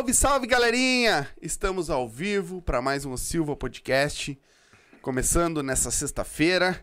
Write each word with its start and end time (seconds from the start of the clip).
Salve, 0.00 0.14
salve, 0.14 0.46
galerinha! 0.46 1.28
Estamos 1.42 1.90
ao 1.90 2.08
vivo 2.08 2.62
para 2.62 2.80
mais 2.80 3.04
um 3.04 3.14
Silva 3.18 3.54
Podcast, 3.54 4.40
começando 5.02 5.62
nessa 5.62 5.90
sexta-feira. 5.90 6.82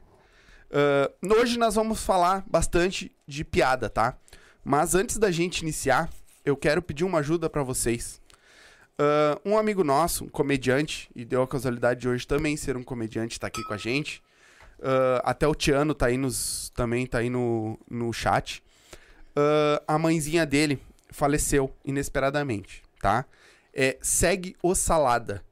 Uh, 0.70 1.34
hoje 1.34 1.58
nós 1.58 1.74
vamos 1.74 2.04
falar 2.04 2.46
bastante 2.46 3.12
de 3.26 3.44
piada, 3.44 3.90
tá? 3.90 4.16
Mas 4.64 4.94
antes 4.94 5.18
da 5.18 5.32
gente 5.32 5.62
iniciar, 5.62 6.12
eu 6.46 6.56
quero 6.56 6.80
pedir 6.80 7.06
uma 7.06 7.18
ajuda 7.18 7.50
para 7.50 7.64
vocês. 7.64 8.22
Uh, 9.00 9.50
um 9.50 9.58
amigo 9.58 9.84
nosso, 9.84 10.26
um 10.26 10.30
comediante, 10.30 11.10
e 11.16 11.26
deu 11.26 11.42
a 11.42 11.48
casualidade 11.48 12.02
de 12.02 12.08
hoje 12.08 12.28
também 12.28 12.56
ser 12.56 12.78
um 12.78 12.84
comediante, 12.84 13.40
tá 13.40 13.48
aqui 13.48 13.64
com 13.64 13.74
a 13.74 13.78
gente. 13.78 14.22
Uh, 14.78 15.18
até 15.24 15.48
o 15.48 15.56
Tiano 15.56 15.96
tá 15.96 16.06
aí 16.06 16.18
nos, 16.18 16.72
também 16.76 17.08
tá 17.08 17.18
aí 17.18 17.32
no, 17.32 17.80
no 17.90 18.14
chat. 18.14 18.62
a 19.88 19.98
mãezinha 19.98 20.46
dele 20.46 20.80
faleceu 21.10 21.74
inesperadamente, 21.84 22.84
tá? 23.02 23.26
É, 23.74 23.98
segue 24.02 24.56
o 24.62 24.74
Salada, 24.74 25.44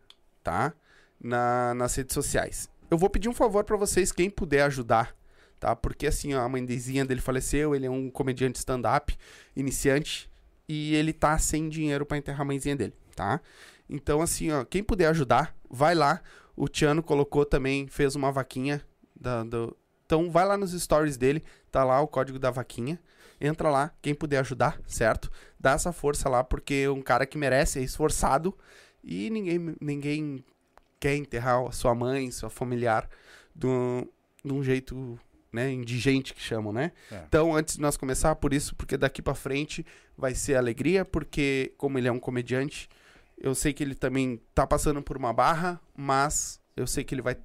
tá? 0.44 0.74
Na, 1.22 1.74
nas 1.74 1.96
redes 1.96 2.14
sociais. 2.14 2.70
Eu 2.90 2.98
vou 2.98 3.10
pedir 3.10 3.30
um 3.30 3.34
favor 3.34 3.64
para 3.64 3.78
vocês, 3.78 4.12
quem 4.12 4.30
puder 4.30 4.64
ajudar, 4.64 5.16
tá? 5.60 5.76
Porque 5.76 6.08
assim, 6.08 6.34
ó, 6.34 6.42
a 6.42 6.50
mãezinha 6.50 7.06
dele 7.06 7.22
faleceu, 7.22 7.76
ele 7.76 7.86
é 7.86 7.90
um 7.90 8.10
comediante 8.10 8.60
stand-up, 8.60 9.18
iniciante, 9.56 10.30
e 10.68 10.96
ele 10.96 11.14
tá 11.14 11.38
sem 11.38 11.70
dinheiro 11.70 12.06
para 12.06 12.18
enterrar 12.18 12.42
a 12.42 12.46
mãezinha 12.46 12.76
dele, 12.76 12.94
tá? 13.16 13.42
Então, 13.90 14.22
assim, 14.22 14.52
ó, 14.52 14.64
quem 14.64 14.84
puder 14.84 15.08
ajudar, 15.08 15.56
vai 15.70 15.94
lá. 15.94 16.22
O 16.56 16.68
Tiano 16.68 17.04
colocou 17.04 17.46
também, 17.46 17.88
fez 17.88 18.16
uma 18.16 18.32
vaquinha 18.32 18.82
da, 19.16 19.44
do... 19.44 19.76
Então, 20.06 20.30
vai 20.32 20.46
lá 20.46 20.58
nos 20.58 20.72
stories 20.72 21.18
dele, 21.18 21.44
tá 21.72 21.84
lá 21.84 22.02
o 22.02 22.08
código 22.08 22.40
da 22.40 22.50
vaquinha 22.50 23.00
entra 23.40 23.70
lá, 23.70 23.92
quem 24.02 24.14
puder 24.14 24.40
ajudar, 24.40 24.80
certo? 24.88 25.32
Dá 25.60 25.72
essa 25.72 25.92
força 25.92 26.30
lá, 26.30 26.44
porque 26.44 26.84
é 26.86 26.90
um 26.90 27.02
cara 27.02 27.26
que 27.26 27.38
merece, 27.38 27.80
é 27.80 27.84
esforçado 27.84 28.58
e 29.04 29.30
ninguém, 29.30 29.76
ninguém 29.80 30.44
quer 31.00 31.16
enterrar 31.16 31.72
sua 31.72 31.94
mãe, 31.94 32.32
sua 32.32 32.50
familiar 32.50 33.10
de 33.56 33.68
um, 33.68 34.08
de 34.44 34.54
um 34.54 34.64
jeito 34.64 35.20
né, 35.52 35.72
indigente 35.72 36.34
que 36.34 36.42
chamam, 36.42 36.74
né? 36.74 36.92
É. 37.12 37.24
Então, 37.28 37.56
antes 37.56 37.76
de 37.76 37.82
nós 37.82 37.96
começar, 37.96 38.36
por 38.36 38.54
isso, 38.54 38.76
porque 38.76 38.98
daqui 38.98 39.22
para 39.22 39.34
frente 39.34 39.86
vai 40.18 40.36
ser 40.36 40.56
alegria, 40.56 41.06
porque 41.06 41.74
como 41.78 41.98
ele 41.98 42.08
é 42.08 42.12
um 42.12 42.20
comediante, 42.20 42.90
eu 43.38 43.56
sei 43.56 43.72
que 43.72 43.84
ele 43.84 43.96
também 43.96 44.42
tá 44.54 44.68
passando 44.68 45.02
por 45.02 45.16
uma 45.16 45.32
barra, 45.32 45.80
mas 45.96 46.60
eu 46.76 46.86
sei 46.86 47.04
que 47.04 47.16
ele 47.16 47.22
vai 47.22 47.38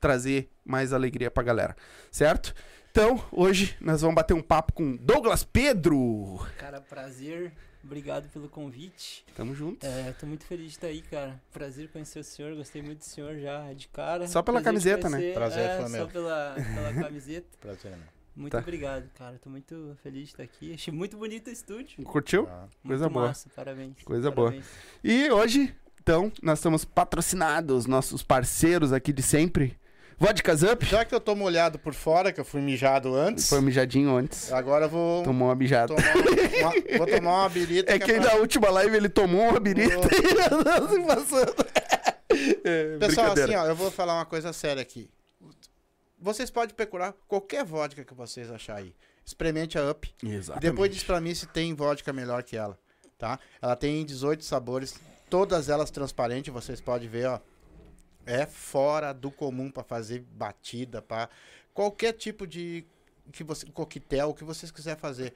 trazer 0.00 0.50
mais 0.64 0.92
alegria 0.92 1.30
pra 1.30 1.42
galera, 1.42 1.76
certo? 2.10 2.54
Então, 2.92 3.24
hoje 3.32 3.74
nós 3.80 4.02
vamos 4.02 4.14
bater 4.14 4.34
um 4.34 4.42
papo 4.42 4.74
com 4.74 4.94
Douglas 4.96 5.42
Pedro. 5.42 6.46
Cara, 6.58 6.78
prazer. 6.78 7.50
Obrigado 7.82 8.28
pelo 8.28 8.50
convite. 8.50 9.24
Tamo 9.34 9.54
junto. 9.54 9.86
É, 9.86 10.12
tô 10.12 10.26
muito 10.26 10.44
feliz 10.44 10.66
de 10.66 10.72
estar 10.72 10.88
aí, 10.88 11.00
cara. 11.00 11.40
Prazer 11.54 11.88
conhecer 11.88 12.18
o 12.18 12.24
senhor. 12.24 12.54
Gostei 12.54 12.82
muito 12.82 12.98
do 12.98 13.04
senhor 13.04 13.38
já 13.38 13.72
de 13.72 13.88
cara. 13.88 14.28
Só 14.28 14.42
pela 14.42 14.60
prazer 14.60 14.98
camiseta, 14.98 15.08
né? 15.08 15.32
Prazer 15.32 15.70
é, 15.70 15.88
Só 15.88 16.06
pela, 16.06 16.54
pela 16.54 16.92
camiseta. 17.08 17.48
prazer, 17.58 17.92
né? 17.92 17.98
Muito 18.36 18.52
tá. 18.52 18.58
obrigado, 18.58 19.08
cara. 19.16 19.38
Tô 19.42 19.48
muito 19.48 19.96
feliz 20.02 20.24
de 20.24 20.28
estar 20.34 20.42
aqui. 20.42 20.74
Achei 20.74 20.92
muito 20.92 21.16
bonito 21.16 21.48
o 21.48 21.50
estúdio. 21.50 22.04
Curtiu? 22.04 22.46
Ah. 22.46 22.68
Coisa 22.86 23.04
muito 23.04 23.14
boa. 23.14 23.28
Massa. 23.28 23.48
Parabéns. 23.56 24.02
Coisa 24.04 24.30
Parabéns. 24.30 24.64
boa. 24.66 24.74
E 25.02 25.30
hoje, 25.30 25.74
então, 25.98 26.30
nós 26.42 26.58
estamos 26.58 26.84
patrocinados, 26.84 27.86
nossos 27.86 28.22
parceiros 28.22 28.92
aqui 28.92 29.14
de 29.14 29.22
sempre. 29.22 29.80
Vodka 30.22 30.52
Up? 30.72 30.86
Já 30.86 31.04
que 31.04 31.12
eu 31.12 31.18
tô 31.18 31.34
molhado 31.34 31.80
por 31.80 31.92
fora, 31.92 32.32
que 32.32 32.38
eu 32.38 32.44
fui 32.44 32.60
mijado 32.60 33.12
antes. 33.12 33.48
Foi 33.48 33.60
mijadinho 33.60 34.16
antes. 34.16 34.52
Agora 34.52 34.84
eu 34.84 34.88
vou. 34.88 35.24
Tomou 35.24 35.48
uma 35.48 35.54
mijada. 35.56 35.92
Tomar 35.92 36.16
uma, 36.16 36.98
vou 36.98 37.06
tomar 37.08 37.40
uma 37.40 37.48
birita. 37.48 37.92
É 37.92 37.98
que, 37.98 38.04
que 38.04 38.12
é 38.12 38.20
pra... 38.20 38.30
na 38.30 38.34
última 38.36 38.70
live 38.70 38.96
ele 38.96 39.08
tomou 39.08 39.48
uma 39.48 39.58
birita 39.58 39.96
vou... 39.96 40.06
e 40.06 40.88
se 40.88 41.06
passando. 41.06 41.54
É, 42.64 42.96
Pessoal, 42.96 43.32
assim, 43.32 43.54
ó, 43.54 43.66
eu 43.66 43.76
vou 43.76 43.90
falar 43.90 44.14
uma 44.14 44.24
coisa 44.24 44.54
séria 44.54 44.80
aqui. 44.80 45.10
Vocês 46.18 46.50
podem 46.50 46.74
procurar 46.74 47.12
qualquer 47.28 47.62
vodka 47.62 48.04
que 48.04 48.14
vocês 48.14 48.50
acharem 48.50 48.84
aí. 48.84 48.94
Experimente 49.24 49.78
a 49.78 49.90
Up. 49.90 50.10
Exatamente. 50.24 50.66
E 50.66 50.70
depois 50.70 50.90
diz 50.90 51.04
pra 51.04 51.20
mim 51.20 51.34
se 51.34 51.46
tem 51.46 51.74
vodka 51.74 52.10
melhor 52.10 52.42
que 52.42 52.56
ela. 52.56 52.78
Tá? 53.18 53.38
Ela 53.60 53.76
tem 53.76 54.02
18 54.06 54.42
sabores, 54.44 54.94
todas 55.28 55.68
elas 55.68 55.90
transparentes, 55.90 56.52
vocês 56.52 56.80
podem 56.80 57.06
ver, 57.06 57.26
ó 57.26 57.40
é 58.26 58.46
fora 58.46 59.12
do 59.12 59.30
comum 59.30 59.70
para 59.70 59.82
fazer 59.82 60.24
batida, 60.34 61.00
para 61.02 61.28
qualquer 61.74 62.12
tipo 62.12 62.46
de 62.46 62.84
que 63.30 63.44
você 63.44 63.66
coquetel 63.66 64.34
que 64.34 64.44
vocês 64.44 64.70
quiser 64.70 64.96
fazer. 64.96 65.32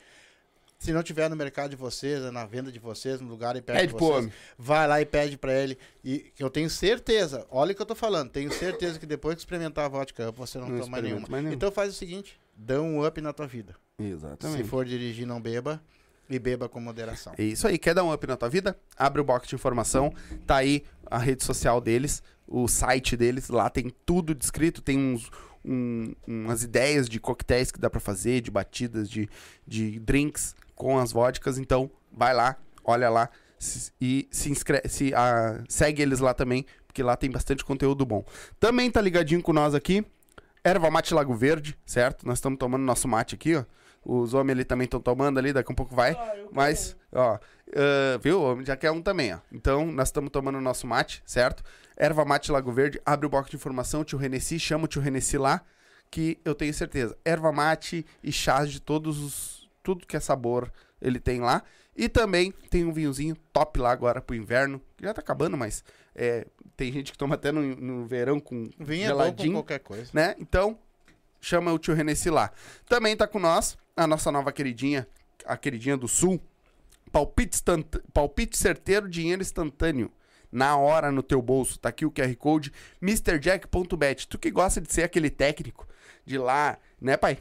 Se 0.78 0.92
não 0.92 1.02
tiver 1.02 1.30
no 1.30 1.36
mercado 1.36 1.70
de 1.70 1.76
vocês, 1.76 2.20
na 2.30 2.44
venda 2.44 2.70
de 2.70 2.78
vocês, 2.78 3.20
no 3.20 3.28
lugar 3.28 3.56
e 3.56 3.62
pede 3.62 3.86
de 3.86 3.92
vocês, 3.94 4.30
vai 4.58 4.86
lá 4.86 5.00
e 5.00 5.06
pede 5.06 5.38
para 5.38 5.54
ele. 5.54 5.78
E 6.04 6.32
eu 6.38 6.50
tenho 6.50 6.68
certeza, 6.68 7.46
olha 7.50 7.72
o 7.72 7.74
que 7.74 7.80
eu 7.80 7.86
tô 7.86 7.94
falando, 7.94 8.30
tenho 8.30 8.52
certeza 8.52 8.98
que 8.98 9.06
depois 9.06 9.36
que 9.36 9.40
experimentar 9.40 9.86
a 9.86 9.88
vodka 9.88 10.30
você 10.32 10.58
não, 10.58 10.68
não 10.68 10.80
toma 10.80 11.00
nenhuma. 11.00 11.26
Então 11.50 11.72
faz 11.72 11.90
o 11.90 11.94
seguinte, 11.94 12.38
dá 12.54 12.80
um 12.80 13.06
up 13.06 13.18
na 13.22 13.32
tua 13.32 13.46
vida. 13.46 13.74
Exatamente. 13.98 14.62
Se 14.62 14.68
for 14.68 14.84
dirigir, 14.84 15.26
não 15.26 15.40
beba. 15.40 15.82
E 16.28 16.40
beba 16.40 16.68
com 16.68 16.80
moderação. 16.80 17.32
É 17.38 17.44
isso 17.44 17.68
aí. 17.68 17.78
Quer 17.78 17.94
dar 17.94 18.02
um 18.02 18.12
up 18.12 18.26
na 18.26 18.36
tua 18.36 18.48
vida? 18.48 18.76
Abre 18.96 19.20
o 19.20 19.24
box 19.24 19.46
de 19.46 19.54
informação. 19.54 20.12
Tá 20.44 20.56
aí 20.56 20.82
a 21.08 21.18
rede 21.18 21.44
social 21.44 21.80
deles, 21.80 22.20
o 22.46 22.69
site 22.69 23.16
deles. 23.16 23.48
Lá 23.48 23.69
tem 23.70 23.90
tudo 24.04 24.34
descrito. 24.34 24.82
Tem 24.82 24.98
uns, 24.98 25.31
um, 25.64 26.12
umas 26.26 26.62
ideias 26.62 27.08
de 27.08 27.19
coquetéis 27.20 27.70
que 27.70 27.78
dá 27.78 27.90
para 27.90 28.00
fazer, 28.00 28.40
de 28.40 28.50
batidas, 28.50 29.08
de, 29.08 29.28
de 29.66 29.98
drinks 30.00 30.54
com 30.75 30.98
as 30.98 31.12
vodkas. 31.12 31.58
Então, 31.58 31.90
vai 32.12 32.34
lá, 32.34 32.56
olha 32.84 33.08
lá 33.10 33.31
se, 33.58 33.93
e 34.00 34.28
se 34.31 34.50
inscreve, 34.50 34.88
se, 34.88 35.10
uh, 35.10 35.64
segue 35.69 36.02
eles 36.02 36.20
lá 36.20 36.34
também, 36.34 36.64
porque 36.87 37.02
lá 37.02 37.16
tem 37.16 37.31
bastante 37.31 37.64
conteúdo 37.64 38.04
bom. 38.04 38.25
Também 38.60 38.90
tá 38.90 39.00
ligadinho 39.00 39.42
com 39.42 39.52
nós 39.52 39.75
aqui. 39.75 40.04
Erva 40.62 40.90
Mate 40.90 41.14
Lago 41.14 41.34
Verde, 41.34 41.78
certo? 41.87 42.26
Nós 42.26 42.38
estamos 42.38 42.58
tomando 42.58 42.82
nosso 42.82 43.06
mate 43.06 43.34
aqui, 43.34 43.54
ó. 43.54 43.64
Os 44.04 44.34
homens 44.34 44.52
ali 44.52 44.64
também 44.64 44.84
estão 44.84 45.00
tomando 45.00 45.38
ali, 45.38 45.52
daqui 45.52 45.70
a 45.70 45.72
um 45.72 45.76
pouco 45.76 45.94
vai. 45.94 46.12
Ah, 46.12 46.34
Mas, 46.52 46.96
ó, 47.16 47.36
uh, 47.36 48.18
viu? 48.20 48.62
Já 48.64 48.76
quer 48.76 48.90
um 48.90 49.02
também, 49.02 49.34
ó. 49.34 49.38
Então, 49.50 49.86
nós 49.86 50.08
estamos 50.08 50.30
tomando 50.30 50.58
o 50.58 50.60
nosso 50.60 50.86
mate, 50.86 51.22
certo? 51.26 51.62
Erva 51.96 52.24
Mate 52.24 52.52
Lago 52.52 52.70
Verde, 52.70 53.00
abre 53.04 53.26
o 53.26 53.30
bloco 53.30 53.48
de 53.48 53.56
informação, 53.56 54.04
tio 54.04 54.18
Renessi, 54.18 54.58
chama 54.60 54.84
o 54.84 54.88
tio 54.88 55.00
Renessi 55.00 55.38
lá, 55.38 55.62
que 56.10 56.38
eu 56.44 56.54
tenho 56.54 56.74
certeza. 56.74 57.16
Erva 57.24 57.50
mate 57.50 58.04
e 58.22 58.30
chás 58.30 58.70
de 58.70 58.80
todos 58.80 59.18
os. 59.18 59.68
Tudo 59.82 60.06
que 60.06 60.16
é 60.16 60.20
sabor 60.20 60.70
ele 61.00 61.20
tem 61.20 61.40
lá. 61.40 61.62
E 61.96 62.08
também 62.08 62.52
tem 62.68 62.84
um 62.84 62.92
vinhozinho 62.92 63.36
top 63.52 63.78
lá 63.80 63.90
agora 63.90 64.20
pro 64.20 64.36
inverno. 64.36 64.80
Já 65.00 65.14
tá 65.14 65.20
acabando, 65.20 65.56
mas 65.56 65.82
é, 66.14 66.46
tem 66.76 66.92
gente 66.92 67.12
que 67.12 67.18
toma 67.18 67.36
até 67.36 67.50
no, 67.50 67.62
no 67.76 68.06
verão 68.06 68.38
com 68.38 68.68
Vinho 68.78 69.06
geladinho. 69.06 69.50
É 69.50 69.52
bom 69.52 69.60
com 69.60 69.64
qualquer 69.64 69.78
coisa. 69.78 70.10
Né? 70.12 70.34
Então, 70.38 70.78
chama 71.40 71.72
o 71.72 71.78
tio 71.78 71.94
Renessi 71.94 72.28
lá. 72.28 72.50
Também 72.86 73.16
tá 73.16 73.26
com 73.26 73.38
nós 73.38 73.78
a 73.96 74.06
nossa 74.06 74.30
nova 74.30 74.52
queridinha, 74.52 75.08
a 75.46 75.56
queridinha 75.56 75.96
do 75.96 76.06
Sul. 76.06 76.40
Palpite, 77.12 77.62
palpite 78.12 78.56
certeiro, 78.56 79.08
dinheiro 79.08 79.42
instantâneo. 79.42 80.10
Na 80.50 80.76
hora 80.76 81.10
no 81.10 81.22
teu 81.22 81.42
bolso. 81.42 81.78
Tá 81.78 81.88
aqui 81.88 82.06
o 82.06 82.10
QR 82.10 82.34
Code 82.36 82.72
MrJack.bet. 83.02 84.28
Tu 84.28 84.38
que 84.38 84.50
gosta 84.50 84.80
de 84.80 84.92
ser 84.92 85.02
aquele 85.02 85.28
técnico 85.28 85.86
de 86.24 86.38
lá, 86.38 86.78
né, 87.00 87.16
pai? 87.16 87.38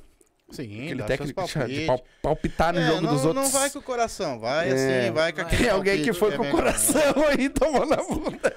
Sim, 0.51 0.85
aquele 0.85 1.03
técnico 1.03 1.43
de 1.67 1.85
pal, 1.85 2.03
palpitar 2.21 2.73
no 2.73 2.79
é, 2.79 2.87
jogo 2.87 3.01
não, 3.01 3.13
dos 3.13 3.25
outros. 3.25 3.43
Não 3.43 3.51
vai 3.51 3.69
com 3.69 3.79
o 3.79 3.81
coração, 3.81 4.39
vai 4.39 4.69
é, 4.69 4.73
assim, 4.73 5.11
vai 5.11 5.33
com 5.33 5.41
aquele. 5.41 5.63
Tem 5.63 5.71
alguém 5.71 6.03
que 6.03 6.13
foi 6.13 6.33
é 6.33 6.37
com 6.37 6.43
o 6.43 6.51
coração 6.51 7.01
aí 7.29 7.49
tomou 7.49 7.85
na 7.85 7.97
bunda. 7.97 8.55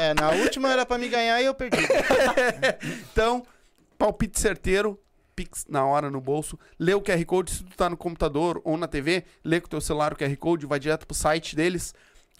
É, 0.00 0.14
na 0.14 0.30
última 0.30 0.70
era 0.70 0.86
para 0.86 0.98
me 0.98 1.08
ganhar 1.08 1.42
e 1.42 1.46
eu 1.46 1.54
perdi. 1.54 1.78
então, 3.12 3.44
palpite 3.98 4.38
certeiro, 4.38 5.00
Pix 5.40 5.64
na 5.70 5.86
hora 5.86 6.10
no 6.10 6.20
bolso, 6.20 6.58
lê 6.78 6.92
o 6.92 7.00
QR 7.00 7.24
Code, 7.24 7.50
se 7.50 7.64
tu 7.64 7.74
tá 7.74 7.88
no 7.88 7.96
computador 7.96 8.60
ou 8.62 8.76
na 8.76 8.86
TV, 8.86 9.24
lê 9.42 9.58
com 9.58 9.68
teu 9.68 9.80
celular 9.80 10.12
o 10.12 10.16
QR 10.16 10.36
Code, 10.36 10.66
vai 10.66 10.78
direto 10.78 11.06
pro 11.06 11.16
site 11.16 11.56
deles, 11.56 11.94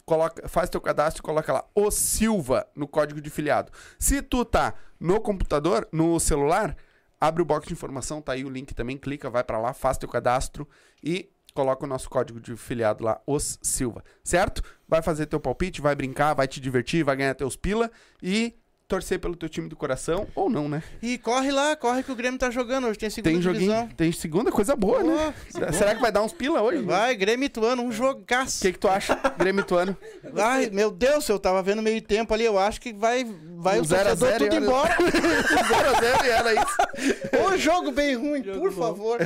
coloca, 0.04 0.46
faz 0.46 0.68
teu 0.68 0.82
cadastro 0.82 1.22
e 1.22 1.24
coloca 1.24 1.50
lá 1.50 1.64
o 1.74 1.90
Silva 1.90 2.66
no 2.76 2.86
código 2.86 3.18
de 3.18 3.30
filiado. 3.30 3.72
Se 3.98 4.20
tu 4.20 4.44
tá 4.44 4.74
no 4.98 5.18
computador, 5.18 5.88
no 5.90 6.20
celular, 6.20 6.76
abre 7.18 7.40
o 7.40 7.44
box 7.46 7.68
de 7.68 7.72
informação, 7.72 8.20
tá 8.20 8.32
aí 8.32 8.44
o 8.44 8.50
link 8.50 8.74
também, 8.74 8.98
clica, 8.98 9.30
vai 9.30 9.42
para 9.42 9.58
lá, 9.58 9.72
faz 9.72 9.96
teu 9.96 10.08
cadastro 10.08 10.68
e 11.02 11.30
coloca 11.54 11.86
o 11.86 11.88
nosso 11.88 12.10
código 12.10 12.38
de 12.38 12.54
filiado 12.54 13.02
lá, 13.02 13.18
os 13.26 13.58
Silva, 13.62 14.04
certo? 14.22 14.62
Vai 14.86 15.00
fazer 15.00 15.24
teu 15.24 15.40
palpite, 15.40 15.80
vai 15.80 15.94
brincar, 15.94 16.34
vai 16.34 16.46
te 16.46 16.60
divertir, 16.60 17.02
vai 17.02 17.16
ganhar 17.16 17.34
teus 17.34 17.56
pila 17.56 17.90
e 18.22 18.54
torcer 18.90 19.20
pelo 19.20 19.36
teu 19.36 19.48
time 19.48 19.68
do 19.68 19.76
coração 19.76 20.26
ou 20.34 20.50
não, 20.50 20.68
né? 20.68 20.82
E 21.00 21.16
corre 21.16 21.52
lá, 21.52 21.76
corre 21.76 22.02
que 22.02 22.10
o 22.10 22.16
Grêmio 22.16 22.38
tá 22.38 22.50
jogando 22.50 22.88
hoje, 22.88 22.98
tem 22.98 23.08
segunda 23.08 23.32
tem 23.32 23.40
joguinho, 23.40 23.70
divisão. 23.70 23.88
Tem 23.96 24.12
segunda, 24.12 24.50
coisa 24.50 24.74
boa, 24.74 25.00
né? 25.02 25.32
Será 25.72 25.94
que 25.94 26.00
vai 26.00 26.10
dar 26.10 26.22
uns 26.22 26.32
pila 26.32 26.60
hoje? 26.60 26.82
Vai, 26.82 27.14
Grêmio 27.14 27.46
Ituano, 27.46 27.82
um 27.82 27.92
jogaço. 27.92 28.58
O 28.58 28.62
que, 28.62 28.72
que 28.72 28.78
tu 28.78 28.88
acha, 28.88 29.14
Grêmio 29.38 29.62
Ituano? 29.62 29.96
Ai, 30.36 30.68
meu 30.70 30.90
Deus, 30.90 31.28
eu 31.28 31.38
tava 31.38 31.62
vendo 31.62 31.80
meio 31.80 32.02
tempo 32.02 32.34
ali, 32.34 32.44
eu 32.44 32.58
acho 32.58 32.80
que 32.80 32.92
vai, 32.92 33.24
vai 33.56 33.78
um 33.78 33.82
o 33.82 33.84
zero 33.84 34.08
torcedor 34.08 34.28
zero, 34.28 34.44
tudo 34.44 34.56
era... 34.56 34.64
embora. 34.64 34.96
0x0 35.70 36.24
e 36.24 36.28
era 36.28 36.54
isso. 36.54 37.46
Ô, 37.46 37.56
jogo 37.56 37.92
bem 37.92 38.16
ruim, 38.16 38.42
jogo 38.42 38.58
por 38.58 38.72
bom. 38.72 38.82
favor. 38.82 39.18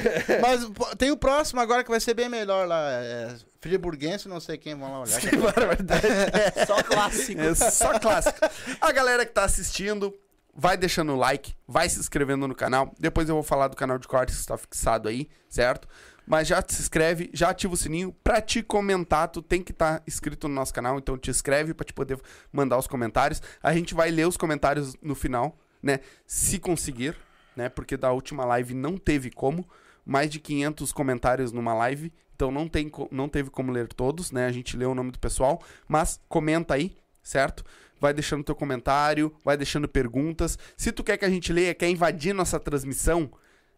Mas 0.43 0.69
tem 0.99 1.11
o 1.11 1.17
próximo 1.17 1.61
agora 1.61 1.83
que 1.83 1.91
vai 1.91 2.01
ser 2.01 2.15
bem 2.15 2.29
melhor 2.29 2.67
lá, 2.69 2.91
é 2.91 3.35
Friburguense, 3.65 4.29
não 4.29 4.41
sei 4.41 4.59
quem, 4.59 4.75
vão 4.75 4.93
lá 4.93 5.01
olhar. 5.01 5.19
Que 5.25 5.37
barbaridade. 5.39 6.07
Só 6.67 6.83
clássico. 6.83 7.41
É 7.41 7.55
só 7.55 7.99
clássico. 7.99 8.39
A 8.79 8.93
galera 8.93 9.25
que 9.25 9.33
tá 9.33 9.43
assistindo, 9.45 10.15
vai 10.55 10.77
deixando 10.77 11.13
o 11.15 11.17
like, 11.17 11.55
vai 11.67 11.89
se 11.89 11.99
inscrevendo 11.99 12.47
no 12.47 12.55
canal. 12.55 12.93
Depois 13.01 13.27
eu 13.27 13.35
vou 13.35 13.43
falar 13.43 13.69
do 13.69 13.77
canal 13.77 13.99
de 13.99 14.07
cortes 14.07 14.35
que 14.35 14.41
está 14.43 14.59
fixado 14.59 15.09
aí, 15.09 15.31
certo? 15.49 15.89
Mas 16.27 16.47
já 16.47 16.63
se 16.67 16.83
inscreve, 16.83 17.31
já 17.33 17.49
ativa 17.49 17.73
o 17.73 17.77
sininho. 17.77 18.15
Pra 18.23 18.39
te 18.43 18.63
comentar, 18.63 19.29
tu 19.29 19.41
tem 19.41 19.63
que 19.63 19.73
estar 19.73 20.03
inscrito 20.07 20.47
no 20.47 20.55
nosso 20.55 20.75
canal, 20.75 20.99
então 20.99 21.17
te 21.17 21.31
inscreve 21.31 21.73
pra 21.73 21.87
te 21.87 21.95
poder 21.95 22.21
mandar 22.53 22.77
os 22.77 22.87
comentários. 22.87 23.41
A 23.63 23.73
gente 23.73 23.95
vai 23.95 24.11
ler 24.11 24.29
os 24.29 24.37
comentários 24.37 24.95
no 25.01 25.15
final, 25.15 25.59
né? 25.83 26.01
Se 26.27 26.59
conseguir, 26.59 27.17
né? 27.57 27.71
Porque 27.71 27.97
da 27.97 28.13
última 28.13 28.45
live 28.45 28.75
não 28.75 28.99
teve 28.99 29.31
como. 29.31 29.67
Mais 30.05 30.31
de 30.31 30.39
500 30.39 30.93
comentários 30.93 31.53
numa 31.53 31.75
live, 31.75 32.13
então 32.35 32.51
não, 32.51 32.69
tem, 32.69 32.91
não 33.11 33.29
teve 33.29 33.51
como 33.51 33.73
ler 33.73 33.89
todos, 33.89 34.31
né? 34.31 34.47
A 34.47 34.53
gente 34.53 34.77
leu 34.77 34.91
o 34.91 34.95
nome 34.95 35.11
do 35.11 35.19
pessoal, 35.19 35.63
mas 35.89 36.21
comenta 36.29 36.75
aí, 36.75 36.97
certo? 37.23 37.65
Vai 38.01 38.13
deixando 38.13 38.45
teu 38.45 38.55
comentário, 38.55 39.35
vai 39.45 39.57
deixando 39.57 39.89
perguntas. 39.89 40.59
Se 40.77 40.93
tu 40.93 41.05
quer 41.05 41.17
que 41.17 41.25
a 41.25 41.31
gente 41.31 41.53
leia, 41.53 41.75
quer 41.75 41.89
invadir 41.89 42.35
nossa 42.35 42.59
transmissão, 42.59 43.31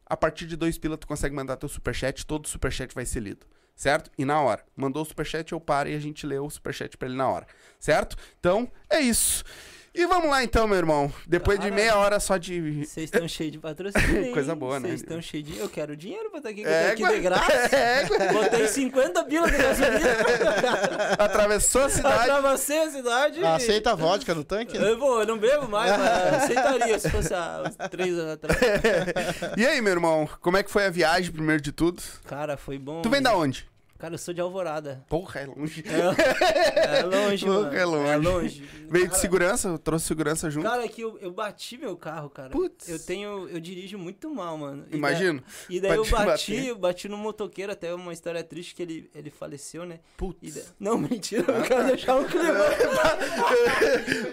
a 0.04 0.16
partir 0.16 0.46
de 0.46 0.56
dois 0.56 0.78
pila 0.78 0.96
tu 0.96 1.06
consegue 1.06 1.34
mandar 1.34 1.56
teu 1.56 1.68
superchat, 1.68 2.24
todo 2.24 2.48
superchat 2.48 2.94
vai 2.94 3.04
ser 3.04 3.20
lido, 3.20 3.46
certo? 3.74 4.10
E 4.16 4.24
na 4.24 4.40
hora. 4.40 4.64
Mandou 4.74 5.02
o 5.02 5.06
superchat, 5.06 5.52
eu 5.52 5.60
paro 5.60 5.88
e 5.88 5.94
a 5.94 6.00
gente 6.00 6.26
lê 6.26 6.38
o 6.38 6.48
superchat 6.48 6.96
pra 6.96 7.08
ele 7.08 7.16
na 7.16 7.28
hora, 7.28 7.46
certo? 7.78 8.16
Então, 8.40 8.70
é 8.88 9.00
isso. 9.00 9.44
E 9.98 10.04
vamos 10.06 10.28
lá 10.28 10.44
então, 10.44 10.68
meu 10.68 10.76
irmão. 10.76 11.10
Depois 11.26 11.58
de 11.58 11.70
meia 11.70 11.96
hora 11.96 12.20
só 12.20 12.36
de... 12.36 12.84
Vocês 12.84 13.04
estão 13.04 13.26
cheios 13.26 13.52
de 13.52 13.58
patrocínio. 13.58 14.30
Coisa 14.34 14.54
boa, 14.54 14.78
né? 14.78 14.88
Vocês 14.88 15.00
estão 15.00 15.22
cheios 15.22 15.46
de. 15.46 15.58
Eu 15.58 15.70
quero 15.70 15.96
dinheiro 15.96 16.28
pra 16.28 16.38
estar 16.38 16.50
aqui, 16.50 16.64
É, 16.64 16.90
aqui 16.90 17.06
de 17.06 17.20
graça. 17.20 17.46
É, 17.76 18.32
Botei 18.32 18.68
50 18.68 19.24
pila 19.24 19.50
de 19.50 19.56
gasolina. 19.56 20.16
atravessou 21.18 21.84
a 21.84 21.88
cidade. 21.88 22.30
Atravessei 22.30 22.78
a 22.78 22.90
cidade. 22.90 23.44
Ah, 23.44 23.54
Aceita 23.56 23.92
a 23.92 23.94
vodka 23.94 24.34
no 24.34 24.44
tanque? 24.44 24.78
né? 24.78 24.90
Eu, 24.90 24.98
vou, 24.98 25.20
eu 25.20 25.26
não 25.26 25.38
bebo 25.38 25.66
mais, 25.68 25.90
mas 25.96 26.34
aceitaria 26.44 26.98
se 26.98 27.10
fosse 27.10 27.32
há 27.32 27.62
uns 27.66 27.88
três 27.88 28.12
anos 28.18 28.32
atrás. 28.32 28.58
E 29.56 29.66
aí, 29.66 29.80
meu 29.80 29.92
irmão, 29.92 30.28
como 30.40 30.56
é 30.58 30.62
que 30.62 30.70
foi 30.70 30.84
a 30.84 30.90
viagem, 30.90 31.32
primeiro 31.32 31.62
de 31.62 31.72
tudo? 31.72 32.02
Cara, 32.26 32.56
foi 32.56 32.78
bom. 32.78 33.00
Tu 33.02 33.08
vem 33.08 33.22
da 33.22 33.34
onde? 33.34 33.66
Cara, 33.98 34.14
eu 34.14 34.18
sou 34.18 34.32
de 34.34 34.40
Alvorada. 34.40 35.04
Porra, 35.08 35.40
é 35.40 35.46
longe. 35.46 35.82
É, 35.86 36.98
é 36.98 37.02
longe, 37.02 37.44
Porra, 37.46 37.60
mano. 37.62 37.76
é 37.76 37.84
longe. 37.84 38.08
É 38.10 38.16
longe. 38.16 38.62
Veio 38.88 39.04
de 39.04 39.10
Cara, 39.10 39.20
segurança, 39.20 39.78
trouxe 39.78 40.06
segurança 40.06 40.50
junto. 40.50 40.64
Cara, 40.68 40.84
é 40.84 40.88
que 40.88 41.00
eu, 41.00 41.18
eu 41.18 41.30
bati 41.32 41.76
meu 41.78 41.96
carro, 41.96 42.28
cara. 42.30 42.50
Putz. 42.50 42.88
Eu 42.88 42.98
tenho. 42.98 43.48
Eu 43.48 43.58
dirijo 43.60 43.98
muito 43.98 44.28
mal, 44.30 44.56
mano. 44.58 44.84
E 44.90 44.96
Imagino. 44.96 45.40
da- 45.40 45.46
E 45.70 45.80
daí 45.80 45.96
eu 45.96 46.04
bati, 46.06 46.52
bater. 46.52 46.66
eu 46.66 46.76
bati 46.78 47.08
no 47.08 47.16
motoqueiro, 47.16 47.72
até 47.72 47.92
uma 47.94 48.12
história 48.12 48.42
triste 48.44 48.74
que 48.74 48.82
ele, 48.82 49.10
ele 49.14 49.30
faleceu, 49.30 49.84
né? 49.86 50.00
Putz. 50.16 50.54
da- 50.54 50.62
Não, 50.78 50.98
mentira, 50.98 51.50
eu 51.52 51.62
quero 51.62 51.86
deixar 51.86 52.16
um 52.16 52.24
clima. 52.24 52.46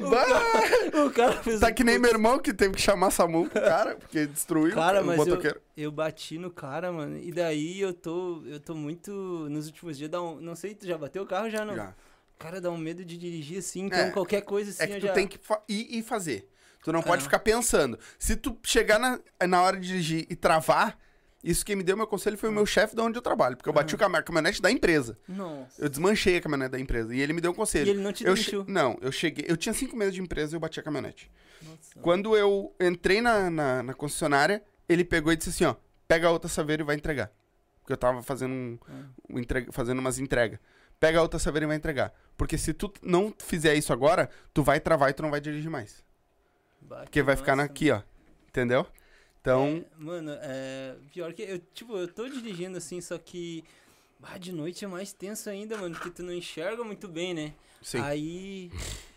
Bah, 0.09 1.03
O 1.05 1.11
cara 1.11 1.33
fez 1.41 1.59
tá 1.59 1.67
um 1.67 1.73
que 1.73 1.83
nem 1.83 1.95
putz. 1.95 2.01
meu 2.01 2.11
irmão 2.11 2.39
que 2.39 2.53
teve 2.53 2.73
que 2.75 2.81
chamar 2.81 3.11
SAMU 3.11 3.49
pro 3.49 3.61
cara, 3.61 3.95
porque 3.95 4.25
destruiu 4.25 4.73
Cara, 4.73 5.01
o 5.01 5.05
mas 5.05 5.17
eu, 5.19 5.25
motoqueiro. 5.25 5.61
eu 5.75 5.91
bati 5.91 6.37
no 6.37 6.51
cara, 6.51 6.91
mano. 6.91 7.17
E 7.17 7.31
daí 7.31 7.79
eu 7.79 7.93
tô. 7.93 8.43
Eu 8.45 8.59
tô 8.59 8.75
muito. 8.75 9.11
Nos 9.53 9.67
últimos 9.67 9.97
dias, 9.97 10.09
dá 10.09 10.21
um, 10.21 10.39
não 10.41 10.55
sei, 10.55 10.73
tu 10.75 10.85
já 10.87 10.97
bateu 10.97 11.23
o 11.23 11.25
carro 11.27 11.49
já, 11.49 11.63
não? 11.63 11.75
Já. 11.75 11.93
Cara, 12.39 12.59
dá 12.59 12.69
um 12.71 12.77
medo 12.77 13.05
de 13.05 13.17
dirigir 13.17 13.59
assim, 13.59 13.85
então 13.85 13.99
É, 13.99 14.09
qualquer 14.11 14.41
coisa 14.41 14.71
assim 14.71 14.83
É 14.83 14.87
que 14.87 14.99
tu 14.99 15.07
já. 15.07 15.13
tem 15.13 15.27
que 15.27 15.39
ir 15.69 15.99
e 15.99 16.01
fazer. 16.03 16.49
Tu 16.83 16.91
não 16.91 17.01
pode 17.01 17.21
É. 17.21 17.23
ficar 17.23 17.39
pensando. 17.39 17.97
Se 18.19 18.35
tu 18.35 18.57
chegar 18.63 18.99
na, 18.99 19.19
na 19.47 19.61
hora 19.61 19.77
de 19.79 19.87
dirigir 19.87 20.25
e 20.29 20.35
travar, 20.35 20.97
isso 21.41 21.65
que 21.65 21.75
me 21.75 21.83
deu 21.83 21.95
meu 21.95 22.07
conselho 22.07 22.37
foi 22.37 22.49
o 22.49 22.51
meu 22.51 22.65
chefe 22.65 22.95
de 22.95 23.01
onde 23.01 23.17
eu 23.17 23.21
trabalho. 23.21 23.55
Porque 23.55 23.69
eu 23.69 23.73
bati 23.73 23.95
o 23.95 23.97
cam- 23.97 24.13
a 24.17 24.21
caminhonete 24.23 24.61
da 24.61 24.69
empresa. 24.71 25.17
Nossa. 25.27 25.81
Eu 25.81 25.87
desmanchei 25.87 26.35
a 26.37 26.41
caminhonete 26.41 26.71
da 26.71 26.79
empresa. 26.79 27.15
E 27.15 27.21
ele 27.21 27.31
me 27.33 27.39
deu 27.39 27.51
um 27.51 27.53
conselho. 27.53 27.87
E 27.87 27.89
ele 27.91 28.01
não 28.01 28.11
te 28.11 28.25
eu 28.25 28.35
che- 28.35 28.51
Não, 28.67 28.97
eu 29.01 29.11
cheguei. 29.11 29.45
Eu 29.47 29.55
tinha 29.55 29.73
cinco 29.73 29.95
meses 29.95 30.13
de 30.15 30.21
empresa 30.21 30.53
e 30.53 30.55
eu 30.55 30.59
bati 30.59 30.79
a 30.79 30.83
caminhonete. 30.83 31.31
Nossa. 31.61 31.99
Quando 32.01 32.35
eu 32.35 32.75
entrei 32.81 33.21
na, 33.21 33.49
na, 33.49 33.83
na 33.83 33.93
concessionária, 33.93 34.61
ele 34.89 35.05
pegou 35.05 35.31
e 35.31 35.37
disse 35.37 35.49
assim, 35.51 35.63
ó, 35.65 35.75
pega 36.07 36.27
a 36.27 36.31
outra 36.31 36.49
saveira 36.49 36.81
e 36.83 36.85
vai 36.85 36.95
entregar. 36.97 37.31
Porque 37.83 37.93
eu 37.93 37.97
tava 37.97 38.23
fazendo, 38.23 38.53
um, 38.53 38.79
um 39.29 39.39
entrega- 39.39 39.71
fazendo 39.71 39.99
umas 39.99 40.17
entregas. 40.17 40.57
Pega 40.99 41.19
a 41.19 41.21
outra 41.21 41.37
saveira 41.37 41.65
e 41.65 41.67
vai 41.67 41.75
entregar. 41.75 42.13
Porque 42.37 42.57
se 42.57 42.73
tu 42.73 42.91
não 43.01 43.33
fizer 43.37 43.75
isso 43.75 43.91
agora, 43.91 44.29
tu 44.53 44.63
vai 44.63 44.79
travar 44.79 45.09
e 45.09 45.13
tu 45.13 45.21
não 45.21 45.29
vai 45.29 45.41
dirigir 45.41 45.69
mais. 45.69 46.01
Bah, 46.81 46.99
Porque 47.01 47.19
que 47.19 47.23
vai 47.23 47.35
ficar 47.35 47.59
aqui, 47.59 47.91
ó. 47.91 48.01
Entendeu? 48.47 48.87
Então, 49.41 49.85
É, 49.99 50.01
mano, 50.01 50.31
é. 50.41 50.95
Pior 51.11 51.33
que 51.33 51.41
eu, 51.41 51.59
tipo, 51.73 51.97
eu 51.97 52.07
tô 52.07 52.27
dirigindo 52.29 52.77
assim, 52.77 53.01
só 53.01 53.17
que. 53.17 53.63
Ah, 54.21 54.37
de 54.37 54.53
noite 54.53 54.85
é 54.85 54.87
mais 54.87 55.11
tenso 55.11 55.49
ainda, 55.49 55.77
mano, 55.77 55.93
porque 55.95 56.09
tu 56.09 56.23
não 56.23 56.31
enxerga 56.31 56.81
muito 56.85 57.09
bem, 57.09 57.33
né? 57.33 57.53
sim. 57.81 57.99
Aí. 57.99 58.71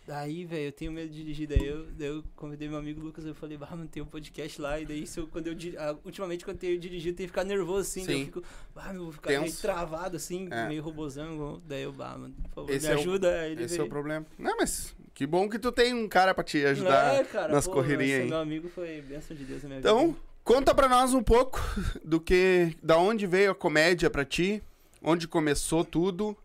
Daí, 0.07 0.45
velho, 0.45 0.67
eu 0.67 0.73
tenho 0.73 0.93
medo 0.93 1.09
de 1.11 1.17
dirigir. 1.17 1.49
Daí 1.49 1.67
eu, 1.67 1.87
daí 1.91 2.07
eu 2.09 2.23
convidei 2.37 2.69
meu 2.69 2.79
amigo 2.79 3.01
Lucas, 3.01 3.27
eu 3.27 3.35
falei, 3.35 3.59
ah, 3.61 3.75
mano, 3.77 3.89
tem 3.89 4.01
um 4.01 4.07
podcast 4.07 4.61
lá. 4.61 4.79
E 4.79 4.87
daí, 4.87 5.05
se 5.05 5.19
eu, 5.19 5.27
quando 5.27 5.49
eu 5.49 5.57
ultimamente, 6.05 6.45
quando 6.45 6.57
eu 6.57 6.61
tenho 6.61 6.79
dirigido, 6.79 7.11
eu 7.11 7.17
tenho 7.17 7.27
que 7.29 7.33
ficar 7.33 7.43
nervoso 7.43 7.81
assim. 7.81 8.07
Daí 8.07 8.21
eu 8.21 8.27
fico, 8.27 8.43
ah, 8.77 8.93
meu, 8.93 9.03
vou 9.05 9.13
ficar 9.13 9.31
meio 9.31 9.43
Tenso. 9.43 9.63
travado 9.63 10.17
assim, 10.17 10.47
É. 10.53 10.69
meio 10.69 10.81
robozão. 10.81 11.61
Daí 11.67 11.83
eu, 11.83 11.93
bah, 11.93 12.17
mano, 12.17 12.33
por 12.45 12.51
favor, 12.55 12.71
Esse 12.71 12.87
me 12.87 12.93
é 12.93 12.97
o- 12.97 13.01
ajuda. 13.01 13.41
Aí 13.41 13.53
ele 13.53 13.65
Esse 13.65 13.81
é 13.81 13.83
o 13.83 13.89
problema. 13.89 14.25
Não, 14.39 14.57
mas 14.59 14.95
que 15.13 15.27
bom 15.27 15.49
que 15.49 15.59
tu 15.59 15.73
tem 15.73 15.93
um 15.93 16.07
cara 16.09 16.33
pra 16.33 16.45
te 16.45 16.65
ajudar 16.65 17.15
É, 17.17 17.25
cara, 17.25 17.53
nas 17.53 17.67
pô, 17.67 17.73
correrias 17.73 18.21
aí. 18.23 18.29
Meu 18.29 18.39
amigo 18.39 18.69
foi 18.69 19.01
bênção 19.03 19.37
de 19.37 19.45
Deus 19.45 19.63
na 19.65 19.69
minha 19.71 19.81
Então, 19.81 20.07
vida. 20.09 20.21
conta 20.45 20.73
pra 20.73 20.89
nós 20.89 21.15
um 21.15 21.23
pouco 21.23 21.59
do 22.05 22.21
que, 22.21 22.77
da 22.81 22.97
onde 22.97 23.27
veio 23.27 23.51
a 23.51 23.55
comédia 23.57 24.09
pra 24.09 24.25
ti, 24.25 24.63
onde 25.03 25.27
começou 25.27 25.85
tudo. 25.85 26.37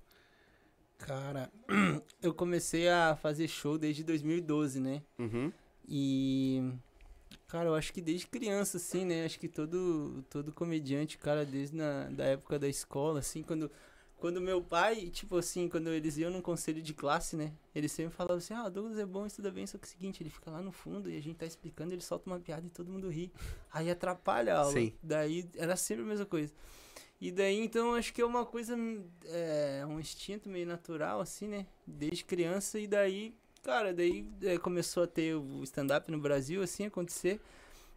Cara, 0.97 1.49
eu 2.21 2.33
comecei 2.33 2.89
a 2.89 3.15
fazer 3.15 3.47
show 3.47 3.77
desde 3.77 4.03
2012, 4.03 4.79
né? 4.79 5.01
Uhum. 5.17 5.51
E. 5.87 6.73
Cara, 7.47 7.69
eu 7.69 7.75
acho 7.75 7.91
que 7.91 8.01
desde 8.01 8.27
criança, 8.27 8.77
assim, 8.77 9.05
né? 9.05 9.25
Acho 9.25 9.39
que 9.39 9.47
todo, 9.47 10.23
todo 10.29 10.51
comediante, 10.53 11.17
cara, 11.17 11.45
desde 11.45 11.75
na, 11.75 12.05
da 12.09 12.25
época 12.25 12.57
da 12.57 12.67
escola, 12.67 13.19
assim, 13.19 13.43
quando. 13.43 13.71
Quando 14.17 14.39
meu 14.39 14.61
pai, 14.61 15.09
tipo 15.09 15.35
assim, 15.35 15.67
quando 15.67 15.89
eles 15.89 16.15
iam 16.15 16.29
num 16.29 16.43
conselho 16.43 16.79
de 16.79 16.93
classe, 16.93 17.35
né? 17.35 17.53
Eles 17.73 17.91
sempre 17.91 18.13
falavam 18.13 18.37
assim, 18.37 18.53
ah, 18.53 18.65
o 18.65 18.69
Douglas 18.69 18.99
é 18.99 19.05
bom, 19.05 19.25
estuda 19.25 19.49
bem, 19.49 19.65
só 19.65 19.79
que 19.79 19.85
é 19.85 19.87
o 19.87 19.89
seguinte, 19.89 20.21
ele 20.21 20.29
fica 20.29 20.51
lá 20.51 20.61
no 20.61 20.71
fundo 20.71 21.09
e 21.09 21.17
a 21.17 21.19
gente 21.19 21.37
tá 21.37 21.45
explicando, 21.47 21.91
ele 21.91 22.03
solta 22.03 22.29
uma 22.29 22.39
piada 22.39 22.67
e 22.67 22.69
todo 22.69 22.91
mundo 22.91 23.09
ri. 23.09 23.33
Aí 23.73 23.89
atrapalha 23.89 24.53
a 24.53 24.59
aula. 24.59 24.73
Sim. 24.73 24.93
Daí 25.01 25.49
era 25.55 25.75
sempre 25.75 26.03
a 26.03 26.05
mesma 26.05 26.27
coisa. 26.27 26.53
E 27.21 27.31
daí, 27.31 27.63
então, 27.63 27.93
acho 27.93 28.11
que 28.11 28.19
é 28.19 28.25
uma 28.25 28.43
coisa, 28.43 28.75
é, 29.25 29.85
um 29.87 29.99
instinto 29.99 30.49
meio 30.49 30.65
natural, 30.65 31.21
assim, 31.21 31.47
né? 31.47 31.67
Desde 31.85 32.25
criança, 32.25 32.79
e 32.79 32.87
daí, 32.87 33.35
cara, 33.61 33.93
daí 33.93 34.27
é, 34.41 34.57
começou 34.57 35.03
a 35.03 35.07
ter 35.07 35.35
o 35.35 35.61
stand-up 35.63 36.09
no 36.11 36.17
Brasil, 36.17 36.63
assim, 36.63 36.87
acontecer. 36.87 37.39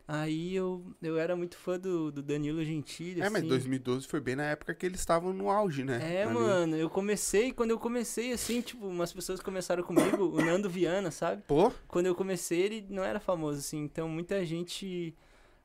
Aí 0.06 0.54
eu, 0.54 0.84
eu 1.02 1.18
era 1.18 1.34
muito 1.34 1.56
fã 1.56 1.78
do, 1.80 2.12
do 2.12 2.22
Danilo 2.22 2.62
Gentili, 2.62 3.22
É, 3.22 3.30
mas 3.30 3.36
assim. 3.40 3.48
2012 3.48 4.06
foi 4.06 4.20
bem 4.20 4.36
na 4.36 4.44
época 4.44 4.74
que 4.74 4.84
eles 4.84 5.00
estavam 5.00 5.32
no 5.32 5.48
auge, 5.48 5.82
né? 5.82 6.16
É, 6.16 6.24
Ali. 6.24 6.34
mano, 6.34 6.76
eu 6.76 6.90
comecei, 6.90 7.50
quando 7.50 7.70
eu 7.70 7.78
comecei, 7.78 8.30
assim, 8.30 8.60
tipo, 8.60 8.86
umas 8.86 9.10
pessoas 9.14 9.40
começaram 9.40 9.82
comigo, 9.82 10.24
o 10.24 10.44
Nando 10.44 10.68
Viana, 10.68 11.10
sabe? 11.10 11.42
Pô, 11.46 11.72
Quando 11.88 12.04
eu 12.04 12.14
comecei, 12.14 12.60
ele 12.60 12.86
não 12.90 13.02
era 13.02 13.18
famoso, 13.18 13.60
assim, 13.60 13.78
então 13.78 14.06
muita 14.06 14.44
gente. 14.44 15.14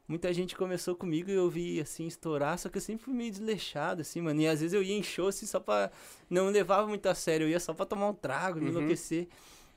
Muita 0.09 0.33
gente 0.33 0.55
começou 0.55 0.95
comigo 0.95 1.29
e 1.29 1.33
eu 1.35 1.47
vi, 1.49 1.79
assim, 1.79 2.07
estourar, 2.07 2.57
só 2.57 2.67
que 2.67 2.77
eu 2.77 2.81
sempre 2.81 3.05
fui 3.05 3.13
meio 3.13 3.29
desleixado, 3.29 4.01
assim, 4.01 4.19
mano. 4.21 4.41
E 4.41 4.47
às 4.47 4.59
vezes 4.59 4.73
eu 4.73 4.81
ia 4.81 4.97
em 4.97 5.03
show, 5.03 5.27
assim, 5.27 5.45
só 5.45 5.59
pra. 5.59 5.91
Não 6.27 6.49
levava 6.49 6.87
muito 6.87 7.05
a 7.07 7.13
sério, 7.13 7.45
eu 7.45 7.49
ia 7.51 7.59
só 7.59 7.75
pra 7.75 7.85
tomar 7.85 8.09
um 8.09 8.13
trago, 8.13 8.57
me 8.59 8.65
Uhum. 8.65 8.71
enlouquecer. 8.71 9.27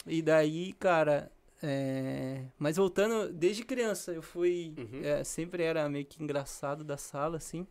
E 0.07 0.23
daí, 0.23 0.73
cara. 0.73 1.31
é, 1.63 2.45
Mas 2.59 2.77
voltando, 2.79 3.31
desde 3.33 3.63
criança, 3.63 4.11
eu 4.13 4.23
fui. 4.23 4.73
Uhum. 4.79 5.01
é, 5.05 5.23
sempre 5.23 5.63
era 5.63 5.87
meio 5.89 6.07
que 6.07 6.23
engraçado 6.23 6.83
da 6.83 6.97
sala, 6.97 7.37
assim. 7.37 7.67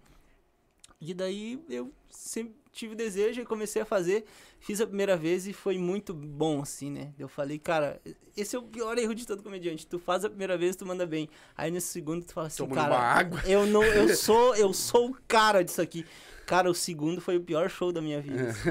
E 1.01 1.13
daí 1.13 1.59
eu 1.67 1.91
sempre 2.09 2.55
tive 2.71 2.95
desejo 2.95 3.41
e 3.41 3.45
comecei 3.45 3.81
a 3.81 3.85
fazer. 3.85 4.23
Fiz 4.59 4.79
a 4.79 4.85
primeira 4.85 5.17
vez 5.17 5.47
e 5.47 5.53
foi 5.53 5.77
muito 5.77 6.13
bom, 6.13 6.61
assim, 6.61 6.91
né? 6.91 7.11
Eu 7.17 7.27
falei, 7.27 7.57
cara, 7.57 7.99
esse 8.37 8.55
é 8.55 8.59
o 8.59 8.61
pior 8.63 8.97
erro 8.97 9.15
de 9.15 9.25
todo 9.25 9.41
comediante. 9.41 9.87
Tu 9.87 9.97
faz 9.97 10.23
a 10.23 10.29
primeira 10.29 10.55
vez, 10.57 10.75
tu 10.75 10.85
manda 10.85 11.05
bem. 11.05 11.27
Aí 11.57 11.71
nesse 11.71 11.87
segundo 11.87 12.23
tu 12.23 12.33
fala 12.33 12.47
assim, 12.47 12.57
Tomando 12.57 12.75
cara, 12.75 12.95
água. 12.97 13.41
eu 13.45 13.65
não, 13.65 13.83
eu 13.83 14.07
sou, 14.15 14.55
eu 14.55 14.71
sou 14.73 15.09
o 15.09 15.17
cara 15.27 15.63
disso 15.63 15.81
aqui. 15.81 16.05
Cara, 16.45 16.69
o 16.69 16.75
segundo 16.75 17.19
foi 17.19 17.37
o 17.37 17.41
pior 17.41 17.69
show 17.69 17.91
da 17.91 18.01
minha 18.01 18.21
vida. 18.21 18.49
assim. 18.49 18.69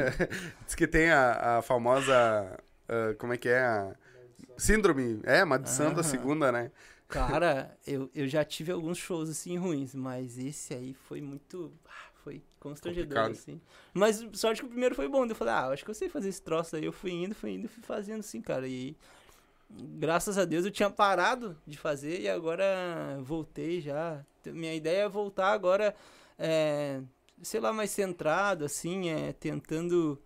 diz 0.65 0.75
que 0.77 0.87
tem 0.87 1.11
a, 1.11 1.59
a 1.59 1.63
famosa. 1.63 2.15
ah, 2.89 3.15
como 3.19 3.33
é 3.33 3.37
que 3.37 3.49
é? 3.49 3.59
A 3.61 3.95
síndrome. 4.57 5.21
É, 5.25 5.45
maldição 5.45 5.93
da 5.93 6.03
segunda, 6.03 6.53
né? 6.53 6.71
Cara, 7.09 7.77
eu, 7.85 8.09
eu 8.15 8.29
já 8.29 8.45
tive 8.45 8.71
alguns 8.71 8.97
shows 8.97 9.29
assim 9.29 9.59
ruins, 9.59 9.95
mas 9.97 10.39
esse 10.39 10.73
aí 10.75 10.95
foi 10.95 11.21
muito. 11.21 11.73
Constrangedor, 12.61 13.17
Complicado. 13.17 13.33
assim. 13.33 13.61
Mas 13.93 14.25
sorte 14.35 14.61
que 14.61 14.67
o 14.67 14.71
primeiro 14.71 14.95
foi 14.95 15.09
bom. 15.09 15.25
Eu 15.27 15.35
falei, 15.35 15.55
ah, 15.55 15.69
acho 15.69 15.85
que 15.85 15.91
eu 15.91 15.95
sei 15.95 16.09
fazer 16.09 16.29
esse 16.29 16.43
troço 16.43 16.77
aí. 16.77 16.85
Eu 16.85 16.93
fui 16.93 17.11
indo, 17.13 17.35
fui 17.35 17.53
indo, 17.53 17.69
fui 17.69 17.83
fazendo 17.83 18.21
assim, 18.21 18.41
cara. 18.41 18.69
E 18.69 18.97
graças 19.71 20.37
a 20.39 20.45
Deus 20.45 20.65
eu 20.65 20.71
tinha 20.71 20.91
parado 20.91 21.57
de 21.67 21.79
fazer 21.79 22.21
e 22.21 22.29
agora 22.29 23.19
voltei 23.23 23.81
já. 23.81 24.25
Minha 24.47 24.75
ideia 24.75 25.03
é 25.05 25.09
voltar 25.09 25.53
agora. 25.53 25.95
é, 26.39 27.01
sei 27.43 27.61
lá, 27.61 27.73
mais 27.73 27.91
centrado, 27.91 28.65
assim, 28.65 29.11
é, 29.11 29.33
tentando 29.33 30.21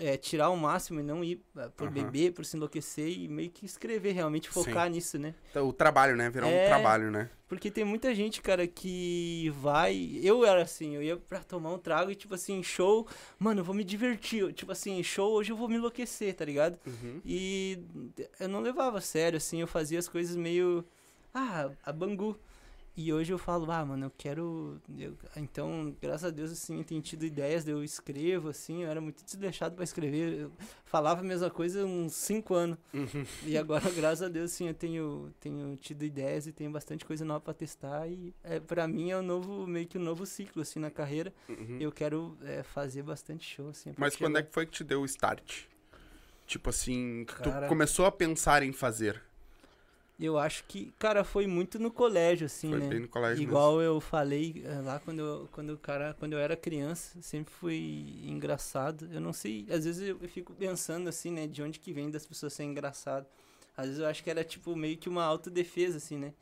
é, 0.00 0.16
tirar 0.16 0.50
o 0.50 0.56
máximo 0.56 1.00
e 1.00 1.02
não 1.02 1.22
ir 1.22 1.40
é, 1.56 1.68
por 1.68 1.84
Aham. 1.86 1.92
beber, 1.94 2.32
por 2.32 2.44
se 2.44 2.56
enlouquecer 2.56 3.08
e 3.08 3.28
meio 3.28 3.50
que 3.50 3.66
escrever, 3.66 4.12
realmente 4.12 4.48
focar 4.48 4.88
nisso, 4.90 5.18
né? 5.18 5.34
Então, 5.50 5.68
o 5.68 5.72
trabalho, 5.72 6.16
né? 6.16 6.28
Virar 6.30 6.46
um 6.46 6.50
É. 6.50 6.64
trabalho, 6.66 7.10
né? 7.10 7.30
Porque 7.48 7.68
tem 7.68 7.84
muita 7.84 8.14
gente, 8.14 8.40
cara, 8.40 8.64
que 8.66 9.50
vai. 9.56 10.20
Eu 10.22 10.44
era 10.44 10.62
assim, 10.62 10.94
eu 10.94 11.02
ia 11.02 11.16
pra 11.16 11.40
tomar 11.42 11.72
um 11.72 11.78
trago 11.78 12.10
e, 12.10 12.14
tipo 12.14 12.32
assim, 12.32 12.62
show. 12.62 13.06
Mano, 13.40 13.60
eu 13.60 13.64
vou 13.64 13.74
me 13.74 13.82
divertir. 13.82 14.52
Tipo 14.52 14.70
assim, 14.70 15.02
show, 15.02 15.32
hoje 15.32 15.50
eu 15.50 15.56
vou 15.56 15.68
me 15.68 15.74
enlouquecer, 15.74 16.32
tá 16.34 16.44
ligado? 16.44 16.78
Uhum. 16.86 17.20
E 17.24 17.78
eu 18.38 18.48
não 18.48 18.60
levava 18.60 18.98
a 18.98 19.00
sério, 19.00 19.36
assim, 19.36 19.60
eu 19.60 19.66
fazia 19.66 19.98
as 19.98 20.08
coisas 20.08 20.36
meio. 20.36 20.84
Ah, 21.34 21.70
a 21.84 21.92
bangu. 21.92 22.36
E 23.02 23.10
hoje 23.14 23.32
eu 23.32 23.38
falo, 23.38 23.70
ah, 23.72 23.82
mano, 23.82 24.06
eu 24.06 24.12
quero. 24.14 24.78
eu- 24.98 25.16
Então, 25.34 25.96
graças 26.02 26.24
a 26.24 26.30
Deus, 26.30 26.50
assim, 26.52 26.76
eu 26.78 26.84
tenho 26.84 27.00
tido 27.00 27.24
ideias, 27.24 27.66
eu 27.66 27.82
escrevo, 27.82 28.50
assim, 28.50 28.82
eu 28.82 28.90
era 28.90 29.00
muito 29.00 29.24
desleixado 29.24 29.74
pra 29.74 29.82
escrever. 29.84 30.34
Eu 30.40 30.52
falava 30.84 31.20
a 31.22 31.24
mesma 31.24 31.48
coisa 31.48 31.82
uns 31.86 32.12
5 32.12 32.52
anos. 32.54 32.76
Uhum. 32.92 33.24
E 33.46 33.56
agora, 33.56 33.80
graças 33.96 34.20
a 34.20 34.28
Deus, 34.28 34.52
sim, 34.52 34.68
eu 34.68 34.74
tenho, 34.74 35.32
tenho 35.40 35.74
tido 35.78 36.04
ideias 36.04 36.46
e 36.46 36.52
tenho 36.52 36.70
bastante 36.70 37.06
coisa 37.06 37.24
nova 37.24 37.40
pra 37.40 37.54
testar. 37.54 38.06
E 38.06 38.34
é, 38.44 38.60
pra 38.60 38.86
mim 38.86 39.10
é 39.10 39.16
um 39.16 39.22
novo, 39.22 39.66
meio 39.66 39.86
que 39.86 39.96
um 39.96 40.02
novo 40.02 40.26
ciclo, 40.26 40.60
assim, 40.60 40.78
na 40.78 40.90
carreira. 40.90 41.32
Uhum. 41.48 41.78
Eu 41.80 41.90
quero 41.90 42.36
é, 42.42 42.62
fazer 42.62 43.02
bastante 43.02 43.48
show, 43.48 43.70
assim. 43.70 43.94
Mas 43.96 44.12
porque 44.12 44.24
quando 44.24 44.36
é 44.36 44.40
eu- 44.40 44.44
que 44.44 44.52
foi 44.52 44.66
que 44.66 44.72
te 44.72 44.84
deu 44.84 45.00
o 45.00 45.06
start? 45.06 45.62
Tipo 46.46 46.68
assim, 46.68 47.24
que 47.26 47.34
tu 47.42 47.50
Cara- 47.50 47.66
começou 47.66 48.04
a 48.04 48.12
pensar 48.12 48.62
em 48.62 48.72
fazer. 48.74 49.22
Eu 50.20 50.36
acho 50.36 50.64
que, 50.64 50.92
cara, 50.98 51.24
foi 51.24 51.46
muito 51.46 51.78
no 51.78 51.90
colégio, 51.90 52.44
assim, 52.44 52.68
Foi 52.68 52.78
né? 52.78 52.88
bem 52.88 53.00
no 53.00 53.08
colégio 53.08 53.42
Igual 53.42 53.80
eu 53.80 53.98
falei 54.00 54.62
eh, 54.66 54.80
lá 54.84 55.00
quando 55.00 55.20
eu, 55.20 55.48
quando 55.50 55.70
o 55.70 55.78
cara, 55.78 56.14
quando 56.18 56.34
eu 56.34 56.38
era 56.38 56.54
criança, 56.54 57.20
sempre 57.22 57.52
fui 57.54 58.20
engraçado. 58.26 59.08
Eu 59.10 59.20
não 59.20 59.32
sei, 59.32 59.66
às 59.70 59.86
vezes 59.86 60.06
eu, 60.06 60.18
fico 60.28 60.52
pensando 60.52 61.08
assim, 61.08 61.30
né, 61.30 61.46
de 61.46 61.62
onde 61.62 61.80
que 61.80 61.90
vem 61.90 62.10
das 62.10 62.26
pessoas 62.26 62.52
ser 62.52 62.64
engraçado. 62.64 63.26
Às 63.74 63.86
vezes 63.86 64.00
eu 64.00 64.06
acho 64.06 64.22
que 64.22 64.28
era 64.28 64.44
tipo 64.44 64.76
meio 64.76 64.98
que 64.98 65.08
uma 65.08 65.24
autodefesa 65.24 65.96
assim, 65.96 66.18
né? 66.18 66.34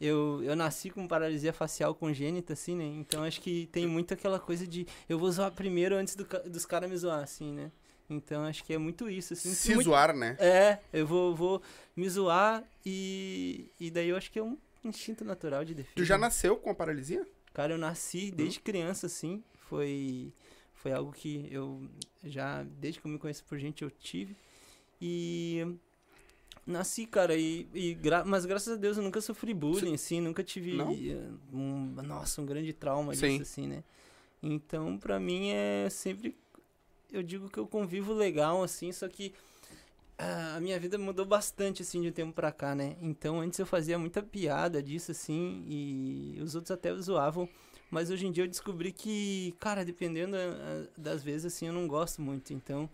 Eu, 0.00 0.40
eu 0.44 0.54
nasci 0.54 0.90
com 0.90 1.06
paralisia 1.08 1.52
facial 1.52 1.92
congênita, 1.92 2.52
assim, 2.52 2.76
né? 2.76 2.84
Então 2.84 3.24
acho 3.24 3.40
que 3.40 3.66
tem 3.72 3.84
muito 3.84 4.14
aquela 4.14 4.38
coisa 4.38 4.64
de 4.64 4.86
eu 5.08 5.18
vou 5.18 5.30
zoar 5.32 5.50
primeiro 5.50 5.96
antes 5.96 6.14
do, 6.14 6.24
dos 6.48 6.64
caras 6.64 6.88
me 6.88 6.96
zoar, 6.96 7.22
assim, 7.22 7.52
né? 7.52 7.72
Então 8.08 8.44
acho 8.44 8.62
que 8.64 8.72
é 8.74 8.78
muito 8.78 9.08
isso, 9.08 9.32
assim. 9.32 9.52
Se 9.54 9.74
muito- 9.74 9.86
zoar, 9.88 10.14
né? 10.14 10.36
é, 10.38 10.78
eu 10.92 11.06
vou, 11.06 11.34
vou 11.34 11.62
me 11.96 12.08
zoar 12.08 12.62
e, 12.84 13.70
e 13.80 13.90
daí 13.90 14.08
eu 14.10 14.16
acho 14.16 14.30
que 14.30 14.38
é 14.38 14.42
um 14.42 14.58
instinto 14.84 15.24
natural 15.24 15.64
de 15.64 15.74
defesa. 15.74 15.94
Tu 15.96 16.04
já 16.04 16.18
nasceu 16.18 16.56
com 16.56 16.70
a 16.70 16.74
paralisia? 16.74 17.26
Cara, 17.54 17.72
eu 17.72 17.78
nasci 17.78 18.30
desde 18.30 18.60
criança, 18.60 19.06
assim. 19.06 19.42
Foi, 19.68 20.32
foi 20.74 20.92
algo 20.92 21.12
que 21.12 21.48
eu 21.50 21.88
já, 22.22 22.62
desde 22.62 23.00
que 23.00 23.06
eu 23.06 23.10
me 23.10 23.18
conheço 23.18 23.44
por 23.44 23.58
gente, 23.58 23.82
eu 23.82 23.90
tive. 23.90 24.36
E 25.00 25.66
nasci, 26.66 27.06
cara, 27.06 27.34
e, 27.36 27.66
e 27.74 27.94
gra- 27.94 28.24
mas 28.24 28.44
graças 28.44 28.74
a 28.74 28.76
Deus 28.76 28.96
eu 28.96 29.02
nunca 29.02 29.20
sofri 29.20 29.54
bullying, 29.54 29.94
assim, 29.94 30.20
nunca 30.20 30.42
tive 30.42 30.72
Não? 30.74 30.92
um, 31.52 31.94
nossa, 32.02 32.40
um 32.42 32.46
grande 32.46 32.72
trauma 32.72 33.14
Sim. 33.14 33.38
disso, 33.38 33.42
assim, 33.42 33.66
né? 33.66 33.82
Então, 34.42 34.98
pra 34.98 35.18
mim 35.18 35.50
é 35.50 35.88
sempre, 35.90 36.36
eu 37.16 37.22
digo 37.22 37.48
que 37.48 37.58
eu 37.58 37.66
convivo 37.66 38.12
legal, 38.12 38.62
assim, 38.62 38.92
só 38.92 39.08
que 39.08 39.32
ah, 40.18 40.56
a 40.56 40.60
minha 40.60 40.78
vida 40.78 40.96
mudou 40.98 41.26
bastante, 41.26 41.82
assim, 41.82 42.00
de 42.00 42.08
um 42.08 42.12
tempo 42.12 42.32
pra 42.32 42.52
cá, 42.52 42.74
né? 42.74 42.96
Então, 43.00 43.40
antes 43.40 43.58
eu 43.58 43.66
fazia 43.66 43.98
muita 43.98 44.22
piada 44.22 44.82
disso, 44.82 45.10
assim, 45.10 45.64
e 45.68 46.38
os 46.40 46.54
outros 46.54 46.70
até 46.70 46.94
zoavam. 46.96 47.48
Mas 47.90 48.10
hoje 48.10 48.26
em 48.26 48.32
dia 48.32 48.44
eu 48.44 48.48
descobri 48.48 48.92
que, 48.92 49.54
cara, 49.60 49.84
dependendo 49.84 50.36
ah, 50.36 50.86
das 50.96 51.22
vezes, 51.22 51.46
assim, 51.46 51.66
eu 51.66 51.72
não 51.72 51.86
gosto 51.86 52.22
muito. 52.22 52.52
Então, 52.52 52.88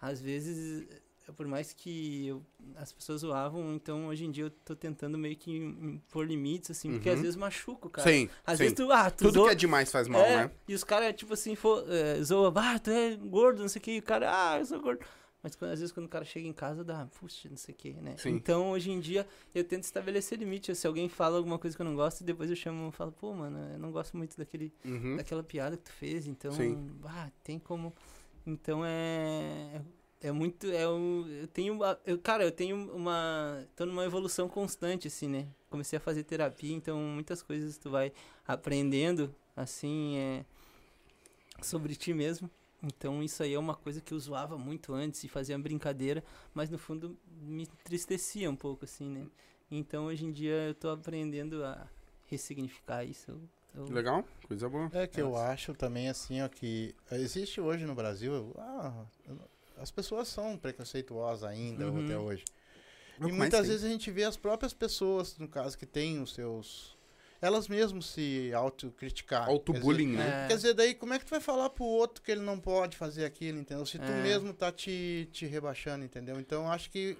às 0.00 0.20
vezes, 0.20 0.86
por 1.32 1.46
mais 1.46 1.72
que 1.72 2.26
eu- 2.26 2.42
as 2.76 2.92
pessoas 2.92 3.22
zoavam, 3.22 3.74
então 3.74 4.08
hoje 4.08 4.24
em 4.26 4.30
dia 4.30 4.44
eu 4.44 4.50
tô 4.50 4.76
tentando 4.76 5.16
meio 5.16 5.36
que 5.36 5.56
impor 5.56 6.26
limites, 6.26 6.70
assim, 6.70 6.90
porque 6.92 7.08
Uhum. 7.08 7.14
às 7.14 7.20
vezes 7.22 7.36
machuca, 7.36 7.86
o 7.86 7.90
cara. 7.90 8.10
Sim, 8.10 8.28
Às 8.46 8.58
sim. 8.58 8.64
vezes 8.64 8.76
tu, 8.76 8.90
ah, 8.92 9.10
tu 9.10 9.24
Tudo 9.24 9.34
zoa, 9.34 9.46
que 9.46 9.52
é 9.52 9.54
demais 9.54 9.90
faz 9.90 10.06
mal, 10.08 10.20
é, 10.20 10.44
né? 10.44 10.50
E 10.68 10.74
os 10.74 10.84
caras, 10.84 11.14
tipo 11.16 11.32
assim, 11.34 11.54
for, 11.54 11.84
é, 11.90 12.22
zoa, 12.22 12.52
ah, 12.56 12.78
tu 12.78 12.90
é 12.90 13.16
gordo, 13.16 13.60
não 13.62 13.68
sei 13.68 13.80
o 13.80 13.82
que, 13.82 13.90
e 13.92 13.98
o 13.98 14.02
cara, 14.02 14.28
ah, 14.52 14.58
eu 14.58 14.66
sou 14.66 14.80
gordo. 14.80 15.04
Mas 15.42 15.54
quando- 15.54 15.72
às 15.72 15.78
vezes 15.80 15.92
quando 15.92 16.06
o 16.06 16.08
cara 16.08 16.24
chega 16.24 16.48
em 16.48 16.54
casa, 16.54 16.82
dá, 16.82 17.06
puxa, 17.20 17.50
não 17.50 17.56
sei 17.58 17.74
o 17.74 17.76
que, 17.76 17.92
né? 17.92 18.16
Sim. 18.16 18.30
Então, 18.30 18.70
hoje 18.70 18.90
em 18.90 18.98
dia, 18.98 19.26
eu 19.54 19.62
tento 19.62 19.82
estabelecer 19.82 20.38
limite. 20.38 20.74
Se 20.74 20.86
alguém 20.86 21.06
fala 21.06 21.36
alguma 21.36 21.58
coisa 21.58 21.76
que 21.76 21.82
eu 21.82 21.84
não 21.84 21.94
gosto, 21.94 22.24
depois 22.24 22.48
eu 22.48 22.56
chamo 22.56 22.88
e 22.88 22.92
falo, 22.92 23.12
pô, 23.12 23.34
mano, 23.34 23.58
eu 23.74 23.78
não 23.78 23.92
gosto 23.92 24.16
muito 24.16 24.38
daquele, 24.38 24.72
Uhum. 24.84 25.16
daquela 25.16 25.42
piada 25.42 25.76
que 25.76 25.82
tu 25.84 25.92
fez, 25.92 26.26
então, 26.26 26.50
Sim. 26.52 26.90
ah, 27.04 27.30
tem 27.42 27.58
como... 27.58 27.94
Então, 28.46 28.82
é... 28.86 29.82
É 30.20 30.32
muito, 30.32 30.66
é 30.70 30.88
um, 30.88 31.26
eu 31.28 31.46
tenho, 31.48 31.74
uma- 31.74 31.98
eu, 32.06 32.18
cara, 32.18 32.44
eu 32.44 32.50
tenho 32.52 32.76
uma, 32.94 33.66
tô 33.76 33.84
numa 33.84 34.04
evolução 34.04 34.48
constante, 34.48 35.06
assim, 35.08 35.28
né? 35.28 35.46
Comecei 35.68 35.98
a 35.98 36.00
fazer 36.00 36.24
terapia, 36.24 36.74
então 36.74 36.98
muitas 36.98 37.42
coisas 37.42 37.76
tu 37.76 37.90
vai 37.90 38.10
aprendendo, 38.46 39.34
assim, 39.54 40.16
é, 40.16 40.44
sobre 41.62 41.94
ti 41.94 42.12
mesmo. 42.12 42.50
Então 42.82 43.22
isso 43.22 43.42
aí 43.42 43.54
é 43.54 43.58
uma 43.58 43.74
coisa 43.74 44.00
que 44.00 44.12
eu 44.12 44.18
zoava 44.18 44.58
muito 44.58 44.92
antes 44.92 45.24
e 45.24 45.28
fazia 45.28 45.56
uma 45.56 45.62
brincadeira, 45.62 46.22
mas 46.52 46.68
no 46.68 46.78
fundo 46.78 47.16
me 47.40 47.62
entristecia 47.62 48.50
um 48.50 48.56
pouco, 48.56 48.84
assim, 48.84 49.08
né? 49.08 49.26
Então 49.70 50.06
hoje 50.06 50.26
em 50.26 50.30
dia 50.32 50.52
eu 50.68 50.74
tô 50.74 50.90
aprendendo 50.90 51.64
a 51.64 51.86
ressignificar 52.26 53.04
isso. 53.04 53.30
Eu- 53.30 53.40
eu- 53.74 53.90
Legal? 53.92 54.22
Coisa 54.46 54.68
boa. 54.68 54.90
É 54.92 55.06
que 55.06 55.20
eu 55.20 55.30
Nossa. 55.30 55.46
acho 55.48 55.74
também 55.74 56.08
assim, 56.10 56.42
ó, 56.42 56.48
que 56.48 56.94
existe 57.10 57.60
hoje 57.60 57.86
no 57.86 57.94
Brasil, 57.94 58.52
ah, 58.58 59.04
as 59.76 59.90
pessoas 59.90 60.28
são 60.28 60.56
preconceituosas 60.56 61.44
ainda 61.44 61.88
Uhum. 61.90 62.04
até 62.04 62.18
hoje. 62.18 62.44
E 63.20 63.30
muitas 63.32 63.68
vezes 63.68 63.84
a 63.84 63.88
gente 63.88 64.10
vê 64.10 64.24
as 64.24 64.36
próprias 64.36 64.72
pessoas, 64.74 65.38
no 65.38 65.46
caso, 65.48 65.78
que 65.78 65.86
têm 65.86 66.20
os 66.20 66.34
seus. 66.34 66.93
Elas 67.44 67.68
mesmas 67.68 68.06
se 68.06 68.50
autocriticar. 68.54 69.48
Auto-bullying, 69.48 70.12
Quer 70.14 70.22
dizer- 70.22 70.30
né? 70.30 70.44
É. 70.44 70.48
Quer 70.48 70.56
dizer, 70.56 70.74
daí 70.74 70.94
como 70.94 71.12
é 71.12 71.18
que 71.18 71.26
tu 71.26 71.30
vai 71.30 71.40
falar 71.40 71.68
pro 71.70 71.84
outro 71.84 72.22
que 72.22 72.32
ele 72.32 72.40
não 72.40 72.58
pode 72.58 72.96
fazer 72.96 73.24
aquilo, 73.26 73.58
entendeu? 73.58 73.84
Se 73.84 73.98
tu 73.98 74.10
É. 74.10 74.22
mesmo 74.22 74.54
tá 74.54 74.72
te, 74.72 75.28
te 75.30 75.44
rebaixando, 75.44 76.04
entendeu? 76.04 76.40
Então 76.40 76.70
acho 76.70 76.90
que 76.90 77.18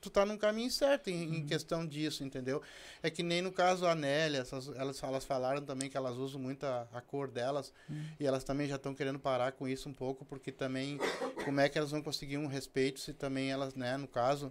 tu 0.00 0.08
tá 0.08 0.24
num 0.24 0.38
caminho 0.38 0.70
certo 0.70 1.08
em, 1.10 1.26
Uhum. 1.28 1.34
em 1.34 1.46
questão 1.46 1.86
disso, 1.86 2.24
entendeu? 2.24 2.62
É 3.02 3.10
que 3.10 3.22
nem 3.22 3.42
no 3.42 3.52
caso 3.52 3.86
a 3.86 3.94
Nélia, 3.94 4.38
essas, 4.38 4.68
elas, 4.74 5.02
elas 5.02 5.24
falaram 5.24 5.60
também 5.60 5.90
que 5.90 5.96
elas 5.96 6.16
usam 6.16 6.40
muito 6.40 6.64
a, 6.64 6.88
a 6.92 7.00
cor 7.02 7.28
delas 7.28 7.72
Uhum. 7.88 8.02
e 8.18 8.26
elas 8.26 8.44
também 8.44 8.66
já 8.68 8.76
estão 8.76 8.94
querendo 8.94 9.18
parar 9.18 9.52
com 9.52 9.68
isso 9.68 9.88
um 9.88 9.92
pouco, 9.92 10.24
porque 10.24 10.50
também 10.50 10.98
como 11.44 11.60
é 11.60 11.68
que 11.68 11.76
elas 11.76 11.90
vão 11.90 12.00
conseguir 12.02 12.38
um 12.38 12.46
respeito 12.46 12.98
se 13.00 13.12
também 13.12 13.50
elas, 13.50 13.74
né, 13.74 13.96
no 13.98 14.08
caso, 14.08 14.50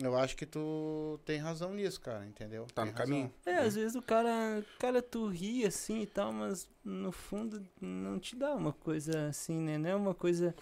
eu 0.00 0.16
acho 0.16 0.36
que 0.36 0.46
tu 0.46 1.18
tem 1.24 1.38
razão 1.38 1.74
nisso, 1.74 2.00
cara, 2.00 2.26
entendeu? 2.26 2.66
Tá 2.74 2.82
Tem 2.82 2.90
no 2.92 2.96
caminho. 2.96 3.32
É, 3.44 3.56
às 3.56 3.74
vezes 3.74 3.94
o 3.96 4.02
cara, 4.02 4.64
cara, 4.78 5.02
tu 5.02 5.26
ri 5.28 5.64
assim 5.64 6.02
e 6.02 6.06
tal, 6.06 6.32
mas 6.32 6.68
no 6.84 7.10
fundo 7.12 7.64
não 7.80 8.18
te 8.18 8.36
dá 8.36 8.54
uma 8.54 8.72
coisa 8.72 9.28
assim, 9.28 9.58
né? 9.60 9.76
Não 9.78 9.90
é 9.90 9.94
uma 9.96 10.14
coisa. 10.14 10.54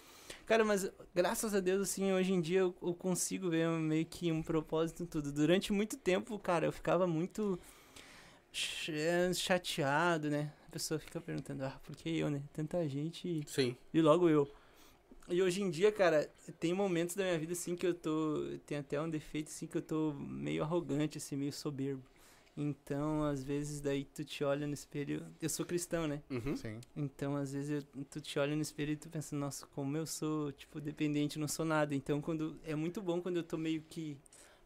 Cara, 0.45 0.65
mas 0.65 0.89
graças 1.13 1.53
a 1.53 1.59
Deus, 1.59 1.81
assim, 1.81 2.11
hoje 2.11 2.33
em 2.33 2.41
dia 2.41 2.59
eu, 2.61 2.75
eu 2.81 2.93
consigo 2.93 3.49
ver 3.49 3.67
meio 3.69 4.05
que 4.05 4.31
um 4.31 4.41
propósito 4.41 5.03
em 5.03 5.05
tudo. 5.05 5.31
Durante 5.31 5.71
muito 5.71 5.97
tempo, 5.97 6.37
cara, 6.39 6.65
eu 6.65 6.71
ficava 6.71 7.05
muito 7.07 7.59
ch- 8.51 8.89
é, 8.89 9.31
chateado, 9.33 10.29
né? 10.29 10.51
A 10.67 10.71
pessoa 10.71 10.99
fica 10.99 11.19
perguntando, 11.21 11.63
ah, 11.65 11.79
por 11.83 11.95
que 11.95 12.09
eu, 12.17 12.29
né? 12.29 12.41
Tanta 12.53 12.87
gente 12.87 13.27
e 13.27 13.43
Sim. 13.47 13.75
e 13.93 14.01
logo 14.01 14.29
eu. 14.29 14.49
E 15.29 15.41
hoje 15.41 15.61
em 15.61 15.69
dia, 15.69 15.91
cara, 15.91 16.29
tem 16.59 16.73
momentos 16.73 17.15
da 17.15 17.23
minha 17.23 17.37
vida 17.37 17.53
assim 17.53 17.75
que 17.75 17.85
eu 17.85 17.93
tô. 17.93 18.43
Tem 18.65 18.77
até 18.77 19.01
um 19.01 19.09
defeito 19.09 19.47
assim 19.49 19.67
que 19.67 19.77
eu 19.77 19.81
tô 19.81 20.13
meio 20.13 20.63
arrogante, 20.63 21.17
assim, 21.17 21.35
meio 21.35 21.51
soberbo. 21.51 22.03
Então, 22.55 23.23
às 23.23 23.43
vezes, 23.43 23.79
daí 23.81 24.03
tu 24.05 24.23
te 24.25 24.43
olha 24.43 24.65
no 24.65 24.73
espelho. 24.73 25.23
Eu 25.39 25.49
sou 25.49 25.65
cristão, 25.65 26.07
né? 26.07 26.23
Uhum. 26.29 26.55
Sim. 26.55 26.79
Então, 26.95 27.35
às 27.35 27.53
vezes, 27.53 27.83
eu- 27.95 28.03
tu 28.09 28.19
te 28.19 28.39
olha 28.39 28.55
no 28.55 28.61
espelho 28.61 28.93
e 28.93 28.95
tu 28.95 29.09
pensa, 29.09 29.35
nossa, 29.35 29.67
como 29.67 29.95
eu 29.95 30.07
sou, 30.07 30.51
tipo, 30.53 30.81
dependente, 30.81 31.37
não 31.37 31.47
sou 31.47 31.65
nada. 31.65 31.93
Então, 31.93 32.19
quando. 32.19 32.59
É 32.63 32.73
muito 32.73 32.99
bom 33.01 33.21
quando 33.21 33.37
eu 33.37 33.43
tô 33.43 33.57
meio 33.57 33.81
que 33.87 34.17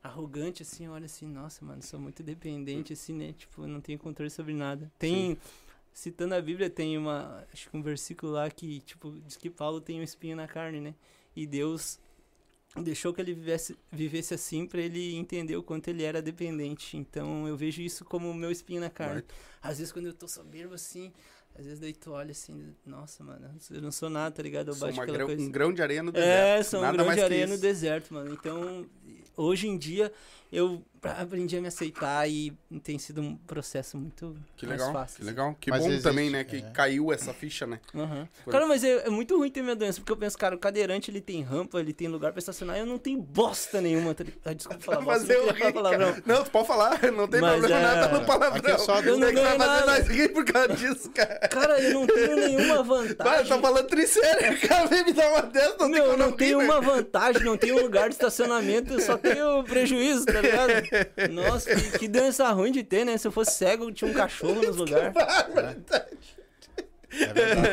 arrogante, 0.03 0.63
assim, 0.63 0.86
eu 0.86 0.94
olho 0.94 1.06
assim, 1.06 1.27
nossa, 1.27 1.63
mano, 1.65 1.82
sou 1.84 2.00
muito 2.00 2.24
dependente, 2.24 2.94
assim, 2.94 3.13
né? 3.13 3.34
Tipo, 3.34 3.63
eu 3.63 3.68
não 3.68 3.82
tenho 3.82 4.00
controle 4.00 4.30
sobre 4.32 4.53
nada. 4.53 4.91
Tem. 4.98 5.38
Citando 5.93 6.33
a 6.36 6.41
Bíblia, 6.41 6.69
tem 6.69 6.98
uma. 6.98 7.45
Acho 7.53 7.69
que 7.69 7.75
um 7.77 7.81
versículo 7.81 8.31
lá 8.31 8.50
que, 8.50 8.79
tipo, 8.81 9.12
diz 9.25 9.36
que 9.38 9.50
Paulo 9.50 9.81
tem 9.81 10.00
um 10.00 10.03
espinho 10.03 10.36
na 10.36 10.48
carne, 10.48 10.79
né? 10.79 10.95
E 11.36 11.45
Deus 11.45 12.00
deixou 12.83 13.13
que 13.13 13.19
ele 13.19 13.33
vivesse, 13.33 13.77
vivesse 13.91 14.33
assim 14.33 14.65
pra 14.65 14.79
ele 14.81 15.15
entender 15.15 15.57
o 15.57 15.63
quanto 15.63 15.89
ele 15.89 16.03
era 16.03 16.21
dependente. 16.21 16.96
Então 16.96 17.46
eu 17.48 17.57
vejo 17.57 17.81
isso 17.81 18.05
como 18.05 18.29
o 18.29 18.33
meu 18.33 18.50
espinho 18.50 18.79
na 18.79 18.89
carne. 18.89 19.16
Right. 19.16 19.33
Às 19.61 19.77
vezes 19.79 19.92
quando 19.92 20.05
eu 20.05 20.13
tô 20.13 20.25
soberbo 20.27 20.74
assim, 20.74 21.11
às 21.53 21.66
vezes 21.66 21.79
daí 21.81 21.94
tu 21.94 22.11
olha 22.11 22.31
assim, 22.31 22.74
nossa, 22.85 23.22
mano, 23.25 23.53
eu 23.70 23.81
não 23.81 23.92
sou 23.92 24.09
nada, 24.09 24.33
tá 24.33 24.42
ligado? 24.42 24.70
Eu 24.70 24.74
Sou 24.74 24.87
baixo 24.87 25.11
grão- 25.11 25.25
coisa. 25.25 25.42
um 25.44 25.51
grão 25.51 25.74
de 25.74 25.81
areia 25.81 26.01
no 26.01 26.11
deserto. 26.13 26.31
É, 26.59 26.63
são 26.63 26.79
um 26.81 26.92
grão 26.94 27.13
de 27.13 27.20
areia 27.22 27.46
no 27.48 27.57
deserto, 27.57 28.13
mano. 28.13 28.33
Então, 28.33 28.85
hoje 29.35 29.68
em 29.68 29.77
dia, 29.77 30.11
eu 30.50 30.81
pra- 31.01 31.14
aprendi 31.20 31.57
a 31.57 31.61
me 31.61 31.68
aceitar 31.68 32.29
e 32.29 32.53
tem 32.83 32.98
sido 33.00 33.22
um 33.22 33.35
processo 33.35 33.98
muito 33.98 34.35
Que 34.55 34.66
mais 34.68 34.79
legal, 34.79 34.94
fácil. 34.94 35.18
que 35.18 35.24
legal. 35.25 35.57
Que 35.59 35.70
Mas 35.72 35.79
bom 35.81 35.87
existe, 35.87 36.03
também, 36.03 36.29
né? 36.29 36.44
Que 36.44 36.57
é. 36.57 36.61
caiu 36.61 37.11
essa 37.11 37.33
ficha, 37.33 37.66
né? 37.66 37.79
Foi. 38.44 38.53
Cara, 38.53 38.68
mas 38.68 38.83
é, 38.83 39.07
é 39.07 39.09
muito 39.09 39.35
ruim 39.37 39.50
ter 39.50 39.61
minha 39.64 39.75
doença, 39.75 40.00
porque 40.00 40.11
eu 40.11 40.18
penso, 40.18 40.37
cara, 40.37 40.55
o 40.55 40.59
cadeirante 40.59 41.09
ele 41.09 41.20
tem 41.20 41.42
rampa, 41.42 41.79
ele 41.79 41.92
tem 41.94 42.07
lugar 42.07 42.31
pra 42.31 42.40
estacionar, 42.40 42.77
eu 42.77 42.85
não 42.85 42.98
tenho 43.00 43.20
bosta 43.20 43.81
nenhuma. 43.81 44.14
Tá... 44.14 44.24
Ah, 44.46 44.53
desculpa 44.53 44.81
falar 44.83 45.01
bosta, 45.01 45.20
Mas 45.20 45.27
não 45.27 45.35
eu 45.35 45.53
queria 45.53 45.74
falar 45.74 45.74
palavrão. 45.98 46.24
Não, 46.25 46.44
tu 46.44 46.51
pode 46.51 46.68
falar, 46.68 47.01
não 47.11 47.27
tem 47.27 47.42
Mas, 47.42 47.59
problema 47.59 47.79
é, 47.79 47.81
nada 47.83 48.20
no 48.20 48.25
palavrão. 48.25 48.57
aqui 48.59 48.72
é 48.72 48.77
só 48.77 49.00
Eu 49.01 49.18
não 49.18 49.27
que 49.29 49.35
fazer 49.37 49.57
nada. 49.57 49.85
nós 49.87 50.07
rir 50.07 50.29
por 50.29 50.46
causa 50.46 50.75
disso, 50.75 51.09
cara. 51.11 51.40
Cara, 51.48 51.79
eu 51.81 51.94
não 51.94 52.05
tenho 52.07 52.35
nenhuma 52.35 52.83
vantagem. 52.83 53.48
tá 53.48 53.59
falando 53.59 53.87
trisério, 53.87 54.59
cara, 54.68 54.85
vem 54.87 55.05
me 55.05 55.14
dar 55.14 55.29
uma 55.31 55.42
dessa, 55.44 55.77
não 55.79 55.90
Meu, 55.90 56.03
tem 56.03 56.03
eu 56.03 56.11
como 56.11 56.18
não 56.24 56.31
tenho 56.37 56.59
rir, 56.59 56.66
uma 56.66 56.79
né? 56.79 56.85
vantagem, 56.87 57.44
não 57.44 57.57
tenho 57.57 57.81
lugar 57.81 58.09
de 58.09 58.16
estacionamento, 58.16 58.94
eu 58.94 59.00
só 59.01 59.18
tenho 59.18 59.64
prejuízo, 59.64 60.25
tá 60.25 60.42
ligado? 60.42 60.91
Nossa, 61.32 61.74
que, 61.75 62.00
que 62.00 62.08
doença 62.08 62.50
ruim 62.51 62.72
de 62.72 62.84
ter, 62.84 63.06
né? 63.06 63.18
Se 63.18 63.27
eu 63.27 63.32
fosse 63.32 63.51
cego, 63.51 63.92
tinha 63.92 64.10
um 64.10 64.14
cachorro 64.14 64.62
nos 64.62 64.75
lugares. 64.77 65.14
É 67.14 67.34
verdade. 67.34 67.66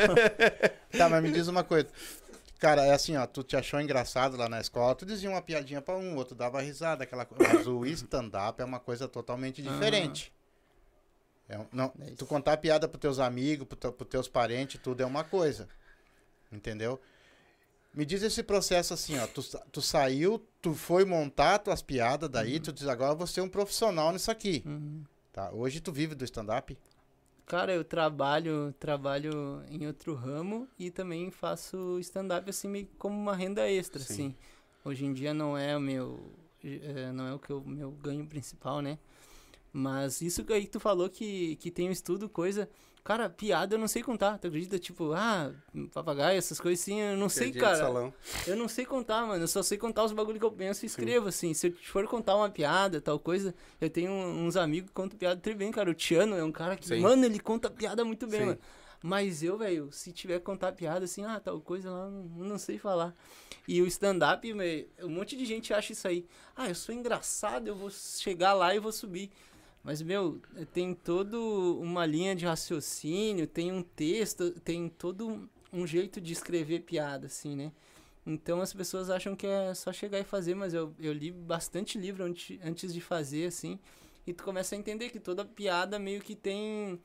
tá, 0.97 1.09
mas 1.09 1.23
me 1.23 1.31
diz 1.31 1.47
uma 1.47 1.63
coisa. 1.63 1.87
Cara, 2.59 2.83
é 2.83 2.91
assim, 2.93 3.15
ó, 3.15 3.25
tu 3.25 3.41
te 3.41 3.55
achou 3.55 3.79
engraçado 3.79 4.35
lá 4.35 4.49
na 4.49 4.59
escola, 4.59 4.93
tu 4.93 5.05
dizia 5.05 5.29
uma 5.29 5.41
piadinha 5.41 5.81
pra 5.81 5.95
um, 5.95 6.17
outro 6.17 6.35
dava 6.35 6.59
risada, 6.61 7.03
aquela 7.05 7.23
coisa. 7.25 7.53
Mas 7.53 7.65
o 7.67 7.85
stand-up 7.85 8.61
é 8.61 8.65
uma 8.65 8.79
coisa 8.79 9.07
totalmente 9.07 9.61
diferente. 9.61 10.33
É 11.47 11.57
um- 11.57 11.65
não, 11.71 11.93
É 12.01 12.11
tu 12.17 12.25
contar 12.25 12.57
piada 12.57 12.87
pros 12.87 12.99
teus 12.99 13.17
amigos, 13.17 13.65
pro 13.65 13.77
teu, 13.77 13.93
pros 13.93 14.09
teus 14.09 14.27
parentes, 14.27 14.79
tudo 14.83 15.01
é 15.01 15.05
uma 15.05 15.23
coisa. 15.23 15.69
Entendeu? 16.51 16.99
Me 17.99 18.05
diz 18.05 18.23
esse 18.23 18.41
processo 18.41 18.93
assim, 18.93 19.19
ó. 19.19 19.27
Tu, 19.27 19.41
tu 19.73 19.81
saiu, 19.81 20.41
tu 20.61 20.73
foi 20.73 21.03
montar 21.03 21.59
tuas 21.59 21.81
piadas, 21.81 22.29
daí 22.29 22.57
tu 22.57 22.71
diz, 22.71 22.87
agora 22.87 23.11
eu 23.11 23.17
vou 23.17 23.27
ser 23.27 23.41
um 23.41 23.49
profissional 23.49 24.13
nisso 24.13 24.31
aqui. 24.31 24.63
Uhum. 24.65 25.03
Tá? 25.33 25.51
Hoje 25.51 25.81
tu 25.81 25.91
vive 25.91 26.15
do 26.15 26.23
stand-up? 26.23 26.77
Cara, 27.45 27.73
eu 27.73 27.83
trabalho, 27.83 28.73
trabalho 28.79 29.61
em 29.69 29.85
outro 29.85 30.15
ramo 30.15 30.65
e 30.79 30.89
também 30.89 31.29
faço 31.29 31.99
stand-up 31.99 32.49
assim 32.49 32.87
como 32.97 33.19
uma 33.19 33.35
renda 33.35 33.69
extra, 33.69 34.01
Sim. 34.01 34.13
assim. 34.13 34.35
Hoje 34.85 35.05
em 35.05 35.11
dia 35.11 35.33
não 35.33 35.57
é 35.57 35.75
o 35.75 35.81
meu, 35.81 36.31
eh, 36.63 37.11
não 37.11 37.27
é 37.27 37.33
o 37.33 37.37
que 37.37 37.51
o 37.51 37.59
meu 37.59 37.91
ganho 37.91 38.25
principal, 38.25 38.81
né? 38.81 38.97
Mas 39.73 40.21
isso 40.21 40.45
que 40.45 40.53
aí 40.53 40.67
tu 40.67 40.79
falou 40.79 41.09
que, 41.09 41.57
que 41.57 41.69
tem 41.69 41.89
um 41.89 41.91
estudo, 41.91 42.29
coisa. 42.29 42.69
Cara, 43.03 43.29
piada 43.29 43.75
eu 43.75 43.79
não 43.79 43.87
sei 43.87 44.03
contar, 44.03 44.37
tu 44.37 44.47
acredita? 44.47 44.77
Tipo, 44.77 45.13
ah, 45.13 45.51
papagaio, 45.93 46.37
essas 46.37 46.59
coisas 46.59 46.81
assim, 46.81 46.99
eu 46.99 47.17
não 47.17 47.29
sei, 47.29 47.51
Piadinha 47.51 47.75
de 47.75 47.81
cara. 47.81 48.13
Eu 48.45 48.55
não 48.55 48.67
sei 48.67 48.85
contar, 48.85 49.25
mano. 49.25 49.43
Eu 49.43 49.47
só 49.47 49.63
sei 49.63 49.77
contar 49.77 50.03
os 50.03 50.11
bagulho 50.11 50.39
que 50.39 50.45
eu 50.45 50.51
penso 50.51 50.85
e 50.85 50.87
escrevo, 50.87 51.27
assim. 51.27 51.53
Se 51.53 51.67
eu 51.67 51.73
for 51.83 52.05
contar 52.07 52.35
uma 52.35 52.49
piada, 52.49 53.01
tal 53.01 53.19
coisa, 53.19 53.55
eu 53.81 53.89
tenho 53.89 54.11
uns 54.11 54.55
amigos 54.55 54.89
que 54.89 54.95
contam 54.95 55.17
piada 55.17 55.39
tri 55.39 55.55
bem, 55.55 55.71
cara. 55.71 55.89
O 55.89 55.93
Tiano 55.93 56.35
é 56.35 56.43
um 56.43 56.51
cara 56.51 56.75
que, 56.75 56.87
Sim. 56.87 56.99
mano, 56.99 57.25
ele 57.25 57.39
conta 57.39 57.69
piada 57.69 58.05
muito 58.05 58.27
bem, 58.27 58.41
Sim. 58.41 58.45
mano. 58.47 58.59
Mas 59.01 59.41
eu, 59.41 59.57
velho, 59.57 59.89
se 59.91 60.11
tiver 60.11 60.39
que 60.39 60.45
contar 60.45 60.73
piada 60.73 61.05
assim, 61.05 61.23
ah, 61.23 61.39
tal 61.39 61.61
coisa 61.61 61.89
lá, 61.89 62.09
não, 62.09 62.23
não 62.23 62.57
sei 62.57 62.77
falar. 62.77 63.15
E 63.65 63.81
o 63.81 63.87
stand-up, 63.87 64.45
um 65.01 65.09
monte 65.09 65.37
de 65.37 65.45
gente 65.45 65.73
acha 65.73 65.93
isso 65.93 66.07
aí. 66.07 66.25
Ah, 66.55 66.67
eu 66.67 66.75
sou 66.75 66.93
engraçado, 66.93 67.67
eu 67.67 67.75
vou 67.75 67.89
chegar 67.89 68.53
lá 68.53 68.75
e 68.75 68.79
vou 68.79 68.91
subir. 68.91 69.31
Mas, 69.83 70.01
meu, 70.01 70.41
tem 70.73 70.93
todo 70.93 71.79
uma 71.81 72.05
linha 72.05 72.35
de 72.35 72.45
raciocínio, 72.45 73.47
tem 73.47 73.71
um 73.71 73.81
texto, 73.81 74.51
tem 74.61 74.89
todo 74.89 75.49
um 75.71 75.87
jeito 75.87 76.19
de 76.19 76.33
escrever 76.33 76.81
piada, 76.81 77.27
assim, 77.27 77.55
né? 77.55 77.71
Então 78.25 78.61
as 78.61 78.73
pessoas 78.73 79.09
acham 79.09 79.35
que 79.35 79.47
é 79.47 79.73
só 79.73 79.91
chegar 79.91 80.19
e 80.19 80.23
fazer, 80.23 80.53
mas 80.53 80.73
eu, 80.73 80.93
eu 80.99 81.13
li 81.13 81.31
bastante 81.31 81.97
livro 81.97 82.23
antes, 82.23 82.59
antes 82.63 82.93
de 82.93 83.01
fazer, 83.01 83.47
assim, 83.47 83.79
e 84.27 84.33
tu 84.33 84.43
começa 84.43 84.75
a 84.75 84.77
entender 84.77 85.09
que 85.09 85.19
toda 85.19 85.43
piada 85.45 85.97
meio 85.97 86.21
que 86.21 86.35
tem, 86.35 86.99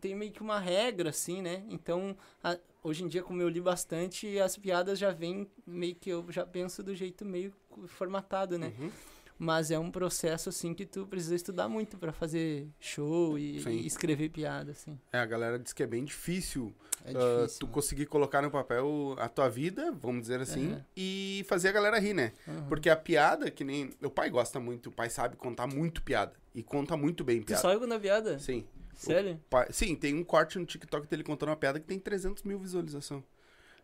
tem 0.00 0.14
meio 0.14 0.32
que 0.32 0.42
uma 0.42 0.58
regra, 0.58 1.10
assim, 1.10 1.40
né? 1.40 1.64
Então, 1.70 2.16
a- 2.42 2.58
hoje 2.82 3.04
em 3.04 3.08
dia, 3.08 3.22
como 3.22 3.40
eu 3.40 3.48
li 3.48 3.60
bastante, 3.60 4.38
as 4.40 4.56
piadas 4.56 4.98
já 4.98 5.12
vêm 5.12 5.48
meio 5.66 5.94
que 5.94 6.10
eu 6.10 6.24
já 6.30 6.44
penso 6.44 6.82
do 6.82 6.94
jeito 6.94 7.24
meio 7.24 7.52
formatado, 7.86 8.58
né? 8.58 8.72
Uhum. 8.78 8.90
Mas 9.38 9.70
é 9.70 9.78
um 9.78 9.90
processo, 9.90 10.48
assim, 10.48 10.72
que 10.72 10.86
tu 10.86 11.06
precisa 11.06 11.34
estudar 11.34 11.68
muito 11.68 11.98
pra 11.98 12.10
fazer 12.12 12.68
show 12.80 13.38
e, 13.38 13.58
e 13.58 13.86
escrever 13.86 14.30
piada, 14.30 14.72
assim. 14.72 14.98
É, 15.12 15.18
a 15.18 15.26
galera 15.26 15.58
diz 15.58 15.72
que 15.74 15.82
é 15.82 15.86
bem 15.86 16.04
difícil, 16.04 16.72
É 17.04 17.10
ah, 17.10 17.12
difícil. 17.42 17.60
tu 17.60 17.66
mano. 17.66 17.74
conseguir 17.74 18.06
colocar 18.06 18.40
no 18.40 18.50
papel 18.50 19.14
a 19.18 19.28
tua 19.28 19.48
vida, 19.50 19.92
vamos 19.92 20.22
dizer 20.22 20.40
assim, 20.40 20.72
Aham. 20.72 20.84
e 20.96 21.44
fazer 21.48 21.68
a 21.68 21.72
galera 21.72 21.98
rir, 21.98 22.14
né? 22.14 22.32
Aham. 22.48 22.66
Porque 22.68 22.88
a 22.88 22.96
piada, 22.96 23.50
que 23.50 23.62
nem. 23.62 23.90
Meu 24.00 24.10
pai 24.10 24.30
gosta 24.30 24.58
muito, 24.58 24.88
o 24.88 24.92
pai 24.92 25.10
sabe 25.10 25.36
contar 25.36 25.66
muito 25.66 26.02
piada. 26.02 26.32
E 26.54 26.62
conta 26.62 26.96
muito 26.96 27.22
bem 27.22 27.40
Tu 27.42 27.46
piada. 27.48 27.60
só 27.60 27.78
quando 27.78 27.92
a 27.92 28.00
piada? 28.00 28.38
Sim. 28.38 28.66
Sério? 28.94 29.38
Pai- 29.50 29.68
Sim, 29.70 29.94
tem 29.94 30.14
um 30.14 30.24
corte 30.24 30.58
no 30.58 30.64
TikTok 30.64 31.06
dele 31.06 31.22
contando 31.22 31.50
uma 31.50 31.56
piada 31.56 31.78
que 31.78 31.84
tem 31.86 31.98
300 31.98 32.42
mil 32.44 32.58
visualizações. 32.58 33.22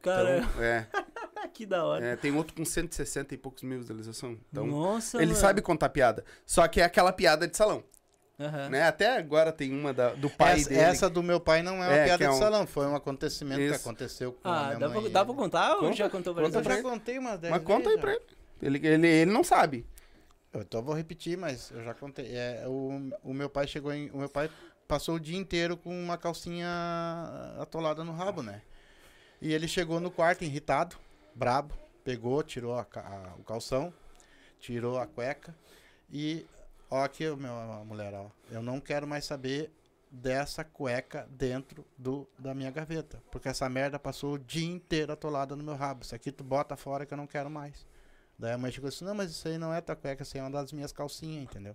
Cara, 0.00 0.38
Então, 0.38 0.62
é, 0.62 0.88
que 1.48 1.64
da 1.66 1.84
hora. 1.84 2.04
é, 2.04 2.16
tem 2.16 2.34
outro 2.34 2.54
com 2.54 2.64
160 2.64 3.34
e 3.34 3.38
poucos 3.38 3.62
mil 3.62 3.78
visualizações. 3.78 4.38
Então, 4.50 4.66
Nossa, 4.66 5.18
ele 5.18 5.26
mano. 5.26 5.38
sabe 5.38 5.60
contar 5.62 5.88
piada. 5.88 6.24
Só 6.46 6.66
que 6.68 6.80
é 6.80 6.84
aquela 6.84 7.12
piada 7.12 7.46
de 7.48 7.56
salão, 7.56 7.82
Aham. 8.40 8.68
né? 8.70 8.82
Até 8.84 9.16
agora 9.16 9.52
tem 9.52 9.72
uma 9.72 9.92
da- 9.92 10.14
do 10.14 10.28
pai 10.30 10.54
essa, 10.60 10.68
dele. 10.68 10.80
essa 10.80 11.10
do 11.10 11.22
meu 11.22 11.38
pai 11.40 11.62
não 11.62 11.74
é 11.82 11.88
uma 11.88 11.94
É, 11.94 12.04
piada 12.04 12.18
que 12.18 12.24
é 12.24 12.28
de 12.28 12.34
um- 12.34 12.38
salão, 12.38 12.66
foi 12.66 12.86
um 12.86 12.94
acontecimento 12.96 13.58
que 13.58 13.66
Isso. 13.66 13.74
aconteceu 13.76 14.32
com 14.32 14.48
a 14.48 14.52
Ah, 14.60 14.66
minha 14.68 14.78
dá 14.78 14.88
mãe. 14.88 15.00
pra, 15.02 15.10
dá 15.10 15.24
pra 15.24 15.34
contar 15.34 15.74
ou 15.74 15.80
Conta, 15.80 15.96
já 15.96 16.08
contou 16.10 16.34
pra 16.34 16.44
conta 16.44 16.58
Eu 16.58 16.62
gente? 16.64 16.76
já 16.76 16.82
contei 16.82 17.18
umas 17.18 17.38
10 17.38 17.50
Mas 17.52 17.62
conta 17.62 17.88
aí 17.90 17.98
pra 17.98 18.12
ele. 18.12 18.22
Ele, 18.60 18.86
ele. 18.86 19.06
ele 19.08 19.30
não 19.32 19.42
sabe. 19.44 19.84
Eu 20.52 20.60
então 20.62 20.82
vou 20.82 20.94
repetir, 20.94 21.36
mas 21.38 21.70
eu 21.70 21.82
já 21.82 21.94
contei. 21.94 22.26
É, 22.36 22.64
o, 22.66 23.10
o 23.24 23.32
meu 23.32 23.48
pai 23.48 23.66
chegou 23.66 23.92
em. 23.92 24.10
O 24.10 24.18
meu 24.18 24.28
pai 24.28 24.50
passou 24.86 25.14
o 25.14 25.20
dia 25.20 25.38
inteiro 25.38 25.76
com 25.78 25.90
uma 25.90 26.18
calcinha 26.18 26.68
atolada 27.58 28.04
no 28.04 28.12
rabo, 28.12 28.42
né? 28.42 28.60
E 29.40 29.52
ele 29.52 29.66
chegou 29.66 29.98
no 29.98 30.10
quarto 30.10 30.44
irritado, 30.44 30.96
brabo, 31.34 31.74
pegou, 32.04 32.42
tirou 32.42 32.74
a 32.74 32.86
a- 32.96 33.34
o 33.38 33.44
calção, 33.44 33.92
tirou 34.58 34.98
a 34.98 35.06
cueca 35.06 35.54
e. 36.10 36.46
Ó, 36.90 37.02
aqui, 37.02 37.24
meu, 37.36 37.52
a 37.52 37.84
mulher, 37.84 38.12
ó. 38.12 38.26
Eu 38.50 38.62
não 38.62 38.78
quero 38.78 39.06
mais 39.06 39.24
saber 39.24 39.72
dessa 40.10 40.62
cueca 40.62 41.26
dentro 41.30 41.86
do, 41.96 42.28
da 42.38 42.54
minha 42.54 42.70
gaveta. 42.70 43.22
Porque 43.30 43.48
essa 43.48 43.66
merda 43.66 43.98
passou 43.98 44.34
o 44.34 44.38
dia 44.38 44.70
inteiro 44.70 45.10
atolada 45.10 45.56
no 45.56 45.64
meu 45.64 45.74
rabo. 45.74 46.02
Isso 46.04 46.14
aqui 46.14 46.30
tu 46.30 46.44
bota 46.44 46.76
fora 46.76 47.06
que 47.06 47.14
eu 47.14 47.16
não 47.16 47.26
quero 47.26 47.48
mais. 47.48 47.86
Daí 48.38 48.52
a 48.52 48.58
mãe 48.58 48.70
chegou 48.70 48.88
assim, 48.88 49.06
não, 49.06 49.14
mas 49.14 49.30
isso 49.30 49.48
aí 49.48 49.56
não 49.56 49.72
é 49.72 49.80
tua 49.80 49.96
cueca, 49.96 50.22
isso 50.22 50.36
aí 50.36 50.40
é 50.40 50.44
uma 50.44 50.50
das 50.50 50.70
minhas 50.70 50.92
calcinhas, 50.92 51.44
entendeu? 51.44 51.74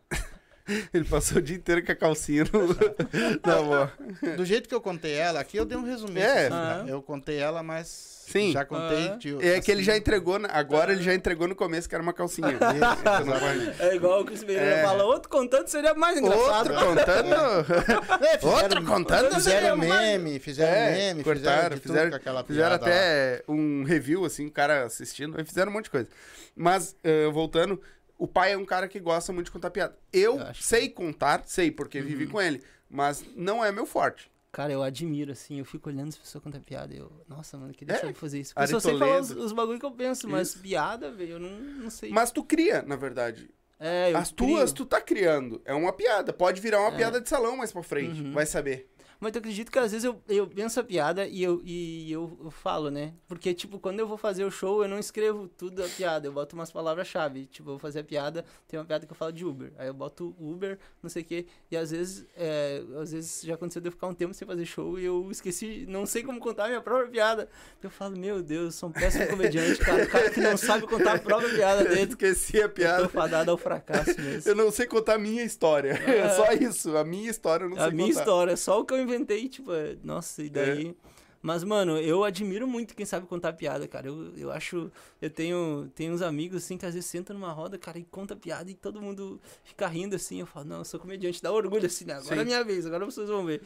Ele 0.94 1.04
passou 1.06 1.38
o 1.38 1.42
dia 1.42 1.56
inteiro 1.56 1.86
com 1.86 1.92
a 1.92 1.96
calcinha 1.96 2.44
no. 2.52 2.68
Boa. 3.44 3.92
Do 4.36 4.46
jeito 4.46 4.68
que 4.68 4.76
eu 4.76 4.82
contei 4.82 5.14
ela, 5.14 5.40
aqui 5.40 5.58
eu 5.58 5.66
dei 5.66 5.78
um 5.78 5.84
resumo. 5.86 6.18
É. 6.18 6.50
Ah. 6.52 6.84
Eu 6.88 7.02
contei 7.02 7.38
ela, 7.38 7.64
mas 7.64 7.88
Sim. 8.28 8.52
já 8.52 8.66
contei. 8.66 9.08
Ah. 9.10 9.16
de- 9.16 9.36
É 9.48 9.62
que 9.62 9.72
ele 9.72 9.82
assim, 9.82 9.84
já 9.92 9.98
entregou, 9.98 10.38
na- 10.40 10.50
agora 10.52 10.92
ele 10.92 11.02
já 11.04 11.14
entregou 11.14 11.48
no 11.48 11.56
começo 11.56 11.88
que 11.88 11.96
era 11.96 12.02
uma 12.04 12.14
calcinha. 12.14 12.50
Isso, 12.52 13.26
vai- 13.26 13.76
É 13.90 13.96
igual 13.96 14.22
o 14.22 14.26
Chris 14.26 14.44
Pereira 14.44 14.66
É. 14.78 14.84
fala, 14.84 15.04
outro 15.06 15.30
contando 15.30 15.68
seria 15.68 15.94
mais 15.94 16.18
engraçado. 16.18 16.74
Outro 16.74 16.86
contando. 16.86 18.24
É, 18.26 18.38
fizeram- 18.38 18.64
Outro 18.64 18.86
contando 18.86 19.34
Fizeram 19.36 19.78
meme, 19.78 20.40
fizeram 20.40 20.72
É, 20.78 20.92
meme, 20.92 21.24
cortaram, 21.24 21.78
fizeram, 21.78 21.78
fizeram- 21.82 22.10
com 22.12 22.16
aquela 22.18 22.44
Fizeram 22.44 22.70
piada 22.78 22.86
lá. 22.86 22.92
até 22.92 23.44
um 23.48 23.84
review, 23.84 24.26
assim, 24.26 24.48
o 24.48 24.52
cara 24.52 24.86
assistindo. 24.86 25.38
Fizeram 25.46 25.72
um 25.72 25.74
monte 25.76 25.86
de 25.86 25.92
coisa. 25.92 26.10
Mas, 26.56 26.96
eh, 27.04 27.28
voltando, 27.32 27.80
o 28.18 28.28
pai 28.28 28.54
é 28.54 28.58
um 28.58 28.66
cara 28.66 28.88
que 28.88 29.00
gosta 29.00 29.32
muito 29.34 29.46
de 29.48 29.52
contar 29.52 29.70
piada. 29.70 29.98
Eu, 30.12 30.40
Eu 30.40 30.52
que- 30.54 30.64
sei 30.64 30.90
contar, 30.90 31.44
sei, 31.46 31.70
porque 31.72 32.02
vivi 32.02 32.28
com 32.28 32.42
ele. 32.42 32.62
Mas 32.90 33.24
não 33.36 33.64
é 33.64 33.72
meu 33.72 33.86
forte. 33.86 34.32
Cara, 34.52 34.72
eu 34.72 34.82
admiro, 34.82 35.34
assim, 35.34 35.60
eu 35.60 35.66
fico 35.66 35.90
olhando 35.90 36.08
as 36.10 36.18
pessoas 36.18 36.44
contar 36.44 36.60
piada. 36.62 36.94
Eu, 36.94 37.12
nossa, 37.28 37.58
mano, 37.58 37.72
eu 37.72 37.76
queria 37.76 37.96
É, 37.96 38.00
saber 38.00 38.14
fazer 38.14 38.40
isso. 38.40 38.56
Porque 38.56 38.74
eu 38.74 38.80
só 38.80 38.90
sei 38.90 38.98
falar 38.98 39.20
os, 39.20 39.30
os 39.30 39.52
bagulho 39.52 39.78
que 39.80 39.86
eu 39.86 39.92
penso, 39.92 40.28
mas 40.28 40.50
Isso. 40.50 40.60
piada, 40.62 41.12
velho, 41.12 41.34
eu 41.34 41.40
não, 41.40 41.50
não 41.60 41.90
sei. 41.90 42.10
Mas 42.10 42.32
tu 42.32 42.44
cria, 42.44 42.82
na 42.82 42.96
verdade. 42.96 43.50
é, 43.80 44.12
eu 44.14 44.18
As 44.18 44.32
tuas, 44.32 44.72
crio. 44.72 44.76
tu 44.76 44.86
tá 44.88 45.00
criando. 45.02 45.62
É 45.66 45.74
uma 45.74 45.94
piada. 45.94 46.34
Pode 46.34 46.60
virar 46.62 46.80
uma 46.80 46.92
É. 46.94 46.98
piada 46.98 47.22
de 47.22 47.30
salão 47.30 47.56
mais 47.58 47.72
pra 47.72 47.84
frente. 47.84 48.22
Uhum. 48.22 48.32
Vai 48.34 48.46
saber. 48.48 48.90
Mas 49.20 49.34
eu 49.34 49.40
acredito 49.40 49.72
que 49.72 49.80
às 49.80 49.92
vezes 49.92 50.04
eu, 50.06 50.22
eu 50.28 50.46
penso 50.48 50.80
a 50.80 50.84
piada 50.84 51.28
e, 51.28 51.42
eu, 51.42 51.60
e 51.64 52.12
eu, 52.12 52.38
eu 52.44 52.52
falo, 52.52 52.90
né? 52.92 53.14
Porque, 53.28 53.54
tipo, 53.54 53.80
quando 53.80 54.00
eu 54.00 54.08
vou 54.08 54.18
fazer 54.18 54.44
o 54.44 54.52
show, 54.52 54.84
eu 54.84 54.88
não 54.90 55.00
escrevo 55.00 55.48
tudo 55.48 55.84
a 55.84 55.88
piada, 55.88 56.28
eu 56.28 56.32
boto 56.32 56.56
umas 56.56 56.72
palavras-chave. 56.72 57.46
Tipo, 57.48 57.70
eu 57.70 57.74
vou 57.74 57.80
fazer 57.80 58.00
a 58.02 58.04
piada, 58.04 58.46
tem 58.68 58.80
uma 58.80 58.86
piada 58.86 59.06
que 59.06 59.12
eu 59.12 59.16
falo 59.18 59.32
de 59.34 59.44
Uber. 59.46 59.72
Aí 59.78 59.88
eu 59.88 59.94
boto 59.94 60.36
Uber, 60.40 60.78
não 61.02 61.10
sei 61.10 61.24
o 61.24 61.26
quê. 61.26 61.46
E 61.72 61.76
às 61.78 61.92
vezes, 61.92 62.26
é, 62.36 62.84
às 63.02 63.12
vezes 63.12 63.42
já 63.44 63.56
aconteceu 63.56 63.82
de 63.82 63.88
eu 63.88 63.92
ficar 63.92 64.08
um 64.08 64.14
tempo 64.14 64.34
sem 64.34 64.48
fazer 64.48 64.66
show 64.66 65.00
e 65.00 65.06
eu 65.06 65.28
esqueci, 65.32 65.86
não 65.90 66.06
sei 66.06 66.24
como 66.24 66.40
contar 66.40 66.66
a 66.66 66.68
minha 66.68 66.82
própria 66.82 67.10
piada. 67.10 67.50
Eu 67.82 67.90
falo, 67.90 68.16
meu 68.18 68.42
Deus, 68.44 68.66
eu 68.66 68.72
sou 68.72 68.90
um 68.90 68.92
péssimo 68.92 69.28
comediante, 69.28 69.80
cara. 69.80 70.04
O 70.04 70.10
cara 70.10 70.30
que 70.30 70.40
não 70.40 70.56
sabe 70.58 70.86
contar 70.88 71.14
a 71.14 71.20
própria 71.20 71.50
piada 71.54 71.82
Eu 71.84 71.90
dele. 71.90 72.10
esqueci 72.12 72.58
a 72.58 72.62
Eu 72.66 72.70
tô 72.70 72.76
piada. 72.76 73.10
fadado 73.10 73.52
ao 73.52 73.58
fracasso 73.58 74.20
mesmo. 74.22 74.52
Eu 74.52 74.56
não 74.56 74.70
sei 74.72 74.86
contar 74.86 75.16
a 75.16 75.18
minha 75.20 75.44
história. 75.44 75.92
É 75.94 76.30
só 76.30 76.52
isso. 76.54 76.96
A 76.98 77.04
minha 77.04 77.30
história 77.30 77.66
eu 77.66 77.70
não 77.70 77.78
A 77.78 77.86
sei 77.86 77.92
minha 77.92 78.08
contar. 78.10 78.20
história, 78.20 78.58
só 78.58 78.80
o 78.80 78.86
que 78.86 78.94
eu 78.94 79.07
inventei, 79.08 79.48
tipo, 79.48 79.74
é, 79.74 79.96
nossa, 80.04 80.44
e 80.44 80.50
daí. 80.50 80.96
Mas, 81.42 81.64
mano, 81.64 81.98
eu 81.98 82.24
admiro 82.24 82.68
muito 82.68 82.96
quem 82.96 83.06
sabe 83.06 83.28
contar 83.28 83.54
piada, 83.54 83.88
cara. 83.88 84.08
Eu, 84.08 84.34
eu 84.38 84.52
acho. 84.52 84.92
Eu 85.22 85.30
tenho, 85.30 85.90
tenho 85.96 86.14
uns 86.14 86.22
amigos, 86.22 86.64
assim, 86.64 86.78
que 86.78 86.86
às 86.86 86.94
vezes 86.94 87.10
sentam 87.10 87.36
numa 87.36 87.52
roda, 87.52 87.78
cara, 87.78 87.98
e 88.00 88.04
conta 88.04 88.36
piada 88.36 88.70
e 88.70 88.74
todo 88.74 89.02
mundo 89.02 89.40
fica 89.64 89.88
rindo, 89.88 90.16
assim. 90.16 90.40
Eu 90.40 90.46
falo, 90.46 90.66
não, 90.66 90.80
eu 90.80 90.86
sou 90.86 91.00
comediante, 91.00 91.42
dá 91.42 91.52
orgulho, 91.52 91.86
assim, 91.86 92.06
né? 92.06 92.14
Agora 92.14 92.36
Sim. 92.36 92.42
é 92.42 92.46
minha 92.46 92.64
vez, 92.64 92.86
agora 92.86 93.06
vocês 93.06 93.30
vão 93.30 93.46
ver. 93.46 93.62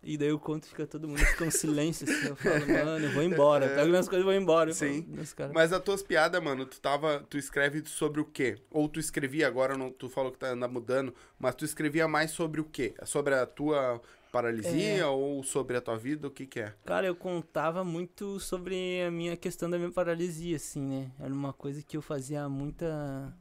E 0.00 0.16
daí 0.16 0.28
eu 0.28 0.38
conto, 0.38 0.66
fica 0.66 0.86
todo 0.86 1.08
mundo, 1.08 1.18
fica 1.18 1.44
um 1.44 1.50
silêncio, 1.50 2.08
assim. 2.08 2.28
Eu 2.28 2.36
falo, 2.36 2.54
mano, 2.68 3.06
eu 3.06 3.12
vou 3.12 3.22
embora. 3.22 3.66
Eu 3.66 3.74
pego 3.74 3.88
minhas 3.88 4.08
coisas 4.08 4.22
e 4.22 4.24
vou 4.24 4.32
embora. 4.32 4.72
Falo, 4.72 4.92
Sim. 4.92 5.04
"Meus 5.08 5.32
caras." 5.32 5.52
Mas 5.52 5.72
as 5.72 5.82
tuas 5.82 6.02
piadas, 6.02 6.42
mano, 6.42 6.64
tu 6.64 6.80
tava. 6.80 7.26
Tu 7.28 7.36
escreve 7.36 7.82
sobre 7.84 8.20
o 8.20 8.24
quê? 8.24 8.56
Ou 8.70 8.88
tu 8.88 9.00
escrevia 9.00 9.48
agora, 9.48 9.76
não, 9.76 9.90
tu 9.90 10.08
falou 10.08 10.30
que 10.30 10.38
tá 10.38 10.54
mudando, 10.68 11.12
mas 11.38 11.54
tu 11.56 11.64
escrevia 11.64 12.06
mais 12.06 12.30
sobre 12.30 12.60
o 12.60 12.64
quê? 12.64 12.94
Sobre 13.04 13.34
a 13.34 13.44
tua 13.44 14.00
paralisia 14.32 14.98
É. 14.98 15.06
ou 15.06 15.42
sobre 15.42 15.76
a 15.76 15.80
tua 15.80 15.96
vida? 15.96 16.28
O 16.28 16.30
que 16.30 16.46
que 16.46 16.60
é? 16.60 16.74
Cara, 16.84 17.06
eu 17.06 17.14
contava 17.16 17.84
muito 17.84 18.38
sobre 18.40 19.02
a 19.06 19.10
minha 19.10 19.36
questão 19.36 19.68
da 19.68 19.78
minha 19.78 19.90
paralisia, 19.90 20.56
assim, 20.56 20.80
né? 20.80 21.10
Era 21.18 21.32
uma 21.32 21.52
coisa 21.52 21.82
que 21.82 21.96
eu 21.96 22.02
fazia 22.02 22.48
muita. 22.48 23.34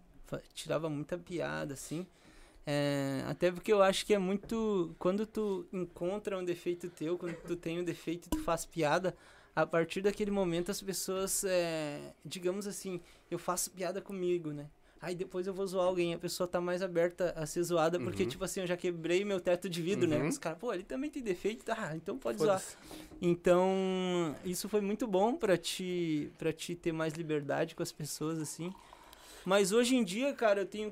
tirava 0.53 0.89
muita 0.89 1.17
piada, 1.17 1.73
assim. 1.73 2.05
É, 2.65 3.23
até 3.27 3.49
porque 3.49 3.71
eu 3.71 3.81
acho 3.81 4.05
que 4.05 4.13
é 4.13 4.17
muito. 4.19 4.93
Quando 4.99 5.25
tu 5.25 5.65
encontra 5.71 6.37
um 6.37 6.43
defeito 6.43 6.89
teu, 6.89 7.17
quando 7.17 7.35
tu 7.35 7.55
tem 7.55 7.79
um 7.79 7.83
defeito 7.83 8.25
e 8.27 8.29
tu 8.29 8.39
faz 8.39 8.65
piada, 8.65 9.15
a 9.55 9.65
partir 9.65 10.01
daquele 10.01 10.31
momento 10.31 10.69
as 10.69 10.81
pessoas. 10.81 11.43
é, 11.45 12.13
digamos 12.25 12.67
assim, 12.67 12.99
eu 13.31 13.39
faço 13.39 13.71
piada 13.71 14.01
comigo, 14.01 14.51
né? 14.51 14.69
Aí 15.01 15.13
depois 15.15 15.45
eu 15.45 15.53
vou 15.53 15.65
zoar 15.67 15.85
alguém, 15.85 16.13
a 16.13 16.17
pessoa 16.17 16.47
tá 16.47 16.59
mais 16.59 16.81
aberta 16.81 17.31
a 17.35 17.45
ser 17.45 17.61
zoada, 17.63 17.99
porque, 17.99 18.23
Uhum. 18.23 18.29
tipo 18.29 18.43
assim, 18.43 18.61
eu 18.61 18.67
já 18.67 18.75
quebrei 18.75 19.23
meu 19.23 19.39
teto 19.39 19.69
de 19.69 19.81
vidro, 19.81 20.07
né? 20.09 20.17
Uhum. 20.17 20.27
Os 20.27 20.37
caras, 20.37 20.57
pô, 20.57 20.73
ele 20.73 20.83
também 20.83 21.09
tem 21.09 21.21
defeito, 21.21 21.63
tá? 21.63 21.95
Então 21.95 22.17
pode 22.17 22.39
zoar. 22.39 22.61
Então, 23.21 24.35
isso 24.45 24.67
foi 24.69 24.81
muito 24.81 25.05
bom 25.07 25.35
pra 25.35 25.57
te, 25.57 26.31
pra 26.37 26.51
te 26.53 26.75
ter 26.75 26.91
mais 26.91 27.13
liberdade 27.13 27.75
com 27.75 27.83
as 27.83 27.91
pessoas, 27.91 28.39
assim. 28.39 28.73
Mas 29.45 29.71
hoje 29.71 29.95
em 29.95 30.03
dia, 30.03 30.33
cara, 30.33 30.61
eu 30.61 30.65
tenho. 30.65 30.91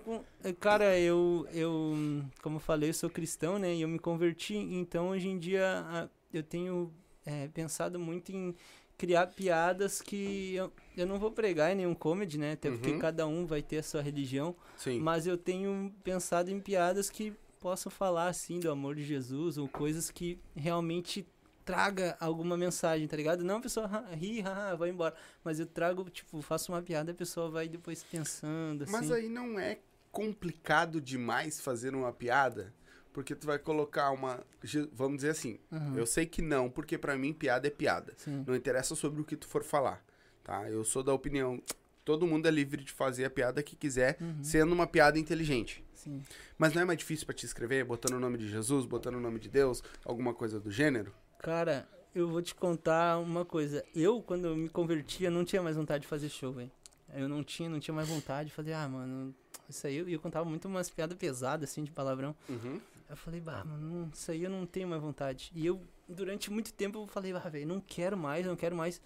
Cara, 0.59 0.97
eu, 0.99 1.45
eu. 1.51 1.93
Como 2.41 2.55
eu 2.57 2.59
falei, 2.59 2.89
eu 2.89 2.93
sou 2.93 3.09
cristão, 3.09 3.59
né? 3.59 3.75
E 3.75 3.81
eu 3.81 3.87
me 3.87 3.99
converti. 3.99 4.55
Então, 4.55 5.09
hoje 5.09 5.27
em 5.27 5.37
dia, 5.37 6.09
eu 6.33 6.41
tenho 6.41 6.91
eh, 7.25 7.49
pensado 7.53 7.99
muito 7.99 8.31
em 8.31 8.55
criar 8.97 9.27
piadas 9.27 10.01
que 10.01 10.55
eu, 10.55 10.71
eu 10.97 11.05
não 11.07 11.17
vou 11.19 11.31
pregar 11.31 11.71
em 11.71 11.75
nenhum 11.75 11.93
comedy, 11.95 12.37
né? 12.37 12.53
Até 12.53 12.69
porque 12.71 12.91
Uhum. 12.91 12.99
cada 12.99 13.25
um 13.27 13.45
vai 13.45 13.61
ter 13.61 13.77
a 13.77 13.83
sua 13.83 14.01
religião. 14.01 14.55
Sim. 14.77 14.99
Mas 14.99 15.25
eu 15.27 15.37
tenho 15.37 15.93
pensado 16.03 16.49
em 16.51 16.59
piadas 16.59 17.09
que 17.09 17.33
possam 17.59 17.91
falar 17.91 18.27
assim 18.27 18.59
do 18.59 18.69
amor 18.71 18.95
de 18.95 19.03
Jesus 19.03 19.57
ou 19.57 19.67
coisas 19.67 20.11
que 20.11 20.39
realmente 20.55 21.27
traga 21.63 22.15
alguma 22.19 22.55
mensagem, 22.55 23.07
tá 23.07 23.17
ligado? 23.17 23.43
Não 23.43 23.57
a 23.57 23.61
pessoa 23.61 23.87
"Ha, 23.87 24.13
ri, 24.13 24.39
haha, 24.41 24.75
vai 24.75 24.89
embora, 24.89 25.15
mas 25.43 25.59
eu 25.59 25.65
trago, 25.65 26.07
tipo, 26.11 26.39
faço 26.43 26.71
uma 26.71 26.81
piada, 26.81 27.11
a 27.11 27.15
pessoa 27.15 27.49
vai 27.49 27.67
depois 27.67 28.03
pensando 28.03 28.83
assim. 28.83 28.91
Mas 28.91 29.09
aí 29.11 29.27
não 29.27 29.59
é 29.59 29.79
complicado 30.11 31.01
demais 31.01 31.59
fazer 31.59 31.93
uma 31.95 32.11
piada? 32.13 32.73
Porque 33.11 33.33
tu 33.33 33.47
vai 33.47 33.57
colocar 33.57 34.11
uma. 34.11 34.45
Vamos 34.91 35.17
dizer 35.17 35.29
assim. 35.29 35.57
Uhum, 35.71 35.97
Eu 35.97 36.05
sei 36.05 36.25
que 36.25 36.41
não, 36.41 36.69
porque 36.69 36.97
pra 36.97 37.17
mim 37.17 37.31
piada 37.33 37.65
é 37.65 37.69
piada. 37.71 38.13
sim. 38.17 38.43
Não 38.45 38.53
interessa 38.55 38.93
sobre 38.93 39.21
o 39.21 39.23
que 39.23 39.35
tu 39.37 39.47
for 39.47 39.63
falar, 39.63 40.03
tá? 40.45 40.69
Eu 40.69 40.85
sou 40.85 41.03
da 41.03 41.11
opinião. 41.13 41.61
Todo 42.05 42.25
mundo 42.27 42.47
é 42.47 42.51
livre 42.51 42.83
de 42.83 42.91
fazer 42.91 43.25
a 43.25 43.29
piada 43.29 43.61
que 43.63 43.75
quiser, 43.75 44.15
Uhum, 44.21 44.43
sendo 44.43 44.71
uma 44.73 44.85
piada 44.87 45.17
inteligente. 45.19 45.83
sim. 45.93 46.21
Mas 46.57 46.73
não 46.73 46.83
é 46.83 46.85
mais 46.85 46.99
difícil 46.99 47.25
pra 47.25 47.33
te 47.35 47.45
escrever, 47.45 47.83
botando 47.83 48.13
o 48.13 48.19
nome 48.19 48.37
de 48.37 48.47
Jesus, 48.47 48.85
botando 48.85 49.15
o 49.15 49.19
nome 49.19 49.39
de 49.39 49.49
Deus, 49.49 49.83
alguma 50.05 50.33
coisa 50.33 50.59
do 50.59 50.69
gênero? 50.71 51.11
Cara, 51.39 51.87
eu 52.13 52.29
vou 52.29 52.41
te 52.43 52.53
contar 52.55 53.17
uma 53.17 53.43
coisa. 53.43 53.83
Eu, 53.93 54.21
quando 54.21 54.45
eu 54.45 54.55
me 54.55 54.69
convertia, 54.69 55.29
não 55.31 55.43
tinha 55.43 55.61
mais 55.63 55.75
vontade 55.75 56.03
de 56.03 56.07
fazer 56.07 56.29
show, 56.29 56.53
velho. 56.53 56.71
Eu 57.13 57.27
não 57.27 57.43
tinha, 57.43 57.67
não 57.69 57.79
tinha 57.79 57.93
mais 57.93 58.07
vontade. 58.07 58.51
Falei, 58.51 58.73
ah, 58.73 58.87
mano, 58.87 59.33
isso 59.67 59.85
aí. 59.87 59.97
E 60.07 60.13
eu 60.13 60.19
contava 60.19 60.47
muito 60.47 60.67
umas 60.67 60.89
piadas 60.89 61.17
pesadas, 61.17 61.69
assim, 61.71 61.83
de 61.83 61.91
palavrão. 61.91 62.35
Uhum. 62.47 62.79
Eu 63.09 63.17
falei, 63.17 63.41
bah, 63.41 63.63
mano, 63.65 64.09
isso 64.13 64.31
aí 64.31 64.43
eu 64.43 64.49
não 64.49 64.65
tenho 64.65 64.87
mais 64.87 65.01
vontade. 65.01 65.51
E 65.55 65.65
eu, 65.65 65.81
durante 66.07 66.49
muito 66.51 66.71
tempo, 66.71 66.99
eu 66.99 67.07
falei, 67.07 67.33
bah, 67.33 67.39
velho, 67.49 67.67
não 67.67 67.79
quero 67.81 68.15
mais, 68.17 68.45
não 68.45 68.55
quero 68.55 68.75
mais. 68.75 69.01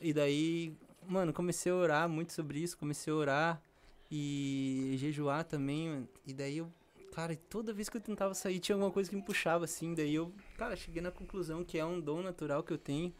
E 0.00 0.12
daí, 0.12 0.74
mano, 1.06 1.32
comecei 1.32 1.70
a 1.70 1.74
orar 1.74 2.08
muito 2.08 2.32
sobre 2.32 2.58
isso, 2.60 2.76
comecei 2.78 3.12
a 3.12 3.16
orar 3.16 3.62
e 4.10 4.94
jejuar 4.98 5.44
também. 5.44 6.08
E 6.26 6.32
daí 6.32 6.58
eu, 6.58 6.70
cara, 7.12 7.36
toda 7.48 7.72
vez 7.72 7.88
que 7.88 7.96
eu 7.96 8.00
tentava 8.00 8.34
sair, 8.34 8.58
tinha 8.58 8.74
alguma 8.74 8.90
coisa 8.90 9.08
que 9.10 9.16
me 9.16 9.22
puxava, 9.22 9.64
assim. 9.64 9.94
Daí 9.94 10.14
eu, 10.14 10.32
cara, 10.56 10.74
cheguei 10.76 11.02
na 11.02 11.10
conclusão 11.10 11.64
que 11.64 11.78
é 11.78 11.84
um 11.84 12.00
dom 12.00 12.22
natural 12.22 12.62
que 12.62 12.72
eu 12.72 12.78
tenho. 12.78 13.12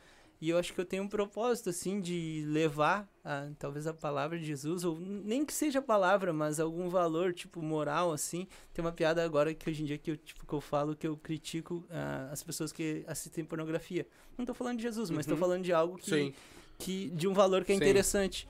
E 0.43 0.49
eu 0.49 0.57
acho 0.57 0.73
que 0.73 0.81
eu 0.81 0.87
tenho 0.87 1.03
um 1.03 1.09
propósito, 1.09 1.69
assim, 1.69 2.01
de 2.01 2.43
levar, 2.49 3.07
a, 3.23 3.51
talvez, 3.59 3.87
a 3.87 3.93
palavra 3.93 4.39
de 4.39 4.45
Jesus, 4.47 4.87
ou 4.87 4.99
nem 4.99 5.45
que 5.45 5.53
seja 5.53 5.81
a 5.81 5.83
palavra, 5.83 6.33
mas 6.33 6.59
algum 6.59 6.89
valor, 6.89 7.35
tipo, 7.35 7.61
moral, 7.61 8.11
assim. 8.11 8.49
Tem 8.73 8.83
uma 8.83 8.91
piada 8.91 9.23
agora 9.23 9.53
que 9.53 9.69
hoje 9.69 9.83
em 9.83 9.85
dia 9.85 9.99
que 9.99 10.13
eu, 10.13 10.17
tipo, 10.17 10.47
que 10.47 10.53
eu 10.55 10.61
falo 10.63 10.97
que 10.97 11.07
eu 11.07 11.15
critico 11.15 11.85
ah, 11.91 12.31
as 12.33 12.43
pessoas 12.43 12.73
que 12.73 13.05
assistem 13.07 13.45
pornografia. 13.45 14.07
Não 14.39 14.47
tô 14.47 14.55
falando 14.55 14.79
de 14.79 14.83
Jesus, 14.85 15.11
mas 15.11 15.27
tô 15.27 15.33
Uhum. 15.35 15.39
falando 15.41 15.63
de 15.63 15.75
algo 15.75 15.99
que, 15.99 16.09
Sim. 16.09 16.35
Que 16.81 17.11
de 17.11 17.29
um 17.29 17.35
valor 17.35 17.65
que 17.65 17.73
é 17.73 17.77
Sim. 17.77 17.83
interessante. 17.83 18.49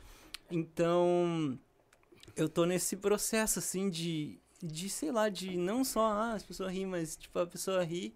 Então, 0.51 1.59
eu 2.37 2.49
tô 2.49 2.65
nesse 2.65 2.97
processo, 2.97 3.59
assim, 3.59 3.91
de, 3.91 4.39
de, 4.63 4.89
sei 4.89 5.13
lá, 5.13 5.29
de 5.29 5.57
não 5.57 5.85
só, 5.85 6.13
ah, 6.13 6.33
as 6.33 6.43
pessoas 6.43 6.73
riem, 6.73 6.87
mas, 6.87 7.17
tipo, 7.17 7.39
a 7.39 7.47
pessoa 7.47 7.83
ri 7.83 8.15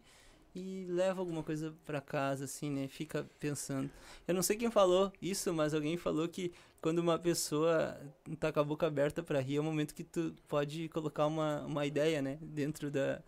e 0.54 0.86
leva 0.88 1.20
alguma 1.20 1.42
coisa 1.42 1.74
pra 1.84 2.00
casa, 2.00 2.44
assim, 2.44 2.70
né? 2.70 2.86
Fica 2.86 3.28
pensando. 3.40 3.90
Eu 4.26 4.34
não 4.34 4.42
sei 4.42 4.56
quem 4.56 4.70
falou 4.70 5.12
isso, 5.20 5.52
mas 5.52 5.74
alguém 5.74 5.96
falou 5.96 6.28
que 6.28 6.52
quando 6.80 7.00
uma 7.00 7.18
pessoa 7.18 8.00
tá 8.38 8.52
com 8.52 8.60
a 8.60 8.64
boca 8.64 8.86
aberta 8.86 9.22
pra 9.22 9.40
rir, 9.40 9.56
é 9.56 9.60
o 9.60 9.64
momento 9.64 9.94
que 9.94 10.04
tu 10.04 10.34
pode 10.46 10.88
colocar 10.90 11.26
uma, 11.26 11.62
uma 11.62 11.84
ideia, 11.86 12.22
né? 12.22 12.38
Dentro 12.40 12.90
da... 12.90 13.20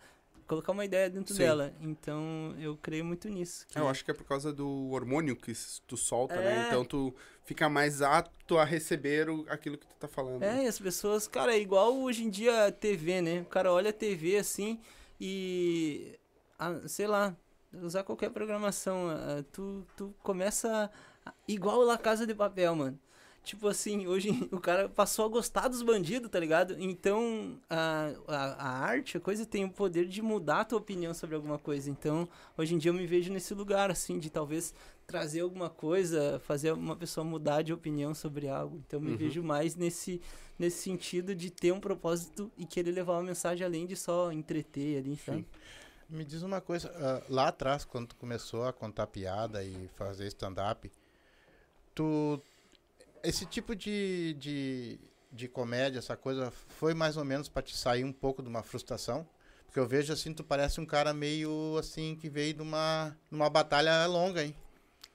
Colocar 0.47 0.71
uma 0.71 0.85
ideia 0.85 1.09
dentro 1.09 1.33
Sim. 1.33 1.39
dela. 1.39 1.73
Então, 1.81 2.55
eu 2.59 2.77
creio 2.77 3.03
muito 3.03 3.27
nisso. 3.27 3.67
que- 3.67 3.77
Eu 3.77 3.87
acho 3.89 4.05
que 4.05 4.11
é 4.11 4.13
por 4.13 4.23
causa 4.23 4.53
do 4.53 4.89
hormônio 4.91 5.35
que 5.35 5.51
tu 5.85 5.97
solta, 5.97 6.35
É. 6.35 6.41
né? 6.43 6.67
Então 6.67 6.85
tu 6.85 7.13
fica 7.43 7.67
mais 7.67 8.01
apto 8.01 8.57
a 8.57 8.63
receber 8.63 9.29
o- 9.29 9.45
aquilo 9.49 9.77
que 9.77 9.85
tu 9.85 9.95
tá 9.95 10.07
falando. 10.07 10.41
É, 10.43 10.63
e 10.63 10.67
as 10.67 10.79
pessoas, 10.79 11.27
cara, 11.27 11.53
é 11.53 11.59
igual 11.59 11.97
hoje 11.99 12.23
em 12.23 12.29
dia 12.29 12.67
a 12.67 12.71
TV, 12.71 13.21
né? 13.21 13.41
O 13.41 13.45
cara 13.45 13.73
olha 13.73 13.89
a 13.89 13.93
TV 13.93 14.37
assim 14.37 14.79
e. 15.19 16.17
ah, 16.57 16.79
sei 16.87 17.07
lá, 17.07 17.35
usar 17.73 18.03
qualquer 18.03 18.29
programação. 18.31 19.09
ah, 19.09 19.43
tu, 19.51 19.85
tu 19.97 20.13
começa. 20.23 20.89
a- 21.25 21.33
igual 21.45 21.81
La 21.81 21.97
Casa 21.97 22.25
de 22.25 22.33
Papel, 22.33 22.73
mano. 22.73 22.97
Tipo 23.47 23.69
assim, 23.69 24.07
hoje 24.07 24.29
o 24.51 24.59
cara 24.59 24.89
passou 24.89 25.25
a 25.25 25.29
gostar 25.29 25.69
dos 25.69 25.81
bandidos, 25.81 26.29
tá 26.29 26.37
ligado? 26.39 26.75
Então 26.79 27.57
a, 27.69 28.11
a, 28.27 28.35
a 28.67 28.69
arte, 28.79 29.15
a 29.17 29.21
coisa 29.21 29.45
tem 29.45 29.63
o 29.63 29.71
poder 29.71 30.05
de 30.05 30.21
mudar 30.21 30.61
a 30.61 30.65
tua 30.65 30.79
opinião 30.79 31.13
sobre 31.13 31.35
alguma 31.35 31.57
coisa. 31.57 31.89
Então 31.89 32.27
hoje 32.57 32.75
em 32.75 32.77
dia 32.77 32.89
eu 32.89 32.93
me 32.93 33.07
vejo 33.07 33.31
nesse 33.31 33.53
lugar, 33.53 33.89
assim, 33.89 34.19
de 34.19 34.29
talvez 34.29 34.73
trazer 35.05 35.39
alguma 35.39 35.69
coisa, 35.69 36.41
fazer 36.43 36.73
uma 36.73 36.95
pessoa 36.95 37.23
mudar 37.23 37.61
de 37.61 37.71
opinião 37.71 38.13
sobre 38.13 38.49
algo. 38.49 38.81
Então 38.85 38.99
eu 38.99 39.03
me 39.05 39.13
Uhum. 39.13 39.17
vejo 39.17 39.41
mais 39.41 39.75
nesse, 39.75 40.21
nesse 40.59 40.81
sentido 40.83 41.33
de 41.33 41.49
ter 41.49 41.71
um 41.71 41.79
propósito 41.79 42.51
e 42.57 42.65
querer 42.65 42.91
levar 42.91 43.13
uma 43.13 43.23
mensagem 43.23 43.65
além 43.65 43.85
de 43.87 43.95
só 43.95 44.29
entreter 44.31 44.97
ali, 44.97 45.15
sabe? 45.15 45.45
Me 46.09 46.23
diz 46.25 46.41
uma 46.41 46.61
coisa, 46.61 46.91
ah, 46.95 47.23
lá 47.29 47.47
atrás, 47.49 47.83
quando 47.83 48.07
tu 48.09 48.15
começou 48.15 48.65
a 48.65 48.71
contar 48.73 49.07
piada 49.07 49.63
e 49.63 49.87
fazer 49.89 50.27
stand-up, 50.27 50.89
tu. 51.93 52.41
Esse 53.27 53.45
tipo 53.45 53.75
de, 53.75 54.35
de, 54.39 54.97
de 55.33 55.49
comédia, 55.49 55.99
essa 55.99 56.15
coisa, 56.15 56.49
foi 56.49 56.93
mais 56.93 57.17
ou 57.17 57.25
menos 57.25 57.49
pra 57.49 57.61
te 57.61 57.75
sair 57.75 58.05
um 58.05 58.13
pouco 58.13 58.41
de 58.41 58.47
uma 58.47 58.63
frustração? 58.63 59.27
Porque 59.65 59.77
eu 59.77 59.85
vejo 59.85 60.13
assim, 60.13 60.33
tu 60.33 60.45
parece 60.45 60.79
um 60.79 60.85
cara 60.85 61.13
meio 61.13 61.75
assim, 61.77 62.15
que 62.15 62.29
veio 62.29 62.53
de 62.53 62.61
uma, 62.61 63.13
numa 63.29 63.49
batalha 63.49 64.05
longa, 64.05 64.45
hein? 64.45 64.55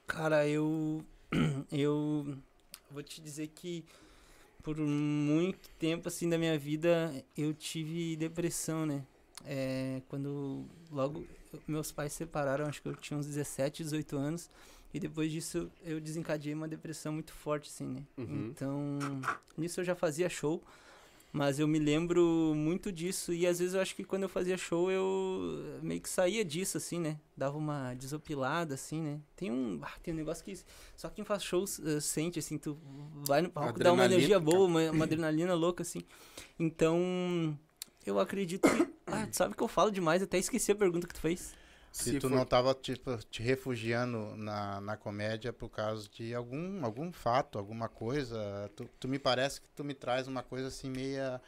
Cara, 0.07 0.47
eu. 0.47 1.03
Eu 1.73 2.37
vou 2.91 3.03
te 3.03 3.23
dizer 3.23 3.49
que 3.49 3.83
por 4.63 4.77
muito 4.77 5.71
tempo 5.79 6.07
assim 6.07 6.29
da 6.29 6.37
minha 6.37 6.59
vida 6.59 7.25
eu 7.35 7.55
tive 7.55 8.15
depressão, 8.17 8.85
né? 8.85 9.03
É, 9.47 10.03
quando 10.11 10.67
logo 10.91 11.27
meus 11.67 11.91
pais 11.91 12.13
se 12.13 12.19
separaram, 12.19 12.67
acho 12.67 12.83
que 12.83 12.89
eu 12.89 12.95
tinha 12.95 13.19
uns 13.19 13.25
17, 13.25 13.83
18 13.83 14.17
anos. 14.19 14.51
E 14.95 15.01
depois 15.01 15.33
disso 15.33 15.71
eu 15.85 16.01
desencadeei 16.01 16.55
uma 16.55 16.69
depressão 16.69 17.13
muito 17.13 17.33
forte, 17.33 17.69
assim, 17.69 17.87
né? 17.87 18.03
Uhum. 18.19 18.49
Então, 18.49 18.99
nisso 19.57 19.81
eu 19.81 19.85
já 19.85 19.95
fazia 19.95 20.29
show. 20.29 20.63
Mas 21.33 21.59
eu 21.59 21.67
me 21.67 21.79
lembro 21.79 22.53
muito 22.55 22.93
disso. 22.93 23.33
E 23.33 23.47
às 23.47 23.59
vezes 23.59 23.73
eu 23.75 23.81
acho 23.81 23.97
que 23.97 24.05
quando 24.05 24.25
eu 24.25 24.29
fazia 24.29 24.59
show 24.59 24.91
eu 24.91 25.81
meio 25.81 25.99
que 25.99 26.09
saía 26.09 26.45
disso, 26.45 26.77
assim, 26.77 27.01
né? 27.01 27.19
Dava 27.35 27.57
uma 27.57 27.95
desopilada, 27.95 28.75
assim, 28.75 29.01
né? 29.01 29.19
Tem 29.35 29.51
um, 29.51 29.81
ah, 29.83 29.93
tem 30.03 30.13
um 30.13 30.17
negócio 30.19 30.45
que 30.45 30.55
só 30.95 31.09
quem 31.09 31.25
faz 31.25 31.43
shows 31.43 31.81
eh, 31.81 32.01
sente, 32.01 32.39
assim. 32.39 32.59
Tu 32.59 32.79
vai 33.27 33.41
no 33.41 33.49
palco, 33.49 33.79
dá 33.79 33.95
uma 33.95 34.05
energia 34.05 34.39
cara. 34.39 34.41
boa, 34.41 34.67
uma, 34.67 34.91
uma 34.91 35.05
adrenalina 35.07 35.55
louca, 35.55 35.83
assim. 35.83 36.03
Então, 36.59 37.57
eu 38.05 38.21
acredito 38.21 38.69
que. 38.69 38.93
Ah, 39.07 39.27
tu 39.27 39.37
sabe 39.37 39.55
que 39.55 39.63
eu 39.63 39.69
falo 39.69 39.91
demais, 39.91 40.23
até 40.23 40.39
esqueci 40.39 40.73
a 40.73 40.77
pergunta 40.77 41.07
que 41.07 41.15
tu 41.15 41.21
fez. 41.21 41.55
Se, 41.93 42.05
Se 42.13 42.19
tu 42.19 42.29
for- 42.31 42.35
não 42.35 42.45
tava, 42.47 42.73
tipo, 42.75 43.15
te 43.31 43.43
refugiando 43.43 44.35
na, 44.37 44.81
na 44.81 44.97
comédia 44.97 45.53
por 45.53 45.69
causa 45.69 46.09
de 46.09 46.35
algum, 46.35 46.83
algum 46.85 47.13
fato, 47.13 47.59
alguma 47.59 47.87
coisa. 47.89 48.71
Tu, 48.75 48.89
tu 48.99 49.07
me 49.09 49.19
parece 49.19 49.61
que 49.61 49.69
tu 49.77 49.85
me 49.85 49.93
traz 49.93 50.27
uma 50.27 50.43
coisa 50.43 50.69
assim 50.69 50.89
meia. 50.91 51.39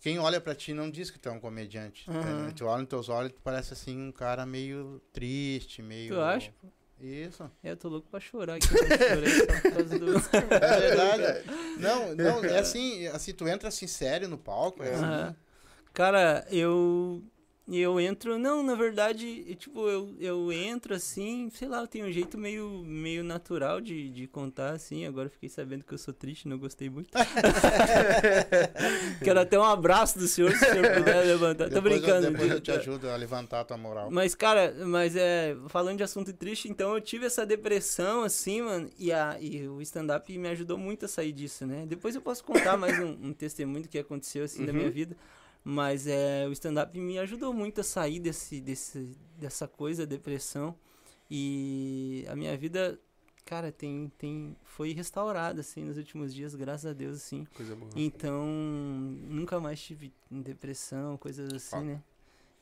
Quem 0.00 0.18
olha 0.18 0.40
pra 0.40 0.52
ti 0.52 0.74
não 0.74 0.90
diz 0.90 1.12
que 1.12 1.18
tu 1.18 1.28
é 1.28 1.32
um 1.32 1.38
comediante. 1.38 2.10
Uhum. 2.10 2.48
É, 2.48 2.50
tu 2.50 2.66
olha 2.66 2.80
nos 2.80 2.88
teus 2.88 3.08
olhos 3.08 3.30
e 3.30 3.34
tu 3.34 3.40
parece 3.40 3.72
assim 3.72 3.96
um 4.08 4.10
cara 4.10 4.44
meio 4.44 5.00
triste, 5.12 5.80
meio. 5.80 6.12
Tu 6.14 6.20
acha? 6.20 6.52
Isso. 7.00 7.48
Eu 7.62 7.76
tô 7.76 7.88
louco 7.88 8.08
pra 8.10 8.18
chorar 8.18 8.56
aqui. 8.56 8.66
Eu 8.68 9.84
do. 9.84 10.12
É 10.60 10.80
verdade. 10.80 11.50
não, 11.78 12.14
não, 12.16 12.44
é 12.44 12.58
assim, 12.58 13.06
assim, 13.08 13.32
tu 13.32 13.46
entra 13.46 13.68
assim 13.68 13.86
sério 13.86 14.26
no 14.28 14.36
palco. 14.38 14.82
É 14.82 14.92
assim. 14.92 15.04
Aham. 15.04 15.36
Cara, 15.94 16.44
eu. 16.50 17.22
Eu 17.70 18.00
entro. 18.00 18.38
Não, 18.38 18.62
na 18.62 18.74
verdade, 18.74 19.44
eu, 19.46 19.54
tipo, 19.54 19.88
eu, 19.88 20.14
eu 20.18 20.52
entro 20.52 20.94
assim, 20.94 21.48
sei 21.54 21.68
lá, 21.68 21.80
eu 21.80 21.86
tenho 21.86 22.06
um 22.06 22.12
jeito 22.12 22.36
meio, 22.36 22.82
meio 22.84 23.22
natural 23.22 23.80
de, 23.80 24.08
de 24.10 24.26
contar, 24.26 24.72
assim. 24.72 25.06
Agora 25.06 25.26
eu 25.26 25.30
fiquei 25.30 25.48
sabendo 25.48 25.84
que 25.84 25.94
eu 25.94 25.98
sou 25.98 26.12
triste, 26.12 26.48
não 26.48 26.58
gostei 26.58 26.90
muito. 26.90 27.10
Quero 29.22 29.40
até 29.40 29.58
um 29.58 29.62
abraço 29.64 30.18
do 30.18 30.26
senhor, 30.26 30.50
se 30.52 30.64
o 30.64 30.68
senhor 30.72 30.94
puder 30.94 31.22
levantar. 31.24 31.68
Tô 31.68 31.74
Depois 31.80 31.94
eu- 31.94 32.00
brincando. 32.00 32.30
depois 32.32 32.50
eu 32.50 32.60
te 32.60 32.70
ajudo 32.72 33.08
a 33.08 33.16
levantar 33.16 33.60
a 33.60 33.64
tua 33.64 33.76
moral. 33.76 34.10
Mas, 34.10 34.34
cara, 34.34 34.74
mas 34.84 35.14
é. 35.16 35.56
Falando 35.68 35.98
de 35.98 36.02
assunto 36.02 36.32
triste, 36.32 36.68
então 36.68 36.94
eu 36.94 37.00
tive 37.00 37.26
essa 37.26 37.46
depressão, 37.46 38.24
assim, 38.24 38.62
mano. 38.62 38.90
E, 38.98 39.12
a, 39.12 39.36
e 39.40 39.68
o 39.68 39.80
stand-up 39.82 40.36
me 40.36 40.48
ajudou 40.48 40.76
muito 40.76 41.04
a 41.04 41.08
sair 41.08 41.32
disso, 41.32 41.66
né? 41.66 41.84
Depois 41.86 42.14
eu 42.14 42.20
posso 42.20 42.42
contar 42.44 42.76
mais 42.76 42.98
um, 42.98 43.28
um 43.28 43.32
testemunho 43.32 43.82
do 43.82 43.88
que 43.88 43.98
aconteceu, 43.98 44.44
assim, 44.44 44.64
da 44.66 44.72
Uhum. 44.72 44.78
minha 44.78 44.90
vida. 44.90 45.16
Mas 45.64 46.06
é, 46.06 46.46
o 46.48 46.52
stand-up 46.52 46.98
me 46.98 47.18
ajudou 47.18 47.52
muito 47.52 47.80
a 47.80 47.84
sair 47.84 48.18
desse, 48.18 48.60
desse, 48.60 49.16
dessa 49.38 49.68
coisa, 49.68 50.06
depressão. 50.06 50.76
E 51.30 52.24
a 52.28 52.34
minha 52.34 52.56
vida, 52.56 52.98
cara, 53.44 53.70
tem, 53.70 54.12
tem, 54.18 54.56
foi 54.64 54.92
restaurada, 54.92 55.60
assim, 55.60 55.84
nos 55.84 55.96
últimos 55.96 56.34
dias, 56.34 56.54
graças 56.54 56.86
a 56.86 56.92
Deus, 56.92 57.16
assim. 57.16 57.46
Coisa 57.54 57.76
boa. 57.76 57.90
Então, 57.94 58.46
nunca 58.46 59.60
mais 59.60 59.80
tive 59.80 60.12
depressão, 60.30 61.16
coisas 61.16 61.52
assim, 61.52 61.70
Foda. 61.70 61.84
né? 61.84 62.02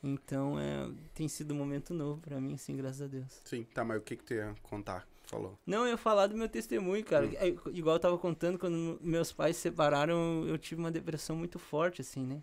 Então, 0.03 0.59
é, 0.59 0.89
tem 1.13 1.27
sido 1.27 1.53
um 1.53 1.57
momento 1.57 1.93
novo 1.93 2.21
pra 2.21 2.39
mim, 2.39 2.53
assim, 2.53 2.75
graças 2.75 3.01
a 3.01 3.07
Deus. 3.07 3.41
Sim, 3.45 3.63
tá, 3.63 3.83
mas 3.83 3.97
o 3.97 4.01
que 4.01 4.15
que 4.15 4.23
tu 4.23 4.33
ia 4.33 4.55
contar? 4.63 5.07
Falou. 5.23 5.57
Não, 5.65 5.85
eu 5.85 5.91
ia 5.91 5.97
falar 5.97 6.27
do 6.27 6.35
meu 6.35 6.49
testemunho, 6.49 7.03
cara. 7.05 7.25
Hum. 7.25 7.33
É, 7.35 7.47
igual 7.47 7.95
eu 7.95 7.99
tava 7.99 8.17
contando, 8.17 8.59
quando 8.59 8.99
meus 9.01 9.31
pais 9.31 9.55
se 9.55 9.63
separaram, 9.63 10.45
eu 10.47 10.57
tive 10.57 10.81
uma 10.81 10.91
depressão 10.91 11.35
muito 11.35 11.57
forte, 11.57 12.01
assim, 12.01 12.25
né? 12.25 12.41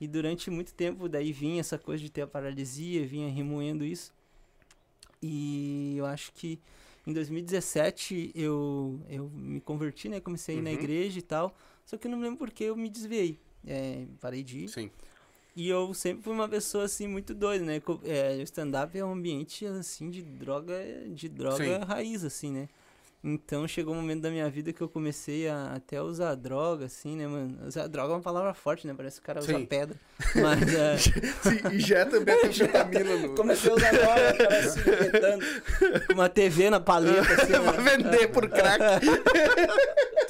E 0.00 0.08
durante 0.08 0.50
muito 0.50 0.72
tempo, 0.72 1.08
daí 1.08 1.30
vinha 1.32 1.60
essa 1.60 1.76
coisa 1.78 2.02
de 2.02 2.10
ter 2.10 2.22
a 2.22 2.26
paralisia, 2.26 3.06
vinha 3.06 3.28
remoendo 3.28 3.84
isso. 3.84 4.12
E 5.22 5.94
eu 5.98 6.06
acho 6.06 6.32
que 6.32 6.58
em 7.06 7.12
2017 7.12 8.32
eu, 8.34 8.98
eu 9.08 9.28
me 9.28 9.60
converti, 9.60 10.08
né? 10.08 10.20
Comecei 10.20 10.56
a 10.56 10.58
ir 10.58 10.62
na 10.62 10.70
Uhum. 10.70 10.76
igreja 10.76 11.18
e 11.18 11.22
tal. 11.22 11.54
Só 11.84 11.96
que 11.96 12.06
eu 12.06 12.10
não 12.10 12.18
me 12.18 12.24
lembro 12.24 12.38
porque 12.38 12.64
eu 12.64 12.76
me 12.76 12.88
desviei. 12.88 13.38
É, 13.66 14.06
parei 14.20 14.42
de 14.42 14.60
ir. 14.60 14.68
Sim. 14.68 14.90
E 15.54 15.68
eu 15.68 15.92
sempre 15.92 16.22
fui 16.22 16.32
uma 16.32 16.48
pessoa 16.48 16.84
assim 16.84 17.06
muito 17.06 17.34
doida, 17.34 17.64
né? 17.64 17.82
É, 18.04 18.36
o 18.38 18.42
stand-up 18.42 18.96
é 18.96 19.04
um 19.04 19.12
ambiente 19.12 19.66
assim 19.66 20.08
de 20.08 20.22
droga, 20.22 20.78
de 21.12 21.28
droga 21.28 21.80
Sim. 21.80 21.84
raiz, 21.84 22.24
assim, 22.24 22.50
né? 22.50 22.68
Então 23.22 23.68
chegou 23.68 23.92
um 23.92 23.98
momento 23.98 24.22
da 24.22 24.30
minha 24.30 24.48
vida 24.48 24.72
que 24.72 24.80
eu 24.80 24.88
comecei 24.88 25.46
a 25.46 25.74
até 25.74 26.00
usar 26.00 26.34
droga, 26.34 26.86
assim, 26.86 27.16
né, 27.16 27.26
mano? 27.26 27.58
Usar 27.66 27.86
droga 27.86 28.14
é 28.14 28.16
uma 28.16 28.22
palavra 28.22 28.54
forte, 28.54 28.86
né? 28.86 28.94
Parece 28.96 29.16
que 29.16 29.22
o 29.22 29.26
cara 29.26 29.40
usa 29.40 29.58
Sim. 29.58 29.66
pedra. 29.66 29.94
Mas 30.36 30.74
é, 30.74 30.96
Sim, 30.96 31.74
injeta 31.74 32.18
metanfetamina 32.18 33.16
no... 33.16 33.34
comecei 33.34 33.70
a 33.70 33.74
usar 33.74 33.90
droga, 33.90 34.32
cara, 34.38 34.62
se 34.70 34.80
injetando 34.80 35.44
uma 36.14 36.30
TV 36.30 36.70
na 36.70 36.80
paleta, 36.80 37.34
assim, 37.34 37.52
pra 37.60 37.72
né? 37.72 37.96
vender 37.96 38.28
por 38.28 38.48
crack. 38.48 38.80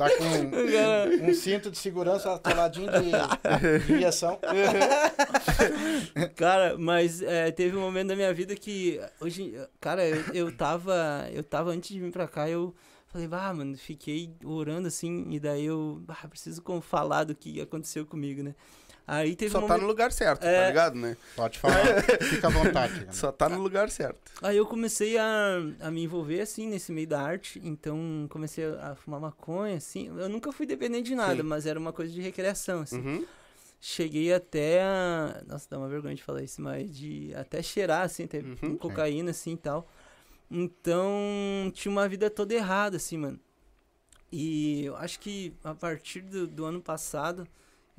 Tá 0.00 0.08
com 0.16 1.26
um 1.26 1.34
cinto 1.34 1.70
de 1.70 1.76
segurança 1.76 2.32
atoladinho 2.32 2.88
de, 2.90 3.84
de 3.86 3.92
injeção. 3.92 4.40
Cara, 6.36 6.78
mas 6.78 7.20
é, 7.20 7.50
teve 7.50 7.76
um 7.76 7.82
momento 7.82 8.08
da 8.08 8.16
minha 8.16 8.32
vida 8.32 8.56
que 8.56 8.98
hoje, 9.20 9.52
cara, 9.78 10.08
eu, 10.08 10.24
eu 10.32 10.56
tava, 10.56 11.28
eu 11.30 11.44
tava 11.44 11.72
antes 11.72 11.90
de 11.90 12.00
vir 12.00 12.10
pra 12.10 12.26
cá, 12.26 12.48
eu 12.48 12.74
falei, 13.08 13.28
ah, 13.30 13.52
mano, 13.52 13.76
fiquei 13.76 14.34
orando 14.42 14.88
assim, 14.88 15.26
e 15.32 15.38
daí 15.38 15.66
eu, 15.66 16.02
ah, 16.08 16.26
preciso 16.26 16.62
falar 16.80 17.24
do 17.24 17.34
que 17.34 17.60
aconteceu 17.60 18.06
comigo, 18.06 18.42
né? 18.42 18.54
Aí 19.12 19.34
teve 19.34 19.50
Só 19.50 19.58
um 19.58 19.62
tá 19.62 19.66
momento, 19.68 19.80
no 19.82 19.86
lugar 19.88 20.12
certo, 20.12 20.42
tá 20.42 20.48
É. 20.48 20.68
ligado, 20.68 20.94
né? 20.94 21.16
Pode 21.34 21.58
falar, 21.58 21.74
fica 22.30 22.46
à 22.46 22.50
vontade. 22.50 23.00
cara. 23.00 23.12
Só 23.12 23.32
tá 23.32 23.48
no 23.48 23.60
lugar 23.60 23.90
certo. 23.90 24.20
aí 24.40 24.56
eu 24.56 24.64
comecei 24.64 25.18
a, 25.18 25.56
a 25.80 25.90
me 25.90 26.04
envolver 26.04 26.40
assim 26.40 26.68
nesse 26.68 26.92
meio 26.92 27.08
da 27.08 27.20
arte, 27.20 27.60
então 27.64 28.28
comecei 28.30 28.64
a, 28.66 28.92
a 28.92 28.94
fumar 28.94 29.18
maconha, 29.20 29.76
assim. 29.78 30.06
Eu 30.16 30.28
nunca 30.28 30.52
fui 30.52 30.64
dependente 30.64 31.08
de 31.08 31.16
nada, 31.16 31.34
Sim. 31.42 31.42
mas 31.42 31.66
era 31.66 31.76
uma 31.76 31.92
coisa 31.92 32.12
de 32.12 32.20
recreação, 32.20 32.82
assim. 32.82 33.00
Uhum. 33.00 33.26
Cheguei 33.80 34.32
até 34.32 34.82
a. 34.82 35.42
Nossa, 35.46 35.66
dá 35.68 35.78
uma 35.78 35.88
vergonha 35.88 36.14
de 36.14 36.22
falar 36.22 36.42
isso, 36.42 36.62
mas 36.62 36.96
de 36.96 37.34
até 37.34 37.60
cheirar, 37.62 38.02
assim, 38.02 38.24
até 38.24 38.38
Uhum. 38.38 38.56
com 38.60 38.76
cocaína, 38.78 39.32
assim 39.32 39.54
e 39.54 39.56
tal. 39.56 39.90
Então, 40.48 41.70
tinha 41.74 41.90
uma 41.90 42.08
vida 42.08 42.28
toda 42.30 42.54
errada, 42.54 42.96
assim, 42.96 43.16
mano. 43.16 43.40
E 44.30 44.84
eu 44.84 44.96
acho 44.96 45.18
que 45.18 45.52
a 45.64 45.74
partir 45.74 46.20
do, 46.20 46.46
do 46.46 46.64
ano 46.64 46.80
passado, 46.80 47.48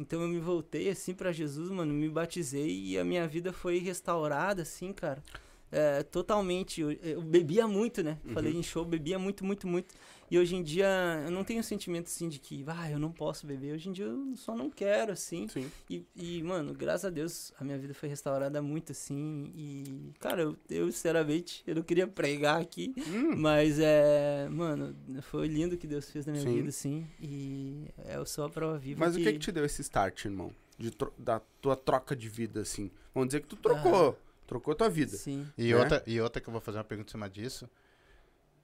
então 0.01 0.21
eu 0.21 0.27
me 0.27 0.39
voltei, 0.39 0.89
assim, 0.89 1.13
pra 1.13 1.31
Jesus, 1.31 1.69
mano, 1.69 1.93
me 1.93 2.09
batizei 2.09 2.85
e 2.87 2.97
a 2.97 3.03
minha 3.03 3.27
vida 3.27 3.53
foi 3.53 3.77
restaurada, 3.77 4.63
assim, 4.63 4.91
cara. 4.91 5.23
É, 5.71 6.03
totalmente. 6.03 6.81
Eu, 6.81 6.91
eu 6.91 7.21
bebia 7.21 7.67
muito, 7.67 8.03
né? 8.03 8.17
Uhum. 8.25 8.33
Falei 8.33 8.53
em 8.53 8.63
show, 8.63 8.83
bebia 8.83 9.17
muito, 9.17 9.45
muito, 9.45 9.67
muito. 9.67 9.95
E 10.31 10.39
hoje 10.39 10.55
em 10.55 10.63
dia 10.63 10.87
eu 11.25 11.29
não 11.29 11.43
tenho 11.43 11.59
um 11.59 11.63
sentimento 11.63 12.05
assim 12.07 12.29
de 12.29 12.39
que, 12.39 12.63
ah, 12.65 12.89
eu 12.89 12.97
não 12.97 13.11
posso 13.11 13.45
beber. 13.45 13.73
Hoje 13.73 13.89
em 13.89 13.91
dia 13.91 14.05
eu 14.05 14.33
só 14.37 14.55
não 14.55 14.69
quero, 14.69 15.11
assim. 15.11 15.45
Sim. 15.49 15.69
E, 15.89 16.05
e, 16.15 16.41
mano, 16.41 16.73
graças 16.73 17.03
a 17.03 17.09
Deus, 17.09 17.51
a 17.59 17.65
minha 17.65 17.77
vida 17.77 17.93
foi 17.93 18.07
restaurada 18.07 18.61
muito, 18.61 18.93
assim. 18.93 19.51
E, 19.53 20.13
cara, 20.21 20.43
eu, 20.43 20.57
eu 20.69 20.89
sinceramente, 20.89 21.61
eu 21.67 21.75
não 21.75 21.83
queria 21.83 22.07
pregar 22.07 22.61
aqui, 22.61 22.93
Hum. 23.09 23.35
mas 23.35 23.77
é. 23.77 24.47
Mano, 24.49 24.95
foi 25.23 25.49
lindo 25.49 25.75
o 25.75 25.77
que 25.77 25.85
Deus 25.85 26.09
fez 26.09 26.25
na 26.25 26.31
minha 26.31 26.45
Sim. 26.45 26.55
vida, 26.55 26.69
assim. 26.69 27.05
E 27.19 27.87
é 27.97 28.15
eu 28.15 28.25
sou 28.25 28.45
a 28.45 28.49
prova 28.49 28.77
viva. 28.77 29.01
Mas 29.01 29.17
o 29.17 29.19
que 29.19 29.33
que 29.33 29.39
te 29.39 29.51
deu 29.51 29.65
esse 29.65 29.81
start, 29.81 30.23
irmão? 30.23 30.55
De 30.79 30.93
da 31.17 31.41
tua 31.61 31.75
troca 31.75 32.15
de 32.15 32.29
vida, 32.29 32.61
assim. 32.61 32.89
Vamos 33.13 33.27
dizer 33.27 33.41
que 33.41 33.47
tu 33.47 33.57
trocou. 33.57 34.17
Trocou 34.47 34.75
tua 34.75 34.89
vida. 34.89 35.15
Sim. 35.17 35.45
E, 35.57 35.71
né? 35.71 35.77
outra, 35.77 36.03
e 36.07 36.19
outra 36.21 36.41
que 36.41 36.47
eu 36.47 36.51
vou 36.51 36.61
fazer 36.61 36.77
uma 36.77 36.83
pergunta 36.85 37.09
em 37.09 37.11
cima 37.11 37.29
disso. 37.29 37.69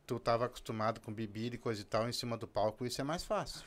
Tu 0.08 0.20
tava 0.20 0.46
acostumado 0.46 1.02
com 1.02 1.14
bebida 1.14 1.56
e 1.56 1.60
coisa 1.60 1.82
e 1.82 1.84
tal 1.84 2.08
em 2.08 2.14
cima 2.14 2.38
do 2.38 2.48
palco, 2.48 2.86
isso 2.86 3.00
é 3.02 3.04
mais 3.04 3.24
fácil. 3.26 3.62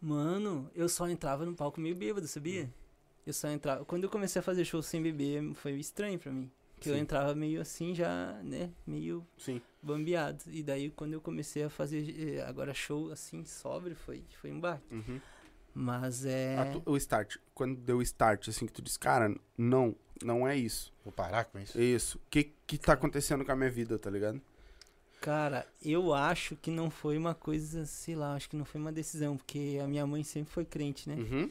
Mano, 0.00 0.70
eu 0.74 0.88
só 0.88 1.08
entrava 1.08 1.44
no 1.44 1.54
palco 1.54 1.80
meio 1.80 1.96
bêbado, 1.96 2.26
sabia? 2.26 2.72
Eu 3.26 3.32
só 3.32 3.48
entrava. 3.48 3.84
Quando 3.84 4.04
eu 4.04 4.10
comecei 4.10 4.38
a 4.40 4.42
fazer 4.42 4.64
show 4.64 4.80
sem 4.82 5.02
beber, 5.02 5.52
foi 5.54 5.72
estranho 5.72 6.18
pra 6.18 6.32
mim. 6.32 6.50
Que 6.78 6.88
eu 6.88 6.96
entrava 6.96 7.34
meio 7.34 7.60
assim, 7.60 7.94
já, 7.94 8.40
né? 8.42 8.70
Meio 8.86 9.26
Sim. 9.36 9.60
bambeado. 9.82 10.42
E 10.46 10.62
daí, 10.62 10.90
quando 10.90 11.12
eu 11.12 11.20
comecei 11.20 11.64
a 11.64 11.68
fazer 11.68 12.36
eh, 12.38 12.40
agora 12.42 12.72
show 12.72 13.10
assim, 13.12 13.44
sobre, 13.44 13.94
foi, 13.94 14.24
foi 14.40 14.50
um 14.50 14.58
baque. 14.60 14.94
Uhum. 14.94 15.20
Mas 15.74 16.24
é. 16.24 16.56
A 16.56 16.64
tu- 16.72 16.82
o 16.86 16.96
start. 16.96 17.36
Quando 17.52 17.76
deu 17.76 17.98
o 17.98 18.02
start, 18.02 18.48
assim, 18.48 18.64
que 18.64 18.72
tu 18.72 18.80
disse, 18.80 18.98
cara, 18.98 19.36
não, 19.58 19.94
não 20.24 20.48
é 20.48 20.56
isso. 20.56 20.90
Vou 21.04 21.12
parar 21.12 21.44
com 21.44 21.58
isso. 21.58 21.78
Isso. 21.78 22.16
O 22.16 22.30
que 22.30 22.52
que 22.66 22.78
tá 22.78 22.94
acontecendo 22.94 23.44
com 23.44 23.52
a 23.52 23.56
minha 23.56 23.70
vida, 23.70 23.98
tá 23.98 24.08
ligado? 24.08 24.40
Cara, 25.20 25.66
eu 25.84 26.14
acho 26.14 26.56
que 26.56 26.70
não 26.70 26.90
foi 26.90 27.18
uma 27.18 27.34
coisa, 27.34 27.84
sei 27.84 28.14
lá, 28.16 28.34
acho 28.34 28.48
que 28.48 28.56
não 28.56 28.64
foi 28.64 28.80
uma 28.80 28.90
decisão, 28.90 29.36
porque 29.36 29.78
a 29.82 29.86
minha 29.86 30.06
mãe 30.06 30.24
sempre 30.24 30.50
foi 30.52 30.64
crente, 30.64 31.08
né? 31.08 31.16
Uhum. 31.16 31.50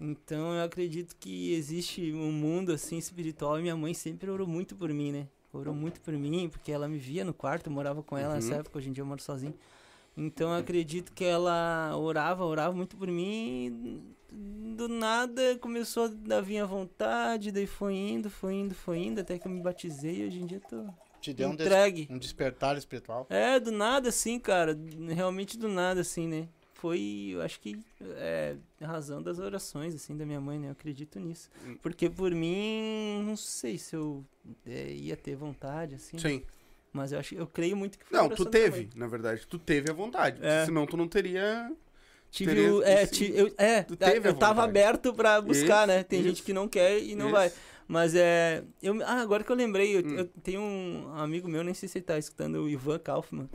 Então 0.00 0.52
eu 0.54 0.64
acredito 0.64 1.14
que 1.20 1.52
existe 1.54 2.12
um 2.12 2.32
mundo 2.32 2.72
assim 2.72 2.98
espiritual 2.98 3.58
e 3.58 3.62
minha 3.62 3.76
mãe 3.76 3.94
sempre 3.94 4.28
orou 4.28 4.46
muito 4.46 4.74
por 4.74 4.92
mim, 4.92 5.12
né? 5.12 5.28
Orou 5.52 5.72
muito 5.72 6.00
por 6.00 6.12
mim, 6.14 6.48
porque 6.48 6.72
ela 6.72 6.88
me 6.88 6.98
via 6.98 7.24
no 7.24 7.32
quarto, 7.32 7.68
eu 7.68 7.72
morava 7.72 8.02
com 8.02 8.18
ela 8.18 8.34
nessa 8.34 8.54
Uhum. 8.54 8.60
época, 8.60 8.78
hoje 8.78 8.88
em 8.88 8.92
dia 8.92 9.02
eu 9.02 9.06
moro 9.06 9.22
sozinho. 9.22 9.54
Então 10.16 10.50
eu 10.52 10.58
acredito 10.58 11.12
que 11.12 11.24
ela 11.24 11.96
orava, 11.96 12.44
orava 12.44 12.74
muito 12.74 12.96
por 12.96 13.06
mim 13.08 14.02
e 14.32 14.74
do 14.74 14.88
nada 14.88 15.56
começou 15.60 16.10
a 16.30 16.40
vir 16.40 16.58
à 16.58 16.66
vontade, 16.66 17.52
daí 17.52 17.66
foi 17.66 17.94
indo, 17.94 18.28
foi 18.28 18.54
indo, 18.54 18.74
foi 18.74 18.98
indo, 18.98 19.20
até 19.20 19.38
que 19.38 19.46
eu 19.46 19.52
me 19.52 19.60
batizei 19.60 20.22
e 20.22 20.26
hoje 20.26 20.40
em 20.40 20.46
dia 20.46 20.58
eu 20.58 20.68
tô 20.68 21.03
Te 21.24 21.32
deu 21.32 21.48
um, 21.48 21.56
des- 21.56 21.66
entregue. 21.66 22.06
um 22.10 22.18
despertar 22.18 22.76
espiritual. 22.76 23.26
É, 23.30 23.58
do 23.58 23.72
nada, 23.72 24.10
assim, 24.10 24.38
cara. 24.38 24.78
Realmente 25.08 25.56
do 25.58 25.68
nada, 25.68 26.02
assim, 26.02 26.28
né? 26.28 26.48
Foi, 26.74 27.30
eu 27.32 27.40
acho 27.40 27.58
que 27.60 27.78
é 28.16 28.56
a 28.80 28.86
razão 28.86 29.22
das 29.22 29.38
orações, 29.38 29.94
assim, 29.94 30.14
da 30.14 30.26
minha 30.26 30.40
mãe, 30.40 30.58
né? 30.58 30.66
Eu 30.68 30.72
acredito 30.72 31.18
nisso. 31.18 31.48
Hum. 31.66 31.78
Porque 31.80 32.10
por 32.10 32.30
mim, 32.34 33.22
não 33.24 33.36
sei 33.36 33.78
se 33.78 33.96
eu 33.96 34.22
é, 34.66 34.92
ia 34.92 35.16
ter 35.16 35.34
vontade, 35.34 35.94
assim. 35.94 36.18
Sim. 36.18 36.42
Mas 36.92 37.10
eu 37.12 37.18
acho 37.18 37.34
eu 37.34 37.46
creio 37.46 37.74
muito 37.76 37.98
que 37.98 38.04
foi 38.04 38.18
Não, 38.18 38.28
tu 38.28 38.44
teve, 38.44 38.90
na 38.94 39.06
verdade. 39.06 39.46
Tu 39.48 39.58
teve 39.58 39.90
a 39.90 39.94
vontade. 39.94 40.44
É. 40.44 40.66
Senão 40.66 40.86
tu 40.86 40.96
não 40.96 41.08
teria. 41.08 41.72
Tive 42.30 42.52
teria 42.54 42.74
o, 42.74 42.82
é, 42.82 43.02
esse- 43.04 43.32
eu, 43.34 43.46
é, 43.56 43.78
a 43.78 43.86
eu 43.88 43.96
tava 43.96 44.32
vontade. 44.32 44.60
aberto 44.68 45.14
pra 45.14 45.40
buscar, 45.40 45.88
Isso, 45.88 45.96
né? 45.96 46.02
Tem 46.02 46.22
gente 46.22 46.36
isso. 46.36 46.42
que 46.44 46.52
não 46.52 46.68
quer 46.68 47.00
e 47.02 47.14
não 47.14 47.26
Isso. 47.26 47.34
vai. 47.34 47.52
Mas 47.86 48.14
é. 48.14 48.64
Eu, 48.82 49.02
ah, 49.04 49.20
agora 49.20 49.44
que 49.44 49.52
eu 49.52 49.56
lembrei, 49.56 49.96
eu, 49.96 50.00
Hum. 50.00 50.14
eu 50.18 50.24
tenho 50.42 50.60
um 50.60 51.12
amigo 51.14 51.48
meu, 51.48 51.62
nem 51.62 51.74
sei 51.74 51.88
se 51.88 51.98
ele 51.98 52.04
tá 52.04 52.18
escutando, 52.18 52.56
o 52.62 52.68
Ivan 52.68 52.98
Kaufman. 52.98 53.48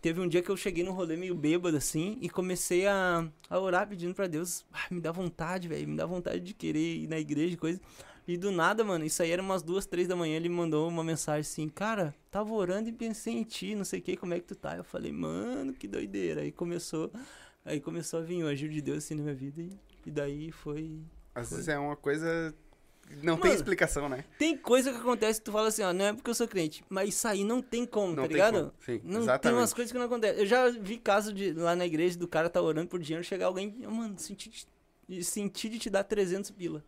Teve 0.00 0.20
um 0.20 0.26
dia 0.28 0.42
que 0.42 0.50
eu 0.50 0.56
cheguei 0.56 0.82
no 0.82 0.90
rolê 0.92 1.16
meio 1.16 1.34
bêbado, 1.34 1.76
assim, 1.76 2.18
e 2.20 2.28
comecei 2.28 2.86
a, 2.88 3.24
a 3.48 3.58
orar 3.60 3.88
pedindo 3.88 4.14
pra 4.14 4.26
Deus. 4.26 4.64
Ah, 4.72 4.86
me 4.90 5.00
dá 5.00 5.12
vontade, 5.12 5.68
velho, 5.68 5.88
me 5.88 5.96
dá 5.96 6.04
vontade 6.04 6.40
de 6.40 6.52
querer 6.54 6.96
ir 6.96 7.06
na 7.08 7.18
igreja 7.20 7.54
e 7.54 7.56
coisa. 7.56 7.80
E 8.26 8.36
do 8.36 8.50
nada, 8.50 8.82
mano, 8.84 9.04
isso 9.04 9.22
aí 9.22 9.30
era 9.30 9.40
umas 9.42 9.62
duas, 9.62 9.86
três 9.86 10.06
da 10.08 10.14
manhã, 10.16 10.36
ele 10.36 10.48
me 10.48 10.54
mandou 10.56 10.88
uma 10.88 11.02
mensagem 11.04 11.40
assim, 11.40 11.68
cara, 11.68 12.14
tava 12.30 12.52
orando 12.52 12.88
e 12.88 12.92
pensei 12.92 13.34
em 13.34 13.42
ti, 13.44 13.74
não 13.74 13.84
sei 13.84 13.98
o 14.00 14.02
que, 14.02 14.16
como 14.16 14.34
é 14.34 14.40
que 14.40 14.46
tu 14.46 14.54
tá? 14.56 14.76
Eu 14.76 14.84
falei, 14.84 15.12
mano, 15.12 15.72
que 15.72 15.86
doideira. 15.88 16.40
Aí 16.42 16.50
começou, 16.52 17.10
aí 17.64 17.80
começou 17.80 18.18
a 18.20 18.22
vir 18.22 18.42
o 18.44 18.48
agir 18.48 18.70
de 18.70 18.80
Deus 18.80 18.98
assim 18.98 19.14
na 19.14 19.22
minha 19.22 19.34
vida 19.34 19.60
e, 19.62 19.70
e 20.06 20.10
daí 20.10 20.50
foi. 20.52 21.00
Às 21.34 21.50
vezes 21.50 21.68
é 21.68 21.78
uma 21.78 21.96
coisa. 21.96 22.54
Não 23.22 23.36
tem 23.36 23.50
Mano, 23.50 23.54
explicação, 23.54 24.08
né? 24.08 24.24
Tem 24.38 24.56
coisa 24.56 24.90
que 24.92 24.98
acontece 24.98 25.40
que 25.40 25.44
tu 25.44 25.52
fala 25.52 25.68
assim, 25.68 25.82
ó, 25.82 25.92
não 25.92 26.04
é 26.06 26.12
porque 26.12 26.30
eu 26.30 26.34
sou 26.34 26.48
crente, 26.48 26.84
mas 26.88 27.10
isso 27.10 27.28
aí 27.28 27.44
não 27.44 27.60
tem 27.60 27.84
como, 27.84 28.08
Não 28.14 28.22
tá 28.22 28.22
tem 28.22 28.30
ligado? 28.32 28.54
como. 28.54 28.72
Sim, 28.84 29.00
Não 29.04 29.12
tem 29.12 29.22
exatamente. 29.22 29.58
umas 29.60 29.74
coisas 29.74 29.92
que 29.92 29.98
não 29.98 30.06
acontecem. 30.06 30.38
Eu 30.40 30.46
já 30.46 30.68
vi 30.70 30.98
caso 30.98 31.32
de 31.32 31.52
lá 31.52 31.76
na 31.76 31.84
igreja 31.86 32.18
do 32.18 32.26
cara 32.28 32.48
tá 32.48 32.60
orando 32.62 32.88
por 32.88 33.00
dinheiro, 33.00 33.24
chegar 33.24 33.46
alguém, 33.46 33.76
"Ah, 33.84 33.90
mano, 33.90 34.14
senti 34.18 34.48
de, 34.48 34.66
de- 35.08 35.24
senti 35.24 35.68
de 35.68 35.78
te 35.78 35.90
dar 35.90 36.04
300 36.04 36.50
pila. 36.50 36.84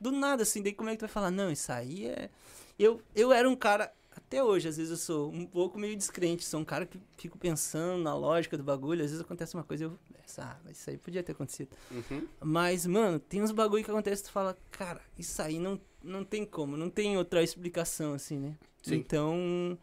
Do 0.00 0.10
nada, 0.10 0.42
assim, 0.42 0.62
daí 0.62 0.72
como 0.72 0.88
é 0.88 0.92
que 0.92 0.98
tu 0.98 1.02
vai 1.02 1.08
falar? 1.10 1.30
Não, 1.30 1.50
isso 1.50 1.70
aí 1.70 2.06
é. 2.06 2.30
Eu, 2.78 3.00
eu 3.14 3.32
era 3.32 3.48
um 3.48 3.54
cara, 3.54 3.92
até 4.16 4.42
hoje, 4.42 4.66
às 4.68 4.76
vezes 4.78 4.90
eu 4.90 4.96
sou 4.96 5.30
um 5.30 5.44
pouco 5.46 5.78
meio 5.78 5.94
descrente, 5.94 6.44
sou 6.44 6.58
um 6.60 6.64
cara 6.64 6.86
que 6.86 6.98
fico 7.18 7.36
pensando 7.38 8.02
na 8.02 8.14
lógica 8.14 8.56
do 8.56 8.64
bagulho, 8.64 9.04
às 9.04 9.10
vezes 9.10 9.24
acontece 9.24 9.54
uma 9.54 9.62
coisa 9.64 9.84
e 9.84 9.86
eu. 9.86 9.98
Ah, 10.38 10.56
mas 10.64 10.78
isso 10.78 10.90
aí 10.90 10.98
podia 10.98 11.22
ter 11.22 11.32
acontecido. 11.32 11.70
Uhum. 11.90 12.26
Mas, 12.40 12.86
mano, 12.86 13.18
tem 13.18 13.42
uns 13.42 13.52
bagulho 13.52 13.84
que 13.84 13.90
acontece 13.90 14.24
tu 14.24 14.30
fala, 14.30 14.56
cara, 14.70 15.00
isso 15.18 15.40
aí 15.42 15.58
não, 15.58 15.80
não 16.02 16.24
tem 16.24 16.44
como, 16.44 16.76
não 16.76 16.90
tem 16.90 17.16
outra 17.16 17.42
explicação, 17.42 18.14
assim, 18.14 18.38
né? 18.38 18.56
Sim. 18.82 18.96
Então, 18.96 19.78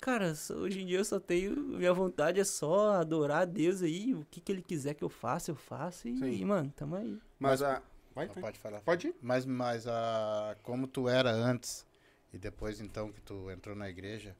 cara, 0.00 0.32
hoje 0.56 0.80
em 0.82 0.86
dia 0.86 0.98
eu 0.98 1.04
só 1.04 1.20
tenho. 1.20 1.54
Minha 1.54 1.92
vontade 1.92 2.40
é 2.40 2.44
só 2.44 2.92
adorar 2.92 3.42
a 3.42 3.44
Deus 3.44 3.82
aí, 3.82 4.14
o 4.14 4.26
que, 4.30 4.40
que 4.40 4.52
ele 4.52 4.62
quiser 4.62 4.94
que 4.94 5.04
eu 5.04 5.08
faça, 5.08 5.50
eu 5.50 5.56
faço. 5.56 6.08
E, 6.08 6.18
Sim. 6.18 6.32
e, 6.32 6.44
mano, 6.44 6.72
tamo 6.76 6.96
aí. 6.96 7.18
Mas 7.38 7.62
a. 7.62 7.82
Vai, 8.14 8.26
Não, 8.26 8.34
vai. 8.34 8.42
pode 8.42 8.58
falar. 8.58 8.80
Pode 8.80 9.08
ir. 9.08 9.14
Mas, 9.22 9.46
mas 9.46 9.86
a, 9.86 10.54
como 10.62 10.86
tu 10.86 11.08
era 11.08 11.30
antes 11.30 11.86
e 12.32 12.38
depois 12.38 12.80
então 12.80 13.10
que 13.10 13.20
tu 13.22 13.50
entrou 13.50 13.74
na 13.74 13.88
igreja, 13.88 14.36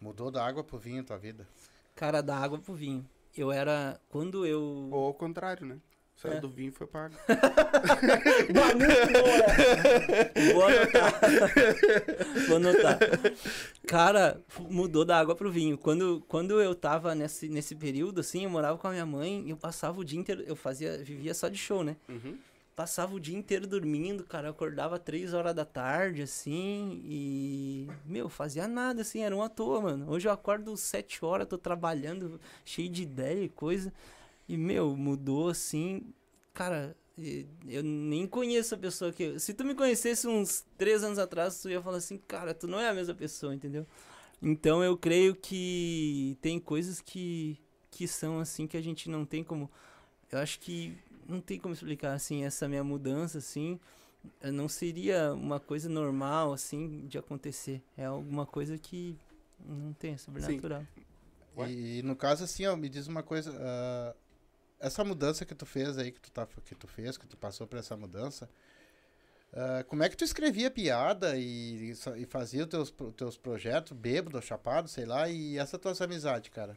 mudou 0.00 0.30
da 0.30 0.44
água 0.44 0.64
pro 0.64 0.76
vinho 0.78 1.04
tua 1.04 1.18
vida? 1.18 1.46
Cara, 1.94 2.20
da 2.20 2.36
água 2.36 2.58
pro 2.58 2.74
vinho. 2.74 3.08
Eu 3.36 3.50
era. 3.52 3.98
Quando 4.08 4.44
eu. 4.46 4.88
Ou 4.90 5.06
ao 5.06 5.14
contrário, 5.14 5.66
né? 5.66 5.76
Saiu 6.16 6.34
É. 6.34 6.40
do 6.40 6.48
vinho 6.48 6.68
e 6.68 6.72
foi 6.72 6.86
pra 6.86 7.06
água. 7.06 7.18
Vou 10.52 10.64
anotar. 10.64 11.20
Vou 12.46 12.56
anotar. 12.56 12.98
Cara, 13.86 14.40
mudou 14.70 15.04
da 15.04 15.18
água 15.18 15.34
pro 15.34 15.50
vinho. 15.50 15.76
Quando, 15.76 16.22
quando 16.28 16.60
eu 16.60 16.74
tava 16.74 17.14
nesse, 17.14 17.48
nesse 17.48 17.74
período, 17.74 18.20
assim, 18.20 18.44
eu 18.44 18.50
morava 18.50 18.78
com 18.78 18.86
a 18.88 18.90
minha 18.92 19.06
mãe, 19.06 19.44
eu 19.48 19.56
passava 19.56 19.98
o 20.00 20.04
dia 20.04 20.18
inteiro, 20.20 20.44
eu 20.46 20.54
fazia, 20.54 20.98
vivia 20.98 21.34
só 21.34 21.48
de 21.48 21.58
show, 21.58 21.82
né? 21.82 21.96
Uhum. 22.08 22.36
Passava 22.74 23.14
o 23.14 23.20
dia 23.20 23.36
inteiro 23.36 23.66
dormindo, 23.66 24.24
cara, 24.24 24.48
eu 24.48 24.52
acordava 24.52 24.98
três 24.98 25.34
horas 25.34 25.54
da 25.54 25.64
tarde, 25.64 26.22
assim, 26.22 27.02
e, 27.04 27.86
meu, 28.06 28.30
fazia 28.30 28.66
nada, 28.66 29.02
assim, 29.02 29.20
era 29.20 29.36
um 29.36 29.42
à 29.42 29.48
toa, 29.48 29.80
mano. 29.82 30.10
Hoje 30.10 30.26
eu 30.26 30.32
acordo 30.32 30.74
sete 30.76 31.22
horas, 31.22 31.46
tô 31.46 31.58
trabalhando, 31.58 32.40
cheio 32.64 32.88
de 32.88 33.02
ideia 33.02 33.44
e 33.44 33.48
coisa, 33.50 33.92
e, 34.48 34.56
meu, 34.56 34.96
mudou, 34.96 35.50
assim, 35.50 36.02
cara, 36.54 36.96
eu 37.68 37.82
nem 37.82 38.26
conheço 38.26 38.74
a 38.74 38.78
pessoa 38.78 39.12
que... 39.12 39.38
Se 39.38 39.52
tu 39.52 39.64
me 39.64 39.74
conhecesse 39.74 40.26
uns 40.26 40.64
três 40.78 41.04
anos 41.04 41.18
atrás, 41.18 41.60
tu 41.60 41.68
ia 41.68 41.82
falar 41.82 41.98
assim, 41.98 42.16
cara, 42.26 42.54
tu 42.54 42.66
não 42.66 42.80
é 42.80 42.88
a 42.88 42.94
mesma 42.94 43.14
pessoa, 43.14 43.54
entendeu? 43.54 43.86
Então 44.40 44.82
eu 44.82 44.96
creio 44.96 45.36
que 45.36 46.36
tem 46.40 46.58
coisas 46.58 47.00
que, 47.00 47.58
que 47.90 48.08
são 48.08 48.40
assim 48.40 48.66
que 48.66 48.76
a 48.76 48.82
gente 48.82 49.08
não 49.10 49.24
tem 49.24 49.44
como. 49.44 49.70
Eu 50.30 50.38
acho 50.38 50.58
que 50.58 50.96
não 51.32 51.40
tem 51.40 51.58
como 51.58 51.74
explicar 51.74 52.12
assim 52.12 52.44
essa 52.44 52.68
minha 52.68 52.84
mudança 52.84 53.38
assim. 53.38 53.80
Não 54.40 54.68
seria 54.68 55.32
uma 55.34 55.58
coisa 55.58 55.88
normal 55.88 56.52
assim 56.52 57.06
de 57.06 57.18
acontecer. 57.18 57.82
É 57.96 58.04
alguma 58.04 58.46
coisa 58.46 58.78
que 58.78 59.18
não 59.58 59.92
tem, 59.92 60.14
é 60.14 60.16
sobrenatural. 60.16 60.86
Ué? 61.56 61.70
E 61.70 62.02
no 62.02 62.16
caso 62.16 62.44
assim, 62.44 62.66
ó, 62.66 62.76
me 62.76 62.88
diz 62.88 63.06
uma 63.06 63.22
coisa, 63.22 63.52
ah, 63.60 64.14
essa 64.80 65.04
mudança 65.04 65.44
que 65.44 65.54
tu 65.54 65.66
fez 65.66 65.98
aí, 65.98 66.12
que 66.12 66.20
tu, 66.20 66.30
tá, 66.30 66.46
que 66.64 66.74
tu 66.74 66.86
fez, 66.86 67.16
que 67.16 67.26
tu 67.26 67.36
passou 67.36 67.66
por 67.66 67.78
essa 67.78 67.96
mudança, 67.96 68.48
ah, 69.52 69.84
como 69.88 70.02
é 70.02 70.08
que 70.08 70.16
tu 70.16 70.24
escrevia 70.24 70.70
piada 70.70 71.36
e, 71.36 71.92
e 72.16 72.26
fazia 72.26 72.62
os 72.62 72.68
teus, 72.68 72.94
teus 73.16 73.36
projetos, 73.36 73.92
bêbado, 73.92 74.40
chapado, 74.40 74.88
sei 74.88 75.04
lá, 75.04 75.28
e 75.28 75.58
essa 75.58 75.78
tuas 75.78 76.00
amizades, 76.00 76.50
cara? 76.50 76.76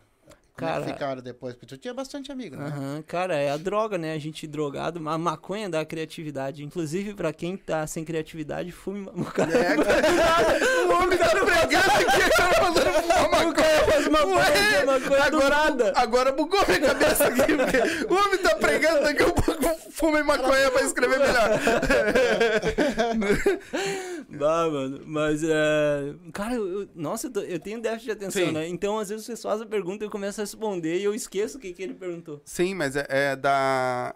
Como 0.58 0.70
é 0.70 0.74
Cara- 0.74 0.86
que 0.86 0.94
ficaram 0.94 1.22
depois? 1.22 1.54
Porque 1.54 1.66
tu 1.66 1.78
tinha 1.78 1.94
bastante 1.94 2.32
amigo, 2.32 2.56
né? 2.56 2.68
Aham, 2.68 3.04
cara, 3.06 3.36
é 3.36 3.52
a 3.52 3.58
droga, 3.58 3.98
né? 3.98 4.14
A 4.14 4.18
gente 4.18 4.48
drogado, 4.48 5.06
a 5.10 5.18
maconha 5.18 5.70
dá 5.70 5.84
criatividade. 5.84 6.64
Inclusive, 6.64 7.14
pra 7.14 7.34
quem 7.34 7.58
tá 7.58 7.86
sem 7.86 8.06
criatividade, 8.06 8.72
fume 8.72 9.10
o 9.14 9.26
cara. 9.26 9.52
É, 9.52 9.76
o 10.88 10.92
homem 10.96 11.18
tá 11.18 11.28
pregando 11.30 11.92
aqui, 11.92 12.30
cara, 12.38 12.54
falando 12.54 12.80
fumar 13.02 13.30
maconha. 13.30 13.84
faz 13.86 14.08
uma 14.08 14.20
coisa, 14.20 14.84
uma 14.84 15.00
coisa 15.02 15.24
agora, 15.26 15.30
dourada. 15.30 15.92
agora 15.96 16.32
bugou 16.32 16.66
minha 16.68 16.80
cabeça 16.80 17.28
aqui, 17.28 17.42
porque 17.54 18.14
o 18.14 18.18
homem 18.18 18.38
tá 18.38 18.56
pregando, 18.56 19.02
daqui 19.04 19.24
a 19.24 19.30
pouco 19.32 19.76
fumei 19.92 20.24
maconha 20.24 20.72
pra 20.72 20.82
escrever 20.84 21.20
melhor. 21.20 21.50
Bah, 24.40 24.70
mano, 24.70 25.02
mas 25.06 25.44
é. 25.44 26.14
Cara, 26.34 26.56
eu, 26.56 26.88
nossa, 26.96 27.28
eu, 27.28 27.32
tô- 27.34 27.40
eu 27.42 27.60
tenho 27.60 27.82
déficit 27.82 28.06
de 28.06 28.12
atenção, 28.12 28.46
Sim. 28.48 28.52
né? 28.52 28.68
Então, 28.68 28.98
às 29.00 29.10
vezes, 29.10 29.26
vocês 29.26 29.42
fazem 29.42 29.66
a 29.66 29.70
pergunta 29.70 30.04
e 30.04 30.08
eu 30.08 30.12
começo 30.12 30.42
a 30.42 30.44
responder 30.44 31.00
e 31.00 31.04
eu 31.04 31.14
esqueço 31.14 31.58
o 31.58 31.62
que, 31.62 31.72
que 31.74 31.84
ele 31.84 31.94
perguntou. 31.94 32.42
Sim, 32.46 32.74
mas 32.74 32.96
é, 32.96 33.06
é 33.10 33.36
da... 33.36 34.16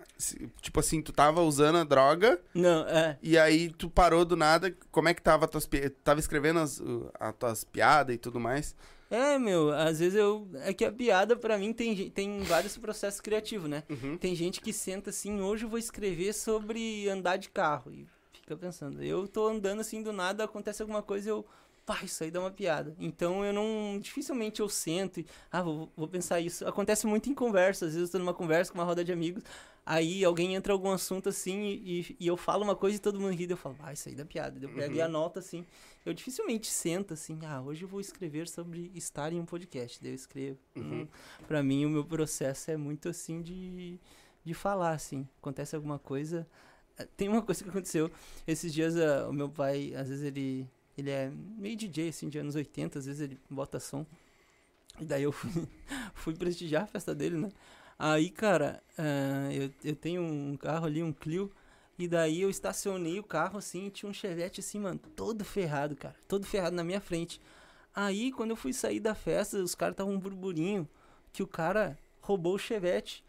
Tipo 0.62 0.80
assim, 0.80 1.02
tu 1.02 1.12
tava 1.14 1.42
usando 1.42 1.78
a 1.78 1.84
droga 1.84 2.40
Não, 2.54 2.88
é. 2.88 3.18
e 3.22 3.38
aí 3.38 3.70
tu 3.70 3.90
parou 3.90 4.26
do 4.26 4.36
nada. 4.36 4.76
Como 4.92 5.08
é 5.08 5.14
que 5.14 5.22
tava 5.22 5.46
as 5.46 5.52
tuas... 5.52 5.66
pi- 5.68 5.90
Tava 6.04 6.20
escrevendo 6.20 6.60
as, 6.60 6.82
as 7.20 7.36
tuas 7.36 7.64
piadas 7.64 8.16
e 8.16 8.18
tudo 8.18 8.40
mais? 8.40 8.76
É, 9.12 9.40
meu, 9.40 9.72
às 9.74 9.98
vezes 10.00 10.14
eu. 10.14 10.48
É 10.62 10.72
que 10.72 10.86
a 10.86 10.92
piada, 10.92 11.36
pra 11.36 11.58
mim, 11.58 11.74
tem, 11.74 12.12
tem 12.12 12.42
vários 12.44 12.78
processos 12.78 13.20
criativos, 13.20 13.68
né? 13.68 13.82
Uhum. 13.90 14.16
Tem 14.18 14.36
gente 14.36 14.62
que 14.62 14.72
senta 14.72 15.10
assim, 15.10 15.42
hoje 15.42 15.66
eu 15.66 15.70
vou 15.70 15.80
escrever 15.80 16.32
sobre 16.32 17.10
andar 17.10 17.38
de 17.38 17.50
carro. 17.50 17.92
E 17.92 18.06
fica 18.50 18.58
pensando. 18.58 19.04
Eu 19.04 19.28
tô 19.28 19.48
andando 19.48 19.80
assim 19.82 20.02
do 20.02 20.12
nada, 20.12 20.44
acontece 20.44 20.82
alguma 20.82 21.02
coisa 21.04 21.30
e 21.30 21.32
eu. 21.32 21.46
Pá, 21.86 22.00
isso 22.04 22.24
aí 22.24 22.30
dá 22.30 22.40
uma 22.40 22.52
piada. 22.52 22.96
Então 23.00 23.44
eu 23.44 23.52
não. 23.54 23.98
Dificilmente 24.00 24.60
eu 24.60 24.70
sento 24.70 25.20
e. 25.22 25.26
Ah, 25.52 25.62
vou, 25.64 25.92
vou 25.98 26.08
pensar 26.08 26.40
isso. 26.40 26.68
Acontece 26.68 27.08
muito 27.08 27.30
em 27.30 27.34
conversa. 27.34 27.86
Às 27.86 27.94
vezes 27.94 28.10
eu 28.10 28.12
tô 28.14 28.20
numa 28.20 28.34
conversa 28.34 28.72
com 28.72 28.78
uma 28.78 28.84
roda 28.84 29.04
de 29.04 29.12
amigos. 29.12 29.44
Aí 29.86 30.24
alguém 30.24 30.54
entra 30.54 30.72
em 30.72 30.76
algum 30.76 30.92
assunto 30.92 31.30
assim 31.30 31.64
e, 31.84 32.16
e 32.20 32.28
eu 32.28 32.38
falo 32.38 32.64
uma 32.64 32.76
coisa 32.76 32.98
e 32.98 33.00
todo 33.00 33.20
mundo 33.20 33.32
ri. 33.34 33.48
daí 33.48 33.54
Eu 33.54 33.58
falo, 33.58 33.76
ah, 33.82 33.92
isso 33.92 34.08
aí 34.08 34.14
dá 34.14 34.24
piada. 34.24 34.60
Daí 34.60 34.70
Eu 34.70 34.76
pego 34.76 34.94
e 34.94 35.00
Uhum. 35.00 35.06
anoto 35.06 35.40
assim. 35.40 35.66
Eu 36.06 36.14
dificilmente 36.14 36.68
sento 36.68 37.14
assim, 37.16 37.40
ah, 37.44 37.60
hoje 37.62 37.84
eu 37.86 37.88
vou 37.88 38.00
escrever 38.00 38.48
sobre 38.48 38.92
estar 38.94 39.34
em 39.34 39.40
um 39.40 39.46
podcast. 39.46 40.00
Daí 40.00 40.12
eu 40.12 40.16
escrevo. 40.16 40.60
Uhum. 40.76 41.02
Hum, 41.02 41.08
Pra 41.48 41.64
mim, 41.64 41.86
o 41.86 41.90
meu 41.90 42.06
processo 42.06 42.70
é 42.70 42.78
muito 42.78 43.10
assim 43.10 43.42
de, 43.42 44.00
de 44.46 44.54
falar, 44.54 44.92
assim. 44.92 45.28
Acontece 45.42 45.76
alguma 45.76 45.98
coisa. 45.98 46.46
Tem 47.18 47.28
uma 47.30 47.42
coisa 47.42 47.64
que 47.64 47.70
aconteceu. 47.70 48.12
Esses 48.48 48.74
dias, 48.74 48.98
ah, 48.98 49.28
o 49.30 49.34
meu 49.34 49.50
pai, 49.50 49.94
às 49.96 50.10
vezes 50.10 50.24
ele. 50.24 50.68
Ele 50.98 51.10
é 51.10 51.32
meio 51.58 51.78
DJ, 51.78 52.10
assim, 52.10 52.28
de 52.28 52.38
anos 52.38 52.56
80, 52.56 53.00
às 53.00 53.06
vezes 53.06 53.22
ele 53.22 53.40
bota 53.50 53.80
som. 53.80 54.06
E 55.00 55.06
daí 55.06 55.24
eu 55.24 55.32
fui, 55.32 55.50
fui 56.14 56.36
prestigiar 56.36 56.84
a 56.84 56.88
festa 56.88 57.16
dele, 57.16 57.38
né? 57.38 57.50
Aí, 57.98 58.30
cara, 58.30 58.84
ah, 58.98 59.50
eu, 59.52 59.72
eu 59.84 59.96
tenho 59.96 60.22
um 60.22 60.58
carro 60.58 60.86
ali, 60.86 61.02
um 61.02 61.14
Clio. 61.14 61.52
E 61.98 62.08
daí 62.08 62.42
eu 62.42 62.50
estacionei 62.50 63.20
o 63.20 63.24
carro 63.24 63.58
assim, 63.58 63.88
e 63.88 63.92
tinha 63.92 64.10
um 64.10 64.14
Chevette 64.14 64.62
assim, 64.62 64.80
mano, 64.80 65.00
todo 65.16 65.44
ferrado, 65.44 65.96
cara. 65.98 66.16
Todo 66.28 66.46
ferrado 66.46 66.76
na 66.76 66.84
minha 66.84 67.02
frente. 67.02 67.42
Aí, 67.94 68.32
quando 68.32 68.52
eu 68.52 68.56
fui 68.56 68.72
sair 68.72 69.02
da 69.02 69.14
festa, 69.14 69.58
os 69.58 69.76
caras 69.76 69.94
estavam 69.94 70.14
um 70.14 70.20
burburinho 70.20 70.88
que 71.34 71.44
o 71.44 71.48
cara 71.48 71.98
roubou 72.22 72.56
o 72.56 72.60
Chevette. 72.60 73.24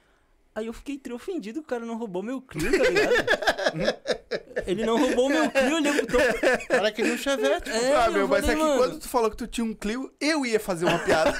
Aí 0.61 0.67
eu 0.67 0.75
fiquei 0.75 1.01
ofendido 1.15 1.61
que 1.61 1.65
o 1.67 1.69
cara 1.69 1.87
não 1.87 1.97
roubou 1.97 2.23
meu 2.23 2.39
Clio, 2.43 2.71
tá 2.71 2.85
ligado? 2.85 3.97
ele 4.69 4.85
não 4.85 4.99
roubou 4.99 5.31
meu 5.31 5.51
Clio, 5.51 5.79
ele 5.79 5.93
botou... 6.03 6.21
O 6.21 6.69
cara 6.69 6.93
queria 6.93 7.15
um 7.15 7.17
chevette. 7.17 7.71
É, 7.71 7.97
ah, 7.97 8.07
eu 8.09 8.13
meu, 8.13 8.29
mas 8.29 8.47
é 8.47 8.55
que 8.55 8.61
mano, 8.61 8.77
quando 8.77 8.99
tu 8.99 9.09
falou 9.09 9.31
que 9.31 9.39
tu 9.39 9.47
tinha 9.47 9.65
um 9.65 9.73
Clio, 9.73 10.13
eu 10.21 10.45
ia 10.45 10.61
fazer 10.61 10.85
uma 10.85 10.99
piada. 10.99 11.33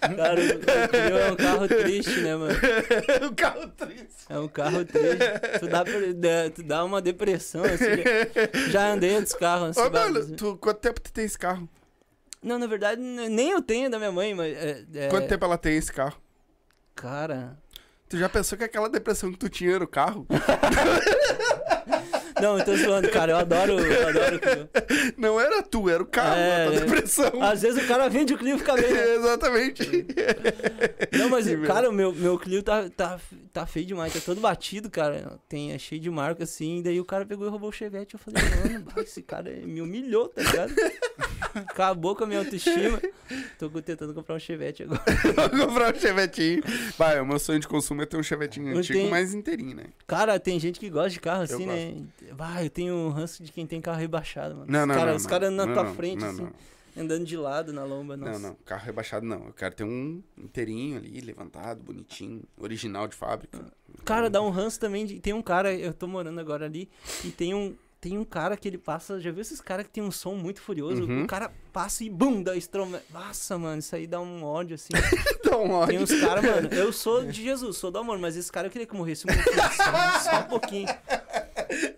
Cara, 0.00 0.40
o 0.40 0.88
Clio 0.88 1.18
é 1.18 1.30
um 1.32 1.36
carro 1.36 1.68
triste, 1.68 2.20
né, 2.20 2.36
mano? 2.36 2.54
o 3.30 3.34
carro 3.36 3.68
triste. 3.68 4.24
É 4.30 4.38
um 4.38 4.48
carro 4.48 4.84
triste. 4.86 5.58
Tu 5.60 5.68
dá, 5.68 5.84
pra- 5.84 6.12
dá- 6.14 6.50
tu 6.54 6.62
dá 6.62 6.84
uma 6.84 7.02
depressão, 7.02 7.62
assim. 7.64 8.70
Já, 8.70 8.92
andei 8.92 9.10
em 9.10 9.16
outros 9.16 9.34
carros, 9.34 9.76
assim, 9.76 9.86
Ô, 9.86 9.90
mano, 9.90 10.36
tu, 10.36 10.56
quanto 10.56 10.78
tempo 10.78 11.02
tu 11.02 11.12
tem 11.12 11.26
esse 11.26 11.38
carro? 11.38 11.68
Não, 12.42 12.58
na 12.58 12.66
verdade, 12.66 12.98
nem 12.98 13.50
eu 13.50 13.60
tenho 13.60 13.90
da 13.90 13.98
minha 13.98 14.12
mãe, 14.12 14.32
mas... 14.32 14.56
É, 14.56 14.84
é- 14.94 15.08
Quanto 15.08 15.28
tempo 15.28 15.44
ela 15.44 15.58
tem 15.58 15.76
esse 15.76 15.92
carro? 15.92 16.16
Cara... 17.00 17.56
Tu 18.08 18.16
já 18.16 18.28
pensou 18.28 18.56
que 18.56 18.64
aquela 18.64 18.88
depressão 18.88 19.30
que 19.30 19.36
tu 19.36 19.50
tinha 19.50 19.74
era 19.74 19.84
o 19.84 19.88
carro? 19.88 20.26
Não, 22.40 22.58
eu 22.58 22.64
tô 22.64 22.76
zoando, 22.76 23.08
cara. 23.10 23.32
Eu 23.32 23.36
adoro, 23.36 23.78
eu 23.78 24.08
adoro 24.08 24.36
o 24.36 24.38
Clio. 24.38 24.68
Não 25.16 25.40
era 25.40 25.62
tu, 25.62 25.88
era 25.88 26.02
o 26.02 26.06
carro, 26.06 26.36
É, 26.36 26.66
a 26.66 26.70
tua 26.70 26.80
depressão. 26.80 27.42
Às 27.42 27.62
vezes 27.62 27.82
o 27.82 27.86
cara 27.86 28.08
vende 28.08 28.34
o 28.34 28.38
Clio 28.38 28.56
e 28.56 28.58
fica 28.58 28.74
bem, 28.74 28.92
né? 28.92 29.14
Exatamente. 29.16 30.06
Não, 31.18 31.28
mas, 31.28 31.46
merda. 31.46 31.66
cara, 31.66 31.90
o 31.90 31.92
meu, 31.92 32.12
meu 32.12 32.38
Clio 32.38 32.62
tá, 32.62 32.88
tá, 32.90 33.18
tá 33.52 33.66
feio 33.66 33.86
demais, 33.86 34.12
tá 34.12 34.20
todo 34.24 34.40
batido, 34.40 34.90
cara. 34.90 35.38
Tem, 35.48 35.72
é 35.72 35.78
cheio 35.78 36.00
de 36.00 36.10
marca, 36.10 36.44
assim. 36.44 36.82
Daí 36.82 37.00
o 37.00 37.04
cara 37.04 37.26
pegou 37.26 37.46
e 37.46 37.50
roubou 37.50 37.68
o 37.68 37.72
Chevette. 37.72 38.14
Eu 38.14 38.20
falei, 38.20 38.42
mano, 38.42 38.92
esse 38.98 39.22
cara 39.22 39.50
me 39.50 39.80
humilhou, 39.80 40.28
tá 40.28 40.42
ligado? 40.42 40.74
Acabou 41.54 42.14
com 42.14 42.24
a 42.24 42.26
minha 42.26 42.40
autoestima. 42.40 43.00
Tô 43.58 43.68
tentando 43.82 44.14
comprar 44.14 44.34
um 44.34 44.38
Chevette 44.38 44.82
agora. 44.82 45.02
Vou 45.52 45.66
comprar 45.66 45.94
um 45.94 45.98
chevetinho. 45.98 46.62
Vai, 46.96 47.20
o 47.20 47.26
meu 47.26 47.38
sonho 47.38 47.58
de 47.58 47.68
consumo 47.68 48.02
é 48.02 48.06
ter 48.06 48.16
um 48.16 48.22
chevetinho 48.22 48.76
antigo, 48.76 49.08
mais 49.08 49.34
inteirinho, 49.34 49.76
né? 49.76 49.84
Cara, 50.06 50.38
tem 50.38 50.58
gente 50.58 50.78
que 50.78 50.88
gosta 50.88 51.10
de 51.10 51.20
carro 51.20 51.42
assim, 51.42 51.66
né? 51.66 51.94
Vai, 52.32 52.66
eu 52.66 52.70
tenho 52.70 52.94
um 52.94 53.08
ranço 53.10 53.42
de 53.42 53.52
quem 53.52 53.66
tem 53.66 53.80
carro 53.80 53.98
rebaixado, 53.98 54.54
mano. 54.54 54.66
Não, 54.70 54.82
os 54.82 54.86
não, 54.86 54.94
cara, 54.94 55.10
não, 55.10 55.16
Os 55.16 55.26
caras 55.26 55.52
Não, 55.52 55.66
na 55.66 55.72
tua 55.72 55.84
não, 55.84 55.94
frente, 55.94 56.20
não, 56.20 56.28
assim, 56.30 56.48
andando 56.96 57.24
de 57.24 57.36
lado 57.36 57.72
na 57.72 57.84
lomba, 57.84 58.16
nossa. 58.16 58.32
Não, 58.32 58.48
não, 58.50 58.56
carro 58.64 58.84
rebaixado 58.84 59.24
não. 59.24 59.46
Eu 59.46 59.52
quero 59.52 59.74
ter 59.74 59.84
um 59.84 60.22
inteirinho 60.36 60.98
ali, 60.98 61.20
levantado, 61.20 61.82
bonitinho, 61.82 62.42
original 62.56 63.06
de 63.06 63.14
fábrica. 63.14 63.64
Cara, 64.04 64.28
dá 64.28 64.42
um 64.42 64.50
ranço 64.50 64.78
também. 64.80 65.06
De, 65.06 65.20
tem 65.20 65.32
um 65.32 65.42
cara, 65.42 65.72
eu 65.72 65.92
tô 65.92 66.06
morando 66.06 66.40
agora 66.40 66.64
ali, 66.66 66.88
e 67.24 67.30
tem 67.30 67.54
um. 67.54 67.74
Tem 68.00 68.16
um 68.16 68.24
cara 68.24 68.56
que 68.56 68.68
ele 68.68 68.78
passa. 68.78 69.18
Já 69.18 69.32
viu 69.32 69.40
esses 69.40 69.60
caras 69.60 69.84
que 69.84 69.90
tem 69.90 70.00
um 70.00 70.10
som 70.12 70.36
muito 70.36 70.60
furioso? 70.60 71.02
Uhum. 71.02 71.24
O 71.24 71.26
cara 71.26 71.50
passa 71.72 72.04
e 72.04 72.08
bum, 72.08 72.40
dá 72.44 72.54
estrome. 72.54 72.96
Nossa, 73.12 73.58
mano, 73.58 73.80
isso 73.80 73.96
aí 73.96 74.06
dá 74.06 74.20
um 74.20 74.44
ódio 74.44 74.76
assim. 74.76 74.92
Então, 75.40 75.62
Tem 75.62 75.72
ódio. 75.72 76.02
uns 76.02 76.20
caras, 76.20 76.44
mano. 76.44 76.68
Eu 76.68 76.92
sou 76.92 77.24
de 77.24 77.42
Jesus, 77.42 77.76
sou 77.76 77.90
do 77.90 77.98
amor, 77.98 78.18
mas 78.18 78.36
esse 78.36 78.52
cara 78.52 78.68
eu 78.68 78.70
queria 78.70 78.86
que 78.86 78.94
morresse 78.94 79.24
um 79.26 79.34
pouquinho. 79.34 79.72
Só, 79.72 80.30
só 80.30 80.40
um 80.40 80.42
pouquinho. 80.44 80.86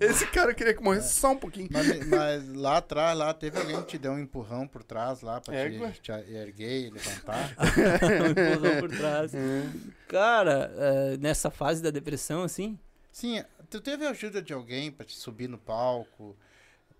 Esse 0.00 0.26
cara 0.28 0.54
queria 0.54 0.72
que 0.74 0.82
morresse 0.82 1.14
só 1.14 1.32
um 1.32 1.36
pouquinho. 1.36 1.68
Mas, 1.70 2.06
mas 2.08 2.52
lá 2.54 2.78
atrás, 2.78 3.16
lá 3.16 3.34
teve 3.34 3.58
alguém 3.58 3.80
que 3.82 3.86
te 3.88 3.98
deu 3.98 4.12
um 4.12 4.18
empurrão 4.18 4.66
por 4.66 4.82
trás 4.82 5.20
lá 5.20 5.40
pra 5.40 5.54
Égua. 5.54 5.90
te, 5.90 6.00
te 6.00 6.10
erguer 6.10 6.86
e 6.86 6.90
levantar. 6.90 7.54
um 7.58 8.26
empurrão 8.56 8.80
por 8.80 8.90
trás. 8.90 9.32
Cara, 10.08 10.72
eh, 10.76 11.16
nessa 11.18 11.50
fase 11.50 11.82
da 11.82 11.90
depressão, 11.90 12.42
assim. 12.42 12.78
Sim, 13.12 13.44
tu 13.68 13.80
teve 13.80 14.06
a 14.06 14.10
ajuda 14.10 14.40
de 14.40 14.52
alguém 14.52 14.90
pra 14.90 15.04
te 15.04 15.14
subir 15.16 15.48
no 15.48 15.58
palco, 15.58 16.36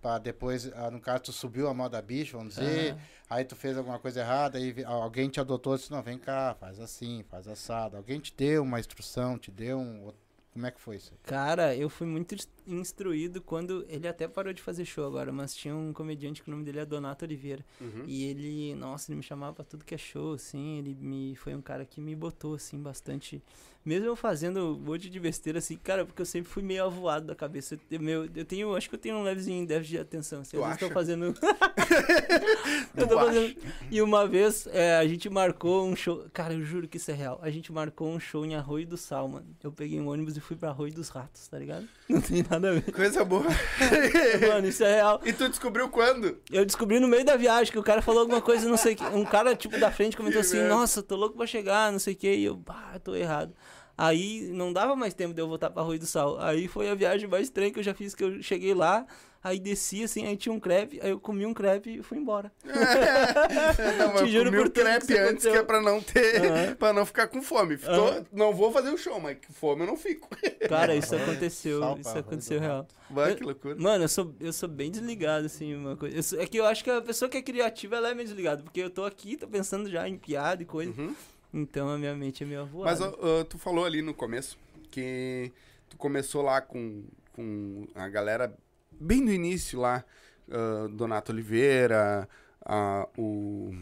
pra 0.01 0.19
depois, 0.19 0.71
ah, 0.75 0.91
no 0.91 1.01
caso, 1.01 1.25
tu 1.25 1.33
subiu 1.33 1.69
a 1.69 1.75
moda 1.75 2.01
bicho, 2.01 2.37
vamos 2.37 2.55
dizer, 2.55 2.97
aí 3.29 3.45
tu 3.45 3.55
fez 3.55 3.77
alguma 3.77 3.99
coisa 3.99 4.21
errada, 4.21 4.59
aí 4.59 4.75
alguém 4.85 5.29
te 5.29 5.41
adotou 5.41 5.75
e 5.75 5.79
disse, 5.79 5.91
não, 5.91 6.03
vem 6.03 6.19
cá, 6.19 6.55
faz 6.59 6.81
assim, 6.81 7.25
faz 7.31 7.47
assado. 7.47 7.97
Alguém 7.97 8.19
te 8.21 8.35
deu 8.37 8.63
uma 8.63 8.81
instrução, 8.81 9.39
te 9.39 9.51
deu 9.51 9.79
um... 9.79 10.13
Como 10.53 10.67
é 10.67 10.71
que 10.71 10.81
foi 10.81 10.97
isso? 10.97 11.13
aí? 11.13 11.19
Cara, 11.23 11.77
eu 11.77 11.89
fui 11.89 12.07
muito 12.07 12.35
instruído 12.75 13.41
quando 13.41 13.85
ele 13.89 14.07
até 14.09 14.27
parou 14.29 14.53
de 14.53 14.63
fazer 14.63 14.85
show 14.85 15.07
agora, 15.07 15.33
mas 15.33 15.55
tinha 15.55 15.75
um 15.75 15.93
comediante 15.93 16.43
que 16.43 16.49
o 16.49 16.51
nome 16.53 16.65
dele 16.65 16.81
é 16.81 16.85
Donato 16.87 17.25
Oliveira. 17.25 17.65
Uhum. 17.81 18.05
E 18.07 18.25
ele, 18.25 18.75
nossa, 18.75 19.11
ele 19.11 19.17
me 19.17 19.23
chamava 19.23 19.55
pra 19.55 19.65
tudo 19.65 19.85
que 19.85 19.95
é 19.95 19.99
show, 19.99 20.35
assim, 20.35 20.79
ele 20.79 20.95
me 21.01 21.35
foi 21.37 21.55
um 21.55 21.63
cara 21.63 21.85
que 21.85 22.01
me 22.01 22.15
botou 22.15 22.55
assim 22.55 22.79
bastante, 22.79 23.43
mesmo 23.85 24.07
eu 24.07 24.15
fazendo 24.17 24.77
um 24.77 24.79
monte 24.79 25.09
de 25.09 25.19
besteira 25.19 25.59
assim, 25.59 25.77
cara, 25.77 26.05
porque 26.05 26.21
eu 26.23 26.27
sempre 26.27 26.51
fui 26.51 26.63
meio 26.63 26.85
avoado 26.85 27.27
da 27.27 27.35
cabeça. 27.35 27.79
Eu, 27.91 28.01
meu, 28.01 28.29
eu 28.35 28.45
tenho, 28.45 28.75
acho 28.77 28.89
que 28.89 28.95
eu 28.95 28.99
tenho 28.99 29.17
um 29.17 29.23
levezinho 29.23 29.67
déficit 29.67 29.93
de 29.93 29.99
atenção, 29.99 30.41
assim, 30.43 30.57
tô 30.57 30.65
acha? 30.65 30.91
fazendo 30.91 31.35
Eu 32.97 33.07
tô 33.09 33.15
fazendo- 33.19 33.57
E 33.91 34.03
uma 34.03 34.27
vez 34.27 34.67
é, 34.73 34.97
a 34.97 35.07
gente 35.07 35.29
marcou 35.29 35.87
um 35.87 35.97
show. 35.97 36.27
Cara, 36.33 36.55
eu 36.55 36.63
juro 36.63 36.87
que 36.89 36.97
isso 36.97 37.11
é 37.11 37.15
real. 37.15 37.39
A 37.43 37.51
gente 37.51 37.73
marcou 37.73 38.09
um 38.09 38.21
show 38.21 38.45
em 38.45 38.55
Arroio 38.55 38.87
do 38.87 38.97
Sal, 38.97 39.29
mano. 39.29 39.47
Eu 39.63 39.73
peguei 39.73 40.01
um 40.01 40.09
ônibus 40.09 40.37
e 40.37 40.41
fui 40.41 40.57
pra 40.57 40.71
Arroio 40.71 40.93
dos 40.93 41.09
Ratos, 41.09 41.47
tá 41.49 41.59
ligado? 41.59 41.89
Não 42.09 42.21
tem 42.21 42.45
nada 42.49 42.60
a 42.69 42.73
ver. 42.73 42.93
Coisa 42.93 43.25
boa. 43.25 43.45
Mano, 44.49 44.69
isso 44.69 44.85
é 44.85 44.97
real. 44.97 45.21
e 45.25 45.33
tu 45.33 45.49
descobriu 45.49 45.89
quando? 45.89 46.39
Eu 46.51 46.65
descobri 46.65 46.99
no 47.01 47.09
meio 47.09 47.25
da 47.25 47.37
viagem 47.37 47.73
que 47.73 47.79
o 47.79 47.83
cara 47.83 48.03
falou 48.03 48.21
alguma 48.23 48.41
coisa, 48.41 48.69
não 48.69 48.77
sei 48.77 48.95
o 48.95 48.97
que. 48.97 49.05
Um 49.05 49.25
cara, 49.25 49.55
tipo, 49.57 49.79
da 49.79 49.91
frente 49.91 50.17
comentou 50.17 50.41
Que 50.41 50.47
assim: 50.47 50.59
merda. 50.59 50.75
Nossa, 50.75 51.03
tô 51.03 51.17
louco 51.17 51.37
pra 51.37 51.47
chegar, 51.47 51.91
não 51.93 51.99
sei 51.99 52.15
o 52.15 52.17
que. 52.17 52.33
E 52.35 52.45
eu, 52.45 52.57
bah, 52.57 52.99
tô 53.03 53.15
errado. 53.15 53.53
Aí 53.97 54.49
não 54.55 54.73
dava 54.73 54.97
mais 54.97 55.13
tempo 55.13 55.35
de 55.35 55.43
eu 55.43 55.47
voltar 55.49 55.69
pra 55.69 55.83
Arroio 55.83 55.99
do 55.99 56.07
Sal. 56.07 56.41
Aí 56.41 56.67
foi 56.67 56.89
a 56.89 56.95
viagem 56.95 57.29
mais 57.29 57.45
estranha 57.45 57.71
que 57.71 57.79
eu 57.79 57.83
já 57.83 57.93
fiz, 57.93 58.15
que 58.15 58.25
eu 58.25 58.43
cheguei 58.43 58.73
lá, 58.73 59.07
aí 59.43 59.59
desci 59.59 60.05
assim, 60.05 60.27
aí 60.27 60.37
tinha 60.37 60.53
um 60.53 60.61
crepe, 60.61 61.01
aí 61.03 61.11
eu 61.11 61.19
comi 61.21 61.47
um 61.47 61.55
crepe 61.55 61.99
e 61.99 62.03
fui 62.03 62.19
embora. 62.19 62.53
não, 62.65 64.09
mas 64.13 64.17
Te 64.17 64.21
eu 64.23 64.29
juro 64.29 64.45
comi 64.51 64.63
por 64.63 64.71
que 64.71 64.81
crepe 64.81 65.05
isso 65.05 65.13
antes, 65.13 65.25
aconteceu. 65.27 65.53
que 65.53 65.59
é 65.59 65.63
pra 65.63 65.81
não 65.81 66.01
ter, 66.03 66.43
Aham. 66.45 66.75
pra 66.79 66.93
não 66.93 67.07
ficar 67.07 67.29
com 67.29 67.43
fome. 67.43 67.77
Tô-. 67.79 68.25
Não 68.33 68.55
vou 68.55 68.73
fazer 68.73 68.91
o 68.91 68.99
show, 68.99 69.21
mas 69.21 69.39
com 69.47 69.53
fome 69.53 69.83
eu 69.83 69.87
não 69.87 69.97
fico. 69.97 70.29
Cara, 70.69 70.95
isso 70.95 71.15
aconteceu, 71.15 71.81
sal 71.81 71.93
pra 71.95 72.01
isso 72.01 72.19
aconteceu 72.19 72.61
real. 72.61 72.87
Vai, 73.11 73.33
Eu- 73.33 73.37
que 73.37 73.45
loucura. 73.45 73.77
Mano, 73.77 74.05
eu 74.05 74.09
sou, 74.09 74.35
eu 74.41 74.53
sou 74.53 74.69
bem 74.69 74.91
desligado, 74.91 75.47
assim, 75.47 75.75
uma 75.75 75.97
coisa. 75.97 76.17
eu 76.17 76.23
sou- 76.23 76.41
é 76.41 76.47
que 76.47 76.57
eu 76.59 76.67
acho 76.67 76.85
que 76.85 76.91
a 76.91 77.01
pessoa 77.03 77.29
que 77.29 77.37
é 77.39 77.43
criativa, 77.43 77.97
ela 77.97 78.11
é 78.11 78.15
meio 78.15 78.27
desligada. 78.27 78.63
Porque 78.63 78.81
eu 78.81 78.91
tô 78.91 79.05
aqui, 79.05 79.37
tô 79.37 79.49
pensando 79.49 79.89
já 79.91 80.09
em 80.09 80.17
piada 80.17 80.63
e 80.63 80.67
coisa. 80.67 80.93
Uhum. 81.01 81.15
Então 81.53 81.89
a 81.89 81.99
minha 81.99 82.15
mente 82.15 82.45
é 82.45 82.47
meio 82.47 82.61
avoada. 82.63 82.91
Mas 82.91 83.01
ó, 83.01 83.43
tu 83.45 83.59
falou 83.59 83.85
ali 83.85 84.03
no 84.03 84.15
começo 84.15 84.57
que 84.91 85.51
tu 85.89 85.97
começou 85.97 86.43
lá 86.43 86.61
com, 86.61 87.03
com 87.33 87.87
a 87.95 88.09
galera 88.09 88.55
bem 89.01 89.21
no 89.21 89.33
início 89.33 89.81
lá, 89.81 90.05
ah, 90.51 90.89
Donato 90.93 91.33
Oliveira, 91.33 92.29
ah, 92.65 93.09
o, 93.17 93.73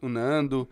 o 0.00 0.08
Nando. 0.08 0.68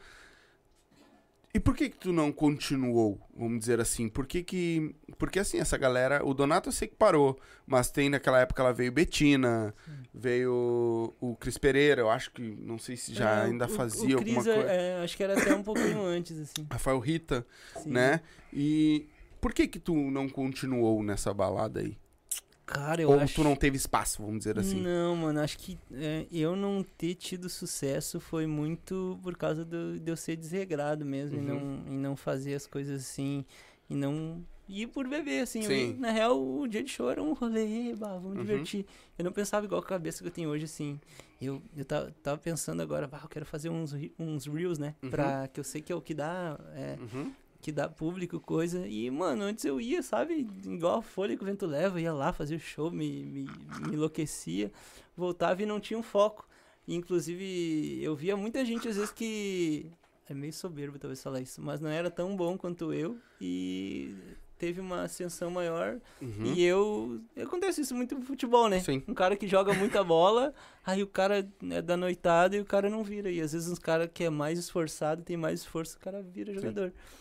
E 1.53 1.59
por 1.59 1.75
que 1.75 1.89
que 1.91 1.97
tu 1.97 2.13
não 2.13 2.31
continuou, 2.31 3.21
vamos 3.37 3.59
dizer 3.59 3.81
assim? 3.81 4.09
Por 4.09 4.25
que 4.25 4.41
que... 4.45 4.95
Porque 5.19 5.37
assim, 5.41 5.59
essa 5.59 5.77
galera... 5.77 6.25
O 6.25 6.33
Donato 6.33 6.69
eu 6.69 6.73
sei 6.73 6.87
que 6.87 6.95
parou, 6.95 7.37
mas 7.67 7.91
tem 7.91 8.09
naquela 8.09 8.39
época 8.39 8.63
ela 8.63 8.73
veio 8.73 8.93
Betina, 8.93 9.75
veio 10.15 11.13
o 11.21 11.35
Cris 11.35 11.59
Pereira, 11.59 12.03
eu 12.03 12.09
acho 12.09 12.31
que... 12.31 12.41
Não 12.41 12.79
sei 12.79 12.97
se 12.97 13.13
já 13.13 13.41
É, 13.41 13.45
ainda 13.47 13.65
o- 13.67 13.69
fazia 13.69 14.15
o 14.15 14.19
alguma 14.21 14.43
Cris 14.43 14.47
é- 14.47 14.55
coisa. 14.55 14.71
é, 14.71 15.03
acho 15.03 15.17
que 15.17 15.23
era 15.25 15.41
até 15.41 15.53
um 15.53 15.65
pouquinho 15.65 16.01
antes, 16.07 16.39
assim. 16.39 16.65
Rafael 16.71 17.01
Rita 17.01 17.45
Sim. 17.83 17.91
né? 17.91 18.21
E 18.53 19.09
por 19.41 19.53
que 19.53 19.67
que 19.67 19.81
tu 19.81 19.93
não 19.97 20.29
continuou 20.29 21.03
nessa 21.03 21.35
balada 21.35 21.81
aí? 21.81 21.99
Cara, 22.73 23.03
eu 23.03 23.11
Ou 23.11 23.19
acho... 23.19 23.35
tu 23.35 23.43
não 23.43 23.57
teve 23.57 23.77
espaço, 23.77 24.23
vamos 24.23 24.39
dizer 24.39 24.57
assim? 24.59 24.81
Não, 24.81 25.17
mano, 25.17 25.41
acho 25.41 25.59
que 25.59 25.77
é, 25.93 26.25
eu 26.31 26.55
não 26.55 26.85
ter 26.85 27.17
tido 27.17 27.49
sucesso 27.49 28.21
foi 28.21 28.47
muito 28.47 29.19
por 29.25 29.37
causa 29.37 29.65
do- 29.65 29.99
de 29.99 30.09
eu 30.11 30.17
ser 30.17 30.37
desregrado 30.37 31.05
mesmo 31.05 31.37
e, 31.37 31.41
Uhum. 31.41 31.47
não, 31.85 31.93
e 31.93 31.97
não 31.99 32.17
fazer 32.17 32.55
as 32.55 32.67
coisas 32.69 33.01
assim, 33.03 33.45
e 33.89 33.95
não 33.97 34.41
ir 34.69 34.87
por 34.87 35.09
beber, 35.09 35.43
assim. 35.43 35.65
Eu- 35.65 35.99
na 35.99 36.13
real, 36.13 36.41
o 36.41 36.69
dia 36.69 36.85
de 36.85 36.91
show 36.93 37.11
era 37.11 37.21
um 37.21 37.33
rolê, 37.33 37.93
bah, 37.97 38.15
vamos 38.15 38.37
Uhum. 38.39 38.45
divertir. 38.45 38.87
Eu 39.19 39.25
não 39.25 39.33
pensava 39.33 39.67
igual 39.67 39.81
a 39.81 39.85
cabeça 39.85 40.23
que 40.23 40.29
eu 40.29 40.33
tenho 40.33 40.49
hoje, 40.49 40.65
assim. 40.67 41.01
Eu, 41.43 41.61
eu 41.77 41.85
tava, 41.85 42.15
tava 42.23 42.39
pensando 42.39 42.81
agora, 42.83 43.09
bah, 43.09 43.19
eu 43.25 43.29
quero 43.29 43.45
fazer 43.47 43.69
uns, 43.69 43.93
uns 44.17 44.47
reels, 44.47 44.79
né? 44.79 44.95
Uhum. 45.03 45.11
Pra, 45.11 45.49
que 45.49 45.59
eu 45.59 45.65
sei 45.65 45.83
que 45.83 45.91
é 45.93 45.97
o 45.97 46.01
que 46.01 46.15
dá... 46.15 46.57
é, 46.75 46.97
Uhum. 47.01 47.33
Que 47.61 47.71
dá 47.71 47.89
público, 47.89 48.41
coisa. 48.41 48.87
E, 48.87 49.11
mano, 49.11 49.45
antes 49.45 49.65
eu 49.65 49.81
ia, 49.81 50.03
sabe? 50.03 50.49
Igual 50.65 50.99
a 50.99 51.03
folha 51.03 51.37
que 51.37 51.43
o 51.43 51.47
vento 51.47 51.67
leva, 51.67 52.01
ia 52.01 52.13
lá 52.13 52.33
fazer 52.33 52.57
o 52.57 52.61
show, 52.61 52.91
me, 52.91 53.25
me, 53.25 53.43
me 53.81 53.95
enlouquecia, 53.95 54.73
voltava 55.17 55.63
e 55.63 55.67
não 55.67 55.79
tinha 55.79 55.99
um 55.99 56.03
foco. 56.03 56.49
E, 56.87 56.95
inclusive, 56.95 58.03
eu 58.03 58.17
via 58.17 58.37
muita 58.37 58.65
gente, 58.65 58.89
às 58.89 58.97
vezes, 58.97 59.13
que. 59.13 59.91
É 60.29 60.35
meio 60.35 60.53
soberbo 60.53 60.97
talvez 60.97 61.21
falar 61.21 61.41
isso, 61.41 61.61
mas 61.61 61.81
não 61.81 61.91
era 61.91 62.09
tão 62.09 62.37
bom 62.37 62.57
quanto 62.57 62.93
eu 62.93 63.19
e 63.41 64.15
teve 64.57 64.81
uma 64.81 65.03
ascensão 65.03 65.51
maior. 65.51 65.99
Uhum. 66.23 66.55
E 66.55 66.63
eu. 66.63 67.21
Acontece 67.43 67.81
isso 67.81 67.97
muito 67.97 68.15
no 68.15 68.23
futebol, 68.23 68.69
né? 68.69 68.79
Sim. 68.79 69.03
Um 69.09 69.15
cara 69.15 69.35
que 69.35 69.49
joga 69.49 69.75
muita 69.75 70.05
bola, 70.05 70.55
aí 70.87 71.03
o 71.03 71.07
cara 71.07 71.49
é 71.71 71.83
da 71.83 71.97
noitada 71.97 72.57
e 72.57 72.61
o 72.61 72.65
cara 72.65 72.89
não 72.89 73.03
vira. 73.03 73.29
E 73.29 73.41
às 73.41 73.53
vezes 73.53 73.69
uns 73.69 73.81
cara 73.81 74.07
que 74.07 74.23
é 74.23 74.31
mais 74.31 74.57
esforçado, 74.57 75.23
tem 75.25 75.37
mais 75.37 75.61
esforço, 75.61 75.97
o 75.97 76.01
cara 76.01 76.23
vira 76.23 76.55
jogador. 76.55 76.89
É 76.89 77.20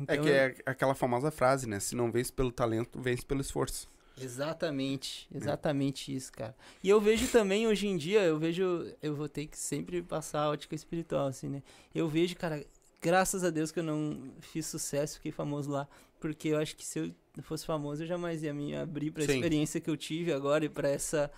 Então, 0.00 0.22
que 0.22 0.30
é 0.30 0.54
aquela 0.66 0.94
famosa 0.94 1.30
frase, 1.30 1.68
né? 1.68 1.80
Se 1.80 1.94
não 1.94 2.10
vence 2.10 2.32
pelo 2.32 2.50
talento, 2.50 3.00
vence 3.00 3.24
pelo 3.24 3.40
esforço. 3.40 3.88
Exatamente, 4.20 5.26
exatamente 5.34 6.14
isso, 6.14 6.30
cara. 6.32 6.54
E 6.82 6.88
eu 6.88 7.00
vejo 7.00 7.26
também 7.28 7.66
hoje 7.66 7.86
em 7.86 7.96
dia, 7.96 8.20
eu 8.22 8.38
vejo, 8.38 8.86
eu 9.02 9.14
vou 9.14 9.28
ter 9.28 9.46
que 9.46 9.56
sempre 9.56 10.02
passar 10.02 10.42
a 10.42 10.50
ótica 10.50 10.74
espiritual, 10.74 11.28
assim, 11.28 11.48
né? 11.48 11.62
Eu 11.94 12.06
vejo, 12.06 12.36
cara, 12.36 12.64
graças 13.00 13.42
a 13.44 13.50
Deus 13.50 13.72
que 13.72 13.78
eu 13.78 13.84
não 13.84 14.32
fiz 14.40 14.66
sucesso, 14.66 15.16
fiquei 15.16 15.32
famoso 15.32 15.70
lá, 15.70 15.88
porque 16.20 16.48
eu 16.48 16.58
acho 16.58 16.76
que 16.76 16.84
se 16.84 16.98
eu 16.98 17.42
fosse 17.42 17.64
famoso, 17.64 18.02
eu 18.02 18.06
jamais 18.06 18.42
ia 18.42 18.52
me 18.52 18.76
abrir 18.76 19.10
pra 19.10 19.24
Sim. 19.24 19.36
experiência 19.36 19.80
que 19.80 19.88
eu 19.88 19.96
tive 19.96 20.32
agora 20.32 20.64
e 20.64 20.68
pra 20.68 20.88
essa 20.88 21.30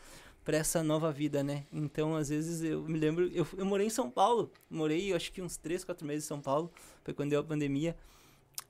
para 0.45 0.57
essa 0.57 0.83
nova 0.83 1.13
vida, 1.13 1.41
né? 1.45 1.65
Então, 1.73 2.17
às 2.17 2.29
vezes 2.29 2.65
eu 2.65 2.83
me 2.83 2.99
lembro, 2.99 3.31
eu, 3.33 3.47
eu 3.57 3.65
morei 3.65 3.87
em 3.87 3.91
São 3.91 4.11
Paulo, 4.11 4.51
morei, 4.69 5.13
eu 5.13 5.17
acho 5.17 5.31
que 5.31 5.41
uns 5.41 5.57
3, 5.57 5.85
4 5.85 6.05
meses 6.05 6.25
em 6.25 6.27
São 6.27 6.41
Paulo, 6.41 6.73
foi 7.05 7.15
quando 7.15 7.31
deu 7.31 7.39
a 7.39 7.45
pandemia. 7.45 7.97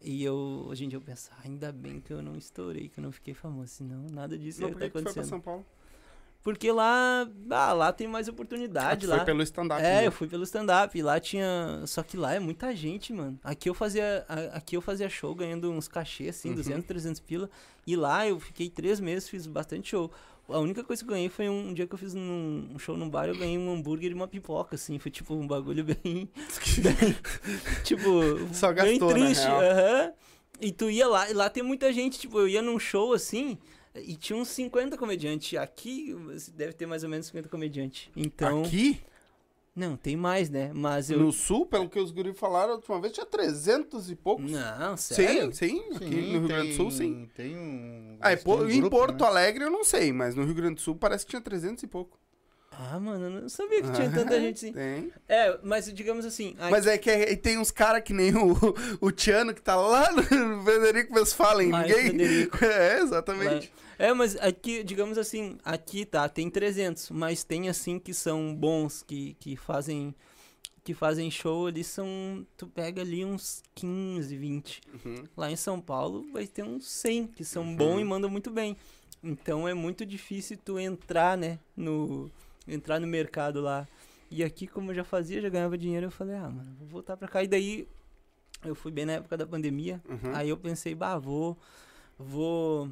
E 0.00 0.24
eu, 0.24 0.64
hoje 0.68 0.84
em 0.84 0.88
dia 0.88 0.96
eu 0.96 1.00
penso, 1.02 1.30
"Ah, 1.32 1.42
ainda 1.44 1.70
bem 1.70 2.00
que 2.00 2.12
eu 2.12 2.20
não 2.20 2.36
estourei, 2.36 2.88
que 2.88 2.98
eu 2.98 3.04
não 3.04 3.12
fiquei 3.12 3.34
famoso, 3.34 3.68
senão 3.68 4.06
nada 4.10 4.36
disso 4.36 4.60
Não, 4.60 4.68
ia 4.68 4.74
por 4.74 4.82
estar 4.82 4.88
tu 4.88 4.92
foi 4.92 5.02
pra 5.02 5.10
acontecendo. 5.12 5.30
São 5.30 5.40
Paulo? 5.40 5.64
Porque 6.42 6.72
lá, 6.72 7.24
ah, 7.50 7.72
lá 7.72 7.92
tem 7.92 8.08
mais 8.08 8.26
Ah, 8.28 8.32
oportunidade 8.32 9.06
tu 9.06 9.10
lá. 9.10 9.18
foi 9.18 9.26
pelo 9.26 9.42
stand-up. 9.44 9.80
É, 9.80 10.00
né? 10.00 10.06
eu 10.08 10.10
fui 10.10 10.26
pelo 10.26 10.42
stand-up. 10.42 10.98
e 10.98 11.00
Lá 11.00 11.20
tinha. 11.20 11.84
Só 11.86 12.02
que 12.02 12.16
lá 12.16 12.34
é 12.34 12.40
muita 12.40 12.74
gente, 12.74 13.12
mano. 13.12 13.38
Aqui 13.44 13.70
eu 13.70 13.74
fazia, 13.74 14.26
aqui 14.52 14.76
eu 14.76 14.80
fazia 14.80 15.08
show 15.08 15.32
ganhando 15.36 15.70
uns 15.70 15.86
cachês, 15.86 16.30
assim, 16.30 16.48
Uhum. 16.48 16.56
200, 16.56 16.84
300 16.84 17.20
pila. 17.20 17.48
E 17.86 17.94
lá 17.94 18.26
eu 18.26 18.40
fiquei 18.40 18.68
três 18.68 18.98
meses, 18.98 19.28
fiz 19.28 19.46
bastante 19.46 19.90
show. 19.90 20.10
A 20.52 20.58
única 20.58 20.84
coisa 20.84 21.02
que 21.02 21.10
eu 21.10 21.14
ganhei 21.14 21.28
foi 21.28 21.48
um, 21.48 21.68
um 21.68 21.74
dia 21.74 21.86
que 21.86 21.94
eu 21.94 21.98
fiz 21.98 22.14
num, 22.14 22.68
um 22.74 22.78
show 22.78 22.96
num 22.96 23.08
bar, 23.08 23.28
eu 23.28 23.36
ganhei 23.36 23.58
um 23.58 23.72
hambúrguer 23.72 24.10
e 24.10 24.14
uma 24.14 24.28
pipoca, 24.28 24.74
assim. 24.74 24.98
Foi 24.98 25.10
tipo 25.10 25.34
um 25.34 25.46
bagulho 25.46 25.84
bem. 25.84 26.28
tipo. 27.84 28.54
Só 28.54 28.72
bem 28.72 28.98
gastou, 28.98 29.10
na 29.10 29.26
triste. 29.26 29.44
real. 29.44 29.60
aham. 29.60 30.12
E 30.60 30.70
tu 30.70 30.88
ia 30.88 31.08
lá, 31.08 31.28
e 31.28 31.34
lá 31.34 31.50
tem 31.50 31.62
muita 31.62 31.92
gente, 31.92 32.20
tipo, 32.20 32.38
eu 32.38 32.46
ia 32.46 32.62
num 32.62 32.78
show 32.78 33.12
assim. 33.12 33.58
E 33.94 34.14
tinha 34.16 34.38
uns 34.38 34.48
50 34.48 34.96
comediantes. 34.96 35.58
Aqui 35.58 36.14
deve 36.54 36.72
ter 36.72 36.86
mais 36.86 37.02
ou 37.02 37.10
menos 37.10 37.26
50 37.26 37.48
comediantes. 37.48 38.08
Então. 38.16 38.62
Aqui, 38.62 39.00
Não, 39.74 39.96
tem 39.96 40.16
mais, 40.16 40.50
né? 40.50 40.70
Mas 40.74 41.10
eu. 41.10 41.18
no 41.18 41.32
sul, 41.32 41.64
pelo 41.64 41.88
que 41.88 41.98
os 41.98 42.10
guris 42.10 42.38
falaram, 42.38 42.72
a 42.72 42.76
última 42.76 43.00
vez 43.00 43.12
tinha 43.14 43.24
300 43.24 44.10
e 44.10 44.14
poucos. 44.16 44.50
Não, 44.50 44.96
Sim, 44.98 45.14
sério? 45.14 45.54
sim, 45.54 45.80
aqui 45.96 46.04
no 46.04 46.40
Rio 46.40 46.48
Grande 46.48 46.68
do 46.70 46.74
Sul, 46.76 46.90
sim. 46.90 47.26
Tem 47.34 47.56
um. 47.56 48.18
Ah, 48.20 48.36
po- 48.36 48.56
um 48.56 48.68
em 48.68 48.80
grupo, 48.80 48.96
Porto 48.96 49.22
né? 49.22 49.26
Alegre 49.26 49.64
eu 49.64 49.70
não 49.70 49.82
sei, 49.82 50.12
mas 50.12 50.34
no 50.34 50.44
Rio 50.44 50.54
Grande 50.54 50.74
do 50.74 50.80
Sul 50.82 50.94
parece 50.94 51.24
que 51.24 51.30
tinha 51.30 51.40
300 51.40 51.82
e 51.82 51.86
pouco. 51.86 52.18
Ah, 52.78 52.98
mano, 52.98 53.26
eu 53.26 53.42
não 53.42 53.48
sabia 53.48 53.82
que 53.82 53.92
tinha 53.92 54.10
tanta 54.10 54.40
gente 54.40 54.56
assim. 54.56 54.72
Tem. 54.72 55.12
É, 55.28 55.58
mas 55.62 55.92
digamos 55.92 56.24
assim. 56.24 56.56
Mas 56.70 56.86
é 56.86 56.96
que 56.96 57.10
é- 57.10 57.36
tem 57.36 57.58
uns 57.58 57.70
caras 57.70 58.02
que 58.02 58.12
nem 58.14 58.34
o, 58.34 58.56
o 59.00 59.10
Tiano, 59.12 59.52
que 59.54 59.60
tá 59.60 59.76
lá 59.76 60.10
no 60.12 60.22
Frederico 60.64 61.14
Westphalen. 61.14 61.68
Em 61.68 62.12
Ninguém. 62.12 62.48
É, 62.62 63.00
exatamente. 63.00 63.72
É, 63.98 64.12
mas 64.14 64.36
aqui, 64.36 64.82
digamos 64.82 65.18
assim, 65.18 65.58
aqui 65.64 66.04
tá, 66.04 66.28
tem 66.28 66.48
300, 66.50 67.10
mas 67.10 67.44
tem 67.44 67.68
assim 67.68 67.98
que 67.98 68.12
são 68.14 68.54
bons, 68.54 69.02
que, 69.06 69.34
que 69.38 69.54
fazem 69.56 70.14
que 70.84 70.94
fazem 70.94 71.30
show, 71.30 71.68
eles 71.68 71.86
são, 71.86 72.44
tu 72.56 72.66
pega 72.66 73.02
ali 73.02 73.24
uns 73.24 73.62
15, 73.72 74.36
20. 74.36 74.80
Uhum. 75.04 75.24
Lá 75.36 75.48
em 75.48 75.54
São 75.54 75.80
Paulo 75.80 76.26
vai 76.32 76.44
ter 76.44 76.64
uns 76.64 76.90
100 76.90 77.28
que 77.28 77.44
são 77.44 77.62
Uhum. 77.62 77.76
bons 77.76 78.00
e 78.00 78.04
mandam 78.04 78.28
muito 78.28 78.50
bem. 78.50 78.76
Então 79.22 79.68
é 79.68 79.74
muito 79.74 80.04
difícil 80.04 80.58
tu 80.64 80.80
entrar, 80.80 81.38
né, 81.38 81.60
no 81.76 82.28
entrar 82.66 83.00
no 83.00 83.06
mercado 83.06 83.60
lá. 83.60 83.86
E 84.30 84.42
aqui 84.42 84.66
como 84.66 84.90
eu 84.90 84.94
já 84.94 85.04
fazia, 85.04 85.40
já 85.40 85.48
ganhava 85.48 85.76
dinheiro, 85.76 86.06
eu 86.06 86.10
falei: 86.10 86.36
"Ah, 86.36 86.48
mano, 86.48 86.74
vou 86.78 86.88
voltar 86.88 87.16
pra 87.16 87.28
cá". 87.28 87.42
E 87.42 87.48
daí 87.48 87.88
eu 88.64 88.74
fui 88.74 88.90
bem 88.90 89.04
na 89.04 89.14
época 89.14 89.36
da 89.36 89.46
pandemia. 89.46 90.00
Uhum. 90.08 90.34
Aí 90.34 90.48
eu 90.48 90.56
pensei: 90.56 90.94
"Bah, 90.94 91.18
vou 91.18 91.58
vou 92.18 92.90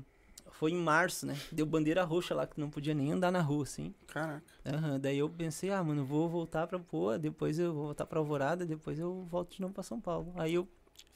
foi 0.53 0.73
em 0.73 0.77
março, 0.77 1.27
né? 1.27 1.39
Deu 1.51 1.65
bandeira 1.65 2.05
roxa 2.05 2.35
lá 2.35 2.47
que 2.47 2.61
não 2.61 2.69
podia 2.69 2.93
nem 2.93 3.13
andar 3.13 3.31
na 3.31 3.41
rua 3.41 3.63
assim. 3.63 3.95
Caraca. 4.07 4.45
Aham, 4.67 5.01
Daí 5.01 5.19
eu 5.19 5.29
pensei, 5.29 5.71
ah, 5.71 5.83
mano, 5.83 6.05
vou 6.05 6.29
voltar 6.29 6.67
pra 6.67 6.79
Poa, 6.79 7.19
depois 7.19 7.59
eu 7.59 7.73
vou 7.73 7.85
voltar 7.85 8.05
pra 8.05 8.19
Alvorada, 8.19 8.67
depois 8.67 8.99
eu 8.99 9.23
volto 9.31 9.55
de 9.55 9.61
novo 9.63 9.73
pra 9.73 9.83
São 9.83 10.01
Paulo. 10.01 10.33
Aí 10.37 10.55
eu 10.55 10.69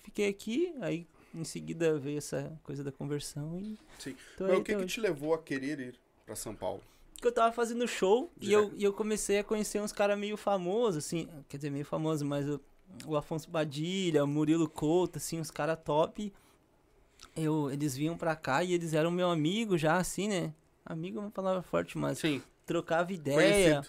fiquei 0.02 0.28
aqui, 0.28 0.74
aí 0.80 1.06
em 1.34 1.44
seguida 1.44 1.98
veio 1.98 2.18
essa 2.18 2.58
coisa 2.62 2.82
da 2.82 2.90
conversão 2.90 3.58
e. 3.58 3.78
Sim. 3.98 4.16
Mas 4.40 4.58
o 4.58 4.62
que, 4.62 4.74
que 4.74 4.76
hoje. 4.76 4.94
te 4.94 5.00
levou 5.00 5.34
a 5.34 5.42
querer 5.42 5.78
ir 5.80 5.94
pra 6.24 6.34
São 6.34 6.54
Paulo? 6.54 6.82
Porque 7.24 7.28
eu 7.28 7.42
tava 7.42 7.52
fazendo 7.52 7.88
show 7.88 8.30
e 8.38 8.52
eu, 8.52 8.70
e 8.76 8.84
eu 8.84 8.92
comecei 8.92 9.38
a 9.38 9.44
conhecer 9.44 9.80
uns 9.80 9.92
caras 9.92 10.18
meio 10.18 10.36
famosos, 10.36 11.06
assim, 11.06 11.26
quer 11.48 11.56
dizer, 11.56 11.70
meio 11.70 11.86
famosos, 11.86 12.22
mas 12.22 12.46
o, 12.46 12.60
o 13.06 13.16
Afonso 13.16 13.48
Badilha, 13.48 14.22
o 14.22 14.26
Murilo 14.26 14.68
Couto, 14.68 15.16
assim, 15.16 15.40
uns 15.40 15.50
caras 15.50 15.78
top. 15.82 16.30
Eu, 17.34 17.70
eles 17.70 17.96
vinham 17.96 18.14
pra 18.14 18.36
cá 18.36 18.62
e 18.62 18.74
eles 18.74 18.92
eram 18.92 19.10
meu 19.10 19.30
amigo 19.30 19.78
já, 19.78 19.96
assim, 19.96 20.28
né? 20.28 20.52
Amigo 20.84 21.16
é 21.16 21.22
uma 21.22 21.30
palavra 21.30 21.62
forte, 21.62 21.96
mas 21.96 22.18
Sim, 22.18 22.42
trocava 22.66 23.10
ideia. 23.10 23.80
conhecido. 23.80 23.88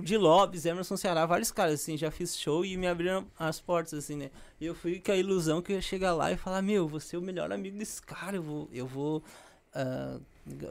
de 0.00 0.16
Lopes, 0.16 0.66
Emerson 0.66 0.96
Ceará, 0.96 1.26
vários 1.26 1.52
caras, 1.52 1.74
assim, 1.74 1.96
já 1.96 2.10
fiz 2.10 2.36
show 2.36 2.64
e 2.64 2.76
me 2.76 2.88
abriram 2.88 3.24
as 3.38 3.60
portas, 3.60 3.94
assim, 3.94 4.16
né? 4.16 4.32
E 4.60 4.66
eu 4.66 4.74
fui 4.74 4.98
com 4.98 5.12
a 5.12 5.16
ilusão 5.16 5.62
que 5.62 5.70
eu 5.70 5.76
ia 5.76 5.82
chegar 5.82 6.12
lá 6.12 6.32
e 6.32 6.36
falar, 6.36 6.60
meu, 6.60 6.88
vou 6.88 6.98
ser 6.98 7.18
o 7.18 7.22
melhor 7.22 7.52
amigo 7.52 7.78
desse 7.78 8.02
cara, 8.02 8.34
eu 8.34 8.42
vou, 8.42 8.68
eu 8.72 8.84
vou 8.84 9.22
ah, 9.72 10.18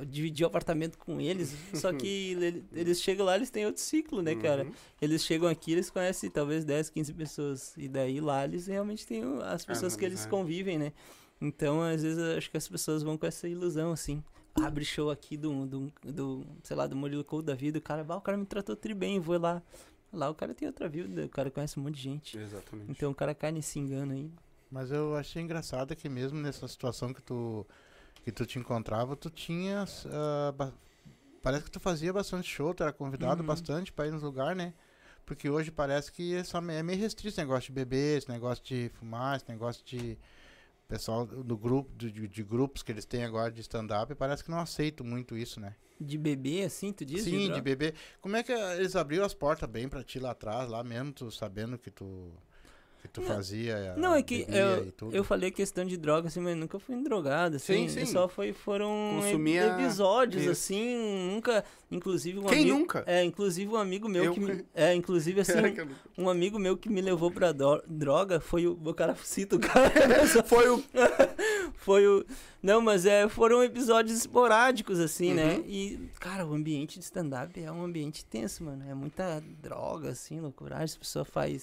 dividir 0.05 0.43
o 0.43 0.47
apartamento 0.47 0.97
com 0.97 1.19
eles. 1.21 1.53
Só 1.73 1.93
que 1.93 2.32
ele- 2.32 2.65
eles 2.73 3.01
chegam 3.01 3.25
lá, 3.25 3.36
eles 3.36 3.49
têm 3.49 3.65
outro 3.65 3.82
ciclo, 3.82 4.21
né, 4.21 4.36
cara? 4.36 4.63
Uhum. 4.63 4.71
Eles 5.01 5.23
chegam 5.23 5.47
aqui, 5.49 5.71
eles 5.73 5.89
conhecem 5.89 6.30
talvez 6.30 6.63
10, 6.65 6.89
15 6.89 7.13
pessoas. 7.13 7.73
E 7.78 7.88
daí 7.88 8.19
lá 8.19 8.43
eles 8.45 8.67
realmente 8.67 9.05
têm 9.05 9.23
as 9.43 9.65
pessoas 9.65 9.95
que 9.95 10.03
eles 10.05 10.19
amizade. 10.21 10.30
convivem, 10.32 10.78
né? 10.78 10.93
Então, 11.39 11.82
às 11.82 12.01
vezes, 12.01 12.17
eu 12.17 12.38
acho 12.38 12.49
que 12.49 12.57
as 12.57 12.67
pessoas 12.67 13.03
vão 13.03 13.17
com 13.17 13.25
essa 13.25 13.47
ilusão, 13.47 13.91
assim. 13.91 14.23
Abre 14.55 14.84
show 14.84 15.11
aqui 15.11 15.38
do, 15.38 15.67
do, 15.67 15.93
do 16.03 16.43
sei 16.63 16.75
lá, 16.75 16.88
do 16.88 16.95
Murilo 16.95 17.23
Couto 17.23 17.45
da 17.45 17.53
vida. 17.53 17.78
O 17.78 17.82
cara, 17.82 18.03
"Bah, 18.03 18.15
o 18.17 18.21
cara 18.21 18.36
me 18.38 18.45
tratou 18.45 18.75
tri 18.75 18.93
bem, 18.95 19.19
vou 19.19 19.38
lá. 19.39 19.61
Lá 20.11 20.30
o 20.30 20.34
cara 20.34 20.53
tem 20.55 20.67
outra 20.67 20.89
vida, 20.89 21.25
o 21.25 21.30
cara 21.30 21.51
conhece 21.51 21.80
um 21.80 21.84
monte 21.84 21.95
de 21.95 22.01
gente. 22.01 22.38
Exatamente. 22.39 22.89
Então 22.89 23.11
o 23.11 23.13
cara 23.13 23.36
cai 23.36 23.51
nesse 23.51 23.78
engano 23.78 24.13
aí. 24.13 24.32
Mas 24.71 24.89
eu 24.89 25.15
achei 25.15 25.41
engraçado 25.43 25.95
que 25.95 26.09
mesmo 26.09 26.39
nessa 26.39 26.67
situação 26.67 27.13
que 27.13 27.21
tu 27.21 27.67
que 28.28 28.32
tu 28.34 28.45
te 28.45 28.59
encontrava, 28.59 29.15
tu 29.15 29.30
tinhas 29.30 30.05
ah, 30.11 30.51
ba- 30.51 30.73
parece 31.41 31.63
que 31.63 31.71
tu 31.71 31.80
fazia 31.80 32.11
bastante 32.11 32.45
show, 32.45 32.73
tu 32.73 32.84
era 32.84 32.91
convidado 32.91 33.39
Uhum. 33.39 33.47
bastante 33.47 33.89
pra 33.93 34.05
ir 34.05 34.11
nos 34.11 34.21
lugares, 34.21 34.57
né? 34.57 34.73
Porque 35.25 35.49
hoje 35.49 35.71
parece 35.71 36.11
que 36.11 36.36
é, 36.36 36.41
é 36.78 36.84
meio 36.84 36.99
restrito 36.99 37.30
esse 37.30 37.38
negócio 37.38 37.67
de 37.67 37.71
beber, 37.71 38.17
esse 38.17 38.28
negócio 38.30 38.61
de 38.65 38.89
fumar, 38.95 39.38
esse 39.38 39.47
negócio 39.47 39.82
de 39.86 40.17
pessoal 40.89 41.25
do 41.25 41.57
grupo 41.57 41.89
de, 41.95 42.11
de- 42.11 42.28
de 42.28 42.43
grupos 42.43 42.84
que 42.84 42.91
eles 42.91 43.05
têm 43.05 43.23
agora 43.23 43.49
de 43.49 43.61
stand-up, 43.61 44.13
parece 44.15 44.43
que 44.43 44.51
não 44.51 44.59
aceitam 44.59 45.05
muito 45.05 45.38
isso, 45.38 45.61
né? 45.61 45.73
De 45.99 46.17
bebê, 46.17 46.63
assim, 46.63 46.91
tu 46.91 47.05
diz? 47.05 47.23
Sim, 47.23 47.49
de 47.49 47.61
beber. 47.61 47.95
Como 48.19 48.36
é 48.36 48.43
que 48.43 48.51
eles 48.51 48.93
abriram 48.97 49.23
as 49.25 49.34
portas 49.34 49.69
bem 49.69 49.88
pra 49.88 50.03
ti 50.03 50.19
lá 50.19 50.32
atrás, 50.32 50.67
lá 50.69 50.84
mesmo, 50.84 51.13
tu 51.13 51.32
sabendo 51.32 51.78
que 51.78 51.89
tu 51.89 52.30
que 53.08 53.14
tu 53.14 53.22
Não, 53.22 53.28
fazia, 53.28 53.95
Não, 53.97 54.14
é 54.14 54.22
que 54.22 54.45
eu, 54.49 55.12
eu 55.12 55.24
falei 55.24 55.49
questão 55.49 55.84
de 55.86 55.97
droga, 55.97 56.28
assim, 56.28 56.39
mas 56.39 56.55
nunca 56.55 56.78
fui 56.80 56.95
drogado, 57.01 57.55
assim. 57.55 57.88
Sim, 57.89 58.05
sim. 58.05 58.12
só 58.12 58.28
foi, 58.28 58.53
foram 58.53 59.20
Consumia 59.22 59.68
episódios, 59.80 60.43
isso. 60.43 60.51
assim, 60.51 61.30
nunca. 61.34 61.64
Inclusive 61.89 62.38
um 62.39 62.43
Quem 62.43 62.64
amigo. 62.64 62.78
nunca? 62.80 63.03
É, 63.08 63.24
inclusive 63.24 63.72
um 63.72 63.78
amigo 63.78 64.08
meu 64.10 64.26
Eu- 64.26 64.34
que 64.34 64.39
me. 64.41 64.66
É, 64.76 64.93
inclusive 64.93 65.39
assim, 65.41 65.53
um 66.18 66.30
amigo 66.30 66.60
meu 66.60 66.76
que 66.78 66.89
me 66.89 66.99
levou 67.01 67.32
pra 67.32 67.51
do- 67.53 67.82
droga 67.88 68.39
foi 68.41 68.68
o. 68.68 68.78
O 68.84 68.93
cara 68.93 69.16
cita 69.24 69.55
o 69.55 69.60
cara. 69.60 69.89
só 70.28 70.43
Foi 70.43 70.68
o. 70.70 70.84
foi 71.78 72.05
o. 72.08 72.26
Não, 72.62 72.82
mas 72.82 73.05
é, 73.05 73.30
foram 73.30 73.64
episódios 73.64 74.18
esporádicos, 74.18 74.99
assim, 74.99 75.34
né? 75.34 75.55
Uhum. 75.55 75.64
E, 75.68 76.10
cara, 76.20 76.45
o 76.45 76.53
ambiente 76.53 76.99
de 76.99 77.05
stand-up 77.05 77.58
é 77.62 77.72
um 77.72 77.84
ambiente 77.84 78.26
tenso, 78.26 78.64
mano. 78.64 78.84
É 78.89 78.93
muita 78.93 79.41
droga, 79.62 80.10
assim, 80.10 80.39
loucuragem. 80.41 80.84
As 80.86 80.97
pessoas 80.97 81.28
fazem 81.30 81.62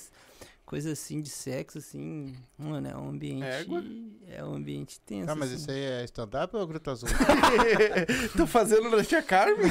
coisa 0.65 0.93
assim 0.93 1.21
de 1.21 1.29
sexo, 1.29 1.79
assim. 1.79 2.35
Mano, 2.59 2.89
é 2.89 2.97
um 2.97 3.11
ambiente. 3.11 3.45
Égua. 3.45 3.85
É 4.27 4.45
um 4.45 4.55
ambiente 4.55 5.01
tenso. 5.01 5.27
Tá, 5.27 5.35
mas 5.35 5.53
assim. 5.53 5.61
isso 5.61 5.71
aí 5.71 5.81
é 5.81 6.05
stand-up 6.05 6.57
ou 6.57 6.63
é 6.63 6.67
Gruta 6.67 6.93
Azul? 6.93 7.09
Tô 8.37 8.47
fazendo 8.47 8.91
na 8.91 9.05
Tia 9.05 9.23
Carmen? 9.23 9.67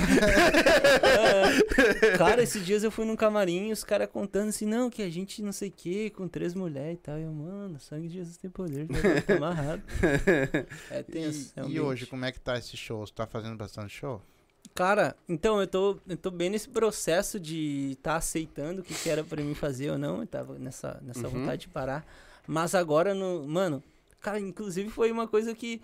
É. 1.04 2.18
Cara, 2.18 2.44
esses 2.44 2.66
dias 2.66 2.84
eu 2.84 2.92
fui 2.92 3.06
num 3.06 3.16
camarim 3.16 3.70
e 3.70 3.72
os 3.72 3.84
caras 3.84 4.10
contando 4.10 4.50
assim, 4.50 4.66
não, 4.66 4.90
que 4.90 5.02
a 5.02 5.10
gente 5.10 5.42
não 5.42 5.52
sei 5.52 5.70
o 5.70 5.72
que, 5.72 6.10
com 6.12 6.28
três 6.28 6.54
mulheres 6.54 6.96
e 7.00 7.02
tal. 7.02 7.18
E 7.18 7.24
eu, 7.24 7.34
mano, 7.34 7.80
sangue 7.80 8.08
de 8.08 8.16
Jesus 8.16 8.38
tem 8.38 8.50
poder, 8.50 8.88
né? 8.90 9.22
Tô 9.22 9.34
amarrado. 9.34 9.82
É 10.90 11.02
tenso. 11.02 11.54
e 11.56 11.60
é 11.60 11.64
um 11.64 11.70
e 11.70 11.80
hoje, 11.80 12.06
como 12.06 12.26
é 12.26 12.32
que 12.32 12.40
tá 12.40 12.58
esse 12.58 12.78
show? 12.78 13.06
Você 13.06 13.14
tá 13.14 13.26
fazendo 13.26 13.56
bastante 13.56 13.94
show? 13.94 14.22
Cara, 14.76 15.16
então 15.30 15.62
eu 15.62 15.68
tô, 15.68 15.98
eu 16.08 16.18
tô 16.18 16.32
bem 16.32 16.50
nesse 16.50 16.68
processo 16.68 17.40
de 17.40 17.92
estar 17.92 18.12
tá 18.14 18.18
aceitando 18.18 18.82
o 18.82 18.84
que, 18.84 18.94
que 18.96 19.10
era 19.10 19.24
pra 19.24 19.42
mim 19.44 19.54
fazer 19.54 19.92
ou 19.92 19.98
não. 19.98 20.22
Eu 20.22 20.28
tava 20.28 20.58
nessa, 20.58 21.00
nessa 21.04 21.28
Uhum. 21.28 21.42
vontade 21.42 21.62
de 21.62 21.68
parar. 21.68 22.06
Mas 22.48 22.74
agora, 22.74 23.14
no, 23.14 23.48
mano, 23.48 23.84
cara, 24.20 24.40
inclusive 24.40 24.90
foi 24.90 25.12
uma 25.12 25.28
coisa 25.28 25.54
que 25.54 25.80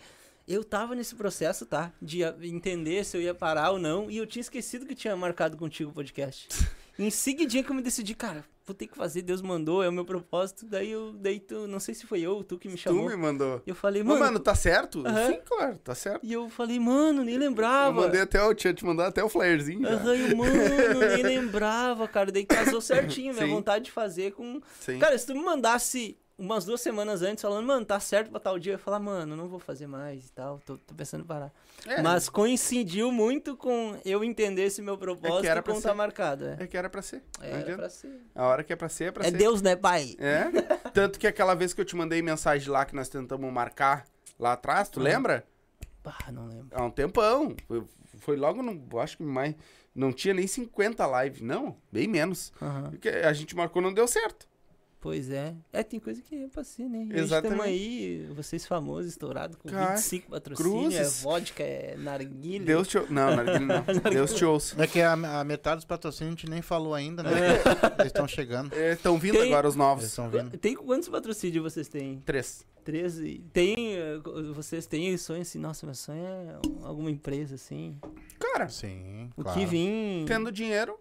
eu 0.48 0.64
tava 0.64 0.96
nesse 0.96 1.14
processo, 1.14 1.66
tá? 1.68 1.92
De 2.02 2.24
entender 2.44 3.06
se 3.06 3.16
eu 3.16 3.22
ia 3.22 3.36
parar 3.36 3.70
ou 3.70 3.78
não. 3.78 4.10
E 4.10 4.18
eu 4.18 4.26
tinha 4.26 4.42
esquecido 4.42 4.86
que 4.88 4.96
tinha 4.96 5.16
marcado 5.16 5.56
contigo 5.56 5.92
o 5.92 5.94
podcast. 5.94 6.48
em 7.00 7.10
seguidinha 7.10 7.64
que 7.64 7.72
eu 7.72 7.76
me 7.76 7.82
decidi, 7.82 8.14
cara, 8.14 8.44
vou 8.66 8.76
ter 8.76 8.86
que 8.88 8.96
fazer, 8.96 9.22
Deus 9.24 9.42
mandou, 9.42 9.82
é 9.82 9.90
o 9.90 9.92
meu 9.92 10.06
propósito. 10.06 10.66
Daí 10.66 10.92
eu, 10.92 11.14
daí 11.14 11.40
tu, 11.40 11.68
não 11.68 11.80
sei 11.80 11.96
se 11.96 12.06
foi 12.06 12.22
eu 12.22 12.34
ou 12.34 12.44
tu 12.44 12.58
que 12.60 12.68
me 12.68 12.76
Tu 12.76 12.82
chamou. 12.82 13.08
me 13.10 13.16
mandou. 13.16 13.62
Eu 13.66 13.74
falei, 13.74 14.04
Mano, 14.04 14.20
mano. 14.20 14.34
mano, 14.34 14.40
tá 14.44 14.54
certo? 14.54 15.04
Aham. 15.08 15.32
Sim, 15.34 15.40
claro, 15.46 15.78
tá 15.80 15.96
certo. 15.96 16.24
E 16.26 16.32
eu 16.34 16.50
falei, 16.50 16.80
mano, 16.80 17.24
nem 17.24 17.36
Eu 17.36 17.40
lembrava. 17.40 17.92
mandei 17.94 18.22
até 18.22 18.44
o. 18.44 18.54
Tinha 18.54 18.74
te 18.74 18.86
mandado 18.86 19.10
até 19.10 19.24
o 19.24 19.30
flyerzinho. 19.30 19.88
Aham, 19.88 20.16
eu, 20.16 20.36
mano, 20.36 21.00
nem 21.00 21.24
lembrava, 21.24 22.08
cara. 22.08 22.32
Daí 22.32 22.46
casou 22.46 22.82
certinho, 22.82 23.34
minha 23.34 23.46
Sim. 23.46 23.52
vontade 23.54 23.86
de 23.86 23.92
fazer 23.92 24.34
com. 24.34 24.62
Sim. 24.80 25.00
Cara, 25.00 25.18
se 25.18 25.26
tu 25.26 25.34
me 25.34 25.42
mandasse 25.44 26.18
umas 26.40 26.66
duas 26.66 26.82
semanas 26.82 27.22
antes 27.22 27.42
falando, 27.42 27.68
mano, 27.68 27.86
tá 27.86 28.00
certo 28.00 28.32
pra 28.32 28.40
tal 28.40 28.58
dia, 28.58 28.72
eu 28.74 28.76
ia 28.76 28.80
falar, 28.80 29.00
mano, 29.00 29.36
não 29.36 29.48
vou 29.48 29.60
fazer 29.60 29.86
mais 29.88 30.28
e 30.28 30.32
tal, 30.32 30.60
tô, 30.66 30.78
tô 30.78 30.96
pensando 30.96 31.22
em 31.24 31.28
parar. 31.28 31.52
É, 31.86 32.02
Mas 32.02 32.30
coincidiu 32.30 33.12
muito 33.12 33.56
com 33.58 34.00
eu 34.06 34.24
entender 34.24 34.64
esse 34.64 34.82
meu 34.82 34.98
propósito 34.98 35.46
era 35.46 35.60
e 35.60 35.64
pra 35.64 35.74
com 35.74 35.82
ser. 35.82 35.88
tá 35.90 35.94
marcado. 35.94 36.46
É, 36.46 36.58
É 36.62 36.68
que 36.68 36.76
era 36.78 36.90
pra 36.90 37.02
ser. 37.02 37.22
é 37.42 37.52
era 37.52 37.76
pra 37.76 37.90
ser. 37.90 38.22
A 38.34 38.48
hora 38.48 38.64
que 38.64 38.74
é 38.74 38.76
pra 38.76 38.90
ser, 38.90 39.04
é 39.06 39.12
pra 39.12 39.26
É 39.26 39.30
ser. 39.32 39.38
Deus, 39.38 39.62
né, 39.62 39.76
pai? 39.76 40.16
É. 40.18 40.46
Tanto 40.94 41.20
que 41.20 41.28
aquela 41.28 41.54
vez 41.54 41.74
que 41.74 41.82
eu 41.82 41.86
te 41.86 41.96
mandei 41.96 42.22
mensagem 42.22 42.70
lá 42.70 42.86
que 42.86 42.96
nós 42.96 43.10
tentamos 43.10 43.52
marcar 43.54 44.06
lá 44.40 44.54
atrás, 44.54 44.90
tu 44.90 45.00
Ah. 45.00 45.04
lembra? 45.04 45.46
Ah, 46.06 46.32
não 46.32 46.48
lembro. 46.48 46.70
Há 46.72 46.84
um 46.84 46.90
tempão. 46.90 47.56
Foi, 47.68 47.84
foi 48.20 48.36
logo 48.36 48.64
no. 48.64 49.00
Acho 49.00 49.18
que 49.18 49.24
mais. 49.24 49.54
Não 49.94 50.12
tinha 50.12 50.34
nem 50.34 50.48
50 50.48 51.06
live. 51.06 51.44
Não, 51.44 51.76
bem 51.92 52.08
menos. 52.08 52.52
Porque 52.90 53.10
a 53.10 53.32
gente 53.34 53.56
marcou 53.56 53.80
não 53.82 53.94
deu 53.94 54.08
certo. 54.08 54.48
Pois 55.02 55.30
é. 55.32 55.56
É, 55.72 55.82
tem 55.82 55.98
coisa 56.00 56.22
que 56.22 56.36
é 56.36 56.48
pra 56.50 56.62
ser, 56.64 56.90
né? 56.90 57.08
E 57.10 57.20
Exatamente. 57.20 57.54
Estamos 57.54 57.66
aí, 57.66 58.28
vocês 58.36 58.66
famosos, 58.66 59.12
estourados, 59.12 59.56
com 59.56 59.70
Cara, 59.70 59.96
25 59.96 60.30
patrocínios, 60.30 60.94
é 60.94 60.98
cruzes. 60.98 61.24
vodka, 61.24 61.64
é 61.64 61.96
narguilha. 61.98 62.66
Deus 62.66 62.86
te 62.88 62.98
ouça. 62.98 63.14
Não, 63.14 63.34
Narguilha 63.36 63.60
não. 63.60 63.84
Deus 64.12 64.34
te 64.34 64.44
ouça. 64.44 64.82
É 64.84 64.86
que 64.86 65.00
a, 65.02 65.14
a 65.14 65.44
metade 65.46 65.78
dos 65.78 65.86
patrocínios 65.86 66.34
a 66.34 66.36
gente 66.42 66.50
nem 66.50 66.62
falou 66.62 66.94
ainda, 66.94 67.24
né? 67.24 67.32
Eles 67.98 68.08
estão 68.08 68.28
chegando. 68.28 68.74
Estão 68.76 69.18
vindo 69.18 69.38
Tem- 69.38 69.48
agora 69.48 69.68
os 69.70 69.76
Eles 69.76 69.78
novos. 69.78 70.04
estão 70.04 70.30
vindo. 70.30 70.58
Tem 70.58 70.76
quantos 70.76 71.08
patrocínios 71.08 71.64
vocês 71.64 71.88
têm? 71.88 72.20
Três. 72.26 72.68
13? 72.84 73.44
Tem, 73.54 73.96
eh, 73.96 74.20
vocês 74.54 74.86
têm 74.88 75.16
sonho 75.16 75.42
assim, 75.44 75.60
nossa, 75.60 75.86
meu 75.86 75.94
sonho 75.94 76.24
é 76.26 76.56
alguma 76.84 77.12
empresa 77.12 77.56
assim. 77.56 77.96
Cara, 78.40 78.68
Sim, 78.68 79.30
O 79.38 79.44
claro. 79.44 79.60
que 79.60 79.66
vir. 79.66 80.26
tendo 80.26 80.52
dinheiro, 80.52 80.98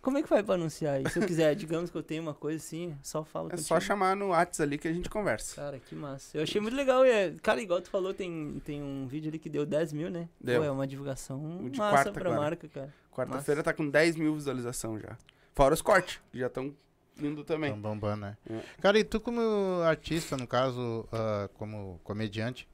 Como 0.00 0.16
é 0.16 0.22
que 0.22 0.28
vai 0.28 0.42
pra 0.42 0.54
anunciar 0.54 0.94
aí? 0.94 1.08
Se 1.10 1.18
eu 1.18 1.26
quiser, 1.26 1.54
digamos 1.56 1.90
que 1.90 1.96
eu 1.96 2.02
tenho 2.02 2.22
uma 2.22 2.34
coisa 2.34 2.56
assim, 2.58 2.96
só 3.02 3.24
falo 3.24 3.48
é 3.48 3.50
contigo. 3.50 3.66
só 3.66 3.80
chamar 3.80 4.14
no 4.16 4.28
Whats 4.28 4.60
ali 4.60 4.78
que 4.78 4.86
a 4.88 4.92
gente 4.92 5.10
conversa. 5.10 5.56
Cara, 5.56 5.78
que 5.78 5.94
massa. 5.94 6.36
Eu 6.36 6.42
achei 6.44 6.60
muito 6.60 6.74
legal. 6.76 7.04
E 7.04 7.10
é, 7.10 7.34
cara, 7.42 7.60
igual 7.60 7.80
tu 7.80 7.90
falou, 7.90 8.14
tem, 8.14 8.60
tem 8.64 8.82
um 8.82 9.06
vídeo 9.06 9.28
ali 9.28 9.38
que 9.38 9.48
deu 9.48 9.66
10 9.66 9.92
mil, 9.92 10.10
né? 10.10 10.28
Deu. 10.40 10.60
Pô, 10.60 10.66
é 10.66 10.70
uma 10.70 10.86
divulgação 10.86 11.64
O 11.64 11.68
de 11.70 11.78
massa 11.78 11.94
quarta 11.94 12.12
pra 12.12 12.30
agora. 12.30 12.40
marca, 12.42 12.68
cara. 12.68 12.94
Quarta-feira 13.12 13.62
tá 13.62 13.72
com 13.72 13.88
10 13.90 14.16
mil 14.16 14.34
visualizações 14.34 15.02
já. 15.02 15.16
Fora 15.54 15.74
os 15.74 15.82
cortes, 15.82 16.20
que 16.30 16.38
já 16.38 16.46
estão 16.46 16.72
vindo 17.16 17.42
também. 17.42 17.70
Estão 17.74 17.82
bombando, 17.82 18.20
né? 18.22 18.36
É. 18.48 18.60
Cara, 18.80 18.96
e 18.96 19.02
tu 19.02 19.18
como 19.20 19.40
artista, 19.82 20.36
no 20.36 20.46
caso, 20.46 21.08
ah, 21.10 21.48
como 21.54 22.00
comediante, 22.04 22.68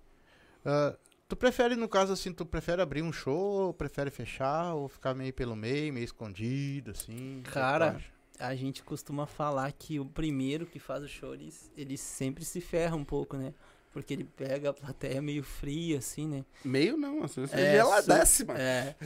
ah, 0.63 0.95
tu 1.29 1.37
prefere, 1.37 1.77
no 1.77 1.89
caso 1.89 2.13
assim, 2.13 2.33
tu 2.33 2.45
prefere 2.45 2.83
abrir 2.83 3.03
um 3.03 3.13
show, 3.13 3.37
ou 3.67 3.75
prefere 3.75 4.11
fechar, 4.11 4.75
ou 4.75 4.89
ficar 4.89 5.15
meio 5.15 5.33
pelo 5.33 5.57
meio, 5.57 5.93
meio 5.93 6.05
escondido, 6.05 6.91
assim? 6.93 7.41
Cara? 7.45 8.01
A 8.39 8.55
gente 8.55 8.83
costuma 8.83 9.27
falar 9.27 9.71
que 9.73 10.01
o 10.01 10.05
primeiro 10.05 10.67
que 10.67 10.79
faz 10.81 11.05
o 11.05 11.09
show, 11.09 11.35
ele, 11.35 11.53
ele 11.77 11.97
sempre 11.97 12.45
se 12.45 12.61
ferra 12.61 12.97
um 12.97 13.05
pouco, 13.05 13.37
né? 13.37 13.55
Porque 13.93 14.13
ele 14.13 14.25
pega 14.25 14.71
a 14.71 14.73
plateia 14.73 15.23
meio 15.23 15.45
fria, 15.45 15.99
assim, 15.99 16.27
né? 16.27 16.45
Meio 16.65 16.97
não, 16.97 17.23
às 17.23 17.37
vezes 17.37 17.55
É, 17.55 17.75
é 17.75 17.77
ela 17.77 18.03
su- 18.03 18.09
décima. 18.09 18.55
É. 18.59 18.97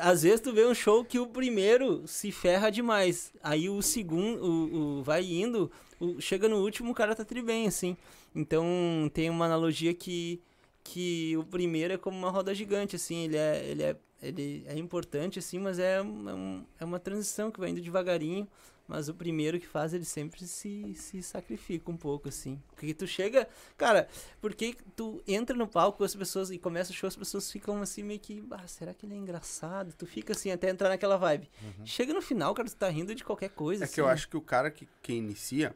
Às 0.00 0.24
vezes 0.24 0.40
tu 0.40 0.52
vê 0.52 0.66
um 0.66 0.74
show 0.74 1.04
que 1.04 1.16
o 1.20 1.28
primeiro 1.28 2.02
se 2.08 2.32
ferra 2.32 2.68
demais. 2.70 3.32
Aí 3.40 3.70
o 3.70 3.80
segundo, 3.80 4.44
o, 4.44 4.98
o- 4.98 5.02
vai 5.04 5.22
indo, 5.24 5.70
o- 6.00 6.20
chega 6.20 6.48
no 6.48 6.56
último, 6.56 6.90
o 6.90 6.94
cara 6.94 7.14
tá 7.14 7.24
tri 7.24 7.40
bem, 7.40 7.68
assim. 7.68 7.96
Então 8.34 8.66
tem 9.14 9.30
uma 9.30 9.44
analogia 9.46 9.94
que, 9.94 10.42
que 10.84 11.36
o 11.36 11.44
primeiro 11.44 11.94
é 11.94 11.98
como 11.98 12.16
uma 12.18 12.30
roda 12.30 12.54
gigante, 12.54 12.96
assim, 12.96 13.24
ele 13.24 13.36
é, 13.36 13.64
ele 13.66 13.82
é, 13.82 13.96
ele 14.22 14.64
é 14.66 14.76
importante, 14.76 15.38
assim, 15.38 15.58
mas 15.58 15.78
é, 15.78 16.00
um- 16.02 16.28
é, 16.28 16.34
um- 16.34 16.64
é 16.80 16.84
uma 16.84 16.98
transição 16.98 17.50
que 17.50 17.60
vai 17.60 17.70
indo 17.70 17.80
devagarinho. 17.80 18.46
Mas 18.88 19.08
o 19.08 19.14
primeiro 19.14 19.60
que 19.60 19.66
faz, 19.66 19.94
ele 19.94 20.04
sempre 20.04 20.44
se, 20.46 20.92
se 20.96 21.22
sacrifica 21.22 21.88
um 21.90 21.96
pouco, 21.96 22.28
assim. 22.28 22.60
Porque 22.74 22.92
tu 22.92 23.06
chega. 23.06 23.48
Cara, 23.78 24.08
porque 24.40 24.76
tu 24.96 25.22
entra 25.26 25.56
no 25.56 25.68
palco 25.68 26.02
as 26.02 26.14
pessoas 26.14 26.50
e 26.50 26.58
começa 26.58 26.90
o 26.90 26.94
show, 26.94 27.06
as 27.06 27.14
pessoas 27.16 27.50
ficam 27.50 27.80
assim 27.80 28.02
meio 28.02 28.18
que. 28.18 28.44
Ah, 28.50 28.66
será 28.66 28.92
que 28.92 29.06
ele 29.06 29.14
é 29.14 29.16
engraçado? 29.16 29.94
Tu 29.96 30.04
fica 30.04 30.32
assim 30.32 30.50
até 30.50 30.68
entrar 30.68 30.88
naquela 30.88 31.16
vibe. 31.16 31.48
Chega 31.84 32.12
no 32.12 32.20
final, 32.20 32.52
cara, 32.54 32.68
tu 32.68 32.74
tá 32.76 32.88
rindo 32.88 33.14
de 33.14 33.22
qualquer 33.24 33.50
coisa. 33.50 33.84
É 33.84 33.86
assim, 33.86 33.94
que 33.94 34.00
eu 34.00 34.06
né? 34.06 34.12
acho 34.12 34.28
que 34.28 34.36
o 34.36 34.42
cara 34.42 34.68
que, 34.70 34.86
que 35.00 35.12
inicia, 35.14 35.74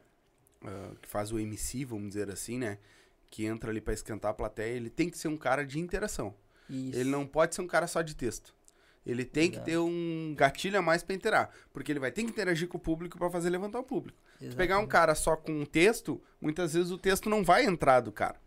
ah, 0.64 0.90
que 1.00 1.08
faz 1.08 1.30
o 1.32 1.38
MC, 1.38 1.84
vamos 1.84 2.08
dizer 2.08 2.28
assim, 2.28 2.58
né? 2.58 2.76
Que 3.36 3.44
entra 3.44 3.68
ali 3.70 3.82
pra 3.82 3.92
esquentar 3.92 4.30
a 4.30 4.34
plateia, 4.34 4.74
ele 4.74 4.88
tem 4.88 5.10
que 5.10 5.18
ser 5.18 5.28
um 5.28 5.36
cara 5.36 5.62
de 5.62 5.78
interação. 5.78 6.32
Isso. 6.70 6.98
Ele 6.98 7.10
não 7.10 7.26
pode 7.26 7.54
ser 7.54 7.60
um 7.60 7.66
cara 7.66 7.86
só 7.86 8.00
de 8.00 8.16
texto. 8.16 8.54
Ele 9.04 9.26
tem 9.26 9.50
que 9.50 9.56
Exato. 9.56 9.70
ter 9.70 9.76
um 9.76 10.34
gatilho 10.34 10.78
a 10.78 10.80
mais 10.82 11.02
pra 11.02 11.14
interar. 11.14 11.50
Porque 11.70 11.92
ele 11.92 12.00
vai 12.00 12.10
ter 12.10 12.22
que 12.24 12.30
interagir 12.30 12.66
com 12.66 12.78
o 12.78 12.80
público 12.80 13.18
pra 13.18 13.28
fazer 13.28 13.50
levantar 13.50 13.78
o 13.78 13.84
público. 13.84 14.18
Se 14.40 14.56
pegar 14.56 14.78
um 14.78 14.86
cara 14.86 15.14
só 15.14 15.36
com 15.36 15.52
um 15.52 15.66
texto, 15.66 16.18
muitas 16.40 16.72
vezes 16.72 16.90
o 16.90 16.96
texto 16.96 17.28
não 17.28 17.44
vai 17.44 17.66
entrar 17.66 18.00
do 18.00 18.10
cara. 18.10 18.40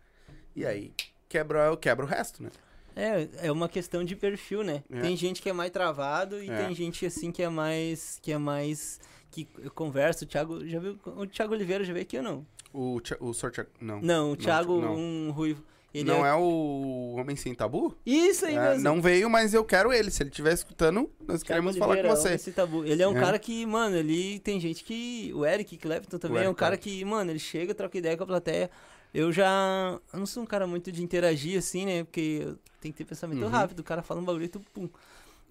E 0.56 0.66
aí 0.66 0.92
quebra, 1.28 1.76
quebra 1.76 2.04
o 2.04 2.08
resto, 2.08 2.42
né? 2.42 2.50
É, 2.96 3.46
é 3.46 3.52
uma 3.52 3.68
questão 3.68 4.02
de 4.02 4.16
perfil, 4.16 4.64
né? 4.64 4.82
É. 4.90 5.00
Tem 5.02 5.16
gente 5.16 5.40
que 5.40 5.48
é 5.48 5.52
mais 5.52 5.70
travado 5.70 6.42
e 6.42 6.50
É. 6.50 6.64
tem 6.66 6.74
gente 6.74 7.06
assim 7.06 7.30
que 7.30 7.44
é 7.44 7.48
mais. 7.48 8.18
que 8.20 8.32
é 8.32 8.38
mais. 8.38 8.98
que 9.30 9.46
eu 9.60 9.70
converso. 9.70 10.24
O 10.24 10.26
Thiago. 10.26 10.66
Já 10.66 10.80
viu? 10.80 10.98
O 11.06 11.24
Thiago 11.28 11.54
Oliveira 11.54 11.84
já 11.84 11.92
veio 11.92 12.02
aqui 12.02 12.16
ou 12.16 12.24
não? 12.24 12.44
O, 12.72 13.00
o 13.20 13.32
sorte. 13.32 13.64
Não. 13.80 14.00
Não, 14.00 14.32
o 14.32 14.36
Thiago, 14.36 14.80
não. 14.80 14.94
um 14.96 15.30
ruivo. 15.30 15.62
Ele 15.92 16.04
não 16.04 16.24
é... 16.24 16.30
é 16.30 16.34
o 16.34 17.16
Homem 17.18 17.34
Sem 17.34 17.52
Tabu? 17.52 17.96
Isso 18.06 18.46
aí 18.46 18.54
É, 18.54 18.68
mesmo. 18.70 18.84
não 18.84 19.02
veio, 19.02 19.28
mas 19.28 19.52
eu 19.52 19.64
quero 19.64 19.92
ele. 19.92 20.08
Se 20.08 20.22
ele 20.22 20.30
estiver 20.30 20.52
escutando, 20.52 21.10
nós 21.26 21.42
Thiago 21.42 21.46
queremos 21.46 21.76
falar 21.76 21.94
com 21.96 22.00
Oliveira, 22.02 22.16
você. 22.16 22.34
esse 22.34 22.52
tabu. 22.52 22.84
Ele 22.84 23.02
é 23.02 23.08
um 23.08 23.16
É. 23.16 23.20
cara 23.20 23.38
que, 23.40 23.66
mano, 23.66 23.96
ele 23.96 24.38
tem 24.38 24.60
gente 24.60 24.84
que. 24.84 25.32
O 25.34 25.44
Eric 25.44 25.76
Clapton 25.78 26.18
também 26.18 26.38
é 26.38 26.42
um 26.42 26.50
Eric 26.50 26.58
cara 26.60 26.76
Clapton. 26.76 26.90
que, 26.98 27.04
mano, 27.04 27.32
ele 27.32 27.40
chega, 27.40 27.74
troca 27.74 27.98
ideia 27.98 28.16
com 28.16 28.22
a 28.22 28.26
plateia. 28.26 28.70
Eu 29.12 29.32
já. 29.32 29.98
Eu 30.12 30.18
não 30.20 30.26
sou 30.26 30.44
um 30.44 30.46
cara 30.46 30.64
muito 30.64 30.92
de 30.92 31.02
interagir 31.02 31.58
assim, 31.58 31.84
né? 31.84 32.04
Porque 32.04 32.46
tenho 32.80 32.94
que 32.94 32.98
ter 32.98 33.04
pensamento 33.04 33.42
Uhum. 33.42 33.48
rápido. 33.48 33.80
O 33.80 33.84
cara 33.84 34.00
fala 34.00 34.20
um 34.20 34.24
bagulho 34.24 34.44
e 34.44 34.48
tu 34.48 34.60
pum. 34.72 34.88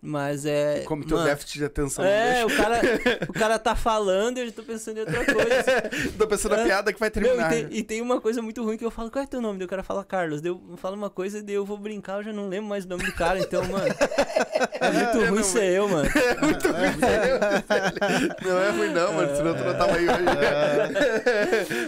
Mas 0.02 0.45
é. 0.45 0.82
Como 0.86 1.06
teu 1.06 1.18
mano, 1.18 1.30
déficit 1.30 1.60
de 1.60 1.66
atenção 1.66 2.06
É, 2.06 2.45
deixa. 2.45 2.47
o 2.47 2.56
cara, 2.58 2.82
o 3.30 3.34
cara 3.34 3.60
tá 3.60 3.76
falando 3.76 4.38
e 4.38 4.41
eu 4.41 4.45
já 4.45 4.52
tô 4.54 4.64
pensando 4.64 4.97
em 4.97 5.00
outra 5.02 5.26
coisa. 5.26 6.12
Tô 6.18 6.26
pensando 6.28 6.56
na 6.56 6.62
É. 6.62 6.66
piada 6.66 6.93
que 6.93 7.00
vai 7.00 7.12
terminar. 7.12 7.52
e, 7.54 7.64
tem, 7.68 7.78
e 7.80 7.84
tem 7.84 8.02
uma 8.02 8.22
coisa 8.22 8.41
muito 8.41 8.64
ruim 8.64 8.78
que 8.78 8.86
eu 8.86 8.91
falo, 8.91 9.12
qual 9.12 9.24
é 9.24 9.28
teu 9.28 9.41
nome? 9.41 9.60
Daí 9.60 9.66
o 9.66 9.70
cara 9.70 9.84
fala 9.84 10.06
Carlos. 10.06 10.39
Daí 10.41 10.52
eu 10.52 10.62
falo 10.78 10.95
uma 10.95 11.10
coisa 11.10 11.39
e 11.39 11.41
daí 11.41 11.56
eu 11.56 11.66
vou 11.66 11.78
brincar, 11.78 12.20
eu 12.20 12.24
já 12.24 12.32
não 12.34 12.47
lembro 12.47 12.70
mais 12.70 12.86
o 12.86 12.88
nome 12.88 13.04
do 13.04 13.12
cara. 13.12 13.39
Então, 13.39 13.62
mano, 13.66 13.86
é 14.82 14.92
muito 14.92 15.18
Eu 15.18 15.30
ruim 15.30 15.36
não- 15.38 15.44
ser 15.44 15.64
eu, 15.74 15.88
mano. 15.90 16.10
Não 18.46 18.60
é 18.60 18.70
ruim 18.72 18.90
não, 18.94 19.14
mano. 19.14 19.36
Senão 19.36 19.56
tu 19.56 19.64
não 19.64 19.78
tava 19.78 19.96
aí 19.96 20.06
hoje. 20.08 20.26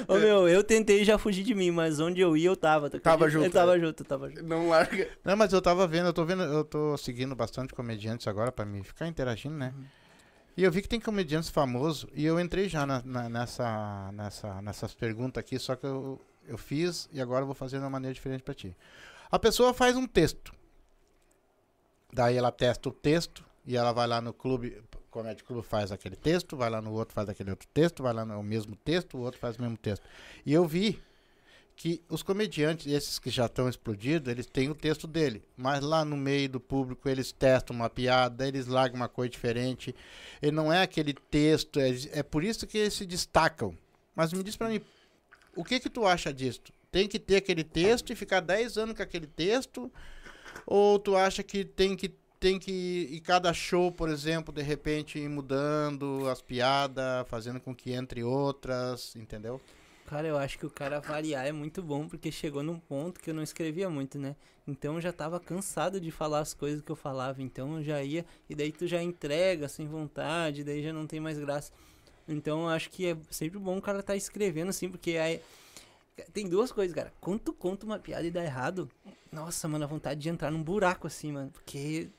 Ô 0.08 0.16
meu, 0.18 0.48
eu 0.48 0.64
tentei 0.64 1.04
já 1.04 1.18
fugir 1.18 1.44
de 1.44 1.54
mim, 1.56 1.72
mas 1.72 2.00
onde 2.00 2.22
eu 2.22 2.36
ia 2.38 2.50
eu 2.50 2.56
tava. 2.56 2.90
tu 2.90 3.00
Tava 3.00 3.26
acredita? 3.26 3.44
junto, 3.46 3.48
Eu 3.48 3.52
tava 3.62 3.80
junto, 3.80 4.02
eu 4.04 4.06
tava 4.08 4.30
junto. 4.30 4.44
Não 4.44 4.70
larga. 4.70 5.08
Não, 5.24 5.36
mas 5.38 5.54
eu 5.54 5.62
tava 5.62 5.88
vendo, 5.88 6.08
eu 6.08 6.14
tô 6.14 6.26
vendo, 6.26 6.44
eu 6.44 6.64
tô 6.64 6.98
seguindo 6.98 7.36
bastante 7.36 7.74
comediantes 7.74 8.28
agora 8.28 8.52
pra 8.52 8.66
me 8.66 8.84
ficar 8.84 9.08
interagindo, 9.08 9.56
né? 9.56 9.74
E 10.58 10.64
eu 10.64 10.72
vi 10.72 10.82
que 10.82 10.90
tem 10.90 11.00
comediantes 11.00 11.50
famosos 11.50 12.06
e 12.14 12.26
eu 12.26 12.40
entrei 12.40 12.68
já 12.68 12.86
na- 12.86 13.02
na- 13.06 13.30
nessa, 13.30 14.12
nessa, 14.14 14.62
nessas 14.62 14.94
perguntas 14.94 15.40
aqui, 15.40 15.58
só 15.58 15.76
que 15.78 15.86
eu, 15.86 16.20
eu 16.48 16.58
fiz 16.58 17.08
e 17.14 17.22
agora 17.22 17.44
eu 17.44 17.46
vou 17.46 17.56
fazer 17.56 17.78
de 17.78 17.84
uma 17.84 17.90
maneira 17.90 18.14
diferente 18.14 18.44
pra 18.44 18.54
ti. 18.54 18.76
A 19.32 19.40
pessoa 19.40 19.74
faz 19.74 19.96
um 19.96 20.06
texto. 20.06 20.52
Daí 22.14 22.36
ela 22.36 22.52
testa 22.52 22.90
o 22.90 22.92
texto 22.92 23.44
e 23.66 23.78
ela 23.78 23.92
vai 23.92 24.08
lá 24.08 24.20
no 24.22 24.34
clube, 24.34 24.82
Comedy 25.10 25.44
Clube 25.44 25.66
faz 25.66 25.92
aquele 25.92 26.16
texto, 26.16 26.58
vai 26.58 26.70
lá 26.70 26.82
no 26.82 26.92
outro 26.94 27.14
faz 27.14 27.30
aquele 27.30 27.52
outro 27.52 27.68
texto, 27.74 28.02
vai 28.02 28.14
lá 28.14 28.26
no 28.26 28.42
mesmo 28.42 28.76
texto, 28.76 29.18
o 29.18 29.22
outro 29.22 29.40
faz 29.40 29.58
o 29.58 29.62
mesmo 29.62 29.78
texto. 29.78 30.04
E 30.46 30.54
eu 30.54 30.66
vi 30.66 31.00
que 31.76 32.02
os 32.10 32.22
comediantes, 32.22 32.86
esses 32.92 33.18
que 33.18 33.30
já 33.30 33.48
estão 33.48 33.68
explodidos, 33.68 34.32
eles 34.32 34.46
têm 34.46 34.70
o 34.70 34.76
texto 34.76 35.08
dele, 35.08 35.44
mas 35.58 35.84
lá 35.84 36.06
no 36.06 36.16
meio 36.16 36.48
do 36.48 36.60
público 36.60 37.10
eles 37.10 37.32
testam 37.32 37.76
uma 37.76 37.90
piada, 37.90 38.48
eles 38.48 38.68
largam 38.68 38.98
uma 38.98 39.10
coisa 39.10 39.32
diferente. 39.32 39.96
E 40.42 40.52
não 40.52 40.72
é 40.72 40.82
aquele 40.82 41.14
texto, 41.14 41.80
é, 41.80 41.90
é 42.12 42.24
por 42.24 42.44
isso 42.44 42.68
que 42.68 42.78
eles 42.78 42.94
se 42.94 43.06
destacam. 43.06 43.76
Mas 44.16 44.32
me 44.32 44.44
diz 44.44 44.56
pra 44.56 44.70
mim, 44.70 44.82
o 45.56 45.64
que 45.64 45.80
que 45.80 45.90
tu 45.90 46.06
acha 46.06 46.34
disso? 46.34 46.62
Tem 46.92 47.08
que 47.08 47.18
ter 47.18 47.38
aquele 47.38 47.64
texto 47.64 48.12
e 48.12 48.16
ficar 48.16 48.42
10 48.42 48.78
anos 48.78 48.96
com 48.96 49.02
aquele 49.02 49.28
texto? 49.28 49.92
Ou 50.66 51.00
tu 51.00 51.16
acha 51.16 51.44
que 51.44 51.64
tem 51.66 51.96
que 51.96 52.10
tem 52.40 52.58
que 52.58 53.08
e 53.12 53.22
cada 53.22 53.54
show, 53.54 53.92
por 53.92 54.10
exemplo, 54.10 54.52
de 54.54 54.64
repente 54.64 55.20
ir 55.20 55.30
mudando 55.30 56.28
as 56.28 56.42
piadas, 56.42 57.28
fazendo 57.28 57.60
com 57.60 57.74
que 57.74 57.94
entre 57.94 58.24
outras, 58.24 59.16
entendeu? 59.16 59.62
Cara, 60.08 60.28
eu 60.28 60.38
acho 60.38 60.58
que 60.58 60.66
o 60.66 60.70
cara 60.70 61.00
variar 61.00 61.46
é 61.46 61.52
muito 61.52 61.82
bom, 61.84 62.08
porque 62.08 62.32
chegou 62.32 62.64
num 62.64 62.80
ponto 62.80 63.20
que 63.20 63.30
eu 63.30 63.34
não 63.34 63.44
escrevia 63.44 63.90
muito, 63.90 64.18
né? 64.18 64.36
Então 64.68 64.96
eu 64.96 65.02
já 65.02 65.14
tava 65.14 65.40
cansado 65.40 66.02
de 66.02 66.12
falar 66.12 66.40
as 66.40 66.54
coisas 66.54 66.82
que 66.82 66.92
eu 66.92 66.96
falava, 66.96 67.42
então 67.42 67.78
eu 67.78 67.84
já 67.84 68.04
ia, 68.04 68.26
e 68.50 68.56
daí 68.56 68.72
tu 68.72 68.88
já 68.88 69.02
entrega 69.02 69.70
sem 69.70 69.88
vontade, 69.88 70.64
daí 70.64 70.84
já 70.84 70.92
não 70.92 71.06
tem 71.06 71.20
mais 71.20 71.38
graça. 71.38 71.72
Então 72.28 72.64
eu 72.64 72.70
acho 72.70 72.90
que 72.90 73.06
é 73.06 73.18
sempre 73.30 73.60
bom 73.60 73.78
o 73.78 73.82
cara 73.82 74.02
tá 74.02 74.16
escrevendo 74.16 74.70
assim, 74.70 74.90
porque 74.90 75.12
aí. 75.12 75.40
Tem 76.34 76.48
duas 76.48 76.72
coisas, 76.72 76.94
cara. 76.96 77.12
Quando 77.22 77.40
tu 77.40 77.54
conta 77.54 77.86
uma 77.86 78.00
piada 78.00 78.26
e 78.26 78.32
dá 78.32 78.44
errado, 78.44 78.90
nossa, 79.32 79.68
mano, 79.68 79.84
a 79.86 79.88
vontade 79.88 80.20
de 80.20 80.30
entrar 80.30 80.52
num 80.52 80.64
buraco 80.64 81.08
assim, 81.08 81.32
mano. 81.32 81.50
Porque, 81.52 82.10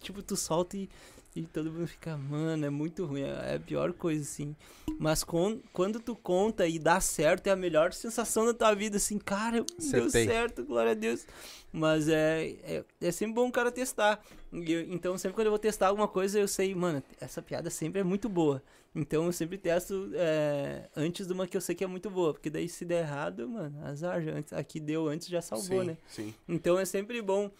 tipo, 0.00 0.22
tu 0.22 0.36
solta 0.36 0.76
e, 0.76 0.88
e 1.34 1.42
todo 1.46 1.70
mundo 1.72 1.86
fica, 1.86 2.16
mano, 2.16 2.64
é 2.66 2.70
muito 2.70 3.04
ruim. 3.04 3.22
É 3.22 3.56
a 3.56 3.60
pior 3.60 3.92
coisa, 3.92 4.22
assim. 4.22 4.54
Mas 4.98 5.24
con- 5.24 5.60
quando 5.72 5.98
tu 6.00 6.14
conta 6.14 6.66
e 6.66 6.78
dá 6.78 7.00
certo, 7.00 7.46
é 7.46 7.50
a 7.50 7.56
melhor 7.56 7.92
sensação 7.92 8.44
da 8.46 8.54
tua 8.54 8.74
vida, 8.74 8.96
assim, 8.98 9.18
cara, 9.18 9.58
deu 9.78 10.04
Acertei. 10.06 10.26
certo, 10.26 10.64
glória 10.64 10.92
a 10.92 10.94
Deus. 10.94 11.26
Mas 11.72 12.08
é, 12.08 12.56
é, 12.62 12.84
é 13.00 13.10
sempre 13.12 13.34
bom 13.34 13.48
o 13.48 13.52
cara 13.52 13.70
testar. 13.72 14.22
Eu- 14.52 14.82
então, 14.92 15.16
sempre 15.16 15.34
quando 15.34 15.46
eu 15.46 15.52
vou 15.52 15.58
testar 15.58 15.88
alguma 15.88 16.06
coisa, 16.08 16.38
eu 16.38 16.46
sei, 16.48 16.74
mano, 16.74 17.02
essa 17.20 17.40
piada 17.40 17.70
sempre 17.70 18.00
é 18.00 18.04
muito 18.04 18.28
boa. 18.28 18.62
Então, 18.94 19.26
eu 19.26 19.32
sempre 19.32 19.56
testo 19.56 20.10
é, 20.14 20.88
antes 20.94 21.26
de 21.26 21.32
uma 21.32 21.46
que 21.46 21.56
eu 21.56 21.60
sei 21.60 21.74
que 21.74 21.82
é 21.82 21.86
muito 21.86 22.10
boa. 22.10 22.32
Porque 22.32 22.50
daí, 22.50 22.68
se 22.68 22.84
der 22.84 23.04
errado, 23.04 23.48
mano, 23.48 23.84
azar. 23.86 24.22
Já, 24.22 24.32
antes, 24.32 24.52
aqui 24.52 24.78
deu 24.78 25.08
antes, 25.08 25.28
já 25.28 25.40
salvou, 25.40 25.80
sim, 25.80 25.86
né? 25.86 25.96
sim. 26.08 26.34
Então, 26.46 26.78
é 26.78 26.84
sempre 26.84 27.22
bom 27.22 27.50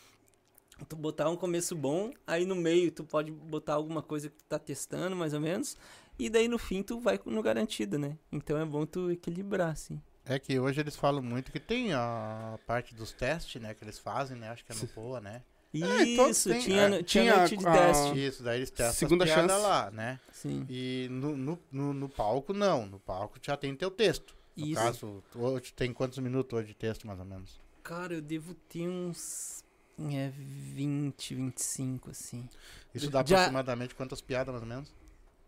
tu 0.88 0.96
botar 0.96 1.28
um 1.28 1.36
começo 1.36 1.76
bom, 1.76 2.10
aí 2.26 2.44
no 2.44 2.56
meio 2.56 2.90
tu 2.90 3.04
pode 3.04 3.30
botar 3.30 3.74
alguma 3.74 4.02
coisa 4.02 4.28
que 4.28 4.36
tu 4.36 4.44
tá 4.48 4.58
testando, 4.58 5.14
mais 5.14 5.32
ou 5.32 5.40
menos, 5.40 5.76
e 6.18 6.28
daí 6.28 6.48
no 6.48 6.58
fim 6.58 6.82
tu 6.82 6.98
vai 6.98 7.20
no 7.24 7.42
garantido, 7.42 7.98
né? 7.98 8.18
Então 8.32 8.58
é 8.58 8.64
bom 8.64 8.84
tu 8.84 9.10
equilibrar, 9.10 9.70
assim. 9.70 10.00
É 10.24 10.38
que 10.38 10.58
hoje 10.58 10.80
eles 10.80 10.94
falam 10.94 11.22
muito 11.22 11.50
que 11.50 11.58
tem 11.58 11.92
a 11.92 12.58
parte 12.66 12.94
dos 12.94 13.12
testes, 13.12 13.60
né? 13.60 13.74
Que 13.74 13.82
eles 13.82 13.98
fazem, 13.98 14.36
né? 14.36 14.50
Acho 14.50 14.64
que 14.64 14.72
é 14.72 14.74
no 14.74 14.86
Poa, 14.94 15.20
né? 15.20 15.42
Todos 15.80 16.36
Isso, 16.36 16.48
têm, 16.50 16.60
tinha, 16.60 16.82
é, 16.82 16.88
tinha 16.88 17.04
tinha 17.04 17.36
noite 17.36 17.56
de 17.56 17.66
a- 17.66 17.72
teste. 17.72 18.26
Isso, 18.26 18.42
daí 18.42 18.58
eles 18.58 18.70
testam 18.70 18.94
Segunda 18.94 19.26
chance. 19.26 19.46
lá, 19.62 19.90
né? 19.90 20.20
Sim. 20.32 20.66
E 20.68 21.08
no, 21.10 21.36
no, 21.36 21.58
no, 21.70 21.94
no 21.94 22.08
palco, 22.08 22.52
não. 22.52 22.86
No 22.86 22.98
palco 23.00 23.38
já 23.40 23.56
tem 23.56 23.74
teu 23.74 23.90
texto. 23.90 24.34
No 24.56 24.66
Isso. 24.66 24.74
caso, 24.74 25.24
hoje 25.34 25.72
tem 25.72 25.92
quantos 25.92 26.18
minutos 26.18 26.58
hoje 26.58 26.68
de 26.68 26.74
texto, 26.74 27.06
mais 27.06 27.18
ou 27.18 27.24
menos? 27.24 27.58
Cara, 27.82 28.14
eu 28.14 28.20
devo 28.20 28.54
ter 28.68 28.86
uns. 28.88 29.64
É, 29.98 30.30
20, 30.36 31.34
25, 31.34 32.10
assim. 32.10 32.48
Isso 32.94 33.08
dá 33.10 33.24
Já- 33.24 33.36
aproximadamente 33.36 33.94
quantas 33.94 34.20
piadas, 34.20 34.52
mais 34.52 34.62
ou 34.62 34.68
menos? 34.68 34.92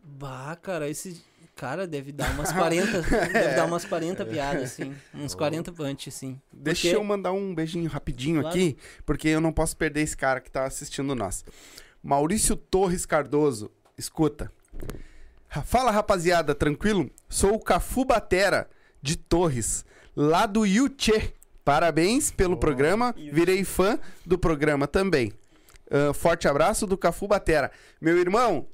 Bah, 0.03 0.55
cara, 0.57 0.89
esse. 0.89 1.23
Cara, 1.57 1.87
deve 1.87 2.11
dar 2.13 2.31
umas 2.33 2.51
40. 2.53 3.01
deve 3.03 3.55
dar 3.57 3.67
umas 3.67 3.85
40 3.85 4.25
piadas, 4.27 4.63
assim. 4.65 4.95
Uns 5.15 5.35
40 5.35 5.73
punch, 5.73 6.09
assim. 6.09 6.41
Deixa 6.53 6.83
Porque- 6.83 6.97
eu 6.97 7.05
mandar 7.05 7.33
um 7.33 7.55
beijinho 7.55 7.89
rapidinho 7.89 8.41
Claro. 8.41 8.57
aqui, 8.57 8.77
porque 9.07 9.29
eu 9.29 9.41
não 9.41 9.53
posso 9.53 9.77
perder 9.77 10.01
esse 10.03 10.17
cara 10.17 10.41
que 10.41 10.51
tá 10.51 10.65
assistindo 10.65 11.15
nós. 11.15 11.45
Maurício 12.03 12.57
Torres 12.57 13.07
Cardoso, 13.07 13.71
escuta. 13.97 14.51
Fala 15.65 15.91
rapaziada, 15.93 16.55
tranquilo? 16.55 17.09
Sou 17.29 17.55
o 17.55 17.61
Cafu 17.61 18.05
Batera 18.05 18.69
de 19.01 19.17
Torres, 19.17 19.85
lá 20.17 20.47
do 20.47 20.65
Yuchê. 20.67 21.33
Parabéns 21.65 22.31
pelo 22.31 22.55
Oh, 22.55 22.59
programa, 22.59 23.15
Yuchê. 23.17 23.31
virei 23.31 23.65
fã 23.65 23.99
do 24.27 24.37
programa 24.37 24.87
também. 24.89 25.33
Ah, 25.91 26.13
forte 26.13 26.49
abraço 26.49 26.87
do 26.87 26.99
Cafu 26.99 27.29
Batera. 27.29 27.71
Meu 28.01 28.19
irmão, 28.19 28.67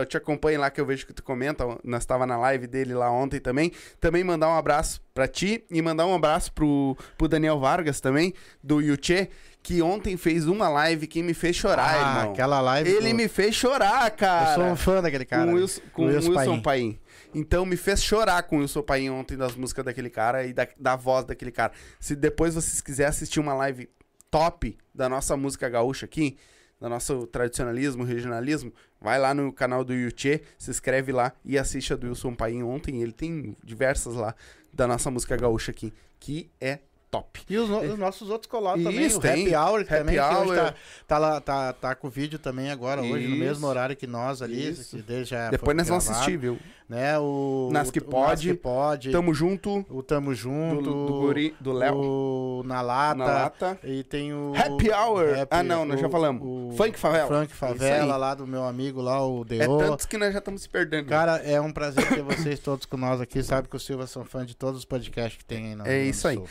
eu 0.00 0.06
te 0.06 0.16
acompanho 0.16 0.60
lá 0.60 0.70
que 0.70 0.80
eu 0.80 0.86
vejo 0.86 1.06
que 1.06 1.12
tu 1.12 1.22
comenta, 1.22 1.64
nós 1.84 2.04
tava 2.04 2.26
na 2.26 2.36
live 2.36 2.66
dele 2.66 2.94
lá 2.94 3.10
ontem 3.10 3.40
também. 3.40 3.72
Também 4.00 4.24
mandar 4.24 4.48
um 4.48 4.56
abraço 4.56 5.00
pra 5.14 5.26
ti 5.28 5.64
e 5.70 5.80
mandar 5.82 6.06
um 6.06 6.14
abraço 6.14 6.52
pro, 6.52 6.96
pro 7.16 7.28
Daniel 7.28 7.58
Vargas 7.58 8.00
também, 8.00 8.32
do 8.62 8.80
Yuchê, 8.80 9.28
que 9.62 9.82
ontem 9.82 10.16
fez 10.16 10.46
uma 10.46 10.68
live 10.68 11.06
que 11.06 11.22
me 11.22 11.34
fez 11.34 11.54
chorar, 11.56 11.94
ah, 11.94 12.18
irmão. 12.18 12.32
aquela 12.32 12.60
live. 12.60 12.90
Ele 12.90 13.10
do- 13.10 13.16
me 13.16 13.28
fez 13.28 13.54
chorar, 13.54 14.10
cara. 14.12 14.50
Eu 14.50 14.54
sou 14.54 14.64
um 14.64 14.76
fã 14.76 15.02
daquele 15.02 15.24
cara. 15.24 15.44
Com 15.46 15.52
o 15.52 15.54
Wilson, 15.56 15.80
com 15.92 16.06
Wilson 16.06 16.30
Wilson 16.30 16.62
Paim. 16.62 16.92
Paim. 16.92 17.00
Então 17.34 17.64
me 17.66 17.76
fez 17.76 18.02
chorar 18.02 18.42
com 18.44 18.56
o 18.56 18.60
Wilson 18.60 18.82
Paim 18.82 19.10
ontem 19.10 19.36
das 19.36 19.54
músicas 19.54 19.84
daquele 19.84 20.10
cara 20.10 20.44
e 20.46 20.52
da, 20.52 20.66
da 20.78 20.96
voz 20.96 21.24
daquele 21.24 21.52
cara. 21.52 21.72
Se 21.98 22.16
depois 22.16 22.54
vocês 22.54 22.80
quiserem 22.80 23.10
assistir 23.10 23.38
uma 23.38 23.54
live 23.54 23.88
top 24.30 24.76
da 24.94 25.08
nossa 25.08 25.36
música 25.36 25.68
gaúcha 25.68 26.06
aqui, 26.06 26.36
do 26.80 26.88
nosso 26.88 27.26
tradicionalismo, 27.26 28.04
regionalismo, 28.04 28.72
vai 29.00 29.18
lá 29.18 29.32
no 29.32 29.52
canal 29.52 29.84
do 29.84 29.94
Yuchê, 29.94 30.42
se 30.58 30.70
inscreve 30.70 31.12
lá 31.12 31.32
e 31.44 31.58
assiste 31.58 31.92
a 31.92 31.96
do 31.96 32.06
Wilson 32.06 32.34
Paim 32.34 32.62
ontem. 32.62 33.02
Ele 33.02 33.12
tem 33.12 33.56
diversas 33.64 34.14
lá 34.14 34.34
da 34.72 34.86
nossa 34.86 35.10
música 35.10 35.36
gaúcha 35.36 35.70
aqui, 35.70 35.92
que 36.18 36.50
é 36.60 36.80
top. 37.10 37.40
E 37.48 37.56
os, 37.58 37.68
no- 37.68 37.80
os 37.80 37.98
nossos 37.98 38.30
outros 38.30 38.50
colados 38.50 38.84
também. 38.84 39.04
Isso, 39.04 39.18
o 39.18 39.20
tem. 39.20 39.46
Happy 39.46 39.54
Hour 39.56 39.80
Happy 39.80 39.88
também, 39.88 40.14
que 40.14 40.20
hoje 40.20 40.34
Hour. 40.50 40.56
tá, 40.56 40.74
tá, 41.08 41.18
lá, 41.18 41.40
tá, 41.40 41.72
tá 41.72 41.94
com 41.94 42.06
o 42.06 42.10
vídeo 42.10 42.38
também 42.38 42.70
agora, 42.70 43.00
hoje, 43.02 43.26
no 43.26 43.34
Isso. 43.34 43.44
mesmo 43.44 43.66
horário 43.66 43.96
que 43.96 44.06
nós 44.06 44.40
ali. 44.42 44.68
Isso. 44.70 44.96
Que 44.96 45.02
depois 45.50 45.76
nós 45.76 45.88
vamos 45.88 46.08
assistir, 46.08 46.36
viu? 46.36 46.58
Né, 46.88 47.16
o, 47.20 47.68
Nas 47.72 47.88
que 47.88 48.00
o- 48.00 48.02
o 48.02 48.04
pode. 48.06 48.48
Nas 48.48 48.56
que 48.56 48.62
pode. 48.62 49.10
Tamo 49.12 49.32
junto. 49.32 49.86
O 49.88 50.02
Tamo 50.02 50.30
Do, 50.30 50.34
Junto. 50.34 50.82
do 51.06 51.20
guri, 51.20 51.54
do 51.60 51.72
Léo. 51.72 51.94
O 51.96 52.62
Na 52.66 52.80
Lata. 52.82 53.14
Na 53.14 53.24
lata. 53.26 53.78
E 53.84 54.02
tem 54.02 54.32
o. 54.34 54.52
Happy 54.56 54.90
Hour. 54.90 55.38
Happy- 55.38 55.46
ah, 55.54 55.62
não, 55.62 55.84
nós 55.84 56.00
já 56.00 56.08
falamos. 56.10 56.42
o 56.44 56.76
Funk 56.76 56.98
Favela. 56.98 57.28
Funk 57.28 57.46
Isso 57.52 57.54
Favela, 57.54 58.16
lá 58.16 58.34
do 58.34 58.44
meu 58.44 58.64
amigo 58.64 59.00
lá, 59.00 59.24
o 59.24 59.42
É 59.42 59.44
Deo. 59.44 59.78
tantos 59.78 60.04
que 60.04 60.18
nós 60.18 60.32
já 60.32 60.40
estamos 60.40 60.62
se 60.62 60.68
perdendo. 60.68 61.06
Cara, 61.06 61.36
é 61.36 61.60
um 61.60 61.70
prazer 61.72 62.08
ter 62.08 62.22
vocês 62.22 62.58
todos 62.58 62.84
com 62.86 62.96
nós 62.96 63.20
aqui. 63.20 63.40
Sabe 63.40 63.68
que 63.68 63.76
o 63.76 63.80
Silva 63.80 64.08
são 64.08 64.24
fã 64.24 64.44
de 64.44 64.56
todos 64.56 64.80
os 64.80 64.84
podcasts 64.84 65.36
que 65.38 65.44
tem 65.44 65.66
aí 65.68 65.74
no 65.76 65.86
É 65.86 66.02
isso 66.02 66.22
do 66.22 66.28
aí. 66.28 66.36
Sul. 66.38 66.48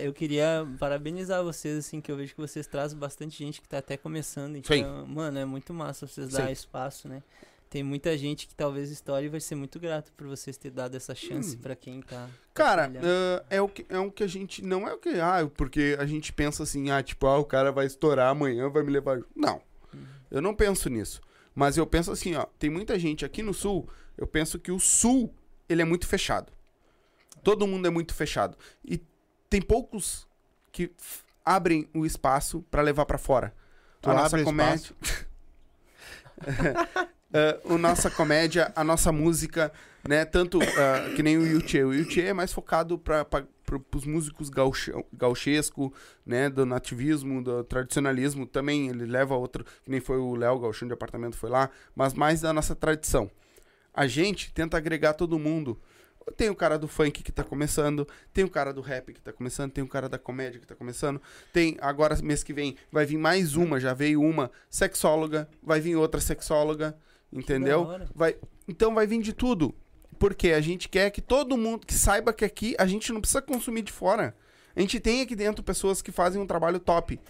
Eu 0.00 0.12
queria 0.12 0.66
parabenizar 0.78 1.42
vocês, 1.42 1.78
assim, 1.78 2.00
que 2.00 2.10
eu 2.10 2.16
vejo 2.16 2.34
que 2.34 2.40
vocês 2.40 2.66
trazem 2.66 2.98
bastante 2.98 3.38
gente 3.38 3.60
que 3.60 3.68
tá 3.68 3.78
até 3.78 3.96
começando. 3.96 4.56
Então, 4.56 4.76
Sim. 4.76 5.12
mano, 5.12 5.38
é 5.38 5.44
muito 5.44 5.72
massa 5.72 6.06
vocês 6.06 6.28
Sim. 6.30 6.36
darem 6.36 6.52
espaço, 6.52 7.08
né? 7.08 7.22
Tem 7.70 7.82
muita 7.82 8.16
gente 8.16 8.48
que 8.48 8.54
talvez 8.54 8.90
estoure 8.90 9.26
e 9.26 9.28
vai 9.28 9.40
ser 9.40 9.54
muito 9.54 9.78
grato 9.78 10.10
por 10.16 10.26
vocês 10.26 10.56
terem 10.56 10.74
dado 10.74 10.96
essa 10.96 11.14
chance 11.14 11.54
Hum. 11.54 11.60
pra 11.60 11.76
quem 11.76 12.00
tá. 12.00 12.26
Cara, 12.54 12.90
ah, 12.96 13.44
é, 13.50 13.60
o 13.60 13.68
que, 13.68 13.84
é 13.90 13.98
o 13.98 14.10
que 14.10 14.24
a 14.24 14.26
gente. 14.26 14.62
Não 14.64 14.88
é 14.88 14.94
o 14.94 14.98
que. 14.98 15.10
Ah, 15.20 15.48
porque 15.54 15.94
a 15.98 16.06
gente 16.06 16.32
pensa 16.32 16.62
assim, 16.62 16.90
ah, 16.90 17.02
tipo, 17.02 17.26
ah, 17.26 17.38
o 17.38 17.44
cara 17.44 17.70
vai 17.70 17.84
estourar 17.86 18.30
amanhã, 18.30 18.70
vai 18.70 18.82
me 18.82 18.90
levar. 18.90 19.20
Não. 19.36 19.60
Uhum. 19.92 20.00
Eu 20.30 20.40
não 20.40 20.54
penso 20.54 20.88
nisso. 20.88 21.20
Mas 21.54 21.76
eu 21.76 21.86
penso 21.86 22.10
assim, 22.10 22.34
ó, 22.36 22.46
tem 22.58 22.70
muita 22.70 22.98
gente 22.98 23.24
aqui 23.24 23.42
no 23.42 23.52
sul, 23.52 23.86
eu 24.16 24.26
penso 24.26 24.58
que 24.58 24.70
o 24.72 24.78
sul, 24.78 25.34
ele 25.68 25.82
é 25.82 25.84
muito 25.84 26.06
fechado. 26.06 26.50
Todo 27.42 27.66
mundo 27.66 27.86
é 27.86 27.90
muito 27.90 28.14
fechado. 28.14 28.56
E 28.84 29.00
tem 29.48 29.60
poucos 29.60 30.26
que 30.70 30.92
abrem 31.44 31.88
o 31.94 32.04
espaço 32.04 32.62
pra 32.70 32.82
levar 32.82 33.06
pra 33.06 33.18
fora. 33.18 33.54
Tu 34.00 34.10
a 34.10 34.14
nossa 34.14 34.44
comédia. 34.44 34.94
Ah, 37.32 37.58
o 37.64 37.78
nossa 37.78 38.10
comédia, 38.10 38.72
a 38.76 38.84
nossa 38.84 39.10
música, 39.10 39.72
né? 40.06 40.24
Tanto 40.24 40.60
ah, 40.62 41.14
que 41.16 41.22
nem 41.22 41.38
o 41.38 41.46
Yuchê. 41.46 41.82
O 41.84 41.92
Yuchê 41.92 42.22
é 42.22 42.32
mais 42.32 42.52
focado 42.52 42.98
para 42.98 43.26
os 43.94 44.04
músicos 44.04 44.48
gauche, 44.48 44.92
gauchesco, 45.12 45.92
né? 46.24 46.48
Do 46.48 46.64
nativismo, 46.66 47.42
do 47.42 47.64
tradicionalismo. 47.64 48.46
Também 48.46 48.88
ele 48.88 49.06
leva 49.06 49.34
outro, 49.34 49.64
que 49.84 49.90
nem 49.90 50.00
foi 50.00 50.18
o 50.18 50.34
Léo 50.34 50.58
Gauchão 50.58 50.86
de 50.86 50.94
apartamento, 50.94 51.36
foi 51.36 51.50
lá, 51.50 51.70
mas 51.94 52.12
mais 52.14 52.40
da 52.40 52.52
nossa 52.52 52.74
tradição. 52.74 53.30
A 53.92 54.06
gente 54.06 54.52
tenta 54.52 54.76
agregar 54.76 55.14
todo 55.14 55.38
mundo. 55.38 55.80
Tem 56.36 56.50
o 56.50 56.54
cara 56.54 56.78
do 56.78 56.88
funk 56.88 57.22
que 57.22 57.32
tá 57.32 57.44
começando, 57.44 58.06
tem 58.32 58.44
o 58.44 58.50
cara 58.50 58.72
do 58.72 58.80
rap 58.80 59.12
que 59.12 59.20
tá 59.20 59.32
começando, 59.32 59.72
tem 59.72 59.84
o 59.84 59.88
cara 59.88 60.08
da 60.08 60.18
comédia 60.18 60.60
que 60.60 60.66
tá 60.66 60.74
começando. 60.74 61.20
Tem, 61.52 61.76
agora 61.80 62.16
mês 62.22 62.42
que 62.42 62.52
vem, 62.52 62.76
vai 62.90 63.06
vir 63.06 63.18
mais 63.18 63.56
uma, 63.56 63.80
já 63.80 63.94
veio 63.94 64.20
uma 64.20 64.50
sexóloga, 64.70 65.48
vai 65.62 65.80
vir 65.80 65.96
outra 65.96 66.20
sexóloga, 66.20 66.96
entendeu? 67.32 67.88
Vai, 68.14 68.36
então 68.66 68.94
vai 68.94 69.06
vir 69.06 69.20
de 69.22 69.32
tudo. 69.32 69.74
Porque 70.18 70.52
a 70.52 70.60
gente 70.60 70.88
quer 70.88 71.10
que 71.10 71.20
todo 71.20 71.56
mundo 71.56 71.86
que 71.86 71.94
saiba 71.94 72.32
que 72.32 72.44
aqui 72.44 72.74
a 72.78 72.86
gente 72.86 73.12
não 73.12 73.20
precisa 73.20 73.40
consumir 73.40 73.82
de 73.82 73.92
fora. 73.92 74.34
A 74.74 74.80
gente 74.80 74.98
tem 74.98 75.22
aqui 75.22 75.36
dentro 75.36 75.62
pessoas 75.62 76.02
que 76.02 76.10
fazem 76.10 76.40
um 76.40 76.46
trabalho 76.46 76.80
top. 76.80 77.20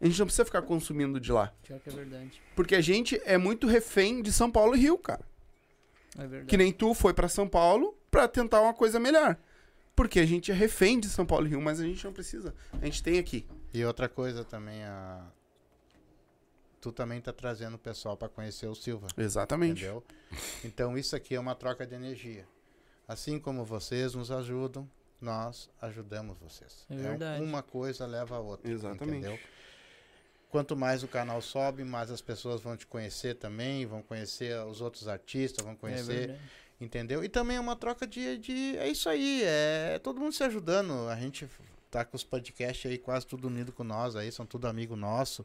A 0.00 0.06
gente 0.06 0.18
não 0.18 0.26
precisa 0.26 0.44
ficar 0.44 0.62
consumindo 0.62 1.18
de 1.18 1.32
lá. 1.32 1.52
Pior 1.62 1.80
que 1.80 1.88
é 1.88 1.92
verdade. 1.92 2.40
Porque 2.54 2.76
a 2.76 2.80
gente 2.80 3.20
é 3.24 3.36
muito 3.36 3.66
refém 3.66 4.22
de 4.22 4.32
São 4.32 4.50
Paulo 4.50 4.76
e 4.76 4.80
Rio, 4.80 4.96
cara. 4.96 5.24
É 6.16 6.20
verdade. 6.20 6.46
Que 6.46 6.56
nem 6.56 6.72
tu 6.72 6.94
foi 6.94 7.12
pra 7.12 7.28
São 7.28 7.48
Paulo 7.48 7.97
pra 8.10 8.28
tentar 8.28 8.60
uma 8.60 8.74
coisa 8.74 8.98
melhor. 8.98 9.36
Porque 9.94 10.20
a 10.20 10.26
gente 10.26 10.52
é 10.52 10.54
refém 10.54 11.00
de 11.00 11.08
São 11.08 11.26
Paulo 11.26 11.46
e 11.46 11.50
Rio, 11.50 11.60
mas 11.60 11.80
a 11.80 11.84
gente 11.84 12.04
não 12.04 12.12
precisa. 12.12 12.54
A 12.80 12.84
gente 12.84 13.02
tem 13.02 13.18
aqui. 13.18 13.46
E 13.74 13.84
outra 13.84 14.08
coisa 14.08 14.44
também, 14.44 14.84
a... 14.84 15.26
tu 16.80 16.92
também 16.92 17.20
tá 17.20 17.32
trazendo 17.32 17.74
o 17.74 17.78
pessoal 17.78 18.16
para 18.16 18.28
conhecer 18.28 18.66
o 18.68 18.74
Silva. 18.74 19.08
Exatamente. 19.16 19.82
Entendeu? 19.84 20.04
Então 20.64 20.96
isso 20.96 21.16
aqui 21.16 21.34
é 21.34 21.40
uma 21.40 21.54
troca 21.54 21.84
de 21.86 21.94
energia. 21.94 22.46
Assim 23.08 23.40
como 23.40 23.64
vocês 23.64 24.14
nos 24.14 24.30
ajudam, 24.30 24.88
nós 25.20 25.68
ajudamos 25.80 26.38
vocês. 26.38 26.86
É 26.88 26.94
verdade. 26.94 27.42
uma 27.42 27.62
coisa 27.62 28.06
leva 28.06 28.36
a 28.36 28.40
outra. 28.40 28.70
Exatamente. 28.70 29.18
Entendeu? 29.18 29.38
Quanto 30.50 30.76
mais 30.76 31.02
o 31.02 31.08
canal 31.08 31.42
sobe, 31.42 31.84
mais 31.84 32.10
as 32.10 32.22
pessoas 32.22 32.60
vão 32.60 32.76
te 32.76 32.86
conhecer 32.86 33.34
também, 33.34 33.84
vão 33.84 34.00
conhecer 34.00 34.56
os 34.64 34.80
outros 34.80 35.08
artistas, 35.08 35.64
vão 35.64 35.74
É 35.74 35.76
conhecer, 35.76 36.28
verdade. 36.28 36.40
Entendeu? 36.80 37.22
E 37.24 37.28
também 37.28 37.56
é 37.56 37.60
uma 37.60 37.76
troca 37.76 38.06
de, 38.06 38.38
de. 38.38 38.76
É 38.78 38.88
isso 38.88 39.08
aí, 39.08 39.42
é 39.44 39.98
todo 40.02 40.20
mundo 40.20 40.32
se 40.32 40.42
ajudando. 40.44 41.08
A 41.08 41.16
gente 41.16 41.46
tá 41.90 42.04
com 42.04 42.16
os 42.16 42.24
podcasts 42.24 42.90
aí 42.90 42.98
quase 42.98 43.26
tudo 43.26 43.48
unido 43.48 43.72
com 43.72 43.84
nós 43.84 44.14
aí, 44.16 44.30
são 44.32 44.44
tudo 44.46 44.66
amigo 44.66 44.94
nosso. 44.96 45.44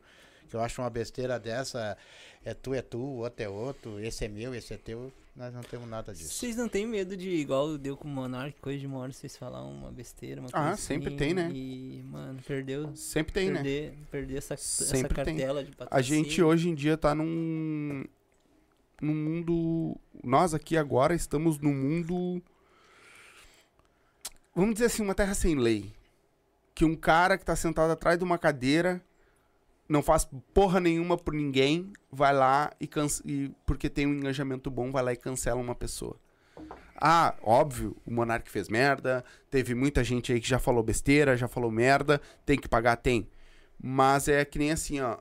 Que 0.50 0.56
eu 0.58 0.62
acho 0.62 0.82
uma 0.82 0.90
besteira 0.90 1.40
dessa, 1.40 1.98
é 2.44 2.54
tu 2.54 2.74
é 2.74 2.82
tu, 2.82 2.98
o 3.00 3.18
outro 3.20 3.44
é 3.44 3.50
outro, 3.50 4.00
esse 4.00 4.26
é 4.26 4.28
meu, 4.28 4.54
esse 4.54 4.74
é 4.74 4.78
teu. 4.78 5.12
Nós 5.36 5.52
não 5.52 5.62
temos 5.64 5.90
nada 5.90 6.14
disso. 6.14 6.32
Vocês 6.32 6.56
não 6.56 6.70
têm 6.70 6.86
medo 6.86 7.18
de, 7.18 7.28
igual 7.28 7.76
deu 7.76 7.98
com 7.98 8.08
o 8.08 8.12
Monark, 8.12 8.60
coisa 8.62 8.78
de 8.78 8.86
uma 8.86 9.00
hora 9.00 9.12
vocês 9.12 9.36
falar 9.36 9.64
uma 9.64 9.92
besteira, 9.92 10.42
uma 10.42 10.50
Ah, 10.54 10.66
coisa 10.68 10.78
sempre 10.78 11.08
assim, 11.08 11.18
tem, 11.18 11.34
né? 11.34 11.50
E, 11.52 12.04
mano, 12.06 12.40
perdeu. 12.46 12.96
Sempre 12.96 13.34
tem, 13.34 13.48
né? 13.50 13.56
perder, 13.56 13.94
perder 14.12 14.38
essa, 14.38 14.54
essa 14.54 14.86
Sempre 14.86 15.16
tem. 15.24 15.38
cartela 15.38 15.64
de 15.64 15.72
A 15.72 15.76
patrocínio. 15.76 16.24
gente 16.24 16.44
hoje 16.44 16.70
em 16.70 16.76
dia 16.76 16.96
tá 16.98 17.16
num. 17.16 18.04
Num 19.04 19.16
mundo. 19.16 19.98
Nós 20.24 20.54
aqui 20.54 20.78
agora 20.78 21.14
estamos 21.14 21.60
num 21.60 21.74
mundo. 21.74 22.42
Vamos 24.56 24.76
dizer 24.76 24.86
assim, 24.86 25.04
uma 25.04 25.16
terra 25.16 25.34
sem 25.34 25.56
lei. 25.56 25.94
Que 26.74 26.86
um 26.86 26.96
cara 26.96 27.38
que 27.38 27.46
tá 27.46 27.56
sentado 27.56 27.92
atrás 27.92 28.18
de 28.18 28.24
uma 28.24 28.38
cadeira, 28.38 29.04
não 29.88 30.02
faz 30.02 30.28
porra 30.54 30.80
nenhuma 30.80 31.18
por 31.18 31.34
ninguém, 31.34 31.92
vai 32.12 32.34
lá 32.34 32.72
e, 32.80 32.90
e 33.26 33.52
porque 33.66 33.90
tem 33.90 34.08
um 34.08 34.14
engajamento 34.14 34.72
bom, 34.72 34.92
vai 34.92 35.04
lá 35.04 35.14
e 35.14 35.18
cancela 35.18 35.62
uma 35.62 35.76
pessoa. 35.76 36.18
Ah, 36.96 37.36
óbvio, 37.44 37.96
o 38.06 38.12
Monark 38.12 38.50
fez 38.50 38.70
merda, 38.70 39.26
teve 39.50 39.76
muita 39.76 40.04
gente 40.04 40.32
aí 40.32 40.40
que 40.40 40.48
já 40.48 40.58
falou 40.58 40.82
besteira, 40.82 41.36
já 41.36 41.48
falou 41.48 41.70
merda, 41.70 42.22
tem 42.46 42.58
que 42.58 42.68
pagar, 42.68 42.96
tem. 42.96 43.28
Mas 43.82 44.28
é 44.28 44.46
que 44.46 44.58
nem 44.58 44.72
assim, 44.72 45.02
ó. 45.02 45.18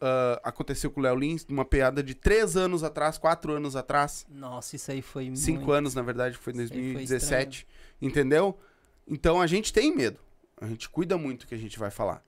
Ah, 0.00 0.40
aconteceu 0.44 0.90
com 0.90 1.00
o 1.00 1.02
Léo 1.02 1.16
Lins, 1.16 1.44
uma 1.48 1.64
piada 1.64 2.02
de 2.02 2.14
três 2.14 2.56
anos 2.56 2.84
atrás, 2.84 3.18
quatro 3.18 3.52
anos 3.52 3.74
atrás, 3.74 4.26
Nossa, 4.30 4.76
isso 4.76 4.90
aí 4.90 5.02
foi 5.02 5.34
cinco 5.34 5.58
muito... 5.58 5.72
anos, 5.72 5.94
na 5.94 6.02
verdade, 6.02 6.36
foi 6.36 6.52
em 6.52 6.62
Isso 6.62 6.72
aí 6.72 6.80
foi 6.80 6.92
2017. 6.94 7.66
entendeu? 8.00 8.58
Então 9.06 9.40
a 9.40 9.46
gente 9.46 9.72
tem 9.72 9.94
medo. 9.94 10.18
A 10.60 10.66
gente 10.66 10.88
cuida 10.88 11.16
muito 11.16 11.40
do 11.40 11.46
que 11.48 11.54
a 11.54 11.58
gente 11.58 11.78
vai 11.78 11.90
falar. 11.90 12.22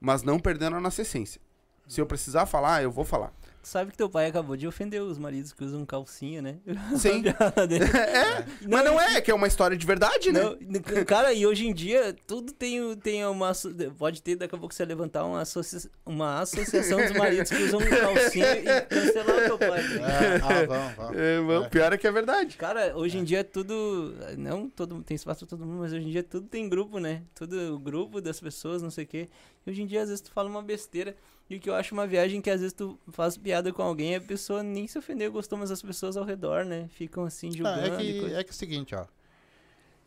Mas 0.00 0.22
não 0.22 0.38
perdendo 0.38 0.76
a 0.76 0.80
nossa 0.80 1.02
essência. 1.02 1.40
Se 1.86 2.00
eu 2.00 2.06
precisar 2.06 2.46
falar, 2.46 2.82
eu 2.82 2.90
vou 2.90 3.04
falar. 3.04 3.32
Sabe 3.66 3.90
que 3.90 3.96
teu 3.98 4.08
pai 4.08 4.26
acabou 4.26 4.56
de 4.56 4.64
ofender 4.64 5.02
os 5.02 5.18
maridos 5.18 5.52
que 5.52 5.64
usam 5.64 5.84
calcinha, 5.84 6.40
né? 6.40 6.58
Sim. 6.96 7.20
Dele. 7.20 7.82
é, 7.98 8.46
mas 8.68 8.84
não 8.84 9.00
é, 9.00 9.20
que 9.20 9.28
é 9.28 9.34
uma 9.34 9.48
história 9.48 9.76
de 9.76 9.84
verdade, 9.84 10.30
né? 10.30 10.40
Não, 10.40 10.52
n- 10.60 11.04
cara, 11.04 11.32
e 11.32 11.44
hoje 11.44 11.66
em 11.66 11.74
dia 11.74 12.14
tudo 12.28 12.52
tem, 12.52 12.94
tem 12.98 13.26
uma. 13.26 13.50
Pode 13.98 14.22
ter, 14.22 14.36
daqui 14.36 14.54
a 14.54 14.58
pouco 14.58 14.72
você 14.72 14.84
levantar 14.84 15.24
uma, 15.24 15.40
associa, 15.40 15.90
uma 16.06 16.38
associação 16.42 16.96
dos 17.02 17.10
maridos 17.10 17.50
que 17.50 17.60
usam 17.60 17.80
calcinha 17.80 18.54
e 18.56 18.82
cancelar 18.82 19.36
o 19.36 19.46
teu 19.46 19.58
pai. 19.58 19.80
É, 19.96 20.36
ah, 20.36 20.64
vamos, 20.66 20.94
vamos. 20.94 21.16
É, 21.16 21.40
mas 21.40 21.66
o 21.66 21.68
pior 21.68 21.92
é 21.92 21.98
que 21.98 22.06
é 22.06 22.12
verdade. 22.12 22.56
Cara, 22.56 22.96
hoje 22.96 23.18
em 23.18 23.24
dia 23.24 23.40
é 23.40 23.42
tudo. 23.42 24.14
Não 24.38 24.70
todo 24.70 25.02
tem 25.02 25.16
espaço 25.16 25.40
pra 25.44 25.48
todo 25.56 25.66
mundo, 25.66 25.80
mas 25.80 25.92
hoje 25.92 26.06
em 26.06 26.10
dia 26.12 26.22
tudo 26.22 26.46
tem 26.46 26.68
grupo, 26.68 27.00
né? 27.00 27.22
Tudo 27.34 27.74
o 27.74 27.80
grupo 27.80 28.20
das 28.20 28.38
pessoas, 28.38 28.80
não 28.80 28.92
sei 28.92 29.02
o 29.02 29.06
quê. 29.08 29.28
E 29.66 29.70
hoje 29.70 29.82
em 29.82 29.86
dia, 29.86 30.02
às 30.02 30.08
vezes, 30.08 30.20
tu 30.22 30.30
fala 30.30 30.48
uma 30.48 30.62
besteira. 30.62 31.16
E 31.48 31.56
o 31.56 31.60
que 31.60 31.70
eu 31.70 31.74
acho 31.74 31.94
uma 31.94 32.06
viagem 32.06 32.40
que 32.40 32.50
às 32.50 32.60
vezes 32.60 32.72
tu 32.72 32.98
faz 33.12 33.36
piada 33.36 33.72
com 33.72 33.82
alguém 33.82 34.12
e 34.12 34.16
a 34.16 34.20
pessoa 34.20 34.62
nem 34.64 34.86
se 34.88 34.98
ofendeu, 34.98 35.30
gostou, 35.30 35.56
mas 35.58 35.70
as 35.70 35.80
pessoas 35.80 36.16
ao 36.16 36.24
redor, 36.24 36.64
né? 36.64 36.88
Ficam 36.92 37.24
assim 37.24 37.48
Ah, 37.48 37.52
julgando. 37.52 37.80
é, 38.00 38.02
e 38.04 38.12
que, 38.14 38.20
coisa. 38.20 38.40
é 38.40 38.44
que 38.44 38.50
é 38.50 38.52
o 38.52 38.56
seguinte, 38.56 38.94
ó. 38.94 39.06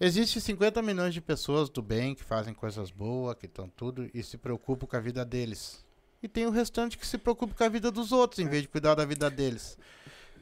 Existe 0.01 0.39
50 0.39 0.81
milhões 0.81 1.13
de 1.13 1.21
pessoas 1.21 1.69
do 1.69 1.81
bem 1.81 2.15
que 2.15 2.23
fazem 2.23 2.53
coisas 2.53 2.89
boas, 2.91 3.35
que 3.35 3.45
estão 3.45 3.67
tudo 3.69 4.09
e 4.13 4.23
se 4.23 4.37
preocupam 4.37 4.85
com 4.87 4.95
a 4.95 4.99
vida 4.99 5.23
deles. 5.25 5.85
E 6.23 6.27
tem 6.27 6.45
o 6.45 6.49
restante 6.51 6.97
que 6.97 7.07
se 7.07 7.17
preocupa 7.17 7.53
com 7.53 7.63
a 7.63 7.69
vida 7.69 7.89
dos 7.91 8.11
outros, 8.11 8.39
em 8.39 8.47
vez 8.47 8.63
de 8.63 8.67
cuidar 8.69 8.95
da 8.95 9.05
vida 9.05 9.29
deles. 9.29 9.77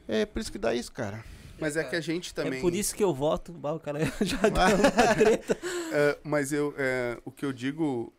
É 0.08 0.24
por 0.26 0.40
isso 0.40 0.50
que 0.50 0.58
dá 0.58 0.74
isso, 0.74 0.90
cara. 0.92 1.24
Mas 1.60 1.76
é 1.76 1.82
que 1.82 1.94
a 1.96 2.00
gente 2.00 2.32
também. 2.34 2.58
É 2.58 2.62
por 2.62 2.72
isso 2.72 2.94
que 2.94 3.02
eu 3.02 3.12
voto. 3.12 3.52
Bah, 3.52 3.72
o 3.72 3.80
cara 3.80 3.98
já 4.22 4.36
deu 4.42 4.50
uma 4.52 5.14
treta. 5.14 5.56
É, 5.92 6.18
mas 6.24 6.52
eu, 6.52 6.72
é, 6.76 7.20
o 7.24 7.30
que 7.32 7.44
eu 7.44 7.52
digo 7.52 8.12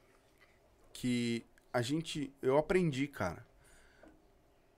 que 0.93 1.45
a 1.71 1.81
gente, 1.81 2.33
eu 2.41 2.57
aprendi, 2.57 3.07
cara, 3.07 3.45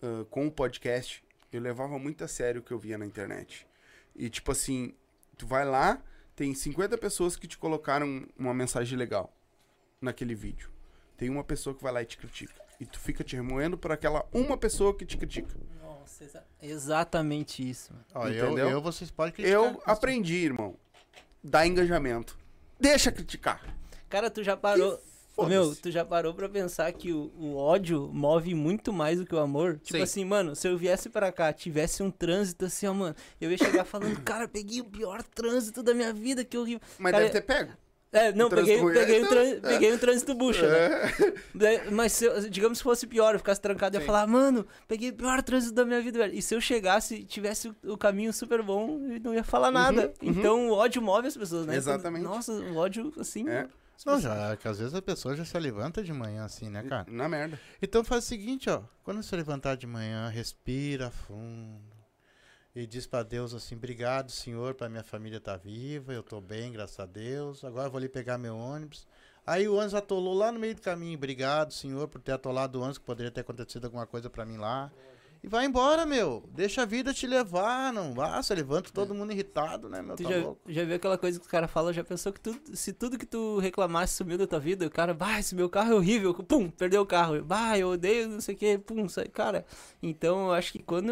ah, 0.02 0.26
com 0.30 0.48
o 0.48 0.52
podcast, 0.52 1.24
eu 1.52 1.62
levava 1.62 1.98
muito 2.00 2.24
a 2.24 2.28
sério 2.28 2.62
o 2.62 2.64
que 2.64 2.72
eu 2.72 2.80
via 2.80 2.98
na 2.98 3.06
internet. 3.06 3.68
E 4.16 4.30
tipo 4.30 4.52
assim, 4.52 4.94
tu 5.38 5.46
vai 5.48 5.66
lá, 5.66 6.02
tem 6.36 6.54
50 6.54 6.98
pessoas 6.98 7.36
que 7.36 7.48
te 7.48 7.58
colocaram 7.58 8.28
uma 8.38 8.54
mensagem 8.54 8.98
legal 8.98 9.34
naquele 10.02 10.36
vídeo. 10.36 10.70
Tem 11.18 11.30
uma 11.30 11.44
pessoa 11.44 11.76
que 11.76 11.84
vai 11.84 11.92
lá 11.94 12.02
e 12.02 12.06
te 12.06 12.18
critica. 12.18 12.54
E 12.80 12.86
tu 12.86 13.00
fica 13.00 13.24
te 13.24 13.36
remoendo 13.36 13.78
por 13.78 13.92
aquela 13.92 14.26
uma 14.34 14.58
pessoa 14.58 14.96
que 14.96 15.06
te 15.06 15.16
critica. 15.18 15.56
Nossa, 15.84 16.24
exa- 16.24 16.44
exatamente 16.62 17.68
isso. 17.70 17.94
mano. 17.94 18.06
Ó, 18.16 18.28
eu, 18.28 18.46
Entendeu? 18.48 18.70
eu, 18.72 18.82
vocês 18.82 19.12
podem 19.12 19.32
criticar. 19.32 19.54
Eu 19.54 19.82
aprendi, 19.86 20.34
irmão. 20.36 20.76
Dá 21.44 21.66
engajamento. 21.68 22.36
Deixa 22.80 23.12
criticar. 23.12 23.62
Cara, 24.10 24.32
tu 24.32 24.44
já 24.44 24.58
parou. 24.58 25.00
Foda-se. 25.44 25.56
meu, 25.56 25.76
tu 25.76 25.92
já 25.92 26.04
parou 26.06 26.34
pra 26.34 26.48
pensar 26.50 26.92
que 26.92 27.12
o, 27.12 27.32
o 27.38 27.56
ódio 27.58 28.10
move 28.14 28.54
muito 28.56 28.92
mais 28.94 29.20
do 29.20 29.26
que 29.26 29.36
o 29.36 29.40
amor? 29.40 29.80
Tipo 29.80 29.98
Sim. 29.98 30.04
assim, 30.04 30.26
mano, 30.26 30.56
se 30.56 30.68
eu 30.68 30.78
viesse 30.78 31.10
pra 31.10 31.32
cá, 31.32 31.52
tivesse 31.54 32.02
um 32.04 32.10
trânsito 32.12 32.66
assim, 32.66 32.88
ó, 32.88 32.94
mano, 32.94 33.16
eu 33.40 33.52
ia 33.52 33.58
chegar 33.58 33.84
falando, 33.86 34.20
cara, 34.24 34.48
peguei 34.48 34.82
o 34.82 34.86
pior 34.86 35.22
trânsito 35.24 35.82
da 35.84 35.94
minha 35.94 36.14
vida, 36.14 36.44
que 36.44 36.58
horrível. 36.58 36.82
Mas 36.98 37.12
Cara, 37.12 37.24
deve 37.26 37.40
ter 37.40 37.46
pego. 37.46 37.72
É, 38.14 38.34
não, 38.34 38.50
trânsito 38.50 38.68
peguei, 38.68 38.84
ruim, 38.84 38.94
peguei, 38.94 39.20
é, 39.20 39.24
um 39.24 39.28
trân- 39.30 39.50
então, 39.52 39.70
é. 39.70 39.74
peguei 39.74 39.94
um 39.94 39.98
trânsito 39.98 40.36
bucha, 40.36 40.68
né? 40.70 40.90
É. 41.62 41.90
Mas 41.90 42.12
se 42.12 42.50
digamos 42.50 42.80
que 42.80 42.84
fosse 42.84 43.08
pior, 43.08 43.34
eu 43.36 43.40
ficasse 43.40 43.62
trancado, 43.62 43.96
eu 43.96 44.00
ia 44.00 44.04
Sim. 44.04 44.08
falar, 44.08 44.28
mano, 44.28 44.68
peguei 44.86 45.12
o 45.12 45.14
pior 45.14 45.42
trânsito 45.42 45.74
da 45.74 45.86
minha 45.86 46.02
vida, 46.02 46.20
velho. 46.20 46.34
E 46.36 46.42
se 46.42 46.54
eu 46.54 46.60
chegasse, 46.60 47.24
tivesse 47.24 47.72
o, 47.86 47.98
caminho 47.98 48.34
super 48.34 48.62
bom, 48.62 49.00
eu 49.10 49.20
não 49.22 49.34
ia 49.34 49.46
falar 49.46 49.72
nada. 49.72 50.14
uhum. 50.22 50.30
Então 50.30 50.70
o 50.70 50.74
ódio 50.74 51.02
move 51.02 51.26
as 51.26 51.38
pessoas, 51.38 51.66
né? 51.66 51.78
Exatamente. 51.78 52.24
Nossa, 52.24 52.52
o 52.52 52.76
ódio, 52.76 53.14
assim. 53.18 53.48
É. 53.48 53.66
Não, 54.06 54.20
já, 54.20 54.56
que 54.58 54.68
às 54.68 54.80
vezes 54.80 54.94
a 54.94 55.02
pessoa 55.02 55.36
já 55.36 55.46
se 55.46 55.58
levanta 55.60 56.04
de 56.04 56.12
manhã 56.14 56.46
assim, 56.46 56.70
né, 56.70 56.84
cara? 56.84 57.06
Na 57.10 57.30
merda. 57.30 57.60
Então 57.82 58.04
faz 58.04 58.24
o 58.24 58.28
seguinte, 58.28 58.70
ó. 58.70 58.82
Quando 59.04 59.22
você 59.22 59.36
levantar 59.36 59.76
de 59.76 59.86
manhã, 59.86 60.28
respira 60.30 61.10
fundo. 61.12 62.02
E 62.74 62.88
diz 62.88 63.06
pra 63.06 63.22
Deus 63.22 63.54
assim, 63.54 63.76
obrigado, 63.76 64.32
Senhor, 64.32 64.74
pra 64.76 64.88
minha 64.88 65.04
família 65.04 65.42
tá 65.42 65.58
viva, 65.58 66.14
eu 66.14 66.24
tô 66.24 66.40
bem, 66.40 66.72
graças 66.72 67.00
a 67.00 67.06
Deus. 67.06 67.66
Agora 67.66 67.88
eu 67.88 67.92
vou 67.92 67.98
ali 67.98 68.08
pegar 68.08 68.38
meu 68.38 68.56
ônibus. 68.56 69.06
Aí 69.46 69.68
o 69.68 69.76
ônibus 69.76 69.94
atolou 69.94 70.34
lá 70.34 70.52
no 70.52 70.60
meio 70.60 70.76
do 70.76 70.82
caminho. 70.82 71.18
Obrigado, 71.18 71.74
Senhor, 71.74 72.08
por 72.08 72.22
ter 72.22 72.32
atolado 72.32 72.80
o 72.80 72.82
ônibus, 72.82 72.98
que 72.98 73.04
poderia 73.04 73.32
ter 73.32 73.42
acontecido 73.42 73.86
alguma 73.86 74.08
coisa 74.08 74.30
pra 74.30 74.46
mim 74.46 74.58
lá. 74.58 74.92
E 75.44 75.48
vai 75.48 75.66
embora, 75.66 76.06
meu. 76.06 76.44
Deixa 76.54 76.84
a 76.84 76.86
vida 76.86 77.14
te 77.14 77.26
levar, 77.26 77.92
não. 77.92 78.14
Você 78.14 78.54
levanta 78.54 78.92
todo 78.94 79.16
mundo 79.16 79.32
irritado, 79.32 79.90
né, 79.90 80.00
meu? 80.02 80.16
Tu 80.16 80.24
Tá 80.24 80.30
já, 80.30 80.38
louco? 80.38 80.62
já 80.72 80.84
viu 80.86 80.96
aquela 80.96 81.18
coisa 81.18 81.40
que 81.40 81.46
os 81.46 81.52
caras 81.52 81.72
falam? 81.72 81.92
Já 81.92 82.04
pensou 82.04 82.32
que 82.32 82.40
tu, 82.40 82.56
se 82.76 82.94
tudo 82.94 83.18
que 83.18 83.26
tu 83.26 83.58
reclamasse 83.58 84.14
sumiu 84.16 84.38
da 84.38 84.46
tua 84.46 84.60
vida, 84.60 84.86
o 84.86 84.90
cara, 84.92 85.14
bah, 85.16 85.40
esse 85.40 85.56
meu 85.56 85.68
carro 85.68 85.94
é 85.94 85.96
horrível, 85.96 86.32
pum, 86.36 86.70
perdeu 86.70 87.02
o 87.02 87.06
carro, 87.08 87.42
bah, 87.44 87.76
eu 87.78 87.90
odeio, 87.90 88.30
não 88.30 88.40
sei 88.40 88.54
o 88.54 88.58
que, 88.58 88.78
pum, 88.78 89.10
sai, 89.10 89.28
cara. 89.30 89.66
Então 90.02 90.46
eu 90.48 90.54
acho 90.54 90.72
que 90.74 90.80
quando 90.84 91.12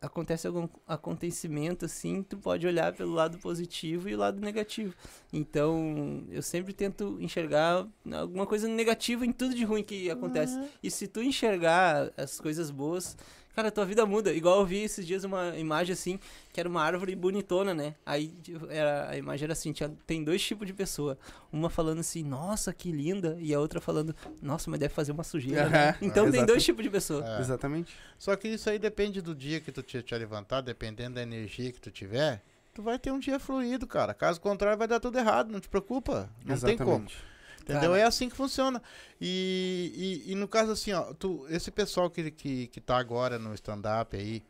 acontece 0.00 0.46
algum 0.46 0.68
acontecimento 0.86 1.84
assim, 1.84 2.22
tu 2.22 2.36
pode 2.36 2.66
olhar 2.66 2.92
pelo 2.92 3.12
lado 3.12 3.38
positivo 3.38 4.08
e 4.08 4.14
o 4.14 4.18
lado 4.18 4.40
negativo. 4.40 4.94
Então 5.32 6.24
eu 6.30 6.42
sempre 6.42 6.72
tento 6.72 7.18
enxergar 7.20 7.86
alguma 8.12 8.46
coisa 8.46 8.68
negativa 8.68 9.26
em 9.26 9.32
tudo 9.32 9.54
de 9.54 9.64
ruim 9.64 9.82
que 9.82 10.10
acontece. 10.10 10.58
E 10.82 10.90
se 10.90 11.08
tu 11.08 11.22
enxergar 11.22 12.12
as 12.16 12.40
coisas 12.40 12.70
boas, 12.70 13.16
cara, 13.54 13.70
tua 13.72 13.84
vida 13.84 14.06
muda. 14.06 14.32
Igual 14.32 14.60
eu 14.60 14.66
vi 14.66 14.78
esses 14.78 15.04
dias 15.06 15.24
uma 15.24 15.56
imagem 15.56 15.92
assim, 15.92 16.18
que 16.58 16.60
era 16.60 16.68
uma 16.68 16.82
árvore 16.82 17.14
bonitona, 17.14 17.72
né? 17.72 17.94
Aí 18.04 18.26
tipo, 18.42 18.66
era, 18.68 19.08
a 19.08 19.16
imagem 19.16 19.44
era 19.44 19.52
assim, 19.52 19.72
tinha, 19.72 19.88
tem 20.04 20.24
dois 20.24 20.42
tipos 20.42 20.66
de 20.66 20.72
pessoa. 20.72 21.16
Uma 21.52 21.70
falando 21.70 22.00
assim, 22.00 22.24
nossa, 22.24 22.72
que 22.72 22.90
linda, 22.90 23.36
e 23.38 23.54
a 23.54 23.60
outra 23.60 23.80
falando, 23.80 24.12
nossa, 24.42 24.68
mas 24.68 24.80
deve 24.80 24.92
fazer 24.92 25.12
uma 25.12 25.22
sujeira. 25.22 25.68
né? 25.68 25.96
Então 26.02 26.24
tem 26.24 26.40
exato. 26.40 26.46
dois 26.46 26.64
tipos 26.64 26.82
de 26.82 26.90
pessoa. 26.90 27.24
É. 27.24 27.40
Exatamente. 27.40 27.94
Só 28.18 28.34
que 28.34 28.48
isso 28.48 28.68
aí 28.68 28.76
depende 28.76 29.22
do 29.22 29.36
dia 29.36 29.60
que 29.60 29.70
tu 29.70 29.84
te, 29.84 30.02
te 30.02 30.14
levantar, 30.16 30.60
dependendo 30.60 31.14
da 31.14 31.22
energia 31.22 31.70
que 31.70 31.80
tu 31.80 31.92
tiver, 31.92 32.42
tu 32.74 32.82
vai 32.82 32.98
ter 32.98 33.12
um 33.12 33.20
dia 33.20 33.38
fluido, 33.38 33.86
cara. 33.86 34.12
Caso 34.12 34.40
contrário, 34.40 34.76
vai 34.76 34.88
dar 34.88 34.98
tudo 34.98 35.16
errado, 35.16 35.52
não 35.52 35.60
te 35.60 35.68
preocupa. 35.68 36.28
Não 36.44 36.58
tem 36.58 36.76
como. 36.76 36.90
Exatamente. 36.90 37.16
Entendeu? 37.62 37.90
Cara. 37.90 37.98
É 37.98 38.04
assim 38.04 38.28
que 38.28 38.34
funciona. 38.34 38.82
E, 39.20 40.24
e, 40.26 40.32
e 40.32 40.34
no 40.34 40.48
caso 40.48 40.72
assim, 40.72 40.92
ó, 40.92 41.14
tu, 41.14 41.46
esse 41.50 41.70
pessoal 41.70 42.10
que, 42.10 42.32
que, 42.32 42.66
que 42.66 42.80
tá 42.80 42.98
agora 42.98 43.38
no 43.38 43.54
stand-up 43.54 44.16
aí, 44.16 44.42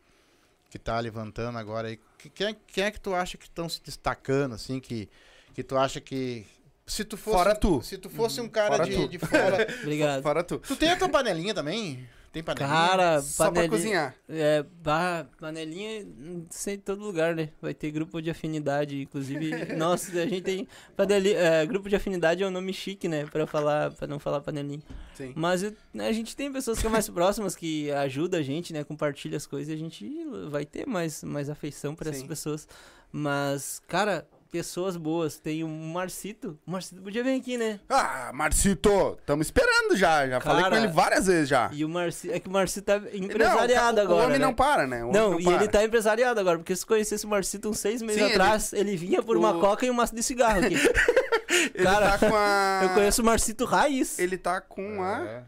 que 0.69 0.77
tá 0.79 0.99
levantando 0.99 1.57
agora 1.57 1.87
aí, 1.87 1.99
que- 2.17 2.29
quem, 2.29 2.47
é- 2.47 2.55
quem 2.67 2.83
é 2.83 2.91
que 2.91 2.99
tu 2.99 3.13
acha 3.15 3.37
que 3.37 3.45
estão 3.45 3.67
se 3.67 3.81
destacando, 3.81 4.53
assim, 4.55 4.79
que, 4.79 5.09
que 5.53 5.63
tu 5.63 5.77
acha 5.77 5.99
que. 5.99 6.45
Se 6.85 7.03
tu 7.05 7.17
fosse. 7.17 7.37
Fora 7.37 7.55
tu. 7.55 7.81
Se 7.81 7.97
tu 7.97 8.09
fosse 8.09 8.41
um 8.41 8.47
cara 8.49 8.77
Fora 8.77 8.85
de, 8.85 9.07
de 9.07 9.19
fora. 9.19 9.67
Obrigado. 9.81 10.21
Fora 10.23 10.43
tu. 10.43 10.57
tu 10.59 10.75
tem 10.75 10.89
a 10.89 10.97
tua 10.97 11.09
panelinha 11.09 11.53
também? 11.53 12.07
Tem 12.31 12.43
panelinha? 12.43 12.69
Cara, 12.69 13.21
Só 13.21 13.45
pra 13.45 13.53
panelinha- 13.53 13.69
cozinhar. 13.69 14.15
É, 14.29 14.63
bah, 14.83 15.25
panelinha, 15.39 16.05
não 16.17 16.45
sei, 16.49 16.75
em 16.75 16.79
todo 16.79 17.01
lugar, 17.03 17.35
né? 17.35 17.49
Vai 17.59 17.73
ter 17.73 17.89
grupo 17.89 18.21
de 18.21 18.29
afinidade, 18.29 19.01
inclusive. 19.01 19.49
nossa, 19.75 20.11
a 20.19 20.25
gente 20.27 20.41
tem. 20.43 20.67
Panelinha, 20.95 21.37
é, 21.39 21.65
grupo 21.65 21.89
de 21.89 21.95
afinidade 21.95 22.43
é 22.43 22.47
um 22.47 22.51
nome 22.51 22.71
chique, 22.71 23.07
né? 23.07 23.25
Pra, 23.25 23.47
falar, 23.47 23.91
pra 23.91 24.05
não 24.05 24.19
falar 24.19 24.41
panelinha. 24.41 24.81
Sim. 25.15 25.33
Mas 25.35 25.63
né, 25.93 26.07
a 26.07 26.11
gente 26.11 26.35
tem 26.35 26.51
pessoas 26.53 26.77
que 26.77 26.83
são 26.83 26.91
mais 26.91 27.09
próximas, 27.09 27.55
que 27.55 27.89
ajudam 27.91 28.39
a 28.39 28.43
gente, 28.43 28.71
né? 28.73 28.83
Compartilha 28.83 29.35
as 29.37 29.47
coisas 29.47 29.69
e 29.69 29.73
a 29.73 29.77
gente 29.77 30.07
vai 30.49 30.65
ter 30.65 30.85
mais, 30.85 31.23
mais 31.23 31.49
afeição 31.49 31.95
pra 31.95 32.09
essas 32.09 32.21
Sim. 32.21 32.27
pessoas. 32.27 32.67
Mas, 33.11 33.81
cara, 33.87 34.27
pessoas 34.51 34.97
boas. 34.97 35.37
Tem 35.37 35.63
o 35.63 35.67
Marcito. 35.67 36.57
O 36.65 36.71
Marcito 36.71 37.01
podia 37.01 37.23
vir 37.23 37.39
aqui, 37.39 37.57
né? 37.57 37.79
Ah, 37.89 38.31
Marcito, 38.33 39.17
estamos 39.19 39.47
esperando 39.47 39.95
já. 39.95 40.27
Já 40.27 40.41
falei 40.41 40.63
com 40.63 40.69
Cara, 40.69 40.83
ele 40.83 40.91
várias 40.91 41.27
vezes 41.27 41.49
já. 41.49 41.69
E 41.73 41.85
o 41.85 41.89
Marcito. 41.89 42.33
É 42.33 42.39
que 42.39 42.47
o 42.47 42.51
Marcito 42.51 42.85
tá 42.85 42.99
Não, 42.99 43.07
empresariado 43.13 43.97
o 43.99 44.01
agora. 44.01 44.25
homem 44.25 44.39
né? 44.39 44.45
não 44.45 44.53
para, 44.53 44.87
né? 44.87 45.03
O 45.03 45.09
homem 45.09 45.21
Não, 45.21 45.39
e 45.39 45.43
para. 45.43 45.53
ele 45.55 45.67
tá 45.67 45.83
empresariado 45.83 46.39
agora, 46.39 46.57
porque 46.57 46.75
se 46.75 46.85
conhecesse 46.85 47.25
o 47.25 47.29
Marcito 47.29 47.69
uns 47.69 47.79
seis 47.79 48.01
meses 48.01 48.17
Sim, 48.17 48.25
ele- 48.25 48.33
atrás, 48.33 48.73
ele... 48.73 48.95
vinha 48.97 49.21
por 49.23 49.37
uma 49.37 49.51
o- 49.55 49.59
coca 49.59 49.85
e 49.85 49.89
um 49.91 49.93
maço 49.93 50.15
de 50.15 50.23
cigarro 50.23 50.59
aqui. 50.65 50.75
Ele 51.73 51.83
Cara, 51.83 52.17
tá 52.17 52.29
com 52.29 52.35
a... 52.35 52.79
Eu 52.83 52.89
conheço 52.93 53.21
o 53.21 53.25
Marcito 53.25 53.65
Raiz. 53.65 54.17
Ele 54.19 54.37
tá 54.37 54.61
com 54.61 55.01
a... 55.03 55.19
É. 55.25 55.43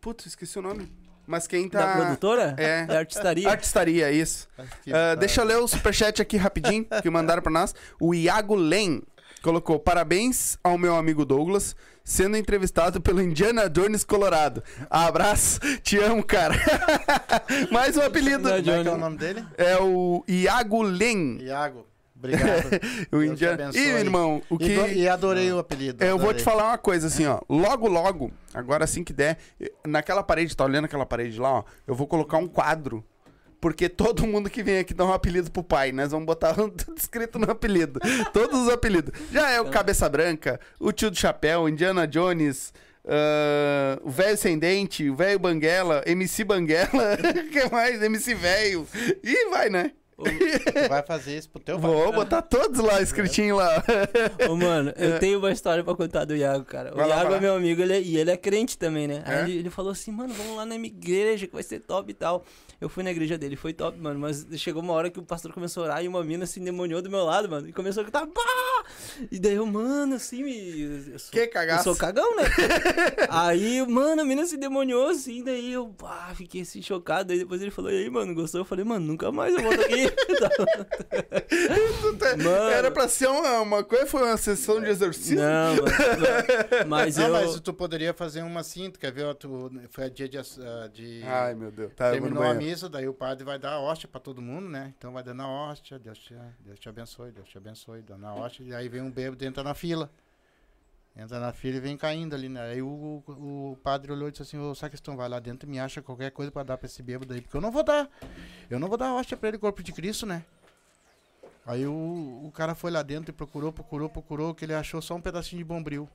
Putz, 0.00 0.26
esqueci 0.26 0.58
o 0.58 0.62
nome. 0.62 0.90
Mas 1.30 1.46
quem 1.46 1.68
tá... 1.68 1.78
Da 1.78 1.92
produtora? 1.92 2.56
É. 2.58 2.84
Da 2.86 2.98
artistaria? 2.98 3.48
Artistaria, 3.48 4.10
isso. 4.10 4.48
Tá. 4.56 5.14
deixa 5.14 5.40
eu 5.40 5.44
ler 5.44 5.58
o 5.58 5.68
superchat 5.68 6.20
aqui 6.20 6.36
rapidinho, 6.36 6.84
que 7.00 7.08
mandaram 7.08 7.40
pra 7.40 7.52
nós. 7.52 7.72
O 8.00 8.12
Iago 8.12 8.56
Len 8.56 9.00
colocou, 9.40 9.78
parabéns 9.78 10.58
ao 10.64 10.76
meu 10.76 10.96
amigo 10.96 11.24
Douglas, 11.24 11.76
sendo 12.02 12.36
entrevistado 12.36 13.00
pelo 13.00 13.22
Indiana 13.22 13.70
Jones 13.70 14.02
Colorado. 14.02 14.60
Abraço, 14.90 15.60
te 15.84 15.98
amo, 16.00 16.24
cara. 16.24 16.56
Mais 17.70 17.96
um 17.96 18.02
apelido. 18.02 18.48
Como 18.48 18.54
é 18.54 18.62
que 18.62 18.88
é 18.88 18.90
o 18.90 18.98
nome 18.98 19.16
dele? 19.16 19.46
É 19.56 19.76
o 19.80 20.24
Iago 20.26 20.82
Len. 20.82 21.38
Iago. 21.42 21.86
Obrigado. 22.20 22.68
O 23.10 23.16
abençoe. 23.18 23.80
E, 23.80 23.88
irmão, 23.88 24.42
o 24.48 24.58
que. 24.58 24.72
e 24.94 25.08
adorei 25.08 25.50
o 25.50 25.58
apelido. 25.58 26.04
Eu 26.04 26.18
vou 26.18 26.34
te 26.34 26.42
falar 26.42 26.68
uma 26.68 26.78
coisa 26.78 27.06
assim, 27.06 27.24
ó. 27.26 27.40
Logo, 27.48 27.88
logo, 27.88 28.30
agora 28.52 28.84
assim 28.84 29.02
que 29.02 29.12
der, 29.12 29.38
naquela 29.86 30.22
parede, 30.22 30.54
tá 30.54 30.64
olhando 30.64 30.84
aquela 30.84 31.06
parede 31.06 31.40
lá, 31.40 31.50
ó? 31.50 31.64
Eu 31.86 31.94
vou 31.94 32.06
colocar 32.06 32.36
um 32.36 32.46
quadro. 32.46 33.04
Porque 33.60 33.88
todo 33.88 34.26
mundo 34.26 34.48
que 34.48 34.62
vem 34.62 34.78
aqui 34.78 34.94
dá 34.94 35.04
um 35.04 35.12
apelido 35.12 35.50
pro 35.50 35.62
pai. 35.62 35.92
Nós 35.92 36.12
vamos 36.12 36.26
botar 36.26 36.54
tudo 36.54 36.94
escrito 36.96 37.38
no 37.38 37.50
apelido. 37.50 38.00
Todos 38.32 38.60
os 38.60 38.68
apelidos. 38.68 39.12
Já 39.32 39.50
é 39.50 39.60
o 39.60 39.70
Cabeça 39.70 40.08
Branca, 40.08 40.60
o 40.78 40.92
tio 40.92 41.10
do 41.10 41.16
chapéu, 41.16 41.68
Indiana 41.68 42.06
Jones, 42.06 42.72
ah, 43.06 43.98
o 44.02 44.10
velho 44.10 44.36
sem 44.36 44.58
dente, 44.58 45.08
o 45.08 45.14
velho 45.16 45.38
Banguela, 45.38 46.02
MC 46.06 46.44
Banguela, 46.44 47.18
o 47.18 47.48
que 47.50 47.70
mais? 47.70 48.02
MC 48.02 48.34
velho. 48.34 48.86
E 49.22 49.50
vai, 49.50 49.68
né? 49.68 49.92
Tu 50.24 50.88
vai 50.88 51.02
fazer 51.02 51.36
isso 51.38 51.48
pro 51.50 51.60
teu 51.60 51.78
pai. 51.78 51.90
Vou 51.90 52.12
botar 52.12 52.42
todos 52.42 52.78
lá, 52.80 53.00
escritinho 53.00 53.56
lá. 53.56 53.82
Ô, 54.48 54.56
mano, 54.56 54.92
eu 54.96 55.18
tenho 55.18 55.38
uma 55.38 55.50
história 55.52 55.82
pra 55.82 55.94
contar 55.94 56.24
do 56.24 56.36
Iago, 56.36 56.64
cara. 56.64 56.92
O 56.92 56.96
Vai 56.96 57.08
Iago 57.08 57.22
vai 57.22 57.30
lá. 57.32 57.36
é 57.36 57.40
meu 57.40 57.54
amigo 57.54 57.82
ele 57.82 57.92
é- 57.94 58.00
e 58.02 58.16
ele 58.16 58.30
é 58.30 58.36
crente 58.36 58.76
também, 58.78 59.06
né? 59.08 59.22
Aí 59.24 59.36
É? 59.36 59.40
ele, 59.42 59.58
ele 59.58 59.70
falou 59.70 59.92
assim, 59.92 60.10
mano, 60.12 60.32
vamos 60.34 60.56
lá 60.56 60.64
na 60.66 60.76
minha 60.76 60.92
igreja 60.92 61.46
que 61.46 61.52
vai 61.54 61.62
ser 61.62 61.80
top 61.80 62.10
e 62.10 62.14
tal. 62.14 62.44
Eu 62.80 62.88
fui 62.88 63.02
na 63.02 63.10
igreja 63.10 63.36
dele, 63.36 63.56
foi 63.56 63.72
top, 63.72 63.98
mano. 63.98 64.18
Mas 64.18 64.46
chegou 64.56 64.82
uma 64.82 64.92
hora 64.94 65.10
que 65.10 65.18
o 65.18 65.22
pastor 65.22 65.52
começou 65.52 65.82
a 65.82 65.86
orar 65.86 66.04
e 66.04 66.08
uma 66.08 66.24
mina 66.24 66.46
se 66.46 66.60
endemoniou 66.60 67.02
do 67.02 67.10
meu 67.10 67.24
lado, 67.24 67.48
mano. 67.48 67.68
E 67.68 67.72
começou 67.72 68.00
a 68.00 68.04
gritar, 68.04 68.26
pá! 68.26 68.84
E 69.30 69.38
daí 69.38 69.54
eu, 69.54 69.66
mano, 69.66 70.14
assim, 70.14 70.42
me. 70.42 70.80
Eu 71.12 71.18
sou, 71.18 71.30
Que 71.30 71.40
eu 71.40 71.50
cagaço. 71.50 71.84
sou 71.84 71.96
cagão, 71.96 72.36
né? 72.36 72.44
aí, 73.28 73.86
mano, 73.86 74.22
a 74.22 74.24
mina 74.24 74.46
se 74.46 74.56
demoniou 74.56 75.08
assim, 75.10 75.44
daí 75.44 75.72
eu, 75.72 75.88
pá, 75.88 76.32
fiquei 76.34 76.62
assim 76.62 76.80
chocado. 76.80 77.32
Aí 77.32 77.38
depois 77.40 77.60
ele 77.60 77.70
falou, 77.70 77.90
e 77.90 77.98
aí, 77.98 78.10
mano, 78.10 78.34
gostou? 78.34 78.60
Eu 78.62 78.64
falei, 78.64 78.84
mano, 78.84 79.06
nunca 79.06 79.30
mais 79.30 79.54
eu 79.54 79.60
volto 79.62 79.80
aqui. 79.82 80.10
Mano. 82.42 82.70
Era 82.70 82.90
pra 82.90 83.08
ser 83.08 83.28
uma, 83.28 83.60
uma 83.60 83.84
coisa, 83.84 84.06
foi 84.06 84.22
uma 84.22 84.36
sessão 84.36 84.80
de 84.80 84.88
exorcismo. 84.88 85.40
Não, 85.40 85.76
mano. 85.76 85.84
não. 86.80 86.88
Mas 86.88 87.16
Não, 87.16 87.26
eu. 87.26 87.32
mas 87.32 87.60
tu 87.60 87.72
poderia 87.72 88.12
fazer 88.14 88.42
uma 88.42 88.60
assim, 88.60 88.90
tu 88.90 88.98
quer 88.98 89.12
ver? 89.12 89.34
Tu, 89.34 89.70
foi 89.90 90.04
a 90.04 90.08
dia 90.08 90.28
de... 90.28 90.38
ah, 90.38 90.88
de 90.92 91.22
Ai, 91.24 91.54
meu 91.54 91.70
Deus. 91.70 91.92
Tá, 91.94 92.08
eu 92.08 92.12
terminou 92.12 92.42
a 92.42 92.54
banheiro. 92.54 92.69
Daí 92.88 93.08
o 93.08 93.14
padre 93.14 93.44
vai 93.44 93.58
dar 93.58 93.72
a 93.72 93.80
hóstia 93.80 94.08
pra 94.08 94.20
todo 94.20 94.40
mundo, 94.40 94.68
né? 94.68 94.94
Então 94.96 95.12
vai 95.12 95.22
dando 95.22 95.42
a 95.42 95.48
hóstia, 95.48 95.98
Deus 95.98 96.18
te, 96.18 96.34
Deus 96.60 96.78
te 96.78 96.88
abençoe, 96.88 97.32
Deus 97.32 97.48
te 97.48 97.58
abençoe, 97.58 98.02
dando 98.02 98.26
a 98.26 98.34
hóstia, 98.34 98.64
e 98.64 98.74
aí 98.74 98.88
vem 98.88 99.02
um 99.02 99.10
bêbado 99.10 99.42
e 99.42 99.46
entra 99.46 99.62
na 99.62 99.74
fila. 99.74 100.10
Entra 101.16 101.40
na 101.40 101.52
fila 101.52 101.76
e 101.78 101.80
vem 101.80 101.96
caindo 101.96 102.34
ali, 102.34 102.48
né? 102.48 102.60
Aí 102.62 102.82
o, 102.82 103.22
o, 103.26 103.72
o 103.72 103.76
padre 103.82 104.12
olhou 104.12 104.28
e 104.28 104.30
disse 104.30 104.42
assim, 104.42 104.58
ô 104.58 104.74
sacristão, 104.74 105.16
vai 105.16 105.28
lá 105.28 105.40
dentro 105.40 105.68
e 105.68 105.70
me 105.70 105.80
acha 105.80 106.00
qualquer 106.00 106.30
coisa 106.30 106.52
pra 106.52 106.62
dar 106.62 106.78
pra 106.78 106.86
esse 106.86 107.02
bêbado 107.02 107.34
aí, 107.34 107.40
porque 107.40 107.56
eu 107.56 107.60
não 107.60 107.70
vou 107.70 107.82
dar. 107.82 108.08
Eu 108.70 108.78
não 108.78 108.88
vou 108.88 108.96
dar 108.96 109.12
hóstia 109.12 109.36
pra 109.36 109.48
ele, 109.48 109.58
corpo 109.58 109.82
de 109.82 109.92
Cristo, 109.92 110.24
né? 110.24 110.44
Aí 111.66 111.86
o, 111.86 111.92
o 112.44 112.50
cara 112.52 112.74
foi 112.74 112.90
lá 112.90 113.02
dentro 113.02 113.30
e 113.30 113.32
procurou, 113.32 113.72
procurou, 113.72 114.08
procurou, 114.08 114.54
que 114.54 114.64
ele 114.64 114.74
achou 114.74 115.02
só 115.02 115.14
um 115.14 115.20
pedacinho 115.20 115.58
de 115.58 115.64
bombril. 115.64 116.08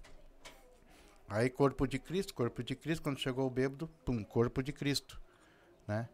Aí 1.28 1.50
corpo 1.50 1.88
de 1.88 2.00
Cristo, 2.00 2.34
corpo 2.34 2.64
de 2.64 2.76
Cristo, 2.76 3.02
quando 3.02 3.20
chegou 3.20 3.48
o 3.48 3.50
bêbado, 3.50 3.88
pum, 4.06 4.24
corpo 4.24 4.62
de 4.62 4.72
Cristo, 4.72 5.20
né? 5.88 6.08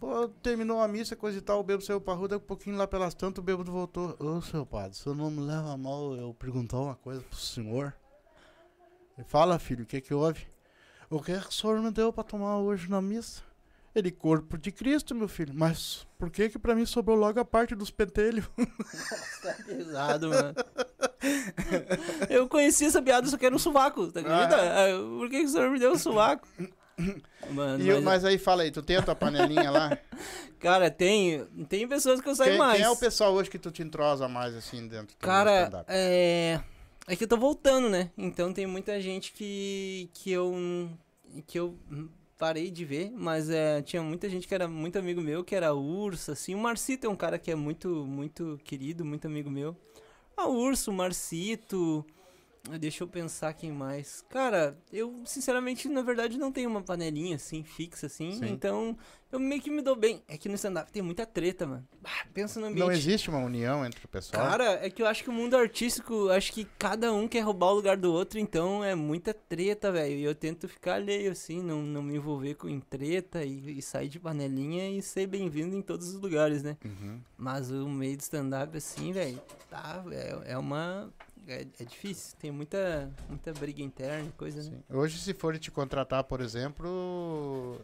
Pô, 0.00 0.26
terminou 0.42 0.80
a 0.80 0.88
missa, 0.88 1.14
coisa 1.14 1.36
e 1.36 1.40
tal, 1.42 1.60
o 1.60 1.62
bêbado 1.62 1.84
saiu 1.84 2.00
pra 2.00 2.14
rua, 2.14 2.26
daqui 2.26 2.42
a 2.42 2.46
pouquinho 2.48 2.76
lá 2.78 2.86
pelas 2.86 3.12
tantas, 3.12 3.42
o 3.42 3.44
bêbado 3.44 3.70
voltou. 3.70 4.16
Ô, 4.18 4.40
seu 4.40 4.64
padre, 4.64 4.92
o 4.92 4.94
senhor 4.94 5.14
não 5.14 5.30
me 5.30 5.40
leva 5.40 5.76
mal 5.76 6.14
eu 6.16 6.32
perguntar 6.32 6.78
uma 6.78 6.94
coisa 6.96 7.20
pro 7.20 7.38
senhor? 7.38 7.94
Ele 9.18 9.26
fala, 9.28 9.58
filho, 9.58 9.84
o 9.84 9.86
que 9.86 10.00
que 10.00 10.14
houve? 10.14 10.46
O 11.10 11.20
que 11.20 11.38
que 11.38 11.48
o 11.48 11.52
senhor 11.52 11.78
me 11.82 11.90
deu 11.90 12.10
pra 12.12 12.24
tomar 12.24 12.56
hoje 12.58 12.88
na 12.88 13.02
missa? 13.02 13.42
Ele, 13.94 14.10
corpo 14.10 14.56
de 14.56 14.70
Cristo, 14.72 15.14
meu 15.14 15.28
filho. 15.28 15.52
Mas 15.54 16.06
por 16.16 16.30
que 16.30 16.48
que 16.48 16.58
pra 16.58 16.74
mim 16.74 16.86
sobrou 16.86 17.16
logo 17.16 17.38
a 17.38 17.44
parte 17.44 17.74
dos 17.74 17.90
pentelhos? 17.90 18.48
Tá 19.42 19.54
pesado, 19.66 20.28
mano. 20.28 20.54
Eu 22.28 22.48
conheci 22.48 22.84
essa 22.86 23.02
piada, 23.02 23.26
só 23.26 23.36
que 23.36 23.44
era 23.46 23.54
um 23.54 23.58
sovaco, 23.58 24.10
tá 24.12 24.20
acredita? 24.20 24.56
Ah, 24.56 24.86
Por 25.18 25.28
que, 25.28 25.38
que 25.40 25.44
o 25.44 25.48
senhor 25.48 25.70
me 25.70 25.78
deu 25.78 25.92
um 25.92 25.98
sovaco? 25.98 26.46
Mano, 27.50 27.82
E 27.84 27.92
mas, 27.94 28.04
mas 28.04 28.24
aí 28.24 28.38
fala 28.38 28.62
aí, 28.62 28.70
tu 28.70 28.82
tem 28.82 28.96
a 28.96 29.02
tua 29.02 29.14
panelinha 29.14 29.70
lá? 29.70 29.98
cara, 30.60 30.90
tem, 30.90 31.44
tem 31.68 31.88
pessoas 31.88 32.20
que 32.20 32.28
eu 32.28 32.34
saio 32.34 32.50
Quem, 32.50 32.58
mais. 32.58 32.76
quem 32.76 32.86
é 32.86 32.90
o 32.90 32.96
pessoal 32.96 33.32
hoje 33.32 33.50
que 33.50 33.58
tu 33.58 33.70
te 33.70 33.82
entrosa 33.82 34.28
mais 34.28 34.54
assim 34.54 34.86
dentro 34.86 35.16
do 35.16 35.20
Cara, 35.20 35.84
é. 35.88 36.60
É 37.06 37.16
que 37.16 37.24
eu 37.24 37.28
tô 37.28 37.36
voltando, 37.36 37.88
né? 37.88 38.10
Então 38.16 38.52
tem 38.52 38.66
muita 38.66 39.00
gente 39.00 39.32
que. 39.32 40.08
que 40.12 40.30
eu. 40.30 40.54
que 41.46 41.58
eu 41.58 41.76
parei 42.38 42.70
de 42.70 42.86
ver, 42.86 43.10
mas 43.10 43.50
é, 43.50 43.82
tinha 43.82 44.02
muita 44.02 44.28
gente 44.28 44.48
que 44.48 44.54
era 44.54 44.66
muito 44.66 44.98
amigo 44.98 45.20
meu, 45.20 45.44
que 45.44 45.54
era 45.54 45.74
Urso, 45.74 46.32
assim. 46.32 46.54
O 46.54 46.58
Marcito 46.58 47.06
é 47.06 47.10
um 47.10 47.16
cara 47.16 47.38
que 47.38 47.50
é 47.50 47.54
muito, 47.54 48.06
muito 48.06 48.58
querido, 48.64 49.04
muito 49.04 49.26
amigo 49.26 49.50
meu. 49.50 49.76
O 50.38 50.48
Urso, 50.52 50.90
o 50.90 50.94
Marcito. 50.94 52.04
Deixa 52.78 53.02
eu 53.02 53.08
pensar 53.08 53.54
quem 53.54 53.72
mais. 53.72 54.24
Cara, 54.28 54.76
eu 54.92 55.22
sinceramente, 55.24 55.88
na 55.88 56.02
verdade, 56.02 56.38
não 56.38 56.52
tenho 56.52 56.68
uma 56.68 56.82
panelinha 56.82 57.36
assim, 57.36 57.62
fixa 57.62 58.06
assim. 58.06 58.32
Sim. 58.32 58.48
Então, 58.48 58.96
eu 59.32 59.38
meio 59.38 59.62
que 59.62 59.70
me 59.70 59.80
dou 59.80 59.94
bem. 59.94 60.22
É 60.26 60.36
que 60.36 60.48
no 60.48 60.56
stand-up 60.56 60.90
tem 60.90 61.02
muita 61.02 61.24
treta, 61.24 61.66
mano. 61.66 61.86
Ah, 62.04 62.26
pensa 62.34 62.58
no 62.58 62.66
ambiente. 62.66 62.84
Não 62.84 62.92
existe 62.92 63.30
uma 63.30 63.38
união 63.38 63.86
entre 63.86 64.04
o 64.04 64.08
pessoal? 64.08 64.42
Cara, 64.42 64.84
é 64.84 64.90
que 64.90 65.00
eu 65.00 65.06
acho 65.06 65.22
que 65.22 65.30
o 65.30 65.32
mundo 65.32 65.56
artístico, 65.56 66.28
acho 66.30 66.52
que 66.52 66.64
cada 66.78 67.12
um 67.12 67.28
quer 67.28 67.40
roubar 67.40 67.68
o 67.68 67.74
lugar 67.74 67.96
do 67.96 68.12
outro, 68.12 68.40
então 68.40 68.82
é 68.82 68.94
muita 68.94 69.32
treta, 69.32 69.92
velho. 69.92 70.16
E 70.16 70.24
eu 70.24 70.34
tento 70.34 70.68
ficar 70.68 70.94
alheio, 70.94 71.30
assim, 71.30 71.62
não, 71.62 71.80
não 71.82 72.02
me 72.02 72.16
envolver 72.16 72.54
com 72.54 72.68
em 72.68 72.80
treta 72.80 73.44
e, 73.44 73.78
e 73.78 73.82
sair 73.82 74.08
de 74.08 74.18
panelinha 74.18 74.90
e 74.90 75.00
ser 75.00 75.26
bem-vindo 75.28 75.76
em 75.76 75.82
todos 75.82 76.08
os 76.08 76.20
lugares, 76.20 76.62
né? 76.62 76.76
Uhum. 76.84 77.20
Mas 77.38 77.70
o 77.70 77.88
meio 77.88 78.16
de 78.16 78.24
stand-up, 78.24 78.76
assim, 78.76 79.12
velho, 79.12 79.40
tá, 79.70 80.04
é, 80.10 80.52
é 80.52 80.58
uma. 80.58 81.08
É, 81.46 81.66
é 81.80 81.84
difícil, 81.84 82.36
tem 82.38 82.50
muita, 82.50 83.10
muita 83.28 83.52
briga 83.52 83.82
interna, 83.82 84.32
coisa, 84.36 84.62
né? 84.70 84.78
Sim. 84.88 84.96
Hoje, 84.96 85.18
se 85.18 85.34
for 85.34 85.58
te 85.58 85.70
contratar, 85.70 86.24
por 86.24 86.40
exemplo, 86.40 87.80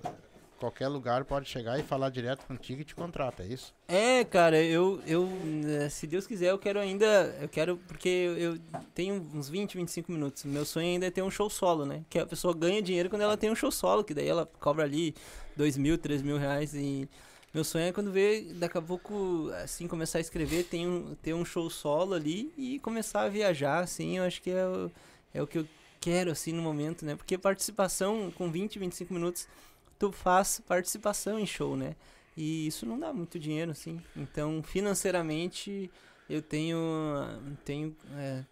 qualquer 0.58 0.88
lugar 0.88 1.24
pode 1.24 1.48
chegar 1.48 1.78
e 1.78 1.82
falar 1.82 2.10
direto 2.10 2.44
contigo 2.46 2.80
e 2.80 2.84
te 2.84 2.94
contrata, 2.94 3.42
é 3.42 3.46
isso? 3.46 3.74
É, 3.88 4.24
cara, 4.24 4.62
eu, 4.62 5.00
eu, 5.06 5.28
eh, 5.66 5.88
se 5.88 6.06
Deus 6.06 6.26
quiser, 6.26 6.50
eu 6.50 6.58
quero 6.58 6.78
ainda, 6.78 7.36
eu 7.40 7.48
quero, 7.48 7.76
porque 7.88 8.08
eu, 8.08 8.38
eu 8.38 8.58
tenho 8.94 9.14
uns 9.34 9.48
20, 9.48 9.76
25 9.76 10.10
minutos. 10.10 10.44
Meu 10.44 10.64
sonho 10.64 10.86
ainda 10.86 11.06
é 11.06 11.10
ter 11.10 11.22
um 11.22 11.30
show 11.30 11.48
solo, 11.50 11.84
né? 11.84 12.04
Que 12.08 12.18
a 12.18 12.26
pessoa 12.26 12.54
ganha 12.54 12.82
dinheiro 12.82 13.10
quando 13.10 13.22
ela 13.22 13.36
tem 13.36 13.50
um 13.50 13.54
show 13.54 13.70
solo, 13.70 14.04
que 14.04 14.14
daí 14.14 14.28
ela 14.28 14.46
cobra 14.60 14.84
ali 14.84 15.14
2 15.56 15.76
mil, 15.76 15.98
3 15.98 16.22
mil 16.22 16.38
reais 16.38 16.74
e 16.74 17.08
meu 17.54 17.64
sonho 17.64 17.86
é 17.86 17.92
quando 17.92 18.12
ver, 18.12 18.52
daqui 18.54 18.76
a 18.76 18.82
pouco, 18.82 19.50
assim, 19.62 19.88
começar 19.88 20.18
a 20.18 20.20
escrever, 20.20 20.64
ter 20.64 20.86
um, 20.86 21.14
ter 21.16 21.34
um 21.34 21.44
show 21.44 21.70
solo 21.70 22.14
ali 22.14 22.52
e 22.56 22.78
começar 22.80 23.22
a 23.22 23.28
viajar, 23.28 23.80
assim, 23.80 24.18
eu 24.18 24.24
acho 24.24 24.42
que 24.42 24.50
é 24.50 24.66
o, 24.66 24.90
é 25.32 25.42
o 25.42 25.46
que 25.46 25.58
eu 25.58 25.68
quero, 26.00 26.30
assim, 26.30 26.52
no 26.52 26.62
momento, 26.62 27.04
né? 27.04 27.16
Porque 27.16 27.38
participação 27.38 28.30
com 28.36 28.50
20, 28.50 28.78
25 28.78 29.14
minutos, 29.14 29.48
tu 29.98 30.12
faz 30.12 30.60
participação 30.66 31.38
em 31.38 31.46
show, 31.46 31.76
né? 31.76 31.96
E 32.36 32.66
isso 32.66 32.84
não 32.84 32.98
dá 32.98 33.12
muito 33.12 33.38
dinheiro, 33.38 33.70
assim. 33.70 34.00
Então, 34.14 34.62
financeiramente, 34.62 35.90
eu 36.28 36.42
tenho, 36.42 36.76
tenho, 37.64 37.96
é, 38.16 38.44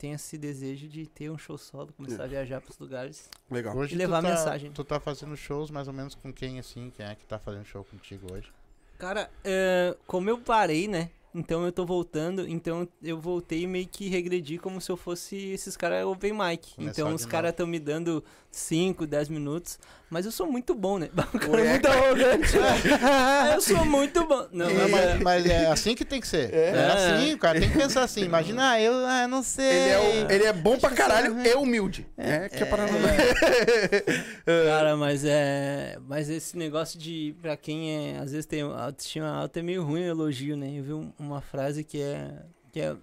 tenho 0.00 0.14
esse 0.14 0.38
desejo 0.38 0.88
de 0.88 1.06
ter 1.06 1.30
um 1.30 1.36
show 1.36 1.58
solo, 1.58 1.92
começar 1.92 2.24
a 2.24 2.26
viajar 2.26 2.58
para 2.62 2.70
os 2.70 2.78
lugares. 2.78 3.28
Legal. 3.50 3.76
Hoje 3.76 3.94
E 3.94 3.98
levar 3.98 4.20
tu 4.20 4.22
tá, 4.22 4.30
mensagem. 4.30 4.72
Tu 4.72 4.84
tá 4.84 4.98
fazendo 4.98 5.36
shows 5.36 5.70
mais 5.70 5.88
ou 5.88 5.92
menos 5.92 6.14
com 6.14 6.32
quem, 6.32 6.58
assim? 6.58 6.90
Quem 6.96 7.04
é 7.04 7.14
que 7.14 7.26
tá 7.26 7.38
fazendo 7.38 7.66
show 7.66 7.84
contigo 7.84 8.32
hoje? 8.32 8.50
Cara, 8.98 9.30
é, 9.44 9.94
como 10.06 10.30
eu 10.30 10.38
parei, 10.38 10.88
né? 10.88 11.10
Então 11.32 11.64
eu 11.64 11.70
tô 11.70 11.86
voltando, 11.86 12.46
então 12.48 12.88
eu 13.00 13.18
voltei 13.20 13.64
meio 13.66 13.86
que 13.86 14.08
regredi 14.08 14.58
como 14.58 14.80
se 14.80 14.90
eu 14.90 14.96
fosse 14.96 15.36
esses 15.52 15.76
caras 15.76 16.04
open 16.04 16.32
mic. 16.32 16.74
Começar 16.74 17.02
então 17.02 17.14
os 17.14 17.24
caras 17.24 17.50
estão 17.52 17.68
me 17.68 17.78
dando 17.78 18.24
5, 18.50 19.06
10 19.06 19.28
minutos, 19.28 19.78
mas 20.10 20.26
eu 20.26 20.32
sou 20.32 20.44
muito 20.50 20.74
bom, 20.74 20.98
né? 20.98 21.08
O 21.32 21.38
cara 21.38 21.60
é 21.60 21.70
muito 21.70 21.86
arrogante. 21.86 22.58
né? 22.58 23.54
eu 23.54 23.60
sou 23.60 23.84
muito 23.84 24.26
bom. 24.26 24.48
Não, 24.50 24.68
Não, 24.68 24.88
mas, 24.88 24.90
mas, 24.90 25.22
mas 25.22 25.46
é 25.46 25.66
assim 25.66 25.94
que 25.94 26.04
tem 26.04 26.20
que 26.20 26.26
ser. 26.26 26.52
É, 26.52 26.70
É. 26.70 26.86
assim, 26.86 27.34
o 27.34 27.38
cara 27.38 27.60
tem 27.60 27.70
que 27.70 27.78
pensar 27.78 28.02
assim. 28.02 28.22
Imagina, 28.24 28.70
ah, 28.72 28.80
eu 28.80 28.92
ah, 29.06 29.28
não 29.28 29.44
sei. 29.44 29.66
Ele 29.66 29.88
é, 29.90 29.98
o- 30.26 30.32
ele 30.32 30.44
é 30.46 30.52
bom 30.52 30.78
pra 30.80 30.90
caralho 30.90 31.36
e 31.46 31.54
humilde. 31.54 32.08
É, 32.18 32.48
que 32.48 32.60
é 32.60 32.66
para 32.66 32.86
Cara, 34.66 34.96
mas 34.96 35.24
é. 35.24 35.96
Mas 36.08 36.28
esse 36.28 36.56
negócio 36.56 36.98
de. 36.98 37.34
Pra 37.40 37.56
quem 37.56 37.92
é. 38.14 38.18
Às 38.18 38.32
vezes 38.32 38.46
tem 38.46 38.62
autoestima 38.62 39.28
alta 39.30 39.60
é 39.60 39.62
meio 39.62 39.84
ruim 39.84 40.02
o 40.02 40.08
elogio, 40.10 40.56
né? 40.56 40.72
Eu 40.76 40.82
vi 40.82 40.92
um- 40.92 41.12
uma 41.20 41.40
frase 41.40 41.84
que 41.84 42.00
é. 42.00 42.42
Que 42.72 42.80
é. 42.80 42.96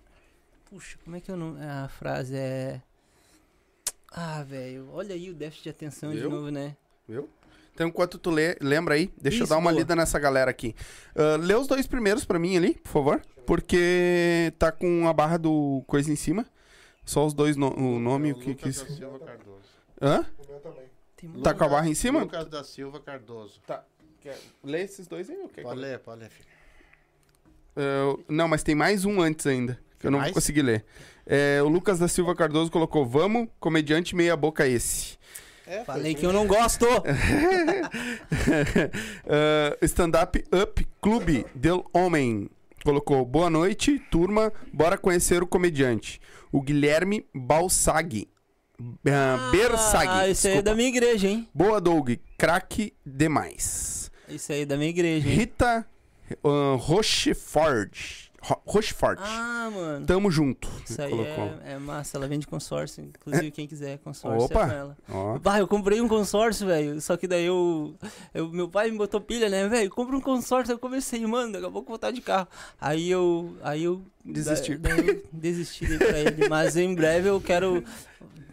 Puxa, 0.69 0.97
como 1.03 1.15
é 1.15 1.21
que 1.21 1.31
eu 1.31 1.37
não. 1.37 1.55
A 1.83 1.87
frase 1.87 2.35
é. 2.35 2.81
Ah, 4.11 4.43
velho. 4.43 4.89
Olha 4.93 5.13
aí 5.13 5.29
o 5.29 5.33
déficit 5.33 5.63
de 5.63 5.69
atenção 5.69 6.11
de 6.11 6.19
Viu? 6.19 6.29
novo, 6.29 6.49
né? 6.49 6.75
Viu? 7.07 7.29
Então, 7.73 7.87
enquanto 7.87 8.17
tu 8.17 8.31
lê, 8.31 8.57
lembra 8.59 8.95
aí, 8.95 9.11
deixa 9.21 9.39
eu 9.39 9.43
Isso, 9.43 9.49
dar 9.51 9.57
uma 9.59 9.69
boa. 9.69 9.79
lida 9.81 9.95
nessa 9.95 10.17
galera 10.17 10.49
aqui. 10.49 10.75
Ah, 11.15 11.37
lê 11.39 11.53
os 11.53 11.67
dois 11.67 11.85
primeiros 11.85 12.25
pra 12.25 12.39
mim 12.39 12.57
ali, 12.57 12.73
por 12.75 12.89
favor. 12.89 13.21
Porque 13.45 14.51
tá 14.57 14.71
com 14.71 15.07
a 15.07 15.13
barra 15.13 15.37
do 15.37 15.83
coisa 15.87 16.11
em 16.11 16.15
cima. 16.15 16.45
Só 17.05 17.25
os 17.25 17.33
dois, 17.33 17.55
no- 17.55 17.73
o 17.77 17.99
nome, 17.99 18.31
o 18.33 18.35
que 18.35 18.55
que... 18.55 18.67
Lucas 18.67 18.81
da 18.81 18.87
Silva 18.95 19.19
Cardoso. 19.19 19.61
Hã? 20.01 20.25
O 20.43 20.47
meu 20.51 20.59
também. 20.59 20.83
Tem 21.15 21.31
Tá 21.41 21.53
com 21.53 21.63
a 21.63 21.69
barra 21.69 21.87
em 21.87 21.93
cima? 21.95 22.19
Lucas 22.21 22.47
da 22.47 22.63
Silva 22.63 22.99
Cardoso. 22.99 23.61
Lê 24.63 24.81
esses 24.81 25.07
dois 25.07 25.29
aí, 25.29 25.37
ok? 25.43 25.63
Pode 25.63 25.79
ler, 25.79 25.99
pode 25.99 26.19
ler, 26.19 26.29
filho. 26.29 26.49
É, 27.77 28.17
não, 28.27 28.47
mas 28.47 28.63
tem 28.63 28.73
mais 28.73 29.05
um 29.05 29.21
antes 29.21 29.45
ainda, 29.45 29.79
que 29.99 30.07
eu 30.07 30.11
não 30.11 30.17
Mais? 30.17 30.31
vou 30.31 30.35
conseguir 30.35 30.63
ler. 30.63 30.83
É, 31.27 31.61
o 31.61 31.67
Lucas 31.67 31.99
da 31.99 32.07
Silva 32.07 32.33
Cardoso 32.35 32.71
colocou: 32.71 33.05
Vamos, 33.05 33.47
comediante 33.59 34.15
meia 34.15 34.35
boca 34.35 34.67
esse. 34.67 35.15
É, 35.67 35.83
Falei 35.83 36.15
que 36.15 36.25
eu 36.25 36.33
não 36.33 36.47
gosto. 36.47 36.85
Uh, 39.27 39.85
Stand-up 39.85 40.41
Up 40.53 40.87
Clube 41.01 41.45
del 41.53 41.85
Homem 41.93 42.49
colocou: 42.83 43.25
Boa 43.25 43.49
noite, 43.49 43.99
turma. 44.09 44.51
Bora 44.71 44.97
conhecer 44.97 45.43
o 45.43 45.47
comediante. 45.47 46.21
O 46.51 46.61
Guilherme 46.61 47.25
Balsag. 47.35 48.27
Uh, 48.79 49.51
Bersag. 49.51 50.07
Ah, 50.07 50.29
esse 50.29 50.47
aí 50.47 50.57
é 50.57 50.61
da 50.61 50.73
minha 50.73 50.87
igreja, 50.87 51.27
hein? 51.27 51.47
Boa, 51.53 51.81
Doug. 51.81 52.11
Craque 52.37 52.93
demais. 53.05 54.09
Esse 54.29 54.53
aí 54.53 54.61
é 54.61 54.65
da 54.65 54.77
minha 54.77 54.89
igreja, 54.89 55.27
hein? 55.27 55.35
Rita 55.35 55.85
uh, 56.43 56.75
Rochefort. 56.77 58.27
Ro 58.39 58.61
Rochefort. 58.65 59.17
Ah, 59.21 59.69
mano. 59.73 60.05
Tamo 60.05 60.29
junto. 60.31 60.69
Isso 60.87 61.01
aí 61.01 61.11
é, 61.11 61.73
é 61.73 61.77
massa, 61.79 62.17
ela 62.17 62.27
vende 62.27 62.45
consórcio. 62.47 63.03
Inclusive, 63.03 63.51
quem 63.51 63.67
quiser 63.67 63.97
consórcio 63.97 64.45
Opa. 64.45 64.63
é 64.63 64.67
com 64.67 64.71
ela. 64.73 64.97
Ó. 65.09 65.39
Bah, 65.39 65.59
eu 65.59 65.67
comprei 65.67 65.99
um 65.99 66.07
consórcio, 66.07 66.67
velho. 66.67 67.01
Só 67.01 67.17
que 67.17 67.27
daí 67.27 67.45
eu, 67.45 67.95
eu- 68.33 68.47
Meu 68.49 68.69
pai 68.69 68.91
me 68.91 68.97
botou 68.97 69.19
pilha, 69.19 69.49
né, 69.49 69.67
velho? 69.67 69.89
Compra 69.89 70.15
um 70.15 70.21
consórcio. 70.21 70.71
Eu 70.71 70.79
comecei, 70.79 71.25
mano, 71.25 71.53
daqui 71.53 71.65
a 71.65 71.71
pouco 71.71 71.87
vou 71.87 71.95
estar 71.95 72.11
de 72.11 72.21
carro. 72.21 72.47
Aí 72.79 73.09
eu. 73.09 73.57
Aí 73.63 73.83
eu. 73.83 74.01
Desistiu. 74.23 74.77
da- 74.77 74.89
Daí 74.95 75.07
eu 75.07 75.23
desisti 75.33 75.85
daí 75.87 75.97
pra 75.97 76.19
ele. 76.19 76.47
Mas 76.47 76.77
em 76.77 76.93
breve 76.93 77.27
eu 77.29 77.41
quero 77.41 77.83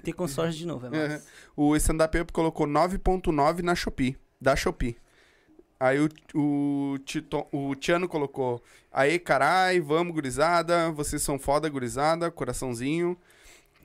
ter 0.03 0.13
consórcio 0.15 0.59
de 0.59 0.67
novo. 0.67 0.87
É 0.87 1.09
massa. 1.09 1.25
O 1.55 1.77
stand-up 1.77 2.19
up 2.19 2.33
colocou 2.33 2.67
9.9 2.67 3.63
na 3.63 3.75
Shopee. 3.75 4.17
Da 4.41 4.57
Shopee. 4.57 4.97
Aí 5.79 5.99
o, 6.01 6.09
o, 6.35 6.99
Tito, 6.99 7.47
o 7.53 7.75
Tiano 7.75 8.09
colocou. 8.09 8.63
Aê, 8.93 9.19
carai, 9.19 9.81
vamos, 9.81 10.15
gurizada. 10.15 10.91
Vocês 10.93 11.23
são 11.23 11.39
foda, 11.39 11.69
gurizada. 11.69 12.31
Coraçãozinho. 12.31 13.17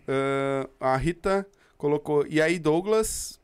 Ah, 0.08 0.94
a 0.94 0.98
Rita 0.98 1.46
colocou. 1.78 2.26
E 2.28 2.42
aí, 2.42 2.58
Douglas? 2.60 3.40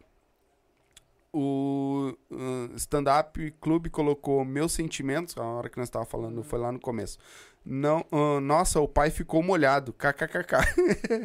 O 1.34 2.16
ah, 2.32 2.70
stand-up 2.76 3.54
clube 3.60 3.90
colocou 3.90 4.46
meus 4.46 4.72
sentimentos. 4.72 5.36
A 5.38 5.44
hora 5.44 5.70
que 5.70 5.78
nós 5.78 5.88
estávamos 5.88 6.12
falando 6.12 6.44
foi 6.44 6.60
lá 6.60 6.72
no 6.72 6.80
começo. 6.80 7.18
Não, 7.66 8.06
ah, 8.12 8.40
nossa, 8.40 8.80
o 8.80 8.88
pai 8.88 9.10
ficou 9.10 9.42
molhado. 9.44 9.92
KKKK. 9.92 10.56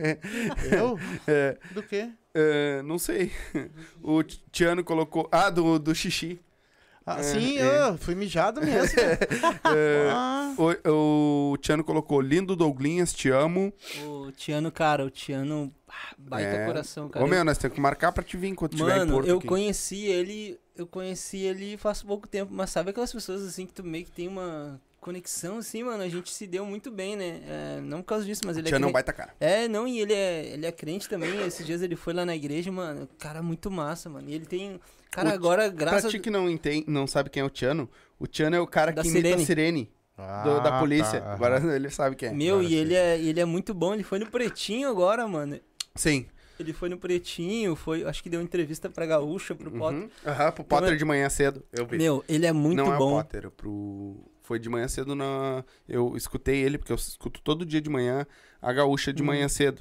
Eu? 0.73 0.99
É, 1.29 1.59
Do 1.73 1.83
quê? 1.83 2.11
é, 2.35 2.83
não 2.83 2.99
sei. 2.99 3.31
O 4.03 4.23
Tiano 4.23 4.83
colocou. 4.83 5.29
Ah, 5.31 5.51
do, 5.51 5.79
do 5.79 5.95
xixi. 5.95 6.41
Ah, 7.07 7.19
É, 7.21 7.23
sim, 7.23 7.59
é. 7.59 7.89
eu 7.89 7.99
fui 7.99 8.15
mijado 8.15 8.61
mesmo. 8.61 8.99
É, 9.65 10.09
Ah, 10.13 10.55
o, 10.87 11.53
o 11.53 11.57
Tiano 11.59 11.83
colocou. 11.83 12.21
Lindo 12.21 12.55
Douglinhas, 12.55 13.13
te 13.13 13.31
amo. 13.31 13.73
O 14.07 14.31
Tiano, 14.33 14.71
cara, 14.71 15.05
o 15.05 15.11
Tiano. 15.11 15.73
ah, 15.89 16.15
Baita 16.19 16.51
É. 16.57 16.67
coração, 16.67 17.09
cara. 17.09 17.25
Ô, 17.25 17.29
meu, 17.29 17.45
nós 17.45 17.59
temos 17.59 17.75
que 17.75 17.81
marcar 17.81 18.13
pra 18.13 18.23
te 18.23 18.37
vir 18.37 18.49
enquanto 18.49 18.77
tiver 18.77 18.97
em 18.97 18.99
Mano, 19.01 19.13
Porto 19.15 19.29
eu 19.29 19.39
aqui. 19.39 19.47
conheci 19.47 20.05
ele, 20.07 20.59
eu 20.77 20.87
conheci 20.87 21.39
ele 21.39 21.77
faz 21.77 22.03
pouco 22.03 22.29
tempo, 22.29 22.53
mas 22.55 22.71
sabe 22.71 22.91
aquelas 22.91 23.13
pessoas 23.13 23.43
assim 23.43 23.67
que 23.67 23.73
tu 23.73 23.83
meio 23.83 24.05
que 24.05 24.13
tem 24.13 24.29
uma 24.29 24.81
conexão 25.01 25.57
assim, 25.59 25.83
mano, 25.83 26.03
a 26.03 26.09
gente 26.11 26.31
se 26.31 26.47
deu 26.47 26.67
muito 26.67 26.91
bem, 26.91 27.17
né? 27.17 27.41
É, 27.47 27.81
não 27.81 28.03
por 28.03 28.09
causa 28.09 28.25
disso, 28.27 28.43
mas 28.45 28.57
ele 28.59 28.69
é 28.69 28.71
Tiano 28.71 28.85
é 28.85 28.87
crente. 28.89 28.93
baita 28.93 29.13
cara. 29.15 29.35
É, 29.41 29.67
não, 29.67 29.89
e 29.89 29.99
ele 29.99 30.13
é, 30.13 30.47
ele 30.53 30.67
é 30.67 30.73
crente 30.73 31.09
também. 31.09 31.41
Esses 31.47 31.65
dias 31.65 31.81
ele 31.81 31.97
foi 31.97 32.13
lá 32.13 32.25
na 32.27 32.37
igreja, 32.37 32.71
mano, 32.71 33.09
cara 33.19 33.43
muito 33.43 33.71
massa, 33.71 34.11
mano. 34.11 34.29
E 34.29 34.35
ele 34.35 34.45
tem, 34.45 34.79
cara, 35.11 35.31
O 35.31 35.33
agora 35.33 35.63
Pra 35.65 35.71
graças 35.71 36.11
ti 36.11 36.19
que 36.19 36.31
não, 36.31 36.49
entende, 36.49 36.85
não 36.89 37.07
sabe 37.07 37.31
quem 37.31 37.43
é 37.43 37.45
o 37.45 37.51
Tiano, 37.51 37.89
o 38.19 38.27
Tiano 38.27 38.57
é 38.57 38.61
o 38.61 38.67
cara 38.67 38.93
Da 38.93 39.03
que 39.03 39.09
imita 39.09 39.29
Sirene. 39.29 39.43
a 39.43 39.47
sirene 39.47 39.93
Ah, 40.19 40.43
do- 40.45 40.55
da 40.63 40.71
tá, 40.73 40.79
polícia. 40.79 41.21
aham. 41.21 41.33
Agora 41.33 41.77
ele 41.77 41.91
sabe 41.91 42.17
quem 42.17 42.29
é. 42.29 42.33
meu, 42.33 42.57
agora 42.57 42.67
e 42.67 42.71
sim. 42.71 42.75
ele 42.77 42.95
é, 42.95 43.19
ele 43.19 43.41
é 43.41 43.45
muito 43.45 43.73
bom. 43.75 43.95
Ele 43.95 44.03
foi 44.03 44.19
no 44.19 44.27
Pretinho 44.27 44.89
agora, 44.89 45.27
mano. 45.27 45.59
Sim. 45.95 46.27
Ele 46.59 46.75
foi 46.75 46.91
no 46.91 46.99
Pretinho, 46.99 47.75
foi, 47.75 48.05
acho 48.05 48.23
que 48.23 48.29
deu 48.29 48.43
entrevista 48.43 48.91
pra 48.91 49.07
Gaúcha, 49.07 49.55
pro 49.55 49.71
Potter. 49.71 50.01
Uhum. 50.03 50.11
Aham, 50.27 50.53
pro 50.53 50.63
Potter 50.65 50.95
de 50.97 51.05
manhã 51.07 51.29
cedo. 51.31 51.65
Eu 51.73 51.87
vi. 51.87 51.97
Meu, 51.97 52.23
ele 52.29 52.45
é 52.47 52.53
muito 52.53 52.77
não 52.77 52.93
é 52.93 52.97
o 52.97 52.99
bom. 52.99 53.11
Potter, 53.13 53.51
pro... 53.51 54.17
foi 54.43 54.59
de 54.59 54.69
manhã 54.69 54.87
cedo 54.87 55.15
na. 55.15 55.65
Eu 55.89 56.15
escutei 56.17 56.59
ele, 56.61 56.77
porque 56.77 56.93
eu 56.93 56.97
escuto 56.97 57.41
todo 57.41 57.65
dia 57.65 57.81
de 57.81 57.89
manhã 57.89 58.27
a 58.61 58.73
gaúcha 58.75 59.11
de 59.11 59.23
Hum. 59.23 59.27
manhã 59.27 59.49
cedo. 59.49 59.81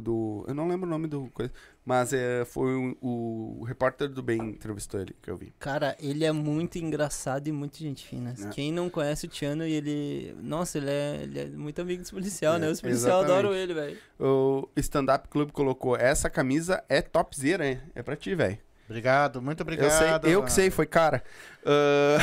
Do... 0.00 0.44
Eu 0.46 0.54
não 0.54 0.68
lembro 0.68 0.86
o 0.86 0.90
nome 0.90 1.06
do 1.06 1.28
coisa. 1.32 1.52
Mas 1.84 2.12
é, 2.12 2.44
foi 2.44 2.74
o, 2.74 2.96
o, 3.00 3.60
o 3.60 3.64
repórter 3.64 4.08
do 4.08 4.22
bem 4.22 4.40
entrevistou 4.40 5.00
ele 5.00 5.14
que 5.22 5.30
eu 5.30 5.36
vi. 5.36 5.52
Cara, 5.58 5.96
ele 6.00 6.24
é 6.24 6.32
muito 6.32 6.78
engraçado 6.78 7.46
e 7.46 7.52
muito 7.52 7.78
gente 7.78 8.04
fina. 8.06 8.34
É. 8.38 8.48
Quem 8.48 8.72
não 8.72 8.90
conhece 8.90 9.26
o 9.26 9.28
Tiano, 9.28 9.64
e 9.64 9.72
ele. 9.72 10.36
Nossa, 10.42 10.78
ele 10.78 10.90
é, 10.90 11.20
ele 11.22 11.38
é 11.38 11.46
muito 11.46 11.80
amigo 11.80 12.02
dos 12.02 12.10
policial, 12.10 12.56
É, 12.56 12.58
né? 12.58 12.70
Os 12.70 12.80
policiais 12.80 13.24
adoram 13.24 13.54
ele, 13.54 13.72
velho. 13.72 13.96
O 14.18 14.68
Stand 14.76 15.14
Up 15.14 15.28
Club 15.28 15.50
colocou: 15.52 15.96
essa 15.96 16.28
camisa 16.28 16.82
é 16.88 17.00
topzera, 17.00 17.66
hein? 17.66 17.80
É 17.94 18.02
pra 18.02 18.16
ti, 18.16 18.34
velho. 18.34 18.58
Obrigado, 18.88 19.42
muito 19.42 19.60
Eu, 19.60 19.64
obrigado. 19.64 19.90
sei, 20.22 20.34
eu 20.34 20.42
que 20.42 20.52
sei, 20.52 20.70
foi 20.70 20.86
cara. 20.86 21.22
Ah, 21.64 22.18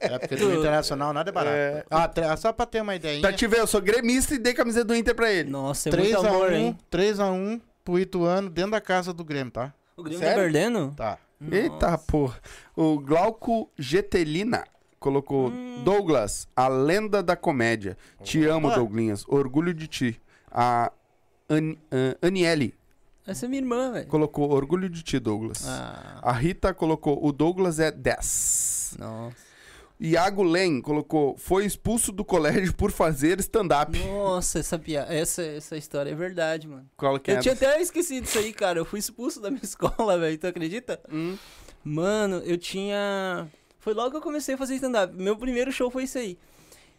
É 0.00 0.18
porque 0.18 0.36
do 0.36 0.52
internacional 0.54 1.12
nada 1.12 1.30
é 1.30 1.32
barato. 1.32 1.56
É. 1.56 1.84
Ah, 1.90 2.36
só 2.36 2.52
pra 2.52 2.66
ter 2.66 2.80
uma 2.82 2.94
ideia. 2.96 3.20
pra 3.20 3.32
te 3.32 3.46
ver, 3.46 3.60
eu 3.60 3.66
sou 3.66 3.80
gremista 3.80 4.34
e 4.34 4.38
dei 4.38 4.52
camisa 4.54 4.84
do 4.84 4.94
Inter 4.94 5.14
pra 5.14 5.30
ele. 5.30 5.48
Nossa, 5.50 5.88
é 5.88 5.96
muito 5.96 6.10
3x1 6.10 6.26
amor, 6.28 6.52
hein? 6.52 6.78
3x1 6.90 7.60
pro 7.84 7.98
Ituano 7.98 8.50
dentro 8.50 8.72
da 8.72 8.80
casa 8.80 9.12
do 9.12 9.24
Grêmio, 9.24 9.52
tá? 9.52 9.72
O 9.96 10.02
Grêmio 10.02 10.18
Sério? 10.20 10.36
tá 10.36 10.42
perdendo? 10.42 10.94
Tá. 10.96 11.18
Eita, 11.50 11.96
porra. 11.98 12.38
O 12.76 12.98
Glauco 12.98 13.70
Getelina 13.78 14.64
colocou 14.98 15.48
Hum. 15.48 15.82
Douglas, 15.84 16.46
a 16.54 16.68
lenda 16.68 17.22
da 17.22 17.34
comédia. 17.36 17.96
Te 18.22 18.44
amo, 18.46 18.66
Opa. 18.68 18.76
Douglinhas. 18.76 19.24
Orgulho 19.26 19.72
de 19.72 19.86
ti. 19.86 20.20
A 20.50 20.92
An 21.48 21.74
ah, 21.90 22.26
Aniele 22.26 22.74
Essa 23.30 23.46
é 23.46 23.48
minha 23.48 23.60
irmã, 23.62 23.92
velho. 23.92 24.06
colocou 24.06 24.50
orgulho 24.50 24.88
de 24.88 25.02
ti, 25.02 25.18
Douglas. 25.18 25.66
Ah, 25.66 26.18
A 26.22 26.32
Rita 26.32 26.74
colocou 26.74 27.24
o 27.24 27.32
Douglas 27.32 27.78
é 27.78 27.90
10. 27.90 28.96
nossa. 28.98 29.50
Iago 30.02 30.42
Len 30.42 30.80
colocou 30.80 31.36
foi 31.36 31.66
expulso 31.66 32.10
do 32.10 32.24
colégio 32.24 32.72
por 32.74 32.90
fazer 32.90 33.38
stand-up. 33.40 33.98
Nossa, 33.98 34.58
essa, 34.58 34.78
pia... 34.78 35.04
essa, 35.10 35.42
essa 35.42 35.76
história 35.76 36.10
é 36.10 36.14
verdade, 36.14 36.66
mano. 36.66 36.88
Qual 36.96 37.18
que 37.20 37.30
é? 37.30 37.36
Eu 37.36 37.40
tinha 37.42 37.52
até 37.52 37.78
esquecido 37.82 38.24
isso 38.24 38.38
aí, 38.38 38.50
cara. 38.50 38.78
Eu 38.78 38.86
fui 38.86 38.98
expulso 38.98 39.42
da 39.42 39.50
minha 39.50 39.60
escola, 39.64 40.18
velho. 40.18 40.38
Tu 40.38 40.46
acredita? 40.46 40.98
Hum, 41.12 41.36
Mano, 41.84 42.38
eu 42.46 42.56
tinha. 42.56 43.46
Foi 43.78 43.92
logo 43.92 44.10
que 44.10 44.16
eu 44.16 44.20
comecei 44.22 44.54
a 44.54 44.58
fazer 44.58 44.74
stand-up. 44.76 45.14
Meu 45.14 45.36
primeiro 45.36 45.70
show 45.70 45.90
foi 45.90 46.04
isso 46.04 46.16
aí. 46.16 46.38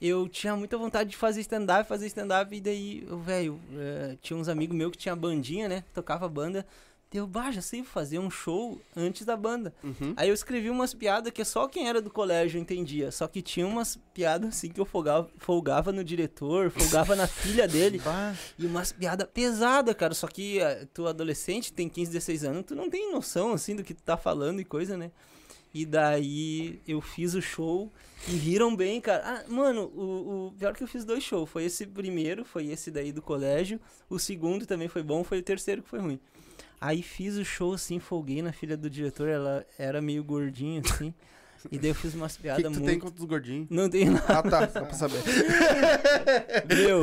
Eu 0.01 0.27
tinha 0.27 0.55
muita 0.55 0.77
vontade 0.77 1.11
de 1.11 1.15
fazer 1.15 1.41
stand-up, 1.41 1.87
fazer 1.87 2.07
stand-up, 2.07 2.55
e 2.55 2.59
daí, 2.59 3.07
velho, 3.23 3.59
eh, 3.75 4.17
tinha 4.21 4.35
uns 4.37 4.47
amigos 4.49 4.75
meus 4.75 4.91
que 4.91 4.97
tinha 4.97 5.15
bandinha, 5.15 5.69
né? 5.69 5.83
Tocava 5.93 6.27
banda. 6.27 6.65
Deu, 7.11 7.27
bah, 7.27 7.51
já 7.51 7.61
sei 7.61 7.83
fazer 7.83 8.19
um 8.19 8.31
show 8.31 8.79
antes 8.95 9.25
da 9.25 9.35
banda. 9.35 9.73
uhum. 9.83 10.13
Aí 10.15 10.29
eu 10.29 10.33
escrevi 10.33 10.69
umas 10.69 10.93
piadas 10.93 11.31
que 11.33 11.43
só 11.43 11.67
quem 11.67 11.89
era 11.89 12.01
do 12.01 12.09
colégio 12.09 12.57
entendia. 12.59 13.11
Só 13.11 13.27
que 13.27 13.41
tinha 13.41 13.67
umas 13.67 13.99
piadas 14.13 14.47
assim 14.49 14.69
que 14.69 14.79
eu 14.79 14.85
folgava, 14.85 15.29
folgava 15.37 15.91
no 15.91 16.05
diretor, 16.05 16.71
folgava 16.71 17.13
na 17.13 17.27
filha 17.27 17.67
dele. 17.67 17.99
Bah, 18.03 18.33
E 18.57 18.65
umas 18.65 18.93
piadas 18.93 19.27
pesadas, 19.31 19.93
cara. 19.93 20.13
Só 20.13 20.25
que 20.25 20.59
eh, 20.61 20.87
tu 20.93 21.05
adolescente, 21.05 21.73
tem 21.73 21.89
15, 21.89 22.11
16 22.11 22.43
anos, 22.45 22.63
tu 22.65 22.75
não 22.75 22.89
tem 22.89 23.11
noção, 23.11 23.51
assim, 23.51 23.75
do 23.75 23.83
que 23.83 23.93
tu 23.93 24.01
tá 24.03 24.15
falando 24.15 24.61
e 24.61 24.65
coisa, 24.65 24.95
né? 24.95 25.11
E 25.73 25.85
daí 25.85 26.79
eu 26.87 27.01
fiz 27.01 27.33
o 27.33 27.41
show 27.41 27.91
e 28.27 28.31
riram 28.33 28.75
bem, 28.75 29.01
cara. 29.01 29.23
Ah, 29.25 29.43
mano, 29.51 29.83
o, 29.95 30.47
o 30.47 30.51
pior 30.57 30.73
que 30.75 30.83
eu 30.83 30.87
fiz 30.87 31.03
dois 31.03 31.23
shows. 31.23 31.49
Foi 31.49 31.65
esse 31.65 31.85
primeiro, 31.87 32.45
foi 32.45 32.67
esse 32.67 32.91
daí 32.91 33.11
do 33.11 33.21
colégio. 33.21 33.79
O 34.09 34.19
segundo 34.19 34.65
também 34.65 34.87
foi 34.87 35.03
bom, 35.03 35.23
foi 35.23 35.39
o 35.39 35.43
terceiro 35.43 35.81
que 35.81 35.89
foi 35.89 35.99
ruim. 35.99 36.19
Aí 36.79 37.01
fiz 37.03 37.35
o 37.37 37.45
show 37.45 37.73
assim, 37.73 37.99
folguei 37.99 38.41
na 38.41 38.51
filha 38.51 38.75
do 38.75 38.89
diretor, 38.89 39.27
ela 39.29 39.65
era 39.77 40.01
meio 40.01 40.23
gordinha, 40.23 40.81
assim. 40.83 41.13
e 41.71 41.77
daí 41.77 41.91
eu 41.91 41.95
fiz 41.95 42.15
umas 42.15 42.35
que, 42.35 42.41
piadas 42.41 42.63
que 42.63 42.69
tu 42.71 42.71
muito. 42.73 42.85
tem 42.89 42.97
contra 42.99 43.19
os 43.19 43.25
gordinhos? 43.27 43.67
Não 43.69 43.87
tem 43.87 44.05
nada. 44.09 44.39
Ah, 44.39 44.41
tá, 44.41 44.67
só 44.67 44.81
pra 44.81 44.93
saber. 44.93 45.19
Meu, 46.67 47.01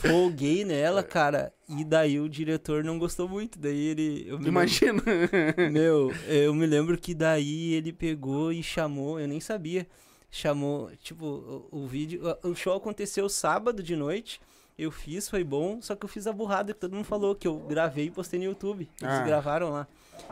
folguei 0.00 0.64
nela, 0.64 1.02
cara. 1.02 1.52
E 1.68 1.84
daí 1.84 2.18
o 2.18 2.28
diretor 2.28 2.82
não 2.82 2.98
gostou 2.98 3.28
muito. 3.28 3.58
Daí 3.58 3.78
ele. 3.88 4.28
Imagina. 4.44 5.02
lembro- 5.06 5.70
meu, 5.72 6.14
eu 6.26 6.54
me 6.54 6.66
lembro 6.66 6.96
que 6.98 7.14
daí 7.14 7.74
ele 7.74 7.92
pegou 7.92 8.52
e 8.52 8.62
chamou, 8.62 9.20
eu 9.20 9.28
nem 9.28 9.40
sabia. 9.40 9.86
Chamou, 10.30 10.90
tipo, 11.02 11.24
o, 11.24 11.68
o 11.82 11.86
vídeo. 11.86 12.20
O 12.42 12.54
show 12.54 12.76
aconteceu 12.76 13.28
sábado 13.28 13.82
de 13.82 13.96
noite. 13.96 14.40
Eu 14.78 14.90
fiz, 14.92 15.28
foi 15.28 15.42
bom, 15.42 15.82
só 15.82 15.96
que 15.96 16.04
eu 16.04 16.08
fiz 16.08 16.26
a 16.26 16.32
burrada 16.32 16.72
que 16.72 16.78
todo 16.78 16.94
mundo 16.94 17.04
falou, 17.04 17.34
que 17.34 17.48
eu 17.48 17.58
gravei 17.58 18.06
e 18.06 18.10
postei 18.10 18.38
no 18.38 18.44
YouTube. 18.44 18.88
Eles 19.00 19.14
Ah. 19.14 19.22
gravaram 19.24 19.70
lá. 19.70 19.88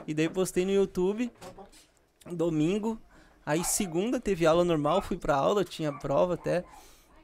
E 0.06 0.14
daí 0.14 0.28
postei 0.28 0.64
no 0.64 0.70
YouTube, 0.70 1.30
domingo. 2.30 3.00
Aí 3.44 3.64
segunda 3.64 4.20
teve 4.20 4.46
aula 4.46 4.64
normal, 4.64 5.02
fui 5.02 5.16
pra 5.16 5.34
aula, 5.36 5.64
tinha 5.64 5.92
prova 5.92 6.34
até. 6.34 6.64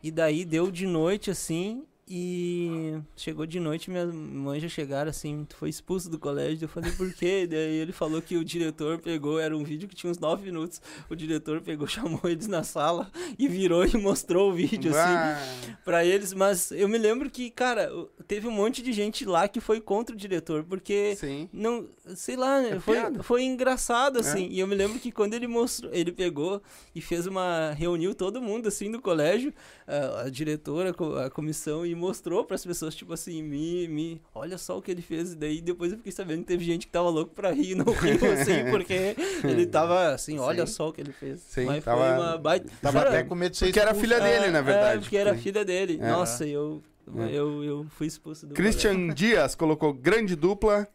E 0.02 0.10
daí 0.10 0.44
deu 0.44 0.70
de 0.70 0.86
noite 0.86 1.30
assim, 1.30 1.84
E 2.08 2.98
chegou 3.16 3.46
de 3.46 3.60
noite, 3.60 3.88
minhas 3.90 4.12
mães 4.12 4.60
já 4.60 4.68
chegaram 4.68 5.08
assim, 5.08 5.46
tu 5.48 5.56
foi 5.56 5.68
expulso 5.68 6.10
do 6.10 6.18
colégio. 6.18 6.64
Eu 6.64 6.68
falei, 6.68 6.90
por 6.92 7.12
quê? 7.14 7.46
Daí 7.48 7.76
ele 7.76 7.92
falou 7.92 8.20
que 8.20 8.36
o 8.36 8.44
diretor 8.44 8.98
pegou, 8.98 9.38
era 9.38 9.56
um 9.56 9.62
vídeo 9.62 9.88
que 9.88 9.94
tinha 9.94 10.10
uns 10.10 10.18
9 10.18 10.44
minutos. 10.44 10.82
O 11.08 11.14
diretor 11.14 11.60
pegou, 11.60 11.86
chamou 11.88 12.20
eles 12.24 12.48
na 12.48 12.64
sala 12.64 13.10
e 13.38 13.46
virou 13.48 13.86
e 13.86 13.96
mostrou 13.96 14.50
o 14.50 14.54
vídeo, 14.54 14.92
assim, 14.94 15.72
pra 15.84 16.04
eles. 16.04 16.32
Mas 16.34 16.72
eu 16.72 16.88
me 16.88 16.98
lembro 16.98 17.30
que, 17.30 17.50
cara, 17.50 17.88
teve 18.26 18.48
um 18.48 18.52
monte 18.52 18.82
de 18.82 18.92
gente 18.92 19.24
lá 19.24 19.46
que 19.46 19.60
foi 19.60 19.80
contra 19.80 20.14
o 20.14 20.18
diretor, 20.18 20.64
porque 20.64 21.14
sim. 21.16 21.48
não, 21.52 21.86
sei 22.16 22.36
lá, 22.36 22.60
né, 22.60 22.70
É 22.72 22.80
foi, 22.80 22.96
piada. 22.96 23.22
foi 23.22 23.42
engraçado, 23.44 24.18
É. 24.18 24.20
assim. 24.20 24.48
E 24.50 24.58
eu 24.58 24.66
me 24.66 24.74
lembro 24.74 24.98
que 24.98 25.12
quando 25.12 25.34
ele 25.34 25.46
mostrou, 25.46 25.90
ele 25.94 26.10
pegou 26.12 26.60
e 26.94 27.00
fez 27.00 27.26
uma. 27.26 27.72
reuniu 27.72 28.12
todo 28.14 28.42
mundo, 28.42 28.66
assim, 28.68 28.90
do 28.90 29.00
colégio, 29.00 29.54
a, 29.86 30.22
a 30.22 30.28
diretora, 30.28 30.94
a 31.24 31.30
comissão, 31.30 31.86
e 31.86 32.01
mostrou 32.02 32.44
pras 32.44 32.64
pessoas, 32.64 32.94
tipo 32.94 33.12
assim, 33.12 33.42
me, 33.42 33.86
me. 33.88 34.20
Olha 34.34 34.58
só 34.58 34.76
o 34.78 34.82
que 34.82 34.90
ele 34.90 35.00
fez. 35.02 35.32
E 35.32 35.36
daí 35.36 35.60
depois 35.60 35.92
eu 35.92 35.98
fiquei 35.98 36.12
sabendo 36.12 36.40
que 36.40 36.46
teve 36.48 36.64
gente 36.64 36.86
que 36.86 36.92
tava 36.92 37.08
louco 37.08 37.32
pra 37.34 37.50
rir, 37.52 37.70
e 37.70 37.74
não 37.76 37.84
riu, 37.92 38.32
assim, 38.32 38.64
porque 38.70 39.14
ele 39.44 39.66
tava 39.66 40.08
assim, 40.12 40.38
olha 40.38 40.66
Sim. 40.66 40.72
só 40.72 40.88
o 40.88 40.92
que 40.92 41.00
ele 41.00 41.12
fez. 41.12 41.40
Sim, 41.40 41.66
Mas 41.66 41.84
tava- 41.84 42.04
foi 42.16 42.24
uma 42.24 42.36
baita. 42.38 42.68
Tava 42.82 42.98
Cara, 42.98 43.10
até 43.10 43.22
com 43.24 43.34
medo 43.34 43.52
de 43.52 43.58
ser 43.58 43.66
Porque 43.66 43.80
era 43.80 43.94
filha 43.94 44.20
dele, 44.20 44.46
é, 44.46 44.50
na 44.50 44.58
É, 44.58 44.62
verdade. 44.62 45.00
porque 45.02 45.16
era 45.16 45.34
filha 45.36 45.64
dele. 45.64 45.98
É. 46.00 46.10
Nossa, 46.10 46.46
eu, 46.46 46.82
É. 47.16 47.28
eu, 47.32 47.62
eu 47.64 47.86
fui 47.90 48.06
expulso 48.08 48.46
do 48.46 48.54
Christian 48.54 49.08
Dias 49.14 49.54
colocou 49.54 49.92
grande 49.94 50.34
dupla. 50.36 50.86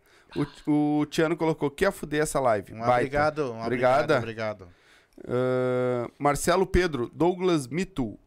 O, 0.68 1.00
o 1.02 1.06
Tiano 1.06 1.38
colocou 1.38 1.72
que 1.72 1.86
a 1.86 1.92
fuder 1.92 2.22
essa 2.22 2.40
live. 2.40 2.74
Um 2.74 2.80
Baita. 2.80 2.94
obrigado, 2.96 3.52
um 3.54 3.62
Obrigada. 3.64 4.18
obrigado, 4.18 4.64
obrigado. 4.64 4.68
Ah, 5.28 6.10
Marcelo 6.20 6.66
Pedro, 6.68 7.10
Douglas 7.14 7.68
Mitu. 7.68 8.20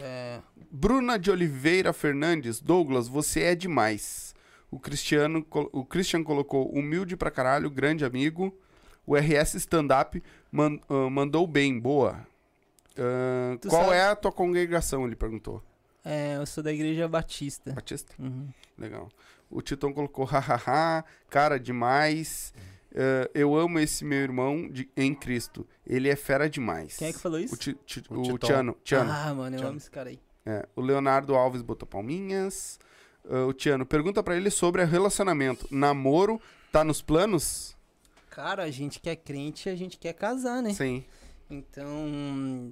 É. 0.00 0.40
Bruna 0.70 1.18
de 1.18 1.30
Oliveira 1.30 1.92
Fernandes, 1.92 2.60
Douglas, 2.60 3.08
você 3.08 3.42
é 3.42 3.54
demais. 3.54 4.34
O 4.70 4.78
Cristiano, 4.78 5.46
o 5.72 5.84
Christian 5.84 6.22
colocou 6.24 6.68
humilde 6.70 7.16
pra 7.16 7.30
caralho, 7.30 7.70
grande 7.70 8.04
amigo. 8.04 8.56
O 9.06 9.14
RS 9.16 9.54
Stand 9.54 9.88
Up 10.00 10.22
man- 10.50 10.78
ah, 10.88 11.08
mandou 11.08 11.46
bem, 11.46 11.78
boa. 11.78 12.26
Tu 13.60 13.68
qual 13.68 13.84
sabe- 13.84 13.96
é 13.96 14.02
a 14.08 14.16
tua 14.16 14.32
congregação? 14.32 15.06
Ele 15.06 15.14
perguntou. 15.14 15.62
É, 16.04 16.36
eu 16.36 16.46
sou 16.46 16.62
da 16.62 16.72
Igreja 16.72 17.06
Batista. 17.08 17.72
Batista? 17.72 18.14
Uhum. 18.18 18.48
Legal. 18.78 19.08
O 19.50 19.60
Titão 19.62 19.92
colocou 19.92 20.24
hahaha, 20.24 21.04
cara 21.30 21.58
demais. 21.58 22.52
Ah, 22.96 23.30
eu 23.34 23.54
amo 23.54 23.78
esse 23.78 24.04
meu 24.04 24.18
irmão 24.18 24.68
de- 24.70 24.88
em 24.96 25.14
Cristo. 25.14 25.66
Ele 25.86 26.08
é 26.08 26.16
fera 26.16 26.48
demais. 26.48 26.96
Quem 26.96 27.08
é 27.08 27.12
que 27.12 27.18
falou 27.18 27.38
isso? 27.38 27.54
O, 27.54 27.58
ti, 27.58 27.76
ti- 27.84 28.02
O 28.08 28.20
o. 28.34 28.38
Tiano. 28.38 28.76
Tiano. 28.82 29.10
Ah, 29.12 29.34
mano, 29.34 29.56
eu 29.56 29.58
Tiano. 29.58 29.68
amo 29.68 29.76
esse 29.78 29.90
cara 29.90 30.08
aí. 30.10 30.18
É, 30.46 30.66
o 30.74 30.80
Leonardo 30.80 31.34
Alves 31.34 31.60
botou 31.62 31.86
palminhas. 31.86 32.78
Ah, 33.28 33.44
o 33.46 33.52
Tiano 33.52 33.84
pergunta 33.84 34.22
pra 34.22 34.36
ele 34.36 34.50
sobre 34.50 34.82
relacionamento. 34.84 35.66
Namoro 35.70 36.40
tá 36.72 36.82
nos 36.84 37.02
planos? 37.02 37.76
Cara, 38.30 38.62
a 38.64 38.70
gente 38.70 39.00
que 39.00 39.08
é 39.10 39.16
crente, 39.16 39.68
a 39.68 39.74
gente 39.76 39.98
quer 39.98 40.12
casar, 40.12 40.62
né? 40.62 40.72
Sim. 40.72 41.04
Então, 41.50 42.70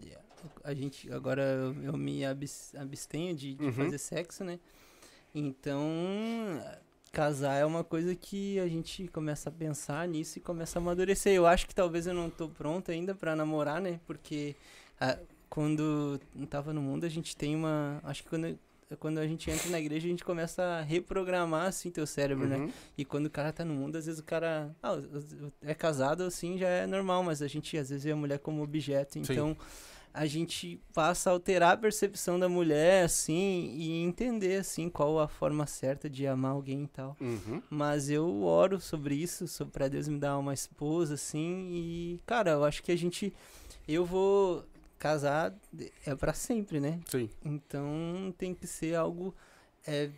a 0.62 0.74
gente 0.74 1.10
agora 1.12 1.42
eu, 1.42 1.82
eu 1.84 1.96
me 1.96 2.24
abs- 2.24 2.74
abstenho 2.76 3.34
de, 3.34 3.54
de 3.54 3.64
Uhum. 3.64 3.72
fazer 3.72 3.98
sexo, 3.98 4.44
né? 4.44 4.58
Então, 5.34 5.80
casar 7.14 7.54
é 7.54 7.64
uma 7.64 7.84
coisa 7.84 8.14
que 8.14 8.58
a 8.58 8.66
gente 8.66 9.06
começa 9.08 9.48
a 9.48 9.52
pensar 9.52 10.06
nisso 10.08 10.38
e 10.38 10.40
começa 10.40 10.78
a 10.78 10.82
amadurecer. 10.82 11.32
Eu 11.32 11.46
acho 11.46 11.66
que 11.66 11.74
talvez 11.74 12.06
eu 12.06 12.14
não 12.14 12.28
tô 12.28 12.48
pronto 12.48 12.90
ainda 12.90 13.14
pra 13.14 13.36
namorar, 13.36 13.80
né? 13.80 14.00
Porque 14.04 14.56
ah, 15.00 15.16
quando 15.48 16.20
tava 16.50 16.72
no 16.72 16.82
mundo, 16.82 17.06
a 17.06 17.08
gente 17.08 17.36
tem 17.36 17.54
uma, 17.54 18.00
acho 18.02 18.24
que 18.24 18.28
quando 18.28 18.58
quando 19.00 19.18
a 19.18 19.26
gente 19.26 19.50
entra 19.50 19.70
na 19.70 19.80
igreja, 19.80 20.06
a 20.06 20.10
gente 20.10 20.24
começa 20.24 20.62
a 20.62 20.80
reprogramar 20.82 21.66
assim 21.66 21.90
teu 21.90 22.06
cérebro, 22.06 22.46
né? 22.46 22.58
Uhum. 22.58 22.72
E 22.96 23.04
quando 23.04 23.26
o 23.26 23.30
cara 23.30 23.52
tá 23.52 23.64
no 23.64 23.74
mundo, 23.74 23.96
às 23.96 24.06
vezes 24.06 24.20
o 24.20 24.24
cara 24.24 24.74
ah, 24.82 25.00
é 25.62 25.74
casado 25.74 26.22
assim, 26.22 26.58
já 26.58 26.68
é 26.68 26.86
normal, 26.86 27.22
mas 27.22 27.42
a 27.42 27.48
gente 27.48 27.76
às 27.76 27.88
vezes 27.88 28.04
vê 28.04 28.12
a 28.12 28.16
mulher 28.16 28.38
como 28.38 28.62
objeto. 28.62 29.18
Então 29.18 29.56
a 30.14 30.26
gente 30.26 30.80
passa 30.92 31.28
a 31.28 31.32
alterar 31.32 31.72
a 31.72 31.76
percepção 31.76 32.38
da 32.38 32.48
mulher 32.48 33.04
assim 33.04 33.74
e 33.76 34.00
entender 34.00 34.60
assim 34.60 34.88
qual 34.88 35.18
a 35.18 35.26
forma 35.26 35.66
certa 35.66 36.08
de 36.08 36.24
amar 36.24 36.52
alguém 36.52 36.84
e 36.84 36.86
tal. 36.86 37.16
Uhum. 37.20 37.60
Mas 37.68 38.08
eu 38.08 38.44
oro 38.44 38.80
sobre 38.80 39.16
isso, 39.16 39.48
sobre 39.48 39.72
pra 39.72 39.88
Deus 39.88 40.06
me 40.06 40.16
dar 40.16 40.38
uma 40.38 40.54
esposa 40.54 41.14
assim 41.14 41.68
e 41.72 42.20
cara, 42.24 42.52
eu 42.52 42.64
acho 42.64 42.80
que 42.84 42.92
a 42.92 42.96
gente 42.96 43.34
eu 43.88 44.04
vou 44.04 44.64
casar 45.00 45.52
é 46.06 46.14
pra 46.14 46.32
sempre, 46.32 46.78
né? 46.78 47.00
Sim. 47.08 47.28
Então 47.44 48.32
tem 48.38 48.54
que 48.54 48.68
ser 48.68 48.94
algo 48.94 49.34
é, 49.84 50.10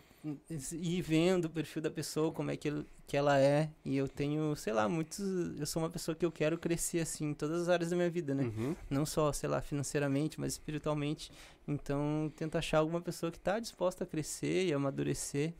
ir 0.73 1.01
vendo 1.01 1.45
o 1.45 1.49
perfil 1.49 1.81
da 1.81 1.89
pessoa, 1.91 2.31
como 2.31 2.49
é 2.51 2.57
que, 2.57 2.67
ele- 2.67 2.85
que 3.05 3.15
ela 3.15 3.39
é. 3.39 3.69
E 3.85 3.95
eu 3.97 4.07
tenho, 4.07 4.55
sei 4.55 4.73
lá, 4.73 4.87
muitos. 4.89 5.19
Eu 5.59 5.65
sou 5.65 5.81
uma 5.81 5.89
pessoa 5.89 6.15
que 6.15 6.25
eu 6.25 6.31
quero 6.31 6.57
crescer 6.57 6.99
assim 6.99 7.25
em 7.29 7.33
todas 7.33 7.61
as 7.63 7.69
áreas 7.69 7.89
da 7.89 7.95
minha 7.95 8.09
vida, 8.09 8.33
né? 8.35 8.43
Uhum. 8.43 8.75
Não 8.89 9.05
só, 9.05 9.31
sei 9.31 9.47
lá, 9.49 9.61
financeiramente, 9.61 10.39
mas 10.39 10.53
espiritualmente. 10.53 11.31
Então 11.67 12.31
tento 12.35 12.57
achar 12.57 12.79
alguma 12.79 13.01
pessoa 13.01 13.31
que 13.31 13.39
tá 13.39 13.59
disposta 13.59 14.03
a 14.03 14.07
crescer 14.07 14.65
e 14.67 14.73
amadurecer. 14.73 15.53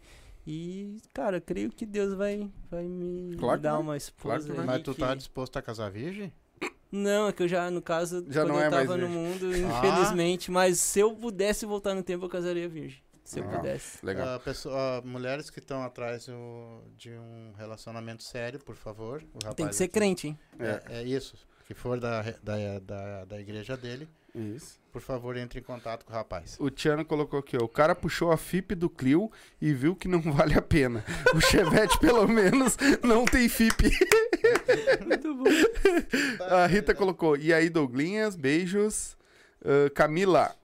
E, 0.46 0.98
cara, 1.14 1.42
creio 1.42 1.70
que 1.70 1.86
Deus 1.86 2.14
vai, 2.14 2.50
vai 2.72 2.86
me 2.86 3.36
Claro 3.36 3.60
dar 3.60 3.80
uma 3.80 3.98
esposa. 3.98 4.54
aí 4.54 4.66
Mas 4.66 4.82
tu 4.82 4.94
tá 4.94 5.10
que- 5.10 5.18
disposto 5.18 5.58
a 5.58 5.62
casar 5.62 5.92
virgem? 5.92 6.32
Não, 6.90 7.28
é 7.28 7.34
que 7.34 7.44
eu 7.44 7.50
já, 7.50 7.70
no 7.70 7.82
caso, 7.82 8.26
Já 8.30 8.44
quando 8.44 8.48
não 8.54 8.60
eu 8.62 8.62
é 8.62 8.70
tava 8.70 8.96
no 8.96 9.10
mundo, 9.10 9.48
Ah. 9.52 9.58
infelizmente. 9.58 10.50
Mas 10.50 10.80
se 10.80 11.02
eu 11.02 11.14
pudesse 11.14 11.66
voltar 11.66 11.94
no 11.94 12.02
tempo, 12.02 12.24
eu 12.24 12.30
casaria 12.30 12.70
virgem. 12.70 13.02
Se 13.28 13.40
eu 13.40 13.44
pudesse. 13.44 14.06
Legal. 14.06 14.36
Ah, 14.36 14.40
pessoa- 14.40 14.76
ah, 15.00 15.02
mulheres 15.06 15.50
que 15.50 15.60
estão 15.60 15.84
atrás 15.84 16.28
do- 16.28 16.82
de 16.98 17.10
um 17.12 17.52
relacionamento 17.58 18.24
sério, 18.24 18.58
por 18.58 18.76
favor. 18.76 19.22
O 19.34 19.54
Tem 19.54 19.68
que 19.68 19.76
ser 19.76 19.84
aqui. 19.84 19.94
crente, 19.94 20.28
hein? 20.30 20.40
É, 20.58 21.00
é 21.00 21.04
isso. 21.04 21.36
Que 21.66 21.74
for 21.74 22.00
da, 22.00 22.22
da, 22.42 22.80
da, 22.80 23.26
da 23.26 23.38
igreja 23.42 23.76
dele, 23.76 24.08
Isso. 24.34 24.80
por 24.94 25.02
favor, 25.02 25.36
entre 25.36 25.60
em 25.60 25.64
contato 25.64 26.06
com 26.06 26.14
o 26.14 26.16
rapaz. 26.16 26.56
O 26.58 26.70
Tiano 26.70 27.04
colocou 27.04 27.40
aqui, 27.40 27.58
ó. 27.62 27.66
O 27.66 27.68
cara 27.68 27.94
puxou 27.94 28.32
a 28.32 28.38
FIP 28.38 28.74
do 28.76 28.90
Clio 28.90 29.30
e 29.62 29.74
viu 29.74 29.94
que 29.94 30.08
não 30.08 30.22
vale 30.32 30.54
a 30.58 30.62
pena. 30.62 31.04
O 31.36 31.42
Chevette, 31.42 32.00
pelo 32.00 32.26
menos, 32.30 32.78
não 33.04 33.26
tem 33.26 33.50
FIP. 33.50 33.92
Muito 35.06 35.36
bom. 35.36 35.44
A 36.50 36.66
Rita 36.66 36.96
colocou, 36.96 37.36
e 37.36 37.54
aí, 37.54 37.70
Douglinhas, 37.70 38.38
beijos. 38.38 39.18
Ah, 39.66 39.90
Camila 39.94 40.56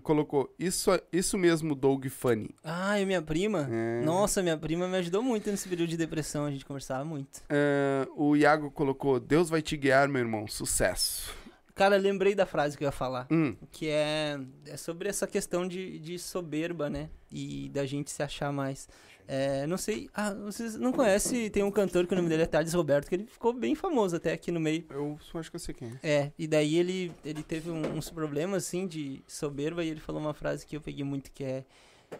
colocou, 0.00 0.54
isso, 0.58 0.90
isso 1.12 1.36
mesmo, 1.36 1.74
Doug 1.74 2.06
Funny. 2.06 2.50
Ah, 2.64 2.98
e 3.00 3.04
minha 3.06 3.20
prima? 3.22 3.68
É. 3.70 4.02
Nossa, 4.04 4.42
minha 4.42 4.56
prima 4.56 4.88
me 4.88 4.96
ajudou 4.96 5.22
muito 5.22 5.50
nesse 5.50 5.68
período 5.68 5.90
de 5.90 5.96
depressão. 5.96 6.44
A 6.46 6.50
gente 6.50 6.64
conversava 6.64 7.04
muito. 7.04 7.40
Ah, 7.50 8.06
o 8.16 8.36
Iago 8.36 8.70
colocou, 8.70 9.20
Deus 9.20 9.48
vai 9.50 9.60
te 9.62 9.76
guiar, 9.76 10.08
meu 10.08 10.20
irmão. 10.20 10.46
Sucesso. 10.48 11.34
Cara, 11.74 11.96
lembrei 11.96 12.34
da 12.34 12.44
frase 12.44 12.76
que 12.76 12.84
eu 12.84 12.88
ia 12.88 12.92
falar. 12.92 13.26
Hum, 13.30 13.56
Que 13.70 13.88
é, 13.88 14.38
é 14.66 14.76
sobre 14.76 15.08
essa 15.08 15.26
questão 15.26 15.66
de, 15.66 15.98
de 15.98 16.18
soberba, 16.18 16.90
né? 16.90 17.08
E 17.30 17.70
da 17.70 17.86
gente 17.86 18.10
se 18.10 18.22
achar 18.22 18.52
mais. 18.52 18.86
É, 19.34 19.66
não 19.66 19.78
sei. 19.78 20.10
Ah, 20.12 20.34
vocês 20.34 20.76
não 20.76 20.92
conhecem? 20.92 21.48
Tem 21.48 21.62
um 21.62 21.70
cantor 21.70 22.06
que 22.06 22.12
o 22.12 22.16
nome 22.16 22.28
dele 22.28 22.42
é 22.42 22.46
Thales 22.46 22.74
Roberto, 22.74 23.08
que 23.08 23.14
ele 23.14 23.24
ficou 23.24 23.54
bem 23.54 23.74
famoso 23.74 24.14
até 24.16 24.30
aqui 24.30 24.50
no 24.52 24.60
meio. 24.60 24.84
eu 24.90 25.18
acho 25.34 25.48
que 25.50 25.56
eu 25.56 25.60
sei 25.60 25.74
quem 25.74 25.88
é. 26.02 26.10
É, 26.16 26.32
e 26.38 26.46
daí 26.46 26.76
ele, 26.76 27.10
ele 27.24 27.42
teve 27.42 27.70
um- 27.70 27.96
uns 27.96 28.10
problemas, 28.10 28.64
assim, 28.66 28.86
de 28.86 29.22
soberba, 29.26 29.82
e 29.82 29.88
ele 29.88 30.00
falou 30.00 30.20
uma 30.20 30.34
frase 30.34 30.66
que 30.66 30.76
eu 30.76 30.82
peguei 30.82 31.02
muito, 31.02 31.32
que 31.32 31.42
é 31.44 31.64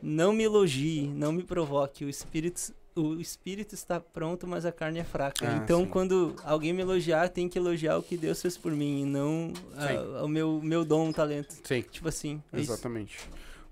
Não 0.00 0.32
me 0.32 0.42
elogie, 0.42 1.06
não 1.06 1.32
me 1.32 1.42
provoque, 1.42 2.02
o 2.02 2.08
espírito, 2.08 2.72
o 2.96 3.20
espírito 3.20 3.74
está 3.74 4.00
pronto, 4.00 4.46
mas 4.46 4.64
a 4.64 4.72
carne 4.72 4.98
é 5.00 5.04
fraca. 5.04 5.46
Ah, 5.46 5.60
então, 5.62 5.80
sim. 5.82 5.90
quando 5.90 6.34
alguém 6.44 6.72
me 6.72 6.80
elogiar, 6.80 7.28
tem 7.28 7.46
que 7.46 7.58
elogiar 7.58 7.98
o 7.98 8.02
que 8.02 8.16
Deus 8.16 8.40
fez 8.40 8.56
por 8.56 8.72
mim, 8.72 9.02
e 9.02 9.04
não 9.04 9.52
ah, 9.76 10.24
o 10.24 10.28
meu, 10.28 10.62
meu 10.62 10.82
dom, 10.82 11.10
o 11.10 11.12
talento. 11.12 11.54
Sim. 11.62 11.82
Tipo 11.82 12.08
assim, 12.08 12.42
é 12.50 12.58
isso. 12.62 12.72
Exatamente. 12.72 13.18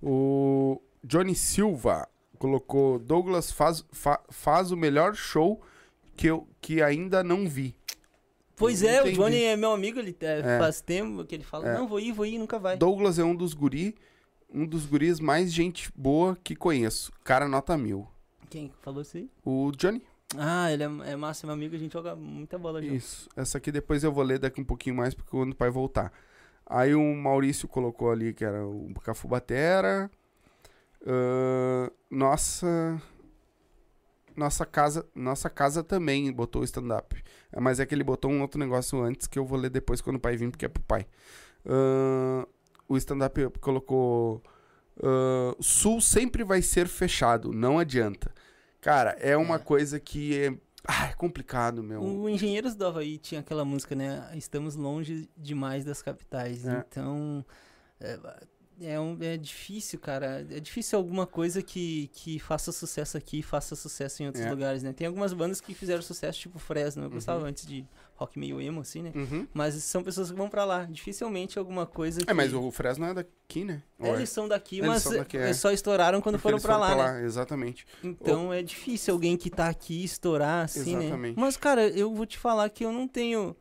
O 0.02 0.78
Johnny 1.02 1.34
Silva 1.34 2.06
colocou: 2.40 2.98
Douglas 2.98 3.52
faz, 3.52 3.84
fa- 3.92 4.20
faz 4.30 4.72
o 4.72 4.76
melhor 4.76 5.14
show 5.14 5.60
que 6.16 6.26
eu 6.26 6.48
que 6.60 6.82
ainda 6.82 7.22
não 7.22 7.46
vi. 7.46 7.76
Pois 8.56 8.82
é, 8.82 9.00
Entendi. 9.00 9.18
o 9.18 9.22
Johnny 9.22 9.42
é 9.44 9.56
meu 9.56 9.72
amigo, 9.72 9.98
ele 10.00 10.14
é, 10.20 10.40
É. 10.40 10.58
faz 10.58 10.80
tempo 10.80 11.24
que 11.24 11.34
ele 11.34 11.44
fala, 11.44 11.68
É. 11.68 11.74
não, 11.74 11.86
vou 11.86 12.00
ir, 12.00 12.12
vou 12.12 12.26
ir, 12.26 12.36
nunca 12.38 12.58
vai. 12.58 12.76
Douglas 12.76 13.18
é 13.18 13.24
um 13.24 13.34
dos 13.34 13.54
guri, 13.54 13.94
um 14.52 14.66
dos 14.66 14.84
guris 14.84 15.18
mais 15.20 15.52
gente 15.52 15.90
boa 15.96 16.36
que 16.42 16.54
conheço. 16.56 17.12
Cara 17.24 17.46
nota 17.48 17.78
mil. 17.78 18.06
Quem 18.50 18.70
falou 18.82 19.00
isso 19.02 19.16
aí? 19.16 19.30
O 19.44 19.70
Johnny? 19.72 20.02
Ah, 20.36 20.70
ele 20.70 20.82
é, 20.82 20.86
é 21.12 21.16
massa, 21.16 21.44
é 21.44 21.46
meu 21.46 21.54
amigo, 21.54 21.74
a 21.74 21.78
gente 21.78 21.92
joga 21.92 22.14
muita 22.14 22.58
bola 22.58 22.82
junto. 22.82 22.94
Isso. 22.94 23.28
Essa 23.36 23.58
aqui 23.58 23.72
depois 23.72 24.04
eu 24.04 24.12
vou 24.12 24.22
ler 24.24 24.38
daqui 24.38 24.60
um 24.60 24.64
pouquinho 24.64 24.94
mais, 24.96 25.14
porque 25.14 25.30
quando 25.30 25.52
o 25.52 25.56
pai 25.56 25.70
voltar. 25.70 26.12
Aí 26.66 26.94
o 26.94 27.14
Maurício 27.16 27.66
colocou 27.66 28.10
ali 28.12 28.32
que 28.34 28.44
era 28.44 28.64
o 28.66 28.92
Cafu 29.02 29.26
Batera. 29.26 30.10
Nossa. 32.10 33.00
Nossa 34.36 34.64
casa, 34.64 35.06
nossa 35.14 35.50
casa 35.50 35.82
também 35.82 36.32
botou 36.32 36.62
o 36.62 36.64
stand-up. 36.64 37.22
É, 37.52 37.60
Mas 37.60 37.80
é 37.80 37.84
que 37.84 37.94
ele 37.94 38.04
botou 38.04 38.30
um 38.30 38.40
outro 38.40 38.58
negócio 38.58 39.02
antes 39.02 39.26
que 39.26 39.38
eu 39.38 39.44
vou 39.44 39.58
ler 39.58 39.70
depois 39.70 40.00
quando 40.00 40.16
o 40.16 40.20
pai 40.20 40.36
vir, 40.36 40.50
porque 40.50 40.64
é 40.64 40.68
pro 40.68 40.82
pai. 40.82 41.06
Ahn, 41.66 42.46
o 42.88 42.96
stand-up 42.96 43.58
colocou. 43.60 44.42
ah, 45.02 45.54
Sul 45.60 46.00
sempre 46.00 46.42
vai 46.44 46.62
ser 46.62 46.86
fechado, 46.86 47.52
não 47.52 47.78
adianta. 47.78 48.32
Cara, 48.80 49.10
é 49.20 49.36
uma 49.36 49.58
coisa 49.58 50.00
que 50.00 50.38
é, 50.38 50.54
ah, 50.86 51.08
é 51.08 51.12
complicado, 51.12 51.82
meu. 51.82 52.00
O 52.00 52.28
Engenheiros 52.28 52.74
do 52.74 52.86
Havaí 52.86 53.18
tinha 53.18 53.40
aquela 53.40 53.64
música, 53.64 53.94
né? 53.94 54.30
Estamos 54.34 54.74
longe 54.74 55.28
demais 55.36 55.84
das 55.84 56.00
capitais. 56.00 56.66
É. 56.66 56.78
Então. 56.88 57.44
É, 58.00 58.18
é, 58.80 58.98
um, 58.98 59.16
é 59.20 59.36
difícil, 59.36 59.98
cara. 59.98 60.46
É 60.50 60.58
difícil 60.60 60.98
alguma 60.98 61.26
coisa 61.26 61.62
que, 61.62 62.08
que 62.12 62.38
faça 62.38 62.72
sucesso 62.72 63.16
aqui 63.16 63.40
e 63.40 63.42
faça 63.42 63.76
sucesso 63.76 64.22
em 64.22 64.26
outros 64.26 64.44
É. 64.44 64.50
lugares, 64.50 64.82
né? 64.82 64.92
Tem 64.92 65.06
algumas 65.06 65.32
bandas 65.32 65.60
que 65.60 65.74
fizeram 65.74 66.02
sucesso, 66.02 66.38
tipo 66.38 66.58
Fresno. 66.58 67.04
Eu 67.04 67.10
gostava 67.10 67.46
antes 67.46 67.66
de 67.66 67.84
rock 68.16 68.38
meio 68.38 68.60
emo, 68.60 68.80
assim, 68.80 69.02
né? 69.02 69.12
Uhum. 69.14 69.46
Mas 69.52 69.74
são 69.84 70.02
pessoas 70.02 70.30
que 70.30 70.36
vão 70.36 70.48
pra 70.48 70.64
lá. 70.64 70.84
Dificilmente 70.84 71.58
alguma 71.58 71.86
coisa 71.86 72.20
que... 72.20 72.30
É, 72.30 72.34
mas 72.34 72.52
o 72.52 72.70
Fresno 72.70 73.06
é 73.06 73.14
daqui, 73.14 73.64
né? 73.64 73.82
Ou 73.98 74.08
é? 74.14 74.16
Eles 74.16 74.28
são 74.30 74.46
daqui, 74.48 74.76
Eles 74.78 74.88
mas 74.88 75.02
são 75.02 75.12
daqui, 75.16 75.36
é. 75.36 75.44
eles 75.44 75.56
só 75.56 75.70
estouraram 75.70 76.20
quando 76.20 76.34
Porque 76.36 76.42
foram 76.42 76.56
eles 76.56 76.62
pra 76.64 76.76
lá, 76.76 77.12
né? 77.14 77.24
Exatamente. 77.24 77.86
Então 78.02 78.52
é 78.52 78.62
difícil 78.62 79.14
alguém 79.14 79.36
que 79.36 79.48
tá 79.50 79.68
aqui 79.68 80.04
estourar 80.04 80.64
assim, 80.64 80.96
Exatamente. 80.98 81.36
né? 81.36 81.42
Mas, 81.42 81.56
cara, 81.56 81.86
eu 81.88 82.14
vou 82.14 82.26
te 82.26 82.38
falar 82.38 82.68
que 82.70 82.84
eu 82.84 82.92
não 82.92 83.08
tenho. 83.08 83.56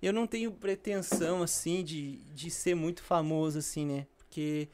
Eu 0.00 0.12
não 0.12 0.28
tenho 0.28 0.52
pretensão, 0.52 1.42
assim, 1.42 1.82
de, 1.82 2.18
de 2.32 2.50
ser 2.52 2.76
muito 2.76 3.02
famoso, 3.02 3.58
assim, 3.58 3.84
né? 3.84 4.06
Porque 4.38 4.68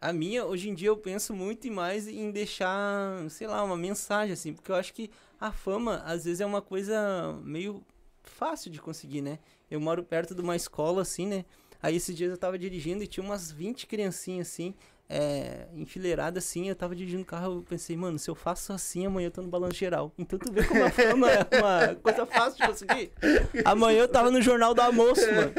a 0.00 0.12
minha, 0.12 0.46
hoje 0.46 0.68
em 0.68 0.74
dia, 0.74 0.86
eu 0.90 0.96
penso 0.96 1.34
muito 1.34 1.68
mais 1.72 2.06
em 2.06 2.30
deixar, 2.30 3.28
sei 3.28 3.48
lá, 3.48 3.64
uma 3.64 3.76
mensagem, 3.76 4.32
assim. 4.32 4.52
Porque 4.54 4.70
eu 4.70 4.76
acho 4.76 4.94
que 4.94 5.10
a 5.40 5.50
fama, 5.50 5.96
às 6.06 6.24
vezes, 6.24 6.40
é 6.40 6.46
uma 6.46 6.62
coisa 6.62 7.36
meio 7.42 7.82
fácil 8.22 8.70
de 8.70 8.80
conseguir, 8.80 9.22
né? 9.22 9.40
Eu 9.68 9.80
moro 9.80 10.04
perto 10.04 10.36
de 10.36 10.40
uma 10.40 10.54
escola, 10.54 11.02
assim, 11.02 11.26
né? 11.26 11.44
Aí 11.82 11.96
esses 11.96 12.14
dias 12.16 12.30
eu 12.30 12.38
tava 12.38 12.56
dirigindo 12.56 13.02
e 13.02 13.08
tinha 13.08 13.24
umas 13.24 13.50
20 13.50 13.88
criancinhas, 13.88 14.46
assim, 14.46 14.72
é, 15.10 15.66
enfileirada 15.74 16.38
assim, 16.38 16.68
eu 16.68 16.76
tava 16.76 16.94
dirigindo 16.94 17.22
o 17.22 17.26
carro, 17.26 17.54
eu 17.56 17.62
pensei, 17.62 17.96
mano, 17.96 18.18
se 18.18 18.28
eu 18.28 18.34
faço 18.34 18.72
assim, 18.72 19.06
amanhã 19.06 19.28
eu 19.28 19.30
tô 19.30 19.40
no 19.40 19.48
balanço 19.48 19.76
geral. 19.76 20.12
Então 20.18 20.38
tu 20.38 20.52
vê 20.52 20.62
como 20.64 20.84
a 20.84 20.90
fama 20.90 21.30
é 21.30 21.46
uma 21.56 21.94
coisa 21.94 22.26
fácil 22.26 22.60
de 22.60 22.66
conseguir. 22.66 23.10
Amanhã 23.64 24.00
eu 24.00 24.08
tava 24.08 24.30
no 24.30 24.42
Jornal 24.42 24.74
do 24.74 24.82
Almoço, 24.82 25.26
mano. 25.32 25.52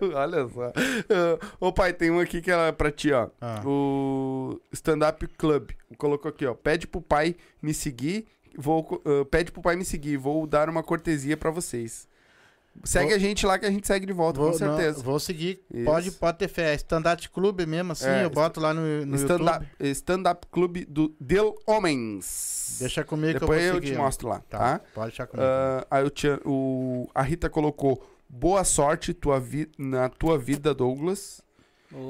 Não, 0.00 0.14
Olha 0.16 0.48
só. 0.48 0.72
Ô 1.60 1.72
pai, 1.72 1.92
tem 1.92 2.10
um 2.10 2.20
aqui 2.20 2.40
que 2.40 2.50
é 2.50 2.72
pra 2.72 2.90
ti, 2.90 3.12
ó. 3.12 3.28
Ah. 3.40 3.62
O 3.66 4.58
Stand 4.72 5.06
Up 5.08 5.26
Club. 5.36 5.70
Colocou 5.98 6.30
aqui, 6.30 6.46
ó. 6.46 6.54
Pede 6.54 6.86
pro 6.86 7.02
pai 7.02 7.36
me 7.60 7.74
seguir. 7.74 8.26
Vou, 8.56 9.02
ah, 9.04 9.24
pede 9.30 9.52
pro 9.52 9.60
pai 9.60 9.76
me 9.76 9.84
seguir. 9.84 10.16
Vou 10.16 10.46
dar 10.46 10.70
uma 10.70 10.82
cortesia 10.82 11.36
pra 11.36 11.50
vocês. 11.50 12.08
Segue 12.82 13.06
Vou- 13.08 13.14
a 13.16 13.18
gente 13.18 13.46
lá 13.46 13.58
que 13.58 13.64
a 13.66 13.70
gente 13.70 13.86
segue 13.86 14.04
de 14.04 14.12
volta, 14.12 14.40
Vou, 14.40 14.52
com 14.52 14.58
não, 14.58 14.76
certeza. 14.76 15.02
vou 15.02 15.18
seguir. 15.20 15.62
Isso. 15.72 15.84
Pode, 15.84 16.10
pode 16.12 16.38
ter 16.38 16.48
fé. 16.48 16.74
Stand-up 16.74 17.28
clube 17.30 17.64
mesmo, 17.66 17.92
assim. 17.92 18.06
É, 18.08 18.24
eu 18.24 18.30
boto 18.30 18.60
lá 18.60 18.74
no, 18.74 19.06
no 19.06 19.16
Stand 19.16 19.38
YouTube. 19.38 19.66
Up, 19.80 19.88
Stand 19.90 20.22
Up 20.30 20.46
Club 20.50 20.78
do 20.88 21.14
Del 21.20 21.54
Homens. 21.66 22.76
Deixa 22.80 23.04
comigo 23.04 23.38
Depois 23.38 23.60
que 23.60 23.66
eu 23.68 23.72
vou 23.72 23.80
te 23.80 23.86
seguir. 23.88 23.98
ó. 23.98 24.02
mostro 24.02 24.28
lá, 24.28 24.40
tá? 24.50 24.58
Tá, 24.78 24.80
pode 24.94 25.08
deixar 25.08 25.26
comigo. 25.26 25.46
Ah, 25.48 25.86
aí 25.90 26.04
o- 26.44 27.08
a 27.14 27.22
Rita 27.22 27.48
colocou 27.48 28.04
boa 28.28 28.64
sorte 28.64 29.14
tua 29.14 29.38
vi- 29.38 29.70
na 29.78 30.08
tua 30.08 30.36
vida, 30.38 30.74
Douglas. 30.74 31.40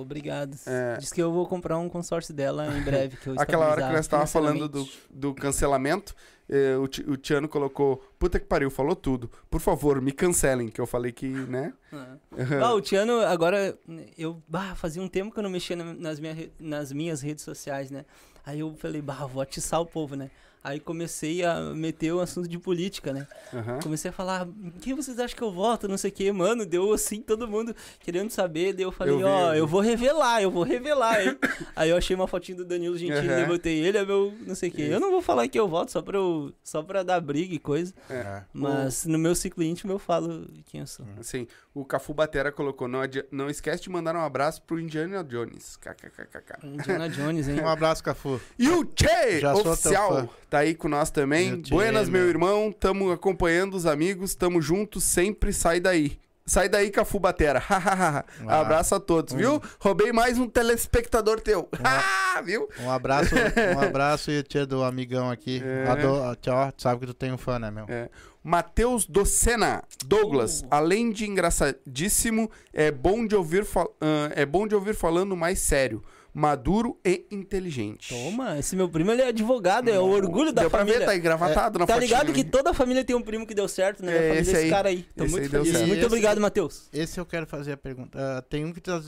Obrigado. 0.01 0.57
É. 0.67 0.97
Diz 0.99 1.13
que 1.13 1.21
eu 1.23 1.33
vou 1.33 1.47
comprar 1.47 1.79
um 1.79 1.89
consórcio 1.89 2.33
dela 2.35 2.67
em 2.77 2.81
breve. 2.85 3.17
Que 3.17 3.29
eu 3.29 3.35
Aquela 3.39 3.67
hora 3.69 3.83
que 3.87 3.93
nós 3.93 4.01
estávamos 4.01 4.33
falando 4.33 4.69
do, 4.69 4.89
do 5.11 5.35
cancelamento, 5.35 6.15
eh, 6.49 6.77
o, 6.77 6.85
o 7.13 7.17
Tiano 7.17 7.49
colocou, 7.49 7.97
puta 8.19 8.39
que 8.41 8.47
pariu, 8.47 8.71
falou 8.71 8.97
tudo. 8.97 9.31
Por 9.51 9.61
favor, 9.61 10.01
me 10.01 10.13
cancelem, 10.13 10.69
que 10.69 10.81
eu 10.81 10.87
falei 10.87 11.13
que, 11.13 11.27
né? 11.27 11.73
Ah. 11.93 12.17
Ah, 12.63 12.75
o 12.75 12.81
Tiano, 12.81 13.21
agora, 13.21 13.79
eu 14.17 14.43
bah, 14.49 14.75
fazia 14.75 15.03
um 15.03 15.09
tempo 15.09 15.33
que 15.33 15.39
eu 15.39 15.43
não 15.43 15.51
mexia 15.51 15.77
na- 15.77 15.95
nas, 15.95 16.19
minha, 16.19 16.51
nas 16.59 16.93
minhas 16.93 17.21
redes 17.21 17.45
sociais, 17.45 17.91
né? 17.91 18.05
Aí 18.47 18.61
eu 18.61 18.75
falei, 18.77 19.01
bah, 19.01 19.27
vou 19.27 19.41
atiçar 19.43 19.81
o 19.81 19.87
povo, 19.87 20.15
né? 20.17 20.31
Aí 20.65 20.81
comecei 20.81 21.45
a 21.45 21.61
meter 21.61 22.11
o 22.13 22.21
assunto 22.21 22.49
de 22.49 22.59
política, 22.59 23.13
né? 23.13 23.27
Aham. 23.53 23.81
Comecei 23.83 24.09
a 24.09 24.13
falar, 24.13 24.49
quem 24.81 24.95
vocês 24.95 25.19
acham 25.19 25.37
que 25.37 25.45
eu 25.45 25.53
voto, 25.53 25.87
não 25.87 25.99
sei 25.99 26.11
o 26.11 26.13
que, 26.15 26.33
mano, 26.33 26.65
deu 26.65 26.91
assim, 26.95 27.21
todo 27.21 27.47
mundo 27.47 27.77
querendo 28.01 28.31
saber, 28.31 28.73
daí 28.73 28.83
eu 28.85 28.91
falei, 28.91 29.23
ó, 29.23 29.49
eu 29.49 29.53
vi. 29.53 29.59
eu 29.59 29.67
vou 29.67 29.81
revelar, 29.83 30.43
eu 30.43 30.51
vou 30.51 30.63
revelar, 30.63 31.23
hein? 31.23 31.37
Aí 31.77 31.91
eu 31.91 31.97
achei 31.99 32.17
uma 32.17 32.27
fotinho 32.27 32.59
do 32.59 32.65
Danilo 32.65 32.97
Gentili, 32.97 33.45
botei 33.47 33.79
ele, 33.79 33.99
é 33.99 34.07
meu, 34.07 34.33
não 34.47 34.55
sei 34.55 34.71
o 34.71 34.73
que. 34.73 34.81
Eu 34.83 34.99
não 34.99 35.11
vou 35.11 35.21
falar 35.21 35.47
que 35.49 35.61
eu 35.61 35.69
voto 35.69 35.93
só 35.93 36.01
pra, 36.01 36.17
eu, 36.17 36.51
só 36.63 36.83
pra 36.83 37.03
dar 37.03 37.21
briga 37.21 37.55
e 37.55 37.59
coisa, 37.59 37.93
É. 38.09 38.43
mas 38.53 39.05
no 39.05 39.19
meu 39.19 39.35
ciclo 39.35 39.63
íntimo 39.63 39.93
eu 39.93 39.99
falo 39.99 40.49
quem 40.65 40.81
eu 40.81 40.87
sou. 40.87 41.05
Assim, 41.21 41.47
o 41.75 41.85
Cafu 41.85 42.15
Batera 42.15 42.51
colocou, 42.51 42.89
não, 42.89 43.03
adi- 43.03 43.25
não 43.31 43.51
esquece 43.51 43.83
de 43.83 43.91
mandar 43.91 44.17
um 44.17 44.21
abraço 44.25 44.63
pro 44.63 44.81
Indiana 44.81 45.23
Jones. 45.23 45.77
KKKK. 45.77 46.65
Indiana 46.67 47.09
Jones, 47.11 47.49
hein? 47.49 47.61
Um 47.65 47.69
abraço, 47.69 48.03
Cafu. 48.03 48.41
E 48.59 48.69
o 48.71 48.89
Che, 48.97 49.41
Já 49.41 49.53
sou 49.55 49.63
teu 49.65 49.73
oficial, 49.73 50.11
fã. 50.11 50.29
Tá 50.55 50.61
aí 50.61 50.73
com 50.75 50.89
nós 50.89 51.11
também. 51.11 51.63
Che, 51.65 51.71
Buenas, 51.71 52.09
meu 52.09 52.21
meu. 52.21 52.31
irmão, 52.31 52.71
tamo 52.71 53.11
acompanhando 53.11 53.75
os 53.75 53.87
amigos, 53.87 54.37
tamo 54.37 54.63
junto, 54.63 55.01
sempre 55.01 55.53
sai 55.53 55.81
daí. 55.81 56.17
Sai 56.47 56.69
daí, 56.69 56.91
Cafu 56.91 57.19
Batera. 57.19 57.61
Ah. 57.69 58.25
Abraço 58.61 58.95
a 58.95 59.01
todos, 59.01 59.33
Um- 59.35 59.37
viu? 59.39 59.63
Roubei 59.81 60.13
mais 60.13 60.39
um 60.39 60.47
telespectador 60.49 61.41
teu. 61.41 61.69
Ah, 61.83 62.41
viu? 62.43 62.69
Um 62.81 62.91
abraço, 62.91 63.35
um 63.35 63.81
abraço 63.81 64.31
e 64.31 64.43
tia 64.45 64.65
do 64.67 64.85
amigão 64.85 65.29
aqui. 65.31 65.61
É. 65.65 65.89
Ado- 65.91 66.37
tchau, 66.37 66.71
tu 66.73 66.83
sabe 66.83 67.01
que 67.01 67.07
tu 67.07 67.15
tem 67.15 67.33
um 67.33 67.39
fã, 67.39 67.59
né, 67.59 67.71
meu? 67.71 67.87
É. 67.89 68.09
Matheus 68.43 69.07
Docena. 69.07 69.83
Douglas, 70.05 70.61
Uh. 70.61 70.67
além 70.71 71.11
de 71.11 71.25
engraçadíssimo, 71.29 72.51
é 72.73 72.91
bom 72.93 73.27
de 73.27 73.35
ouvir 73.35 73.65
fal- 73.65 73.93
ah, 74.01 74.31
é 74.37 74.45
bom 74.47 74.67
de 74.69 74.75
ouvir 74.75 74.95
falando 74.95 75.35
mais 75.37 75.59
sério, 75.61 76.03
maduro 76.35 76.99
e 77.05 77.25
inteligente. 77.31 78.09
Toma, 78.09 78.59
esse 78.59 78.75
meu 78.75 78.89
primo 78.89 79.13
ele 79.13 79.23
é 79.23 79.29
advogado, 79.29 79.89
é 79.89 79.99
o 80.01 80.05
orgulho 80.07 80.53
da 80.53 80.63
Deu 80.63 80.71
pra 80.71 80.81
família. 80.81 80.99
ver, 80.99 81.07
tá 81.07 81.13
aí 81.13 81.21
gravatado 81.21 81.79
na 81.79 81.87
Tá 81.87 81.97
ligado 81.97 82.33
que 82.33 82.43
toda 82.43 82.75
família 82.75 83.05
tem 83.05 83.15
um 83.15 83.23
primo 83.23 83.47
que 83.47 83.55
deu 83.55 83.69
certo, 83.69 84.05
né? 84.05 84.13
É, 84.13 84.17
a 84.17 84.21
família 84.21 84.41
esse 84.41 84.51
desse 84.53 84.65
aí. 84.65 84.71
cara 84.71 84.89
aí. 84.89 85.03
Tô 85.17 85.25
Esse 85.25 85.33
muito 85.33 85.45
aí 85.45 85.49
deu 85.49 85.61
feliz. 85.63 85.77
certo. 85.77 85.87
Muito 85.89 85.99
Esse- 86.01 86.07
obrigado, 86.07 86.41
Matheus. 86.41 86.89
Esse 86.93 87.21
eu 87.21 87.25
quero 87.25 87.47
fazer 87.47 87.73
a 87.73 87.77
pergunta. 87.77 88.19
Ah, 88.19 88.43
tem 88.43 88.65
um 88.65 88.73
que 88.73 88.81
tá, 88.81 89.01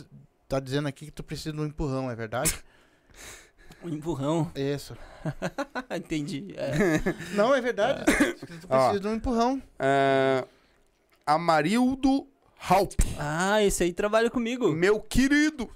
tá 0.48 0.60
dizendo 0.60 0.86
aqui 0.86 1.06
que 1.06 1.10
tu 1.12 1.24
precisa 1.24 1.52
de 1.52 1.60
um 1.60 1.66
empurrão, 1.66 2.08
é 2.10 2.14
verdade? 2.14 2.54
Um 3.84 3.88
empurrão. 3.90 4.50
Isso. 4.56 4.96
Entendi. 5.94 6.54
É. 6.56 6.72
Não, 7.36 7.54
é 7.54 7.60
verdade. 7.60 8.04
Tu 8.06 8.66
Ó. 8.68 8.78
precisa 8.78 9.00
de 9.00 9.06
um 9.08 9.14
empurrão. 9.14 9.62
Ah, 9.78 10.44
Amarildo 11.26 12.26
Halp. 12.68 12.92
Ah, 13.18 13.62
esse 13.62 13.84
aí 13.84 13.92
trabalha 13.92 14.30
comigo. 14.30 14.72
Meu 14.72 14.98
querido. 15.00 15.68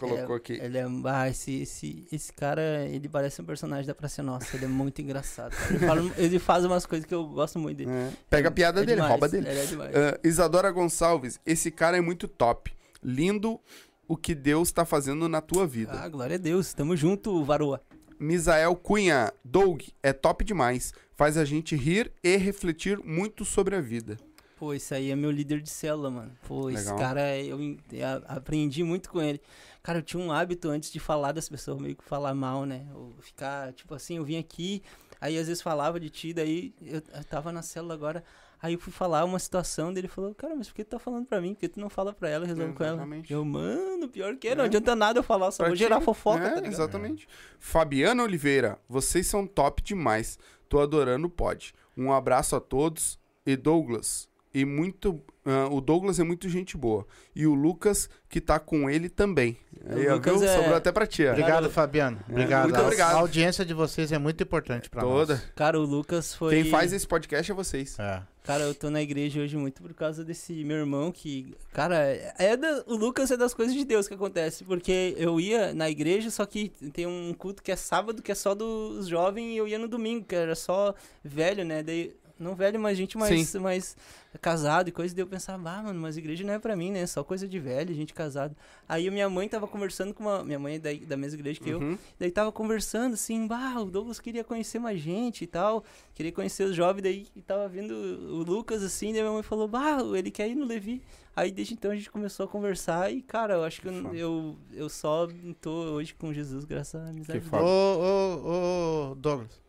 Colocou 0.00 0.34
É, 0.34 0.38
aqui. 0.38 0.52
Ele 0.54 0.78
é. 0.78 0.86
Ah, 1.04 1.28
esse, 1.28 1.62
esse, 1.62 2.06
esse 2.10 2.32
cara, 2.32 2.86
ele 2.88 3.08
parece 3.08 3.40
um 3.40 3.44
personagem 3.44 3.86
da 3.86 3.94
Praça 3.94 4.22
Nossa. 4.22 4.56
Ele 4.56 4.64
é 4.64 4.68
muito 4.68 5.00
engraçado. 5.02 5.54
Ele, 5.68 5.78
fala- 5.78 6.10
ele 6.16 6.38
faz 6.38 6.64
umas 6.64 6.86
coisas 6.86 7.06
que 7.06 7.14
eu 7.14 7.26
gosto 7.28 7.58
muito 7.58 7.78
dele. 7.78 7.90
É. 7.90 8.10
Pega 8.28 8.48
a 8.48 8.52
piada 8.52 8.80
É 8.80 8.84
dele, 8.84 8.94
demais, 8.96 9.10
rouba 9.10 9.28
dele. 9.28 9.46
Ah, 9.48 10.18
Isadora 10.24 10.70
Gonçalves, 10.70 11.38
esse 11.44 11.70
cara 11.70 11.96
é 11.96 12.00
muito 12.00 12.26
top. 12.26 12.72
Lindo 13.02 13.60
o 14.08 14.16
que 14.16 14.34
Deus 14.34 14.72
tá 14.72 14.84
fazendo 14.84 15.28
na 15.28 15.40
tua 15.40 15.66
vida. 15.66 15.92
Ah, 15.92 16.08
glória 16.08 16.34
a 16.36 16.38
Deus. 16.38 16.72
Tamo 16.74 16.96
junto, 16.96 17.44
Varoa. 17.44 17.80
Misael 18.18 18.74
Cunha, 18.76 19.32
Doug, 19.44 19.82
é 20.02 20.12
top 20.12 20.44
demais. 20.44 20.92
Faz 21.16 21.36
a 21.38 21.44
gente 21.44 21.74
rir 21.76 22.12
e 22.22 22.36
refletir 22.36 22.98
muito 23.04 23.44
sobre 23.44 23.76
a 23.76 23.80
vida. 23.80 24.18
Pô, 24.60 24.74
esse 24.74 24.94
aí 24.94 25.10
é 25.10 25.16
meu 25.16 25.30
líder 25.30 25.62
de 25.62 25.70
célula, 25.70 26.10
mano. 26.10 26.32
Pô, 26.46 26.68
esse 26.68 26.84
Legal. 26.84 26.98
cara, 26.98 27.38
eu, 27.38 27.58
eu 27.58 28.06
aprendi 28.28 28.84
muito 28.84 29.08
com 29.08 29.22
ele. 29.22 29.40
Cara, 29.82 30.00
eu 30.00 30.02
tinha 30.02 30.22
um 30.22 30.30
hábito 30.30 30.68
antes 30.68 30.92
de 30.92 31.00
falar 31.00 31.32
das 31.32 31.48
pessoas, 31.48 31.80
meio 31.80 31.96
que 31.96 32.04
falar 32.04 32.34
mal, 32.34 32.66
né? 32.66 32.86
Ou 32.94 33.14
ficar, 33.20 33.72
tipo 33.72 33.94
assim, 33.94 34.18
eu 34.18 34.24
vim 34.24 34.36
aqui, 34.36 34.82
aí 35.18 35.38
às 35.38 35.46
vezes 35.48 35.62
falava 35.62 35.98
de 35.98 36.10
ti, 36.10 36.34
daí 36.34 36.74
eu, 36.82 36.96
eu 37.14 37.24
tava 37.24 37.50
na 37.50 37.62
célula 37.62 37.94
agora, 37.94 38.22
aí 38.60 38.74
eu 38.74 38.78
fui 38.78 38.92
falar 38.92 39.24
uma 39.24 39.38
situação, 39.38 39.94
dele 39.94 40.08
falou, 40.08 40.34
cara, 40.34 40.54
mas 40.54 40.68
por 40.68 40.74
que 40.74 40.84
tu 40.84 40.90
tá 40.90 40.98
falando 40.98 41.24
pra 41.24 41.40
mim? 41.40 41.54
Por 41.54 41.60
que 41.60 41.68
tu 41.70 41.80
não 41.80 41.88
fala 41.88 42.12
pra 42.12 42.28
ela 42.28 42.44
resolve 42.44 42.74
com 42.74 42.84
ela? 42.84 43.08
Eu, 43.30 43.42
mano, 43.42 44.10
pior 44.10 44.36
que 44.36 44.48
é, 44.48 44.54
não 44.54 44.64
É. 44.64 44.66
adianta 44.66 44.94
nada 44.94 45.20
eu 45.20 45.22
falar, 45.22 45.50
só 45.52 45.64
vou 45.66 45.74
gerar 45.74 46.02
fofoca, 46.02 46.44
é, 46.44 46.60
tá? 46.60 46.68
Exatamente. 46.68 47.26
Fabiana 47.58 48.22
Oliveira, 48.22 48.78
vocês 48.86 49.26
são 49.26 49.46
top 49.46 49.82
demais. 49.82 50.38
Tô 50.68 50.80
adorando 50.80 51.28
o 51.28 51.30
pod. 51.30 51.72
Um 51.96 52.12
abraço 52.12 52.54
a 52.54 52.60
todos. 52.60 53.18
E 53.46 53.56
Douglas, 53.56 54.28
e 54.52 54.64
muito. 54.64 55.20
ah, 55.44 55.68
o 55.70 55.80
Douglas 55.80 56.18
é 56.20 56.24
muito 56.24 56.48
gente 56.48 56.76
boa. 56.76 57.06
E 57.34 57.46
o 57.46 57.54
Lucas, 57.54 58.08
que 58.28 58.40
tá 58.40 58.58
com 58.58 58.90
ele 58.90 59.08
também. 59.08 59.56
Aí, 59.86 60.08
ó, 60.08 60.14
Lucas 60.14 60.40
viu? 60.40 60.48
é- 60.50 60.56
Sobrou 60.56 60.74
até 60.74 60.92
pra 60.92 61.06
ti. 61.06 61.24
ó. 61.26 61.30
Obrigado, 61.30 61.52
Cara, 61.52 61.70
Fabiano. 61.70 62.20
Obrigado. 62.28 62.64
muito 62.64 62.76
A- 62.76 62.82
obrigado. 62.82 63.14
A 63.16 63.18
audiência 63.20 63.64
de 63.64 63.72
vocês 63.74 64.12
é 64.12 64.18
muito 64.18 64.42
importante 64.42 64.90
pra 64.90 65.02
Toda. 65.02 65.34
nós. 65.34 65.44
Cara, 65.54 65.78
o 65.80 65.84
Lucas 65.84 66.34
foi... 66.34 66.54
Quem 66.62 66.70
faz 66.70 66.92
esse 66.92 67.06
podcast 67.06 67.50
é 67.50 67.54
vocês. 67.54 67.98
É. 67.98 68.22
Cara, 68.42 68.64
eu 68.64 68.74
tô 68.74 68.90
na 68.90 69.00
igreja 69.02 69.40
hoje 69.40 69.56
muito 69.56 69.80
por 69.82 69.92
causa 69.94 70.24
desse 70.24 70.64
meu 70.64 70.78
irmão 70.78 71.12
que, 71.12 71.54
cara, 71.72 71.96
é 72.38 72.56
da, 72.56 72.82
o 72.86 72.96
Lucas 72.96 73.30
é 73.30 73.36
das 73.36 73.52
coisas 73.54 73.74
de 73.74 73.84
Deus 73.84 74.08
que 74.08 74.14
acontece, 74.14 74.64
porque 74.64 75.14
eu 75.18 75.38
ia 75.38 75.72
na 75.74 75.88
igreja, 75.90 76.30
só 76.30 76.44
que 76.46 76.70
tem 76.92 77.06
um 77.06 77.32
culto 77.34 77.62
que 77.62 77.70
é 77.70 77.76
sábado, 77.76 78.22
que 78.22 78.32
é 78.32 78.34
só 78.34 78.54
dos 78.54 79.06
jovens, 79.06 79.52
e 79.52 79.56
eu 79.58 79.68
ia 79.68 79.78
no 79.78 79.86
domingo, 79.86 80.24
que 80.24 80.34
era 80.34 80.54
só 80.56 80.94
velho, 81.22 81.64
né? 81.66 81.82
Daí 81.82 82.12
não 82.42 82.54
velho, 82.54 82.80
mas 82.80 82.96
gente 82.96 83.16
mais, 83.18 83.54
mais 83.54 83.96
casado 84.40 84.88
e 84.88 84.92
coisa. 84.92 85.12
E 85.12 85.16
daí 85.16 85.22
eu 85.22 85.28
pensava, 85.28 85.70
ah, 85.70 85.82
mano, 85.82 86.00
mas 86.00 86.16
igreja 86.16 86.44
não 86.44 86.54
é 86.54 86.58
pra 86.58 86.74
mim, 86.74 86.90
né? 86.90 87.06
Só 87.06 87.22
coisa 87.22 87.46
de 87.46 87.58
velho, 87.58 87.94
gente 87.94 88.14
casada. 88.14 88.56
Aí 88.88 89.06
a 89.06 89.10
minha 89.10 89.28
mãe 89.28 89.48
tava 89.48 89.66
conversando 89.68 90.14
com 90.14 90.24
uma. 90.24 90.44
Minha 90.44 90.58
mãe 90.58 90.76
é 90.76 90.78
da, 90.78 90.90
da 91.06 91.16
mesma 91.16 91.38
igreja 91.38 91.60
que 91.60 91.70
eu. 91.70 91.80
Uhum. 91.80 91.98
Daí 92.18 92.30
tava 92.30 92.50
conversando 92.50 93.14
assim, 93.14 93.46
bah, 93.46 93.78
o 93.80 93.86
Douglas 93.86 94.18
queria 94.18 94.42
conhecer 94.44 94.78
mais 94.78 95.00
gente 95.00 95.44
e 95.44 95.46
tal. 95.46 95.84
Queria 96.14 96.32
conhecer 96.32 96.64
os 96.64 96.74
jovens, 96.74 97.02
daí 97.02 97.26
tava 97.46 97.68
vindo 97.68 97.92
o 97.92 98.42
Lucas 98.42 98.82
assim, 98.82 99.12
daí 99.12 99.22
minha 99.22 99.32
mãe 99.32 99.42
falou, 99.42 99.68
bah, 99.68 99.98
ele 100.16 100.30
quer 100.30 100.48
ir 100.48 100.54
no 100.54 100.64
Levi. 100.64 101.02
Aí 101.34 101.50
desde 101.50 101.74
então 101.74 101.90
a 101.90 101.94
gente 101.94 102.10
começou 102.10 102.44
a 102.44 102.48
conversar 102.48 103.12
e, 103.12 103.22
cara, 103.22 103.54
eu 103.54 103.64
acho 103.64 103.80
que 103.80 103.88
eu, 103.88 104.14
eu, 104.14 104.58
eu 104.72 104.88
só 104.88 105.28
tô 105.60 105.70
hoje 105.70 106.14
com 106.14 106.32
Jesus 106.32 106.64
graças 106.64 107.00
à 107.00 107.08
amizade 107.08 107.40
Que 107.40 107.48
dele. 107.48 107.62
Ô, 107.62 107.66
ô, 107.66 109.10
ô, 109.10 109.14
Douglas. 109.14 109.59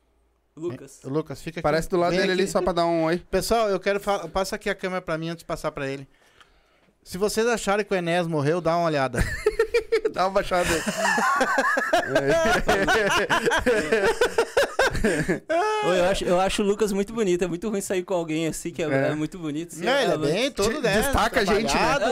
Lucas. 0.55 0.99
Ô, 1.03 1.09
Lucas, 1.09 1.41
fica 1.41 1.59
aqui. 1.59 1.63
Parece 1.63 1.89
do 1.89 1.97
lado 1.97 2.11
Vem 2.11 2.19
dele 2.21 2.31
ali 2.33 2.43
aqui. 2.43 2.51
só 2.51 2.61
pra 2.61 2.73
dar 2.73 2.85
um 2.85 3.03
oi. 3.03 3.19
Pessoal, 3.31 3.69
eu 3.69 3.79
quero 3.79 3.99
falar. 3.99 4.27
Passa 4.27 4.55
aqui 4.55 4.69
a 4.69 4.75
câmera 4.75 5.01
pra 5.01 5.17
mim 5.17 5.29
antes 5.29 5.39
de 5.39 5.45
passar 5.45 5.71
pra 5.71 5.87
ele. 5.87 6.07
Se 7.03 7.17
vocês 7.17 7.47
acharem 7.47 7.85
que 7.85 7.93
o 7.93 7.97
Enéas 7.97 8.27
morreu, 8.27 8.61
dá 8.61 8.75
uma 8.77 8.85
olhada. 8.85 9.23
Dá 10.13 10.25
uma 10.25 10.31
baixada 10.31 10.67
aí. 10.69 10.81
Ô, 15.85 15.93
eu, 15.93 16.05
acho, 16.05 16.23
eu 16.25 16.39
acho 16.39 16.61
o 16.61 16.65
Lucas 16.65 16.91
muito 16.91 17.13
bonito. 17.13 17.43
É 17.43 17.47
muito 17.47 17.69
ruim 17.69 17.81
sair 17.81 18.03
com 18.03 18.13
alguém 18.13 18.47
assim 18.47 18.71
que 18.71 18.81
é, 18.83 18.87
É. 18.87 19.07
é 19.09 19.15
muito 19.15 19.37
bonito. 19.39 19.73
assim, 19.73 19.83
Não, 19.85 19.97
ele 19.99 20.11
é 20.13 20.17
bem 20.17 20.51
todo, 20.51 20.81
né? 20.81 21.01
destaca 21.01 21.39
a 21.41 21.45
gente, 21.45 21.73
né? 21.73 21.79
Ah, 21.81 21.99
que 21.99 22.05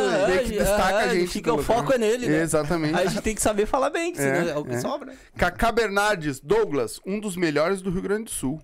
ah, 0.60 0.64
destaca 0.64 0.96
a 0.96 1.00
ah, 1.02 1.16
gente 1.16 1.32
Fica, 1.32 1.54
o 1.54 1.62
foco 1.62 1.94
é 1.94 1.98
nele, 1.98 2.28
né? 2.28 2.42
Exatamente. 2.42 2.96
Aí 2.96 3.08
a 3.08 3.10
gente 3.10 3.22
tem 3.22 3.36
que 3.36 3.42
saber 3.42 3.66
falar 3.66 3.90
bem, 3.90 4.12
que 4.12 4.18
senão 4.18 4.48
É, 4.48 4.52
é, 4.52 4.58
o 4.58 4.64
que 4.66 4.74
é. 4.74 4.80
sobra. 4.80 5.14
Cacá 5.38 5.72
Bernardes, 5.72 6.40
Douglas, 6.40 7.00
um 7.06 7.20
dos 7.20 7.36
melhores 7.36 7.82
do 7.82 7.92
Rio 7.92 8.02
Grande 8.02 8.26
do 8.26 8.32
Sul. 8.32 8.62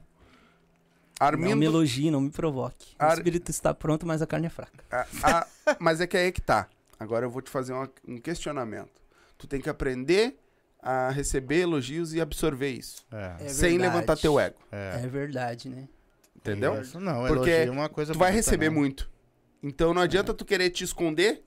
Não 1.20 1.28
Armindo. 1.28 1.56
me 1.56 1.66
elogie, 1.66 2.12
não 2.12 2.20
me 2.22 2.30
provoque. 2.30 2.94
Ar- 3.00 3.12
O 3.12 3.14
espírito 3.20 3.50
está 3.50 3.74
pronto, 3.74 4.06
mas 4.06 4.22
a 4.22 4.28
carne 4.28 4.48
é 4.48 4.50
fraca. 4.50 4.84
a- 4.92 5.06
a- 5.24 5.48
mas 5.80 6.02
é 6.02 6.08
que 6.08 6.18
aí 6.18 6.32
que 6.32 6.42
tá. 6.42 6.68
Agora 7.00 7.26
eu 7.26 7.30
vou 7.30 7.42
te 7.42 7.50
fazer 7.50 7.74
uma- 7.74 7.90
um 8.08 8.18
questionamento. 8.18 9.02
Tu 9.38 9.48
tem 9.48 9.60
que 9.62 9.70
aprender 9.70 10.38
a 10.82 11.10
receber 11.10 11.62
elogios 11.62 12.14
e 12.14 12.22
absorver 12.22 12.70
isso. 12.70 13.06
É, 13.12 13.46
É 13.46 13.50
sem 13.50 13.78
levantar 13.78 14.16
teu 14.18 14.40
ego. 14.40 14.58
é. 14.72 15.02
É 15.04 15.08
verdade, 15.08 15.68
né? 15.70 15.88
Entendeu? 16.36 16.80
Isso 16.82 17.00
Não, 17.00 17.26
Porque 17.26 17.50
elogio 17.50 17.68
é 17.68 17.72
uma 17.72 17.90
coisa 17.90 18.14
Tu 18.14 18.20
vai 18.20 18.32
receber 18.32 18.70
né? 18.70 18.76
muito. 18.76 19.10
Então 19.64 19.94
não 19.96 20.02
adianta 20.02 20.32
tu 20.34 20.46
querer 20.46 20.70
te 20.70 20.84
esconder 20.84 21.42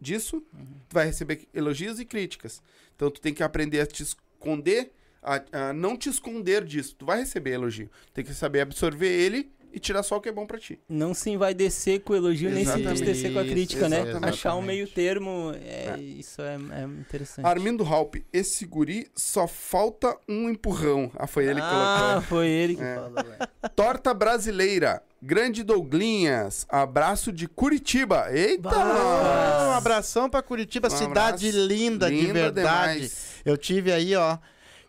disso. 0.00 0.40
Tu 0.88 0.94
vai 0.94 1.06
receber 1.06 1.46
elogios 1.54 2.00
e 2.00 2.04
críticas. 2.04 2.60
Então 2.96 3.10
tu 3.10 3.20
tem 3.20 3.32
que 3.32 3.42
aprender 3.44 3.80
a 3.80 3.86
te 3.86 4.02
esconder, 4.02 4.92
a, 5.22 5.68
a 5.68 5.72
não 5.72 5.96
te 5.96 6.08
esconder 6.08 6.64
disso. 6.64 6.96
Tu 6.96 7.06
vai 7.06 7.20
receber 7.20 7.50
elogio. 7.52 7.88
Tem 8.12 8.24
que 8.24 8.34
saber 8.34 8.60
absorver 8.60 9.08
ele 9.08 9.52
e 9.72 9.78
tirar 9.78 10.02
só 10.02 10.16
o 10.16 10.20
que 10.20 10.28
é 10.28 10.32
bom 10.32 10.46
pra 10.46 10.58
ti. 10.58 10.78
Não 10.88 11.12
se 11.14 11.30
envaidecer 11.30 12.00
com 12.00 12.12
o 12.12 12.16
elogio, 12.16 12.48
nem 12.50 12.64
se 12.64 12.70
Exatamente. 12.70 13.02
entristecer 13.02 13.32
com 13.32 13.38
a 13.38 13.44
crítica, 13.44 13.88
né? 13.88 14.00
Exatamente. 14.02 14.28
Achar 14.30 14.54
um 14.56 14.62
meio 14.62 14.86
termo, 14.88 15.52
é, 15.62 15.94
É. 15.96 16.00
isso 16.00 16.40
é, 16.42 16.54
é 16.54 16.82
interessante. 16.84 17.44
Armindo 17.46 17.84
Halp, 17.84 18.16
esse 18.32 18.64
guri 18.66 19.08
só 19.16 19.46
falta 19.46 20.16
um 20.28 20.48
empurrão. 20.48 21.10
Ah, 21.16 21.26
foi 21.26 21.44
ele 21.46 21.60
que 21.60 21.66
ah, 21.66 22.04
colocou. 22.14 22.22
foi 22.28 22.46
ele 22.48 22.76
que 22.76 22.82
É. 22.82 22.94
falou, 22.94 23.12
velho. 23.14 23.48
Torta 23.76 24.14
brasileira. 24.14 25.02
Grande 25.20 25.64
Douglinhas. 25.64 26.64
Abraço 26.68 27.32
de 27.32 27.48
Curitiba. 27.48 28.28
Eita! 28.32 28.68
Um 28.68 29.72
abração 29.72 30.30
pra 30.30 30.42
Curitiba, 30.42 30.86
Um 30.86 30.90
cidade 30.90 31.48
abraço. 31.48 31.66
linda, 31.66 32.08
de 32.08 32.20
Linda 32.20 32.32
verdade. 32.34 32.94
demais. 32.94 33.26
Eu 33.44 33.56
tive 33.56 33.92
aí, 33.92 34.14
ó, 34.14 34.38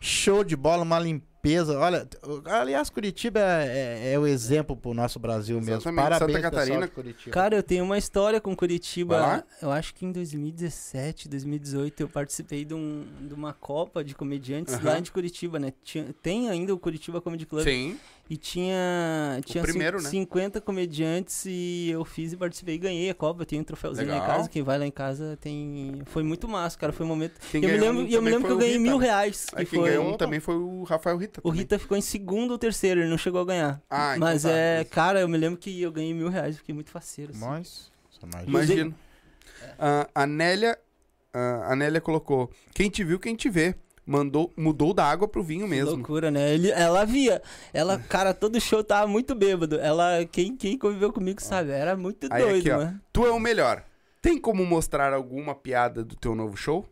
show 0.00 0.44
de 0.44 0.54
bola, 0.56 0.82
uma 0.84 0.98
limpeza. 1.00 1.29
Olha, 1.78 2.06
aliás, 2.44 2.90
Curitiba 2.90 3.40
é, 3.40 4.08
é- 4.10 4.12
é 4.12 4.18
o 4.18 4.26
exemplo 4.26 4.76
pro 4.76 4.92
nosso 4.92 5.18
Brasil 5.18 5.56
mesmo. 5.56 5.74
Exatamente. 5.76 6.02
Parabéns, 6.02 6.32
Santa 6.32 6.42
Catarina. 6.50 6.86
de 6.86 6.92
Curitiba. 6.92 7.30
Cara, 7.32 7.56
eu 7.56 7.62
tenho 7.62 7.84
uma 7.84 7.96
história 7.96 8.40
com 8.40 8.54
Curitiba. 8.54 9.44
Eu 9.62 9.70
acho 9.70 9.94
que 9.94 10.04
em 10.04 10.12
2017, 10.12 11.28
2018, 11.28 12.00
eu 12.02 12.08
participei 12.08 12.64
de, 12.64 12.74
um- 12.74 13.06
de 13.22 13.32
uma 13.34 13.52
Copa 13.54 14.04
de 14.04 14.14
comediantes 14.14 14.74
Aham. 14.74 14.84
lá 14.90 15.00
de 15.00 15.10
Curitiba, 15.10 15.58
né? 15.58 15.72
Tinha- 15.82 16.14
tem 16.22 16.48
ainda 16.50 16.74
o 16.74 16.78
Curitiba 16.78 17.20
Comedy 17.20 17.46
Club. 17.46 17.64
Sim. 17.64 17.98
E 18.30 18.36
tinha, 18.36 19.40
tinha 19.44 19.60
primeiro, 19.60 19.98
cin- 19.98 20.04
né? 20.04 20.10
50 20.10 20.60
comediantes 20.60 21.44
e 21.46 21.90
eu 21.90 22.04
fiz 22.04 22.32
e 22.32 22.36
participei 22.36 22.76
e 22.76 22.78
ganhei 22.78 23.10
a 23.10 23.14
Copa. 23.14 23.42
Eu 23.42 23.46
tenho 23.46 23.60
um 23.60 23.64
troféuzinho 23.64 24.06
lá 24.08 24.18
em 24.18 24.20
casa. 24.20 24.48
Quem 24.48 24.62
vai 24.62 24.78
lá 24.78 24.86
em 24.86 24.90
casa 24.92 25.36
tem. 25.40 26.00
Foi 26.06 26.22
muito 26.22 26.46
massa, 26.46 26.78
cara. 26.78 26.92
Foi 26.92 27.04
um 27.04 27.08
momento. 27.08 27.40
Quem 27.50 27.60
eu 27.64 27.68
me 27.70 27.76
lembro, 27.76 28.02
um 28.04 28.06
e 28.06 28.14
eu 28.14 28.22
me 28.22 28.30
lembro 28.30 28.46
que 28.46 28.52
eu 28.52 28.56
o 28.56 28.58
ganhei 28.60 28.74
Rita, 28.78 28.82
mil 28.88 28.98
né? 29.00 29.06
reais. 29.06 29.46
Aí 29.52 29.64
Que 29.64 29.72
quem 29.72 29.80
foi... 29.80 29.88
ganhou 29.90 30.14
um 30.14 30.16
também 30.16 30.38
foi 30.38 30.54
o 30.54 30.84
Rafael 30.84 31.16
Rita. 31.16 31.40
O 31.40 31.48
também. 31.48 31.58
Rita 31.58 31.76
ficou 31.76 31.96
em 31.98 32.00
segundo 32.00 32.52
ou 32.52 32.58
terceiro, 32.58 33.00
ele 33.00 33.10
não 33.10 33.18
chegou 33.18 33.40
a 33.40 33.44
ganhar. 33.44 33.82
Ah, 33.90 34.14
então 34.16 34.28
Mas 34.28 34.44
tá. 34.44 34.50
é, 34.52 34.84
cara, 34.84 35.20
eu 35.20 35.28
me 35.28 35.36
lembro 35.36 35.58
que 35.58 35.82
eu 35.82 35.90
ganhei 35.90 36.14
mil 36.14 36.28
reais, 36.28 36.56
fiquei 36.56 36.72
muito 36.72 36.90
faceiro. 36.92 37.32
assim. 37.32 37.40
Mais- 37.44 37.90
Imagina. 38.46 38.94
Ah, 39.76 40.08
a 40.14 40.24
Nélia, 40.24 40.78
ah, 41.34 41.72
a 41.72 41.74
Nélia 41.74 42.00
colocou: 42.00 42.48
Quem 42.72 42.88
te 42.88 43.02
viu, 43.02 43.18
quem 43.18 43.34
te 43.34 43.50
vê. 43.50 43.74
Mandou, 44.10 44.52
mudou 44.56 44.92
da 44.92 45.04
água 45.04 45.28
pro 45.28 45.40
vinho 45.40 45.66
Que 45.66 45.70
mesmo. 45.70 45.92
loucura, 45.94 46.32
né? 46.32 46.52
Ele, 46.52 46.68
ela 46.72 47.04
via. 47.04 47.40
Ela, 47.72 47.96
cara, 47.96 48.34
todo 48.34 48.60
show 48.60 48.82
tava 48.82 49.06
muito 49.06 49.36
bêbado. 49.36 49.78
Ela, 49.78 50.24
quem, 50.24 50.56
quem 50.56 50.76
conviveu 50.76 51.12
comigo 51.12 51.40
sabe, 51.40 51.70
era 51.70 51.96
muito 51.96 52.26
Aí 52.28 52.42
doido, 52.42 52.58
aqui, 52.58 52.70
ó. 52.72 52.76
mano. 52.78 53.00
Tu 53.12 53.24
é 53.24 53.30
o 53.30 53.38
melhor. 53.38 53.84
Tem 54.20 54.36
como 54.36 54.66
mostrar 54.66 55.12
alguma 55.12 55.54
piada 55.54 56.02
do 56.02 56.16
teu 56.16 56.34
novo 56.34 56.56
show? 56.56 56.84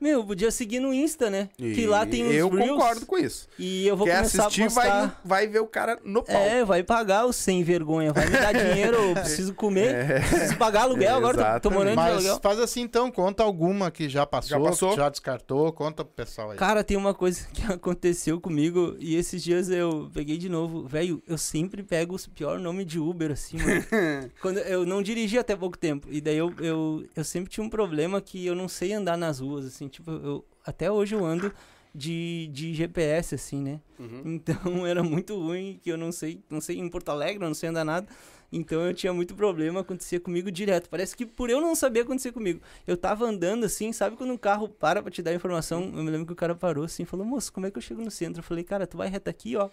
Meu, 0.00 0.24
podia 0.24 0.50
seguir 0.50 0.80
no 0.80 0.92
Insta, 0.94 1.28
né? 1.28 1.48
que 1.56 1.64
E 1.82 1.86
lá 1.86 2.06
tem 2.06 2.26
os 2.26 2.34
Eu 2.34 2.48
Reels. 2.48 2.70
concordo 2.70 3.06
com 3.06 3.18
isso. 3.18 3.48
E 3.58 3.86
eu 3.86 3.96
vou 3.96 4.06
Quer 4.06 4.16
começar 4.18 4.42
assistir, 4.46 4.62
a 4.62 4.68
vai, 4.68 4.86
postar. 4.88 5.06
no- 5.06 5.12
vai 5.24 5.46
ver 5.48 5.58
o 5.60 5.66
cara 5.66 5.98
no 6.04 6.22
palco. 6.22 6.40
É, 6.40 6.64
vai 6.64 6.82
pagar 6.82 7.24
o 7.26 7.32
sem 7.32 7.62
vergonha, 7.64 8.12
vai 8.12 8.26
me 8.26 8.32
dar 8.32 8.52
dinheiro, 8.52 8.96
eu 8.96 9.14
preciso 9.14 9.54
comer, 9.54 9.94
É. 9.94 10.20
preciso 10.20 10.56
pagar 10.56 10.82
aluguel, 10.82 11.16
agora 11.16 11.54
tô- 11.60 11.68
tô, 11.68 11.74
morando 11.74 11.90
de 11.90 11.96
Mas 11.96 12.12
aluguel. 12.14 12.40
faz 12.40 12.58
assim 12.60 12.80
então, 12.82 13.10
conta 13.10 13.42
alguma 13.42 13.90
que 13.90 14.08
já 14.08 14.24
passou, 14.24 14.50
Já 14.58 14.60
passou? 14.60 14.90
que 14.90 14.96
já 14.96 15.08
descartou, 15.08 15.72
conta 15.72 16.04
pro 16.04 16.14
pessoal 16.14 16.50
aí. 16.52 16.56
Cara, 16.56 16.84
tem 16.84 16.96
uma 16.96 17.12
coisa 17.14 17.46
que 17.52 17.62
aconteceu 17.72 18.40
comigo 18.40 18.94
e 19.00 19.16
esses 19.16 19.42
dias 19.42 19.68
eu 19.68 20.10
peguei 20.14 20.38
de 20.38 20.48
novo. 20.48 20.86
Velho, 20.86 21.20
eu 21.26 21.36
sempre 21.38 21.82
pego 21.82 22.14
os 22.14 22.26
pior 22.26 22.58
nome 22.60 22.84
de 22.84 22.98
Uber, 23.00 23.32
assim, 23.32 23.56
mano. 23.58 23.84
Quando 24.40 24.58
eu 24.58 24.86
não 24.86 25.02
dirigi 25.02 25.38
até 25.38 25.56
pouco 25.56 25.76
tempo. 25.76 26.06
E 26.10 26.20
daí 26.20 26.36
eu, 26.38 26.52
eu, 26.60 27.04
eu 27.16 27.24
sempre 27.24 27.50
tinha 27.50 27.64
um 27.64 27.70
problema 27.70 28.20
que 28.20 28.46
eu 28.46 28.54
não 28.54 28.68
sei 28.68 28.92
andar 28.92 29.16
nas 29.16 29.40
ruas, 29.40 29.66
assim. 29.66 29.87
Tipo, 29.88 30.10
eu, 30.10 30.44
até 30.64 30.90
hoje 30.90 31.14
eu 31.14 31.24
ando 31.24 31.52
de, 31.94 32.48
de 32.52 32.74
GPS, 32.74 33.34
assim, 33.34 33.62
né? 33.62 33.80
Uhum. 33.98 34.22
Então 34.24 34.56
era 34.86 35.02
muito 35.02 35.36
ruim 35.36 35.80
que 35.82 35.90
eu 35.90 35.96
não 35.96 36.12
sei, 36.12 36.42
não 36.48 36.60
sei 36.60 36.78
em 36.78 36.88
Porto 36.88 37.08
Alegre, 37.10 37.42
eu 37.42 37.48
não 37.48 37.54
sei 37.54 37.70
andar 37.70 37.84
nada. 37.84 38.06
Então 38.50 38.80
eu 38.80 38.94
tinha 38.94 39.12
muito 39.12 39.34
problema, 39.34 39.80
acontecia 39.80 40.18
comigo 40.18 40.50
direto. 40.50 40.88
Parece 40.88 41.16
que 41.16 41.26
por 41.26 41.50
eu 41.50 41.60
não 41.60 41.74
saber 41.74 42.00
acontecer 42.00 42.32
comigo. 42.32 42.60
Eu 42.86 42.96
tava 42.96 43.26
andando 43.26 43.64
assim, 43.64 43.92
sabe 43.92 44.16
quando 44.16 44.32
um 44.32 44.38
carro 44.38 44.68
para 44.68 45.02
pra 45.02 45.10
te 45.10 45.22
dar 45.22 45.34
informação? 45.34 45.82
Eu 45.82 46.02
me 46.02 46.10
lembro 46.10 46.26
que 46.26 46.32
o 46.32 46.36
cara 46.36 46.54
parou 46.54 46.84
assim 46.84 47.02
e 47.02 47.06
falou: 47.06 47.26
"Moço, 47.26 47.52
como 47.52 47.66
é 47.66 47.70
que 47.70 47.76
eu 47.76 47.82
chego 47.82 48.00
no 48.02 48.10
centro?" 48.10 48.40
Eu 48.40 48.44
falei: 48.44 48.64
"Cara, 48.64 48.86
tu 48.86 48.96
vai 48.96 49.08
reto 49.08 49.28
aqui, 49.28 49.56
ó. 49.56 49.68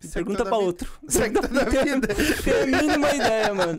Segue 0.00 0.14
pergunta 0.14 0.38
toda 0.38 0.50
pra 0.50 0.58
vida. 0.58 0.66
outro." 0.66 0.92
Segue 1.08 1.40
toda 1.40 1.62
a 1.62 1.64
vida. 1.64 2.08
Tem 2.44 2.62
a 2.62 2.66
mínima 2.66 3.14
ideia, 3.14 3.54
mano. 3.54 3.78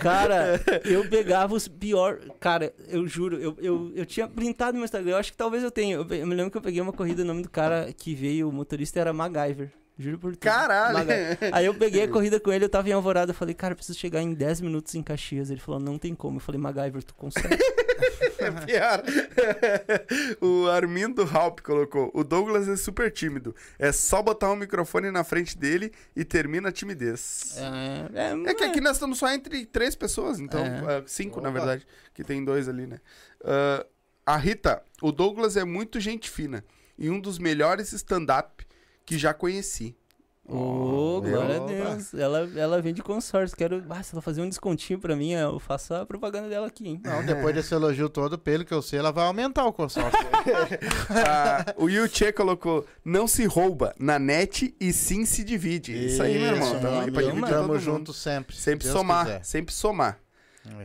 Cara, 0.00 0.60
eu 0.84 1.08
pegava 1.08 1.54
os 1.54 1.68
pior. 1.68 2.20
Cara, 2.40 2.72
eu 2.88 3.06
juro, 3.06 3.36
eu, 3.36 3.56
eu, 3.60 3.92
eu 3.94 4.06
tinha 4.06 4.26
printado 4.28 4.74
meu 4.76 4.84
Instagram. 4.84 5.12
Eu 5.12 5.16
acho 5.18 5.32
que 5.32 5.38
talvez 5.38 5.62
eu 5.62 5.70
tenha. 5.70 5.96
Eu, 5.96 6.06
eu 6.08 6.26
me 6.26 6.34
lembro 6.34 6.50
que 6.50 6.56
eu 6.56 6.62
peguei 6.62 6.80
uma 6.80 6.92
corrida, 6.92 7.22
o 7.22 7.26
nome 7.26 7.42
do 7.42 7.50
cara 7.50 7.92
que 7.96 8.14
veio, 8.14 8.48
o 8.48 8.52
motorista 8.52 9.00
era 9.00 9.12
MacGyver. 9.12 9.70
Juro 9.98 10.18
por 10.18 10.32
tudo. 10.32 10.40
Caralho. 10.40 11.08
Aí 11.52 11.64
eu 11.64 11.74
peguei 11.74 12.02
a 12.02 12.08
corrida 12.12 12.38
com 12.38 12.52
ele, 12.52 12.66
eu 12.66 12.68
tava 12.68 12.88
em 12.88 12.92
Alvorada. 12.92 13.30
Eu 13.30 13.34
falei, 13.34 13.54
cara, 13.54 13.72
eu 13.72 13.76
preciso 13.76 13.98
chegar 13.98 14.20
em 14.20 14.34
10 14.34 14.60
minutos 14.60 14.94
em 14.94 15.02
Caxias. 15.02 15.50
Ele 15.50 15.60
falou, 15.60 15.80
não 15.80 15.98
tem 15.98 16.14
como. 16.14 16.36
Eu 16.36 16.40
falei, 16.40 16.60
MacGyver, 16.60 17.02
tu 17.02 17.14
consegue. 17.14 17.56
É 18.38 18.50
pior. 18.50 19.02
o 20.40 20.68
Armindo 20.68 21.22
Halp 21.22 21.60
colocou: 21.60 22.10
O 22.14 22.22
Douglas 22.22 22.68
é 22.68 22.76
super 22.76 23.10
tímido. 23.10 23.54
É 23.78 23.90
só 23.92 24.22
botar 24.22 24.50
um 24.52 24.56
microfone 24.56 25.10
na 25.10 25.24
frente 25.24 25.56
dele 25.56 25.92
e 26.14 26.24
termina 26.24 26.68
a 26.68 26.72
timidez. 26.72 27.56
é, 27.56 28.30
é, 28.46 28.50
É 28.50 28.54
que 28.54 28.64
aqui 28.64 28.80
nós 28.80 28.96
estamos 28.96 29.18
só 29.18 29.28
entre 29.32 29.64
três 29.66 29.94
pessoas, 29.94 30.38
então, 30.38 30.64
É. 30.64 30.98
ah, 30.98 31.02
cinco 31.06 31.40
na 31.40 31.48
Opa. 31.48 31.58
verdade, 31.58 31.86
que 32.14 32.22
tem 32.22 32.44
dois 32.44 32.68
ali, 32.68 32.86
né? 32.86 33.00
Ah, 33.44 33.86
a 34.26 34.36
Rita, 34.36 34.82
o 35.00 35.10
Douglas 35.12 35.56
é 35.56 35.64
muito 35.64 35.98
gente 36.00 36.28
fina 36.30 36.64
e 36.98 37.08
um 37.10 37.20
dos 37.20 37.38
melhores 37.38 37.92
stand-up 37.92 38.66
que 39.04 39.16
já 39.16 39.32
conheci. 39.32 39.96
Ô, 40.48 41.20
Viu? 41.20 41.32
glória 41.32 41.56
a. 41.56 41.66
Deus. 41.66 42.14
Ela, 42.14 42.48
ela 42.56 42.80
vem 42.80 42.94
de 42.94 43.02
consórcio. 43.02 43.56
Quero. 43.56 43.82
Ah, 43.90 44.02
se 44.02 44.14
ela 44.14 44.22
fazer 44.22 44.42
um 44.42 44.48
descontinho 44.48 44.98
pra 44.98 45.16
mim, 45.16 45.32
eu 45.32 45.58
faço 45.58 45.92
a 45.92 46.06
propaganda 46.06 46.48
dela 46.48 46.68
aqui, 46.68 46.86
hein? 46.86 47.00
Não, 47.04 47.24
depois 47.24 47.54
desse 47.54 47.74
elogio 47.74 48.08
todo, 48.08 48.38
pelo 48.38 48.64
que 48.64 48.72
eu 48.72 48.80
sei, 48.80 48.98
ela 49.00 49.10
vai 49.10 49.26
aumentar 49.26 49.64
o 49.64 49.72
consórcio. 49.72 50.18
Ah, 51.10 51.74
o 51.76 51.88
Yuchê 51.88 52.32
colocou: 52.32 52.86
Não 53.04 53.26
se 53.26 53.44
rouba 53.44 53.94
na 53.98 54.18
net 54.18 54.74
e 54.80 54.92
sim 54.92 55.24
se 55.24 55.42
divide. 55.42 56.06
Isso, 56.06 56.22
aí, 56.22 56.38
meu 56.38 56.52
irmão. 56.54 56.72
Isso, 56.72 56.80
Tamo 56.80 57.00
aí 57.00 57.10
pra 57.10 57.22
meu 57.22 57.30
dividir 57.30 57.34
irmão. 57.34 57.50
todo 57.50 57.50
Tamo 57.60 57.68
mundo. 57.72 57.80
junto 57.80 58.12
sempre. 58.12 58.54
se 58.56 58.62
Sempre 58.62 58.86
somar, 58.88 59.24
quiser. 59.26 59.44
sempre 59.44 59.74
somar. 59.74 60.18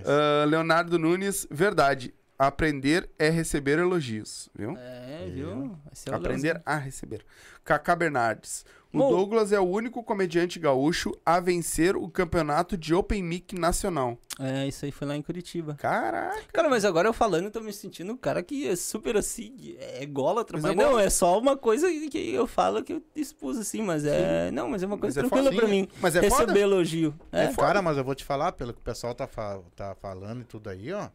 Ah, 0.05 0.45
Leonardo 0.47 0.97
Nunes, 0.97 1.47
verdade. 1.51 2.13
Aprender 2.37 3.07
é 3.19 3.29
receber 3.29 3.77
elogios, 3.77 4.49
viu? 4.57 4.75
É, 4.75 5.29
viu? 5.31 5.77
Esse 5.93 6.09
é 6.09 6.11
o 6.11 6.15
Aprender 6.15 6.59
a 6.65 6.75
receber. 6.75 7.23
Cacá 7.63 7.95
Bernardes. 7.95 8.65
O 8.93 9.09
Douglas 9.09 9.53
é 9.53 9.59
o 9.59 9.63
único 9.63 10.03
comediante 10.03 10.59
gaúcho 10.59 11.11
a 11.25 11.39
vencer 11.39 11.95
o 11.95 12.09
campeonato 12.09 12.77
de 12.77 12.93
Open 12.93 13.23
Mic 13.23 13.55
nacional. 13.57 14.17
É, 14.41 14.67
isso 14.67 14.85
aí 14.85 14.91
foi 14.91 15.07
lá 15.07 15.15
em 15.15 15.21
Curitiba. 15.21 15.75
Caraca. 15.75 16.41
Cara, 16.51 16.69
mas 16.69 16.83
agora 16.83 17.07
eu 17.07 17.13
falando, 17.13 17.45
eu 17.45 17.51
tô 17.51 17.61
me 17.61 17.71
sentindo 17.71 18.11
um 18.13 18.17
cara 18.17 18.41
que 18.41 18.67
é 18.67 18.75
super 18.75 19.15
assim, 19.17 19.75
é 19.79 20.01
ególatra, 20.03 20.57
Mas 20.57 20.63
mas, 20.63 20.71
é 20.71 20.75
bom. 20.75 20.91
não, 20.93 20.99
é 20.99 21.09
só 21.09 21.37
uma 21.39 21.55
coisa 21.55 21.87
que 22.09 22.33
eu 22.33 22.47
falo 22.47 22.83
que 22.83 22.93
eu 22.93 23.03
expus 23.15 23.57
assim, 23.57 23.81
mas 23.81 24.05
é. 24.05 24.49
Não, 24.51 24.67
mas 24.69 24.81
é 24.83 24.85
uma 24.87 24.97
coisa 24.97 25.21
Mas 25.21 25.25
é 25.25 25.29
tranquila 25.29 25.51
foda, 25.51 25.61
pra 25.61 25.67
mim. 25.69 25.87
Mas 26.01 26.15
é 26.15 26.21
receber 26.21 26.45
foda. 26.47 26.59
elogio. 26.59 27.13
É, 27.31 27.47
Cara, 27.53 27.81
mas 27.81 27.97
eu 27.97 28.03
vou 28.03 28.15
te 28.15 28.23
falar, 28.25 28.51
pelo 28.53 28.73
que 28.73 28.79
o 28.79 28.83
pessoal 28.83 29.13
tá, 29.13 29.27
fa- 29.27 29.59
tá 29.75 29.95
falando 29.95 30.41
e 30.41 30.45
tudo 30.45 30.69
aí, 30.69 30.91
ó. 30.91 31.09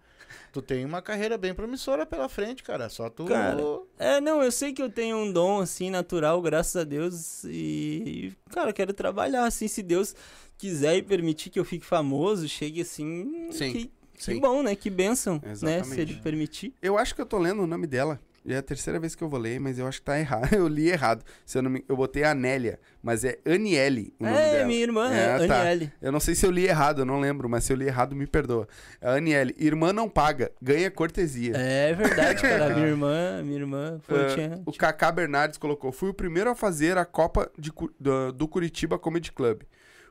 Tu 0.53 0.61
tem 0.63 0.85
uma 0.85 1.01
carreira 1.03 1.37
bem 1.39 1.55
promissora 1.55 2.05
pela 2.07 2.29
frente, 2.29 2.63
cara. 2.63 2.89
Só 2.89 3.09
tu. 3.11 3.27
Cara, 3.27 3.61
É, 3.99 4.21
não, 4.21 4.43
eu 4.43 4.51
sei 4.51 4.73
que 4.73 4.83
eu 4.83 4.89
tenho 4.91 5.17
um 5.19 5.31
dom, 5.33 5.61
assim, 5.61 5.91
natural, 5.91 6.41
graças 6.43 6.75
a 6.77 6.85
Deus. 6.85 7.45
E, 7.45 8.33
cara, 8.51 8.71
eu 8.71 8.75
quero 8.75 8.93
trabalhar, 8.93 9.45
assim, 9.45 9.69
se 9.69 9.83
Deus 9.83 10.15
quiser 10.59 10.97
e 10.97 11.03
permitir 11.03 11.51
que 11.51 11.59
eu 11.59 11.65
fique 11.65 11.85
famoso, 11.85 12.49
chegue 12.49 12.81
assim. 12.81 13.49
Sim, 13.51 13.73
Que, 13.73 13.91
que 14.15 14.25
sim. 14.25 14.41
bom, 14.41 14.63
né? 14.63 14.75
Que 14.75 14.91
bênção, 14.91 15.41
né? 15.63 15.83
Se 15.83 16.01
ele 16.01 16.15
permitir. 16.15 16.73
Eu 16.83 16.97
acho 16.99 17.15
que 17.15 17.21
eu 17.21 17.27
tô 17.27 17.39
lendo 17.39 17.63
o 17.63 17.67
nome 17.67 17.87
dela. 17.87 18.21
É 18.49 18.59
a 18.59 18.63
terceira 18.63 19.01
vez 19.01 19.17
que 19.17 19.25
eu 19.25 19.29
vou 19.29 19.41
ler, 19.41 19.59
mas 19.59 19.77
eu 19.77 19.89
acho 19.89 19.99
que 19.99 20.05
tá 20.05 20.21
errado. 20.21 20.49
Eu 20.55 20.69
li 20.69 20.89
errado. 20.89 21.25
Se 21.45 21.59
eu, 21.59 21.63
não 21.63 21.69
me... 21.69 21.85
eu 21.89 21.97
botei 21.97 22.23
Anélia, 22.23 22.79
mas 23.03 23.25
é 23.25 23.41
Aniele 23.45 24.15
o 24.21 24.23
nome 24.25 24.37
É, 24.37 24.53
dela. 24.53 24.67
minha 24.67 24.81
irmã, 24.81 25.13
É, 25.13 25.47
tá. 25.49 25.63
Aniele. 25.63 25.93
Eu 26.01 26.13
não 26.13 26.21
sei 26.21 26.37
se 26.37 26.47
eu 26.47 26.53
li 26.53 26.65
errado, 26.65 27.01
eu 27.01 27.05
não 27.05 27.19
lembro, 27.19 27.49
mas 27.49 27.65
se 27.65 27.73
eu 27.73 27.77
li 27.77 27.87
errado, 27.87 28.15
me 28.15 28.25
perdoa. 28.25 28.69
É 29.01 29.09
Aniele, 29.17 29.53
irmã 29.59 29.93
não 29.93 30.09
paga, 30.09 30.53
ganha 30.63 30.89
cortesia. 30.93 31.57
É 31.57 31.93
verdade, 31.93 32.41
cara. 32.41 32.71
Minha 32.77 32.87
irmã, 32.87 33.43
minha 33.43 33.59
irmã 33.59 33.99
foi, 34.05 34.27
tinha, 34.33 34.63
o 34.65 34.73
Kaká 34.73 35.11
Bernardes 35.11 35.59
colocou: 35.59 35.91
Fui 35.91 36.11
o 36.11 36.15
primeiro 36.15 36.49
a 36.49 36.55
fazer 36.55 36.97
a 36.97 37.05
Copa 37.05 37.51
de 37.59 37.73
do, 37.99 38.31
do 38.33 38.47
Curitiba 38.47 38.97
Comedy 38.97 39.33
Club. 39.33 39.63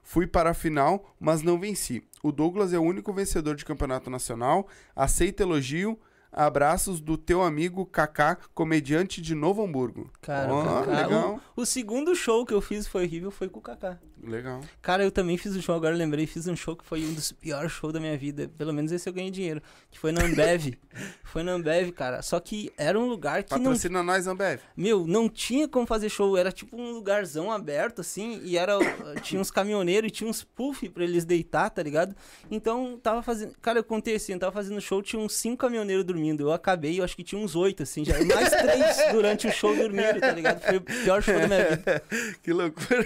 Fui 0.05 0.27
para 0.27 0.51
a 0.51 0.53
final, 0.53 1.15
mas 1.19 1.41
não 1.41 1.59
venci. 1.59 2.07
O 2.21 2.31
Douglas 2.31 2.71
é 2.71 2.77
o 2.77 2.83
único 2.83 3.11
vencedor 3.11 3.55
de 3.55 3.65
campeonato 3.65 4.07
nacional. 4.07 4.67
Aceita 4.95 5.41
elogio. 5.41 5.99
Abraços 6.35 6.99
do 6.99 7.17
teu 7.17 7.41
amigo 7.41 7.85
Kaká, 7.85 8.37
comediante 8.53 9.21
de 9.21 9.33
Novo 9.33 9.63
Hamburgo. 9.63 10.11
Cara, 10.21 10.53
Ó, 10.53 10.61
o 10.61 10.65
Kaká. 10.65 11.01
legal. 11.01 11.41
O, 11.55 11.61
o 11.61 11.65
segundo 11.65 12.13
show 12.13 12.45
que 12.45 12.53
eu 12.53 12.59
fiz 12.59 12.85
foi 12.85 13.05
horrível, 13.05 13.31
foi 13.31 13.47
com 13.47 13.59
o 13.59 13.61
Kaká. 13.61 13.97
Legal. 14.21 14.61
Cara, 14.81 15.03
eu 15.03 15.11
também 15.11 15.37
fiz 15.37 15.55
um 15.55 15.61
show, 15.61 15.75
agora 15.75 15.93
eu 15.93 15.97
lembrei, 15.97 16.25
fiz 16.25 16.47
um 16.47 16.55
show 16.55 16.75
que 16.75 16.83
foi 16.83 17.05
um 17.05 17.13
dos 17.13 17.31
piores 17.31 17.71
shows 17.71 17.93
da 17.93 17.99
minha 17.99 18.17
vida. 18.17 18.49
Pelo 18.57 18.73
menos 18.73 18.91
esse 18.91 19.07
eu 19.07 19.13
ganhei 19.13 19.29
dinheiro. 19.29 19.61
Que 19.91 19.99
foi 19.99 20.11
na 20.11 20.23
Ambev. 20.23 20.73
foi 21.23 21.43
na 21.43 21.53
Ambev, 21.53 21.91
cara. 21.91 22.21
Só 22.21 22.39
que 22.39 22.73
era 22.77 22.99
um 22.99 23.05
lugar 23.05 23.43
que 23.43 23.53
não 23.53 23.63
Patrocina 23.63 24.01
nós, 24.01 24.25
Ambev. 24.27 24.59
Meu, 24.75 25.05
não 25.05 25.29
tinha 25.29 25.67
como 25.67 25.85
fazer 25.85 26.09
show, 26.09 26.35
era 26.35 26.51
tipo 26.51 26.75
um 26.75 26.91
lugarzão 26.91 27.51
aberto, 27.51 28.01
assim, 28.01 28.41
e 28.43 28.57
era. 28.57 28.73
tinha 29.21 29.39
uns 29.39 29.51
caminhoneiros 29.51 30.09
e 30.09 30.11
tinha 30.11 30.29
uns 30.29 30.43
puff 30.43 30.89
pra 30.89 31.03
eles 31.03 31.23
deitar, 31.23 31.69
tá 31.69 31.83
ligado? 31.83 32.15
Então, 32.49 32.99
tava 33.01 33.21
fazendo. 33.21 33.53
Cara, 33.61 33.79
eu 33.79 33.83
contei 33.83 34.15
assim, 34.15 34.33
eu 34.33 34.39
tava 34.39 34.51
fazendo 34.51 34.81
show, 34.81 35.01
tinha 35.03 35.21
uns 35.21 35.33
cinco 35.33 35.57
caminhoneiros 35.57 36.03
dormindo. 36.03 36.24
Eu 36.29 36.51
acabei, 36.51 36.99
eu 36.99 37.03
acho 37.03 37.15
que 37.15 37.23
tinha 37.23 37.39
uns 37.39 37.55
oito, 37.55 37.83
assim, 37.83 38.03
já. 38.05 38.13
Mais 38.23 38.49
três 38.49 38.97
durante 39.11 39.47
o 39.47 39.51
show 39.51 39.75
dormindo, 39.75 40.19
tá 40.19 40.31
ligado? 40.31 40.61
Foi 40.61 40.77
o 40.77 40.81
pior 40.81 41.21
show 41.21 41.39
da 41.39 41.47
minha 41.47 41.75
vida. 41.75 42.03
que 42.41 42.53
loucura. 42.53 43.05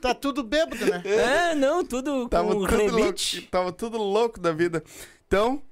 Tá 0.00 0.14
tudo 0.14 0.42
bêbado, 0.42 0.84
né? 0.86 1.02
É, 1.04 1.54
não, 1.54 1.84
tudo 1.84 2.28
Tava 2.28 2.54
com 2.54 2.66
tudo, 2.66 2.96
louco, 2.96 3.18
tava 3.50 3.72
tudo 3.72 3.98
louco 3.98 4.40
da 4.40 4.52
vida. 4.52 4.82
Então, 5.26 5.62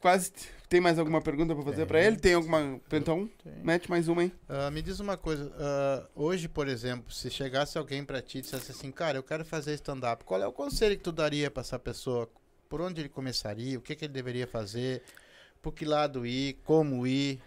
quase. 0.00 0.32
Tem 0.68 0.80
mais 0.80 0.98
alguma 0.98 1.20
pergunta 1.20 1.54
pra 1.54 1.62
fazer 1.62 1.76
Tem. 1.78 1.86
pra 1.86 2.02
ele? 2.02 2.16
Tem 2.16 2.34
alguma. 2.34 2.80
Então, 2.90 3.30
Tem. 3.42 3.52
mete 3.62 3.88
mais 3.88 4.08
uma 4.08 4.22
aí. 4.22 4.32
Ah, 4.48 4.70
me 4.70 4.82
diz 4.82 4.98
uma 4.98 5.16
coisa, 5.16 5.52
ah, 5.56 6.06
hoje, 6.14 6.48
por 6.48 6.66
exemplo, 6.66 7.12
se 7.12 7.30
chegasse 7.30 7.78
alguém 7.78 8.04
pra 8.04 8.20
ti 8.20 8.38
e 8.38 8.40
dissesse 8.40 8.72
assim, 8.72 8.90
cara, 8.90 9.18
eu 9.18 9.22
quero 9.22 9.44
fazer 9.44 9.74
stand-up, 9.74 10.24
qual 10.24 10.42
é 10.42 10.46
o 10.46 10.52
conselho 10.52 10.96
que 10.96 11.02
tu 11.02 11.12
daria 11.12 11.50
pra 11.50 11.60
essa 11.60 11.78
pessoa? 11.78 12.28
Por 12.68 12.80
onde 12.80 13.00
ele 13.00 13.08
começaria? 13.08 13.78
O 13.78 13.80
que, 13.80 13.94
que 13.94 14.06
ele 14.06 14.12
deveria 14.12 14.48
fazer? 14.48 15.02
Por 15.64 15.72
que 15.72 15.86
lado 15.86 16.26
ir? 16.26 16.58
Como 16.62 17.06
ir? 17.06 17.40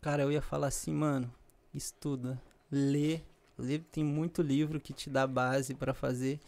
Cara, 0.00 0.22
eu 0.22 0.30
ia 0.30 0.40
falar 0.40 0.68
assim, 0.68 0.92
mano, 0.92 1.28
estuda, 1.74 2.40
lê, 2.70 3.20
lê, 3.58 3.80
tem 3.80 4.04
muito 4.04 4.40
livro 4.42 4.80
que 4.80 4.92
te 4.92 5.10
dá 5.10 5.26
base 5.26 5.74
pra 5.74 5.92
fazer. 5.92 6.38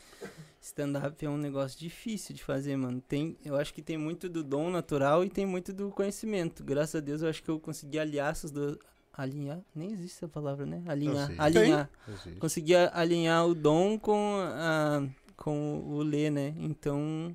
Stand-up 0.60 1.26
é 1.26 1.28
um 1.28 1.36
negócio 1.36 1.80
difícil 1.80 2.32
de 2.32 2.44
fazer, 2.44 2.76
mano. 2.76 3.00
Tem, 3.00 3.36
eu 3.44 3.56
acho 3.56 3.74
que 3.74 3.82
tem 3.82 3.98
muito 3.98 4.28
do 4.28 4.44
dom 4.44 4.70
natural 4.70 5.24
e 5.24 5.28
tem 5.28 5.44
muito 5.44 5.72
do 5.72 5.90
conhecimento. 5.90 6.62
Graças 6.62 6.94
a 6.94 7.00
Deus 7.00 7.22
eu 7.22 7.28
acho 7.28 7.42
que 7.42 7.50
eu 7.50 7.58
consegui 7.58 7.98
aliar 7.98 8.30
essas 8.30 8.52
duas. 8.52 8.78
Alinhar? 9.12 9.60
Nem 9.74 9.92
existe 9.92 10.18
essa 10.18 10.28
palavra, 10.28 10.64
né? 10.64 10.80
Alinhar. 10.86 11.28
Alinhar. 11.38 11.90
Consegui 12.38 12.76
alinhar 12.76 13.44
o 13.48 13.54
dom 13.54 13.98
com, 13.98 14.36
a, 14.38 15.04
com 15.36 15.80
o 15.88 16.02
ler, 16.02 16.30
né? 16.30 16.54
Então, 16.56 17.34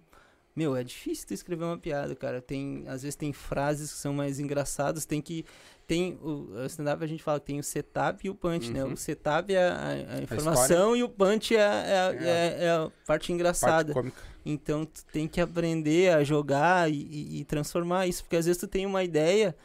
meu, 0.56 0.76
é 0.76 0.84
difícil 0.84 1.28
tu 1.28 1.34
escrever 1.34 1.64
uma 1.64 1.78
piada, 1.78 2.16
cara. 2.16 2.42
Tem, 2.42 2.84
às 2.88 3.02
vezes 3.04 3.16
tem 3.16 3.32
frases 3.32 3.92
que 3.94 4.00
são 4.00 4.14
mais 4.14 4.40
engraçadas, 4.40 5.06
tem 5.06 5.22
que 5.22 5.46
tem 5.88 6.20
o 6.22 6.52
o 6.54 6.66
stand-up 6.66 7.04
a 7.04 7.08
gente 7.08 7.24
fala 7.24 7.40
que 7.40 7.48
tem 7.48 7.60
o 7.60 7.64
setup 7.64 8.26
e 8.26 8.30
o 8.30 8.36
punch, 8.36 8.70
né? 8.72 8.84
Uhum. 8.84 8.94
O 8.94 8.98
setup 8.98 9.54
é 9.54 9.68
a, 9.70 9.74
a- 9.76 10.18
a 10.18 10.22
informação 10.22 10.96
e 10.96 11.02
o 11.04 11.10
punch 11.10 11.56
é, 11.56 11.62
a- 11.66 11.74
é, 11.86 12.00
a- 12.00 12.14
É. 12.14 12.28
é- 12.28 12.64
é 12.66 12.70
a 12.72 12.92
parte 13.08 13.32
engraçada. 13.34 13.94
Parte 13.94 13.94
cômica. 13.94 14.22
Então 14.46 14.86
tu 14.86 15.04
tem 15.12 15.28
que 15.28 15.40
aprender 15.42 16.14
a 16.14 16.24
jogar 16.24 16.92
e, 16.92 16.96
e- 16.96 17.40
e 17.42 17.46
transformar 17.46 18.06
isso, 18.08 18.24
porque 18.24 18.36
às 18.36 18.46
vezes 18.46 18.60
tu 18.60 18.68
tem 18.68 18.86
uma 18.86 19.04
ideia, 19.04 19.56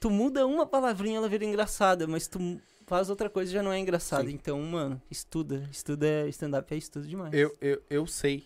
tu 0.00 0.10
muda 0.10 0.46
uma 0.46 0.66
palavrinha, 0.66 1.18
ela 1.18 1.28
vira 1.28 1.44
engraçada, 1.44 2.06
mas 2.06 2.26
tu 2.26 2.60
faz 2.86 3.08
outra 3.10 3.28
coisa 3.30 3.50
e 3.50 3.54
já 3.54 3.62
não 3.62 3.72
é 3.72 3.78
engraçada. 3.78 4.24
Sim. 4.28 4.34
Então, 4.34 4.60
mano, 4.62 5.00
estuda, 5.10 5.68
estuda 5.70 6.06
é- 6.06 6.28
stand-up 6.28 6.72
é 6.74 6.76
estudo 6.76 7.06
demais. 7.06 7.32
Eu, 7.34 7.54
eu, 7.60 7.82
eu 7.88 8.06
sei, 8.06 8.44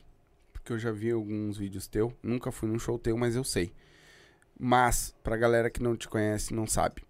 porque 0.63 0.73
eu 0.73 0.79
já 0.79 0.93
vi 0.93 1.11
alguns 1.11 1.59
vídeos 1.59 1.89
teu. 1.89 2.17
Nunca 2.23 2.53
fui 2.53 2.69
num 2.69 2.79
show 2.79 2.97
teu, 2.97 3.19
mas 3.19 3.35
eu 3.35 3.43
sei. 3.43 3.73
Mas, 4.59 5.13
pra 5.23 5.37
galera 5.37 5.69
que 5.69 5.83
não 5.83 5.97
te 5.97 6.09
conhece, 6.09 6.55
não 6.55 6.69
sabe. 6.69 7.03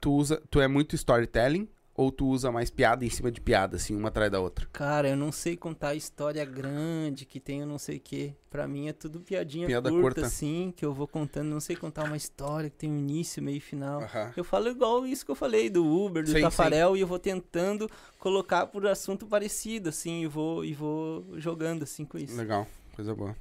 Tu 0.00 0.10
usa. 0.12 0.40
Tu 0.48 0.60
é 0.60 0.68
muito 0.68 0.94
storytelling 0.94 1.68
ou 1.96 2.12
tu 2.12 2.26
usa 2.26 2.52
mais 2.52 2.68
piada 2.68 3.04
em 3.04 3.10
cima 3.10 3.30
de 3.30 3.40
piada, 3.40 3.76
assim, 3.76 3.96
uma 3.96 4.08
atrás 4.08 4.30
da 4.30 4.38
outra? 4.38 4.68
Cara, 4.72 5.08
eu 5.08 5.16
não 5.16 5.32
sei 5.32 5.56
contar 5.56 5.94
história 5.94 6.44
grande 6.44 7.24
que 7.24 7.40
tem 7.40 7.60
eu 7.60 7.66
não 7.66 7.78
sei 7.78 7.96
o 7.96 8.00
que. 8.00 8.34
Pra 8.50 8.68
mim 8.68 8.88
é 8.88 8.92
tudo 8.92 9.20
piadinha 9.20 9.66
Piada 9.66 9.90
curta, 9.90 10.02
curta. 10.02 10.26
assim, 10.26 10.72
que 10.76 10.84
eu 10.84 10.92
vou 10.92 11.06
contando. 11.06 11.48
Não 11.48 11.60
sei 11.60 11.74
contar 11.76 12.04
uma 12.04 12.16
história 12.16 12.68
que 12.68 12.76
tem 12.76 12.90
um 12.90 12.98
início, 12.98 13.42
meio 13.42 13.56
e 13.56 13.60
final. 13.60 14.02
Eu 14.36 14.44
falo 14.44 14.68
igual 14.68 15.06
isso 15.06 15.24
que 15.24 15.30
eu 15.30 15.34
falei 15.34 15.70
do 15.70 15.84
Uber, 15.84 16.22
do 16.22 16.30
Sim, 16.30 16.40
Tafarel, 16.40 16.96
e 16.96 17.00
eu 17.00 17.06
vou 17.06 17.18
tentando 17.18 17.90
colocar 18.18 18.66
por 18.66 18.86
assunto 18.86 19.26
parecido, 19.26 19.88
assim, 19.88 20.22
e 20.22 20.26
vou, 20.26 20.64
e 20.64 20.74
vou 20.74 21.26
jogando, 21.38 21.82
assim, 21.82 22.04
com 22.04 22.18
isso. 22.18 22.36
Legal, 22.36 22.66
coisa 22.94 23.14
boa. 23.14 23.34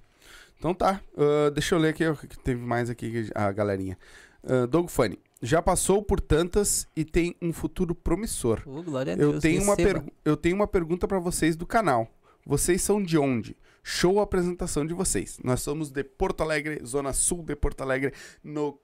Então 0.57 0.73
tá, 0.73 1.01
ah, 1.17 1.49
deixa 1.51 1.75
eu 1.75 1.79
ler 1.79 1.89
aqui, 1.89 2.05
o 2.05 2.15
que 2.15 2.39
teve 2.39 2.61
mais 2.61 2.89
aqui, 2.89 3.29
a 3.35 3.51
galerinha. 3.51 3.97
Uh, 4.43 4.67
Doug 4.67 4.89
Funny, 4.89 5.19
já 5.45 5.61
passou 5.61 6.01
por 6.01 6.19
tantas 6.19 6.87
e 6.95 7.05
tem 7.05 7.35
um 7.41 7.53
futuro 7.53 7.93
promissor. 7.95 8.61
Ô, 8.65 8.81
glória 8.83 9.13
a 9.13 9.17
Eu 9.17 9.31
Deus, 9.31 9.41
tenho, 9.41 9.61
uma 9.63 9.75
pergu- 9.75 10.11
eu 10.23 10.35
tenho 10.35 10.55
uma 10.55 10.67
pergunta 10.67 11.07
pra 11.07 11.19
vocês 11.19 11.55
do 11.55 11.65
canal. 11.65 12.07
Vocês 12.45 12.81
são 12.81 13.01
de 13.01 13.17
onde? 13.17 13.55
Show 13.83 14.19
a 14.19 14.23
apresentação 14.23 14.85
de 14.85 14.93
vocês. 14.93 15.39
Nós 15.43 15.61
somos 15.61 15.89
de 15.91 16.03
Porto 16.03 16.41
Alegre, 16.41 16.81
Zona 16.85 17.13
Sul 17.13 17.43
de 17.43 17.55
Porto 17.55 17.81
Alegre, 17.81 18.13
no 18.43 18.79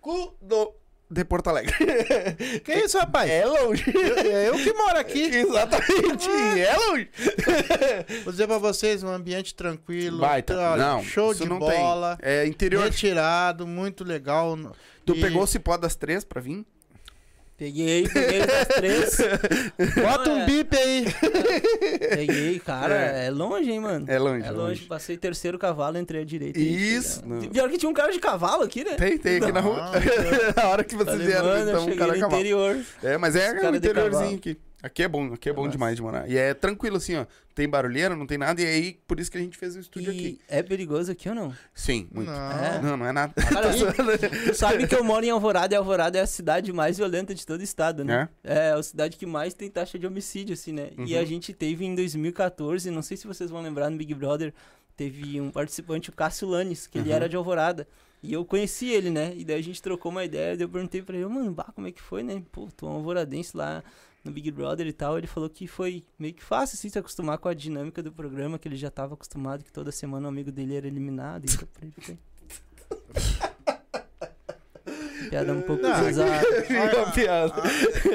cu 0.00 0.34
do 0.42 0.72
de 1.10 1.24
Porto 1.24 1.48
Alegre. 1.48 1.74
Que 2.64 2.72
isso, 2.74 2.98
rapaz? 2.98 3.28
É 3.30 3.44
longe. 3.44 3.84
É 4.26 4.48
eu 4.48 4.54
que 4.54 4.72
moro 4.72 4.98
aqui. 4.98 5.22
Exatamente, 5.34 6.28
é 6.28 6.76
longe. 6.76 7.08
Vou 8.24 8.32
dizer 8.32 8.46
pra 8.46 8.58
vocês, 8.58 9.02
um 9.02 9.08
ambiente 9.08 9.54
tranquilo. 9.54 10.18
Baita. 10.20 10.56
olha, 10.56 10.76
Não, 10.82 11.02
show 11.02 11.34
de 11.34 11.46
não 11.48 11.58
bola. 11.58 12.16
tem. 12.22 12.30
É 12.30 12.46
interior. 12.46 12.84
Retirado, 12.84 13.66
muito 13.66 14.04
legal. 14.04 14.56
Tu 15.04 15.14
E- 15.16 15.20
pegou 15.20 15.42
o 15.42 15.46
cipó 15.46 15.76
das 15.76 15.94
três 15.96 16.24
pra 16.24 16.40
vir? 16.40 16.64
Peguei, 17.60 18.08
peguei 18.08 18.40
as 18.40 18.68
três. 18.68 19.18
Bota 20.02 20.30
um 20.30 20.40
é. 20.40 20.46
bip 20.46 20.74
aí. 20.74 21.04
Peguei, 22.16 22.58
cara, 22.58 22.94
é. 22.94 23.28
longe, 23.28 23.70
hein, 23.70 23.80
mano. 23.80 24.06
É 24.08 24.18
longe. 24.18 24.46
É 24.46 24.50
longe, 24.50 24.86
passei 24.86 25.18
terceiro 25.18 25.58
cavalo, 25.58 25.98
entrei 25.98 26.22
à 26.22 26.24
direita. 26.24 26.58
Isso, 26.58 27.22
não. 27.22 27.38
Pior 27.42 27.68
que 27.68 27.76
tinha 27.76 27.90
um 27.90 27.92
cara 27.92 28.12
de 28.12 28.18
cavalo 28.18 28.62
aqui, 28.62 28.82
né? 28.82 28.94
Tem, 28.94 29.18
tem 29.18 29.36
aqui 29.36 29.52
na 29.52 29.60
rua. 29.60 29.90
Não, 30.56 30.64
a 30.64 30.68
hora 30.68 30.84
que 30.84 30.96
vocês 30.96 31.20
vieram, 31.20 31.48
eu 31.48 31.68
então 31.68 31.86
um 31.86 31.96
cara 31.96 32.12
a 32.12 32.18
cavalo. 32.18 32.34
interior. 32.34 32.80
É, 33.02 33.18
mas 33.18 33.36
é 33.36 33.52
um 33.52 33.72
de 33.72 33.76
interiorzinho 33.76 34.36
aqui. 34.36 34.56
Aqui 34.82 35.02
é 35.02 35.08
bom, 35.08 35.32
aqui 35.34 35.48
é 35.48 35.52
bom 35.52 35.62
Nossa. 35.62 35.72
demais 35.72 35.96
de 35.96 36.02
morar. 36.02 36.28
E 36.28 36.36
é 36.38 36.54
tranquilo 36.54 36.96
assim, 36.96 37.16
ó. 37.16 37.26
Tem 37.54 37.68
barulheira, 37.68 38.16
não 38.16 38.26
tem 38.26 38.38
nada. 38.38 38.62
E 38.62 38.64
aí, 38.66 38.98
por 39.06 39.20
isso 39.20 39.30
que 39.30 39.36
a 39.36 39.40
gente 39.40 39.58
fez 39.58 39.76
o 39.76 39.80
estúdio 39.80 40.10
aqui. 40.10 40.40
E 40.40 40.40
é 40.48 40.62
perigoso 40.62 41.12
aqui 41.12 41.28
ou 41.28 41.34
não? 41.34 41.54
Sim, 41.74 42.08
muito. 42.12 42.30
Não. 42.30 42.82
Não, 42.82 42.96
não 42.96 43.06
é 43.06 43.12
nada. 43.12 43.34
Cara, 43.34 43.68
tu 43.72 44.54
sabe 44.54 44.86
que 44.86 44.94
eu 44.94 45.04
moro 45.04 45.24
em 45.24 45.30
Alvorada 45.30 45.74
e 45.74 45.76
Alvorada 45.76 46.16
é 46.18 46.22
a 46.22 46.26
cidade 46.26 46.72
mais 46.72 46.96
violenta 46.96 47.34
de 47.34 47.44
todo 47.46 47.60
o 47.60 47.64
estado, 47.64 48.02
né? 48.04 48.28
É, 48.42 48.70
a 48.70 48.82
cidade 48.82 49.16
que 49.18 49.26
mais 49.26 49.52
tem 49.52 49.68
taxa 49.70 49.98
de 49.98 50.06
homicídio, 50.06 50.54
assim, 50.54 50.72
né? 50.72 50.90
E 50.96 51.14
Uhum. 51.14 51.20
a 51.20 51.24
gente 51.24 51.52
teve 51.52 51.84
em 51.84 51.94
2014, 51.94 52.90
não 52.90 53.02
sei 53.02 53.16
se 53.16 53.26
vocês 53.26 53.50
vão 53.50 53.60
lembrar 53.60 53.90
no 53.90 53.96
Big 53.98 54.14
Brother, 54.14 54.54
teve 54.96 55.40
um 55.40 55.50
participante, 55.50 56.08
o 56.08 56.12
Cássio 56.12 56.48
Lanes, 56.48 56.86
que 56.86 56.96
ele 56.98 57.10
Uhum. 57.10 57.16
era 57.16 57.28
de 57.28 57.36
Alvorada. 57.36 57.86
E 58.22 58.32
eu 58.32 58.44
conheci 58.44 58.88
ele, 58.90 59.08
né? 59.10 59.32
E 59.36 59.44
daí 59.44 59.58
a 59.58 59.62
gente 59.62 59.80
trocou 59.80 60.12
uma 60.12 60.24
ideia, 60.24 60.54
daí 60.56 60.64
eu 60.64 60.68
perguntei 60.68 61.00
pra 61.02 61.16
ele, 61.16 61.26
mano, 61.26 61.50
bah, 61.52 61.72
como 61.74 61.86
é 61.86 61.92
que 61.92 62.02
foi, 62.02 62.22
né? 62.22 62.42
Pô, 62.52 62.68
tu 62.76 62.86
é 62.86 62.88
um 62.88 62.92
alvoradense 62.92 63.56
lá, 63.56 63.82
no 64.24 64.30
Big 64.30 64.50
Brother 64.50 64.86
e 64.86 64.92
tal, 64.92 65.16
ele 65.16 65.26
falou 65.26 65.48
que 65.48 65.66
foi 65.66 66.04
meio 66.18 66.34
que 66.34 66.42
fácil, 66.42 66.76
assim, 66.76 66.88
se 66.88 66.98
acostumar 66.98 67.38
com 67.38 67.48
a 67.48 67.54
dinâmica 67.54 68.02
do 68.02 68.12
programa, 68.12 68.58
que 68.58 68.68
ele 68.68 68.76
já 68.76 68.90
tava 68.90 69.14
acostumado, 69.14 69.64
que 69.64 69.72
toda 69.72 69.90
semana 69.90 70.26
o 70.26 70.28
amigo 70.28 70.52
dele 70.52 70.76
era 70.76 70.86
eliminado. 70.86 71.44
Então, 71.48 71.68
aí 71.80 71.92
foi. 71.92 72.18
Piada 75.30 75.52
um 75.52 75.60
pouco 75.62 75.80
Não, 75.80 76.04
pesada. 76.04 76.32
Uma 76.98 77.12
piada. 77.12 77.54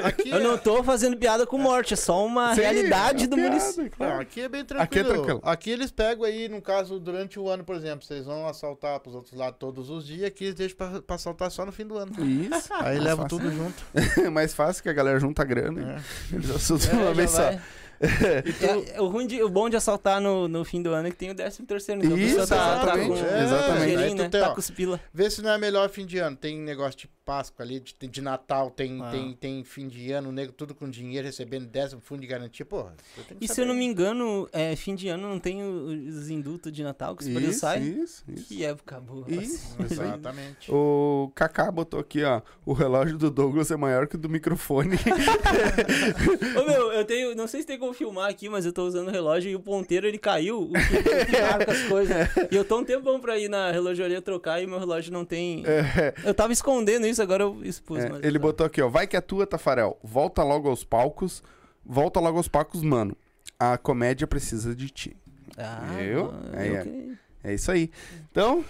Ah, 0.04 0.08
Aqui 0.08 0.28
Eu 0.30 0.40
não 0.40 0.58
tô 0.58 0.84
fazendo 0.84 1.16
piada 1.16 1.46
com 1.46 1.56
morte, 1.56 1.94
é 1.94 1.96
só 1.96 2.24
uma 2.26 2.54
Sim, 2.54 2.60
realidade 2.60 3.24
é 3.24 3.26
do 3.26 3.36
piada, 3.36 3.50
município. 3.50 3.90
claro. 3.96 4.12
Não, 4.14 4.20
aqui 4.20 4.40
é 4.42 4.48
bem 4.50 4.60
Aqui 4.60 4.68
tranquilo. 4.68 5.08
é 5.08 5.12
tranquilo. 5.14 5.40
Aqui 5.42 5.70
eles 5.70 5.90
pegam 5.90 6.24
aí, 6.24 6.46
no 6.48 6.60
caso, 6.60 7.00
durante 7.00 7.40
o 7.40 7.48
ano, 7.48 7.64
por 7.64 7.74
exemplo, 7.74 8.04
vocês 8.04 8.26
vão 8.26 8.46
assaltar 8.46 9.00
pros 9.00 9.14
outros 9.14 9.32
lados 9.34 9.56
todos 9.58 9.88
os 9.88 10.06
dias, 10.06 10.24
aqui 10.24 10.44
eles 10.44 10.54
deixam 10.56 10.76
pra, 10.76 11.00
pra 11.00 11.16
assaltar 11.16 11.50
só 11.50 11.64
no 11.64 11.72
fim 11.72 11.86
do 11.86 11.96
ano. 11.96 12.12
Isso. 12.22 12.68
Aí 12.74 12.98
levam 12.98 13.26
tudo 13.26 13.50
junto. 13.50 13.82
É 14.22 14.28
mais 14.30 14.52
fácil 14.52 14.82
que 14.82 14.88
a 14.90 14.92
galera 14.92 15.18
junta 15.18 15.42
grana. 15.42 16.02
É. 16.32 16.34
Eles 16.36 16.50
assustam 16.50 17.00
É, 17.00 17.02
uma 17.04 17.14
vez 17.14 17.30
só. 17.30 17.42
vai. 17.44 17.60
É, 18.00 19.00
o, 19.00 19.06
ruim 19.06 19.26
de, 19.26 19.42
o 19.42 19.48
bom 19.48 19.68
de 19.68 19.76
assaltar 19.76 20.20
no, 20.20 20.46
no 20.48 20.64
fim 20.64 20.82
do 20.82 20.90
ano 20.90 21.08
é 21.08 21.10
que 21.10 21.16
tem 21.16 21.30
o 21.30 21.34
13 21.34 21.62
terceiro. 21.64 22.04
Então 22.04 22.16
Isso, 22.18 22.46
tá, 22.46 22.46
tá 22.46 22.76
exatamente, 22.82 23.08
com 23.08 23.26
é, 23.26 23.44
exatamente. 23.44 23.92
Tu 23.94 24.16
né? 24.16 24.28
tem, 24.28 24.40
Tá 24.40 24.50
com 24.50 24.60
os 24.60 24.70
pila. 24.70 25.00
Vê 25.12 25.30
se 25.30 25.42
não 25.42 25.50
é 25.50 25.58
melhor 25.58 25.88
fim 25.88 26.04
de 26.06 26.18
ano. 26.18 26.36
Tem 26.36 26.58
negócio 26.58 26.98
de 26.98 27.08
Páscoa 27.24 27.64
ali, 27.64 27.80
de, 27.80 27.92
de 28.06 28.22
Natal, 28.22 28.70
tem, 28.70 29.02
Ah. 29.02 29.10
tem, 29.10 29.32
tem 29.32 29.64
fim 29.64 29.88
de 29.88 30.12
ano, 30.12 30.28
o 30.28 30.32
nego 30.32 30.52
tudo 30.52 30.76
com 30.76 30.88
dinheiro, 30.88 31.26
recebendo 31.26 31.66
décimo 31.66 32.00
fundo 32.00 32.20
de 32.20 32.26
garantia. 32.28 32.64
Porra, 32.64 32.94
eu 33.18 33.24
tenho 33.24 33.40
que 33.40 33.44
E 33.44 33.48
se 33.48 33.60
eu 33.60 33.66
não 33.66 33.74
me 33.74 33.84
engano, 33.84 34.48
é, 34.52 34.76
fim 34.76 34.94
de 34.94 35.08
ano 35.08 35.28
não 35.28 35.40
tem 35.40 35.60
os 35.60 36.30
indutos 36.30 36.70
de 36.70 36.84
Natal 36.84 37.16
que 37.16 37.24
os 37.24 37.28
preços 37.28 37.50
Isso, 37.50 37.60
saem? 37.60 38.02
isso, 38.02 38.24
isso. 38.28 38.46
Que 38.46 38.64
época 38.64 39.00
boa. 39.00 39.24
Isso. 39.28 39.74
assim. 39.82 39.94
Exatamente. 39.94 40.70
O 40.70 41.32
Kaká 41.34 41.68
botou 41.72 41.98
aqui, 41.98 42.22
ó. 42.22 42.40
O 42.64 42.72
relógio 42.72 43.18
do 43.18 43.28
Douglas 43.28 43.72
é 43.72 43.76
maior 43.76 44.06
que 44.06 44.14
o 44.14 44.18
do 44.18 44.28
microfone. 44.28 44.96
Ô 46.56 46.64
meu, 46.64 46.92
eu 46.92 47.04
tenho. 47.04 47.34
Não 47.34 47.46
sei 47.48 47.60
se 47.60 47.66
tem 47.66 47.78
como 47.78 47.85
filmar 47.94 48.28
aqui, 48.30 48.48
mas 48.48 48.64
eu 48.66 48.72
tô 48.72 48.84
usando 48.86 49.08
o 49.08 49.10
relógio 49.10 49.50
e 49.50 49.56
o 49.56 49.60
ponteiro 49.60 50.06
ele 50.06 50.18
caiu. 50.18 50.62
O 50.62 50.72
que, 50.72 50.78
o 50.78 51.26
que 51.26 51.40
marca 51.40 51.72
as 51.72 51.82
coisas. 51.88 52.16
E 52.50 52.56
eu 52.56 52.64
tô 52.64 52.78
um 52.80 52.84
tempão 52.84 53.20
pra 53.20 53.38
ir 53.38 53.48
na 53.48 53.70
relojoaria 53.70 54.20
trocar 54.22 54.62
e 54.62 54.66
meu 54.66 54.78
relógio 54.78 55.12
não 55.12 55.24
tem. 55.24 55.62
É, 55.66 56.14
Eu 56.24 56.34
tava 56.34 56.52
escondendo 56.52 57.06
isso, 57.06 57.20
agora 57.22 57.42
eu 57.42 57.60
expus. 57.62 57.98
é, 58.04 58.10
ele 58.22 58.38
botou 58.38 58.66
aqui, 58.66 58.80
ó. 58.82 58.88
Vai 58.88 59.06
que 59.06 59.16
é 59.16 59.20
tua, 59.20 59.46
Tafarel. 59.46 59.98
Volta 60.02 60.42
logo 60.42 60.68
aos 60.68 60.84
palcos. 60.84 61.42
Volta 61.84 62.18
logo 62.20 62.36
aos 62.38 62.48
palcos, 62.48 62.82
mano. 62.82 63.16
A 63.58 63.78
comédia 63.78 64.26
precisa 64.26 64.74
de 64.74 64.88
ti. 64.90 65.16
Ah, 65.56 66.02
Eu? 66.02 66.34
é. 66.52 66.80
creio. 66.82 67.18
É 67.44 67.54
isso 67.54 67.70
aí. 67.70 67.90
Então, 68.30 68.64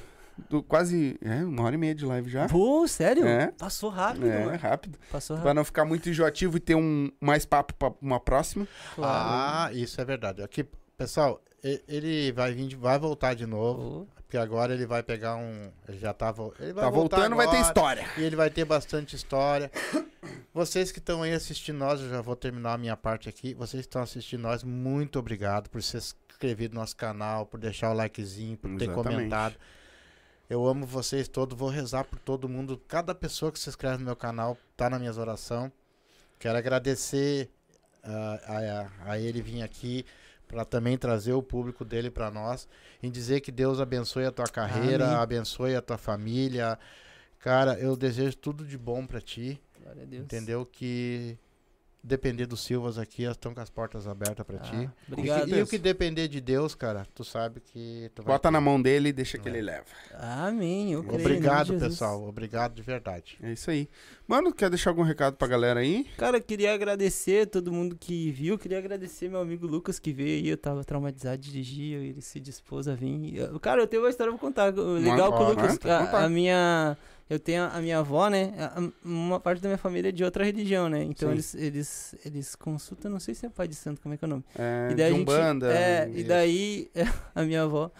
do 0.48 0.62
quase 0.62 1.18
é, 1.22 1.44
uma 1.44 1.62
hora 1.64 1.74
e 1.74 1.78
meia 1.78 1.94
de 1.94 2.04
live 2.04 2.30
já. 2.30 2.46
Pô, 2.48 2.86
sério? 2.86 3.26
É. 3.26 3.48
Passou 3.58 3.88
rápido, 3.90 4.26
É, 4.26 4.44
mano. 4.44 4.58
rápido. 4.58 4.98
Passou 5.10 5.36
Pra 5.36 5.44
rápido. 5.44 5.56
não 5.56 5.64
ficar 5.64 5.84
muito 5.84 6.08
enjoativo 6.08 6.56
e 6.56 6.60
ter 6.60 6.74
um 6.74 7.10
mais 7.20 7.44
papo 7.44 7.74
pra 7.74 7.92
uma 8.00 8.20
próxima. 8.20 8.66
Claro. 8.94 9.28
Ah, 9.28 9.70
isso 9.72 10.00
é 10.00 10.04
verdade. 10.04 10.42
Aqui, 10.42 10.64
pessoal, 10.96 11.40
ele 11.62 12.32
vai 12.32 12.52
vir, 12.52 12.74
vai 12.76 12.98
voltar 12.98 13.34
de 13.34 13.46
novo, 13.46 14.06
Pô, 14.06 14.06
porque 14.22 14.36
agora 14.36 14.74
ele 14.74 14.86
vai 14.86 15.02
pegar 15.02 15.36
um, 15.36 15.70
ele 15.88 15.98
já 15.98 16.12
tá, 16.12 16.34
ele 16.60 16.72
vai 16.72 16.84
Tá 16.84 16.90
voltando, 16.90 17.34
vai 17.36 17.46
ter 17.46 17.56
agora, 17.56 17.66
história. 17.68 18.04
E 18.18 18.22
ele 18.22 18.36
vai 18.36 18.50
ter 18.50 18.64
bastante 18.64 19.16
história. 19.16 19.70
Vocês 20.52 20.90
que 20.90 20.98
estão 20.98 21.22
aí 21.22 21.32
assistindo 21.32 21.76
nós, 21.78 22.00
eu 22.00 22.08
já 22.08 22.20
vou 22.20 22.34
terminar 22.34 22.74
a 22.74 22.78
minha 22.78 22.96
parte 22.96 23.28
aqui. 23.28 23.54
Vocês 23.54 23.82
que 23.82 23.88
estão 23.88 24.02
assistindo 24.02 24.40
nós, 24.40 24.62
muito 24.64 25.18
obrigado 25.18 25.68
por 25.68 25.82
se 25.82 25.96
inscrever 25.96 26.68
no 26.70 26.76
nosso 26.80 26.96
canal, 26.96 27.46
por 27.46 27.60
deixar 27.60 27.90
o 27.90 27.94
likezinho, 27.94 28.56
por 28.56 28.70
ter 28.76 28.84
Exatamente. 28.84 29.14
comentado. 29.16 29.54
Eu 30.48 30.66
amo 30.66 30.86
vocês 30.86 31.26
todos, 31.28 31.58
vou 31.58 31.68
rezar 31.68 32.04
por 32.04 32.18
todo 32.18 32.48
mundo. 32.48 32.80
Cada 32.86 33.14
pessoa 33.14 33.50
que 33.50 33.58
se 33.58 33.68
inscreve 33.68 33.98
no 33.98 34.04
meu 34.04 34.16
canal 34.16 34.56
tá 34.76 34.88
na 34.88 34.98
minhas 34.98 35.18
orações. 35.18 35.72
Quero 36.38 36.56
agradecer 36.56 37.50
ah, 38.02 38.88
a, 39.04 39.12
a 39.12 39.18
ele 39.18 39.42
vir 39.42 39.62
aqui 39.62 40.04
para 40.46 40.64
também 40.64 40.96
trazer 40.96 41.32
o 41.32 41.42
público 41.42 41.84
dele 41.84 42.10
para 42.10 42.30
nós 42.30 42.68
em 43.02 43.10
dizer 43.10 43.40
que 43.40 43.50
Deus 43.50 43.80
abençoe 43.80 44.24
a 44.26 44.30
tua 44.30 44.46
carreira, 44.46 45.06
Amém. 45.06 45.16
abençoe 45.18 45.74
a 45.74 45.82
tua 45.82 45.98
família. 45.98 46.78
Cara, 47.40 47.78
eu 47.80 47.96
desejo 47.96 48.36
tudo 48.36 48.64
de 48.64 48.78
bom 48.78 49.04
para 49.06 49.20
ti, 49.20 49.60
glória 49.80 50.02
a 50.02 50.06
Deus. 50.06 50.24
entendeu? 50.24 50.64
Que 50.64 51.36
depender 52.06 52.46
dos 52.46 52.60
Silvas 52.60 52.98
aqui, 52.98 53.24
elas 53.24 53.36
estão 53.36 53.52
com 53.52 53.60
as 53.60 53.68
portas 53.68 54.06
abertas 54.06 54.46
para 54.46 54.56
Ah, 54.58 54.60
ti. 54.60 54.90
obrigado. 55.10 55.48
E, 55.48 55.50
que- 55.52 55.58
e 55.58 55.62
o 55.62 55.66
que 55.66 55.78
depender 55.78 56.28
de 56.28 56.40
Deus, 56.40 56.74
cara, 56.74 57.06
tu 57.14 57.24
sabe 57.24 57.60
que 57.60 58.10
tu 58.14 58.22
vai 58.22 58.34
Bota 58.34 58.48
ter. 58.48 58.52
na 58.52 58.60
mão 58.60 58.80
dele 58.80 59.08
e 59.08 59.12
deixa 59.12 59.36
que 59.38 59.48
É. 59.48 59.50
ele 59.52 59.60
leva. 59.62 59.84
Amém. 60.14 60.92
Eu 60.92 61.02
creio, 61.02 61.20
Obrigado, 61.20 61.78
pessoal. 61.78 62.22
Obrigado 62.26 62.74
de 62.74 62.82
verdade. 62.82 63.36
É 63.42 63.52
isso 63.52 63.70
aí. 63.70 63.88
Mano, 64.26 64.52
quer 64.52 64.70
deixar 64.70 64.90
algum 64.90 65.02
recado 65.02 65.36
pra 65.36 65.46
galera 65.48 65.80
aí? 65.80 66.06
Cara, 66.16 66.40
queria 66.40 66.72
agradecer 66.74 67.46
todo 67.46 67.72
mundo 67.72 67.96
que 67.98 68.30
viu. 68.32 68.58
Queria 68.58 68.78
agradecer 68.78 69.28
meu 69.28 69.40
amigo 69.40 69.66
Lucas 69.66 69.98
que 69.98 70.12
veio 70.12 70.42
aí. 70.42 70.48
Eu 70.48 70.56
tava 70.56 70.84
traumatizado 70.84 71.38
de 71.38 71.50
dirigir. 71.52 71.98
Ele 72.00 72.20
se 72.22 72.38
dispôs 72.40 72.88
a 72.88 72.94
vir. 72.94 73.48
Cara, 73.60 73.82
eu 73.82 73.86
tenho 73.86 74.02
uma 74.02 74.10
história 74.10 74.32
pra 74.32 74.40
contar. 74.40 74.72
Legal 74.74 75.32
com 75.32 75.44
o 75.44 75.48
Lucas. 75.50 75.78
né? 75.80 75.90
A, 75.92 76.24
a 76.24 76.28
minha. 76.28 76.96
Eu 77.28 77.40
tenho 77.40 77.64
a, 77.64 77.80
minha 77.80 77.98
avó, 77.98 78.28
né? 78.28 78.52
uma 79.04 79.40
parte 79.40 79.60
da 79.60 79.68
minha 79.68 79.78
família 79.78 80.10
é 80.10 80.12
de 80.12 80.22
outra 80.22 80.44
religião, 80.44 80.88
né? 80.88 81.02
Então 81.02 81.28
Sim. 81.28 81.34
eles, 81.34 81.54
eles, 81.56 82.14
eles 82.24 82.54
consultam, 82.54 83.10
não 83.10 83.18
sei 83.18 83.34
se 83.34 83.44
é 83.46 83.48
pai 83.48 83.66
de 83.66 83.74
santo, 83.74 84.00
como 84.00 84.14
é 84.14 84.16
que 84.16 84.24
é 84.24 84.26
o 84.26 84.28
nome. 84.28 84.44
É, 84.56 84.88
E 84.92 84.94
daí 84.94 84.96
de 84.96 85.02
a 85.02 85.10
gente- 85.10 85.20
Umbanda. 85.22 85.72
É, 85.72 86.08
e 86.14 86.22
daí 86.22 86.90
a 87.34 87.42
minha 87.42 87.62
avó. 87.62 87.90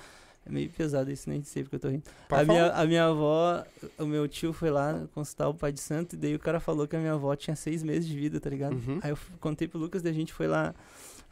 É 0.49 0.51
meio 0.53 0.71
pesado 0.71 1.11
isso, 1.11 1.29
nem 1.29 1.43
sei 1.43 1.65
porque 1.65 1.75
eu 1.75 1.81
tô 1.81 1.89
rindo. 1.89 2.05
Pode 2.29 2.43
A 2.43 2.45
minha, 2.45 2.71
a 2.71 2.87
minha 2.87 3.05
avó, 3.07 3.65
o 3.99 4.07
meu 4.07 4.29
tio 4.29 4.53
foi 4.53 4.71
lá 4.71 5.03
consultar 5.13 5.49
o 5.49 5.55
pai 5.55 5.73
de 5.73 5.81
santo, 5.81 6.13
e 6.15 6.17
daí 6.17 6.37
o 6.37 6.39
cara 6.39 6.61
falou 6.61 6.87
que 6.87 6.95
a 6.95 7.01
minha 7.01 7.15
avó 7.15 7.35
tinha 7.35 7.57
seis 7.57 7.83
meses 7.83 8.07
de 8.07 8.17
vida, 8.17 8.39
tá 8.39 8.49
ligado? 8.49 8.75
Uhum. 8.75 9.01
Aí 9.03 9.11
eu 9.11 9.19
contei 9.41 9.67
pro 9.67 9.77
Lucas, 9.77 10.03
daí 10.03 10.13
a 10.13 10.15
gente 10.15 10.33
foi 10.33 10.47
lá, 10.47 10.73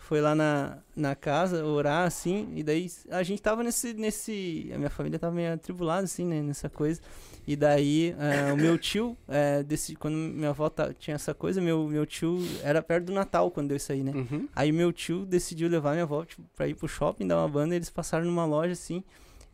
foi 0.05 0.21
lá 0.21 0.35
na, 0.35 0.77
na 0.95 1.15
casa 1.15 1.65
orar, 1.65 2.07
assim, 2.07 2.53
e 2.55 2.63
daí 2.63 2.91
a 3.11 3.23
gente 3.23 3.41
tava 3.41 3.63
nesse, 3.63 3.95
nesse, 3.95 4.71
a 4.75 4.77
minha 4.77 4.91
família 4.91 5.19
tava 5.19 5.35
meio 5.35 5.55
atribulada, 5.55 6.05
assim, 6.05 6.27
né, 6.27 6.43
nessa 6.43 6.69
coisa. 6.69 7.01
E 7.47 7.57
daí 7.57 8.15
eh, 8.19 8.53
o 8.53 8.57
meu 8.57 8.77
tio, 8.77 9.17
eh, 9.27 9.63
desse, 9.63 9.97
quando 9.97 10.15
minha 10.15 10.51
avó 10.51 10.71
tinha 10.99 11.15
essa 11.15 11.33
coisa, 11.33 11.59
meu, 11.59 11.89
meu 11.89 12.05
tio 12.05 12.39
era 12.63 12.83
perto 12.83 13.07
do 13.07 13.13
Natal 13.13 13.51
quando 13.51 13.69
deu 13.69 13.79
isso 13.79 13.93
aí, 13.93 14.03
né? 14.03 14.13
Uhum. 14.15 14.47
Aí 14.55 14.73
meu 14.73 14.93
tio 14.93 15.25
decidiu 15.25 15.69
levar 15.69 15.93
minha 15.93 16.05
avó 16.05 16.23
tipo, 16.23 16.43
pra 16.55 16.69
ir 16.69 16.75
pro 16.75 16.87
shopping, 16.87 17.27
dar 17.27 17.39
uma 17.39 17.49
banda, 17.49 17.75
e 17.75 17.79
eles 17.79 17.89
passaram 17.91 18.27
numa 18.27 18.45
loja 18.45 18.73
assim. 18.73 19.03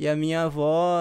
E 0.00 0.08
a 0.08 0.16
minha 0.16 0.44
avó 0.44 0.96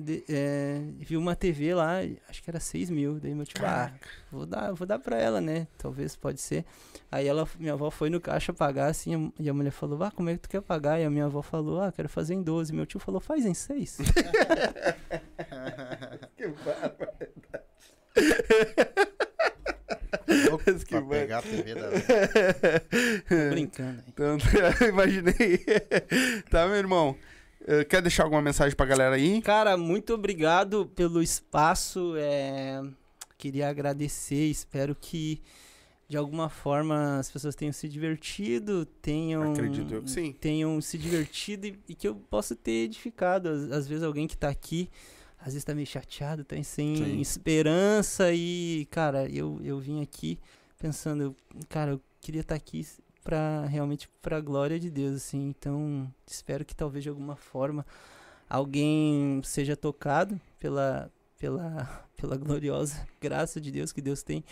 de- 0.00 0.22
é, 0.28 0.80
viu 1.00 1.18
uma 1.18 1.34
TV 1.34 1.74
lá, 1.74 1.94
acho 2.28 2.40
que 2.40 2.48
era 2.48 2.60
6 2.60 2.88
mil. 2.88 3.18
Daí 3.18 3.34
meu 3.34 3.44
tio, 3.44 3.56
ah, 3.66 3.90
vou 4.30 4.46
dar, 4.46 4.72
vou 4.72 4.86
dar 4.86 5.00
pra 5.00 5.18
ela, 5.18 5.40
né? 5.40 5.66
Talvez 5.76 6.14
pode 6.14 6.40
ser. 6.40 6.64
Aí 7.10 7.26
ela, 7.26 7.48
minha 7.58 7.72
avó 7.72 7.90
foi 7.90 8.08
no 8.08 8.20
caixa 8.20 8.52
pagar 8.52 8.86
assim, 8.86 9.32
e 9.40 9.50
a 9.50 9.52
mulher 9.52 9.72
falou, 9.72 10.00
ah, 10.04 10.10
como 10.12 10.30
é 10.30 10.34
que 10.34 10.38
tu 10.42 10.48
quer 10.48 10.62
pagar? 10.62 11.00
E 11.00 11.04
a 11.04 11.10
minha 11.10 11.24
avó 11.24 11.42
falou, 11.42 11.80
ah, 11.80 11.90
quero 11.90 12.08
fazer 12.08 12.34
em 12.34 12.44
12. 12.44 12.72
Meu 12.72 12.86
tio 12.86 13.00
falou, 13.00 13.20
faz 13.20 13.44
em 13.44 13.54
6. 13.54 13.98
Que. 16.36 16.46
Louco 20.48 20.64
Que 20.78 20.84
pra 20.86 21.02
pegar 21.02 21.38
a 21.38 21.42
TV 21.42 21.74
da... 21.74 21.90
Tô 21.90 23.50
brincando 23.50 23.98
aí. 23.98 24.04
Então, 24.08 24.38
imaginei. 24.88 25.58
tá, 26.50 26.68
meu 26.68 26.76
irmão? 26.76 27.16
Eh, 27.66 27.84
Quer 27.84 28.02
deixar 28.02 28.24
alguma 28.24 28.42
mensagem 28.42 28.76
pra 28.76 28.86
galera 28.86 29.14
aí? 29.16 29.40
Cara, 29.42 29.76
muito 29.76 30.14
obrigado 30.14 30.86
pelo 30.94 31.22
espaço. 31.22 32.14
é, 32.16 32.82
Queria 33.38 33.68
agradecer. 33.68 34.48
Espero 34.50 34.94
que 34.94 35.40
de 36.08 36.16
alguma 36.18 36.48
forma 36.50 37.18
as 37.18 37.30
pessoas 37.30 37.54
tenham 37.54 37.72
se 37.72 37.88
divertido, 37.88 38.84
tenham 38.84 39.52
Acredito 39.52 39.94
eu 39.94 40.02
que 40.02 40.10
sim. 40.10 40.32
tenham 40.32 40.78
se 40.80 40.98
divertido 40.98 41.66
e, 41.66 41.78
e 41.88 41.94
que 41.94 42.06
eu 42.06 42.14
possa 42.14 42.54
ter 42.54 42.84
edificado. 42.84 43.48
Às, 43.48 43.72
às 43.72 43.88
vezes 43.88 44.04
alguém 44.04 44.26
que 44.28 44.36
tá 44.36 44.48
aqui, 44.50 44.90
às 45.38 45.46
vezes 45.54 45.64
tá 45.64 45.74
meio 45.74 45.86
chateado, 45.86 46.44
tá 46.44 46.62
sem 46.62 46.96
Sim. 46.96 47.20
esperança 47.20 48.32
e, 48.32 48.86
cara, 48.90 49.26
eu, 49.30 49.58
eu 49.64 49.78
vim 49.78 50.02
aqui 50.02 50.38
pensando, 50.78 51.22
eu- 51.22 51.36
cara, 51.70 51.92
eu 51.92 52.00
queria 52.20 52.42
estar 52.42 52.54
aqui 52.54 52.86
para 53.24 53.64
realmente 53.66 54.08
para 54.20 54.38
glória 54.40 54.78
de 54.78 54.90
Deus, 54.90 55.16
assim. 55.16 55.48
Então, 55.48 56.12
espero 56.26 56.64
que 56.64 56.76
talvez 56.76 57.02
de 57.02 57.08
alguma 57.08 57.34
forma 57.34 57.84
alguém 58.48 59.40
seja 59.42 59.74
tocado 59.74 60.38
pela 60.58 61.10
pela 61.38 62.06
pela 62.16 62.36
gloriosa 62.36 63.06
graça 63.20 63.60
de 63.60 63.70
Deus 63.70 63.90
que 63.90 64.02
Deus 64.02 64.22
tem. 64.22 64.44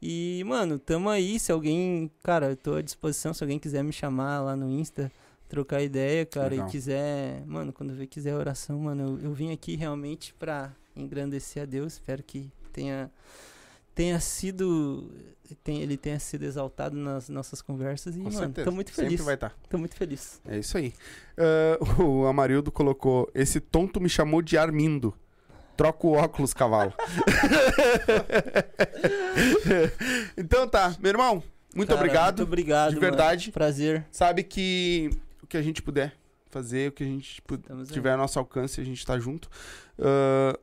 E, 0.00 0.44
mano, 0.46 0.78
tamo 0.78 1.08
aí, 1.08 1.40
se 1.40 1.50
alguém, 1.50 2.08
cara, 2.22 2.50
eu 2.50 2.56
tô 2.56 2.74
à 2.74 2.82
disposição, 2.82 3.34
se 3.34 3.42
alguém 3.42 3.58
quiser 3.58 3.82
me 3.82 3.92
chamar 3.92 4.40
lá 4.40 4.54
no 4.54 4.70
Insta, 4.70 5.10
trocar 5.48 5.82
ideia, 5.82 6.24
cara, 6.24 6.50
Legal. 6.50 6.68
e 6.68 6.70
quiser, 6.70 7.44
mano, 7.46 7.72
quando 7.72 7.94
vê 7.94 8.06
quiser 8.06 8.36
oração, 8.36 8.78
mano, 8.78 9.18
eu, 9.18 9.30
eu 9.30 9.34
vim 9.34 9.50
aqui 9.50 9.74
realmente 9.74 10.32
pra 10.34 10.72
engrandecer 10.94 11.64
a 11.64 11.66
Deus, 11.66 11.94
espero 11.94 12.22
que 12.22 12.48
tenha 12.72 13.10
tenha 13.98 14.20
sido 14.20 15.10
tem, 15.64 15.82
ele 15.82 15.96
tenha 15.96 16.20
sido 16.20 16.44
exaltado 16.44 16.96
nas 16.96 17.28
nossas 17.28 17.60
conversas 17.60 18.14
e, 18.14 18.18
Com 18.18 18.26
mano, 18.26 18.38
certeza. 18.38 18.64
tô 18.64 18.70
muito 18.70 18.90
Sempre 18.90 19.10
feliz. 19.10 19.24
vai 19.24 19.34
estar. 19.34 19.56
Tô 19.68 19.76
muito 19.76 19.96
feliz. 19.96 20.40
É 20.46 20.56
isso 20.56 20.78
aí. 20.78 20.94
Eh, 21.36 21.78
o 21.98 22.26
Amarildo 22.26 22.70
colocou: 22.70 23.28
Esse 23.34 23.58
tonto 23.58 24.00
me 24.00 24.08
chamou 24.08 24.40
de 24.40 24.56
Armindo. 24.56 25.12
Troca 25.76 26.06
o 26.06 26.12
óculos, 26.12 26.54
cavalo. 26.54 26.92
então 30.36 30.68
tá, 30.68 30.94
meu 31.00 31.10
irmão. 31.10 31.42
Muito 31.74 31.88
Cara, 31.88 32.00
obrigado. 32.00 32.38
Muito 32.38 32.48
obrigado. 32.48 32.90
de 32.90 32.96
mano. 32.96 33.08
verdade. 33.08 33.50
Prazer. 33.50 34.06
Sabe 34.12 34.44
que 34.44 35.10
o 35.42 35.46
que 35.46 35.56
a 35.56 35.62
gente 35.62 35.82
puder 35.82 36.14
fazer, 36.50 36.90
o 36.90 36.92
que 36.92 37.02
a 37.02 37.06
gente 37.06 37.42
tiver 37.90 38.12
a 38.12 38.16
nosso 38.16 38.38
alcance, 38.38 38.80
a 38.80 38.84
gente 38.84 39.04
tá 39.04 39.18
junto. 39.18 39.48
Ah, 39.98 40.56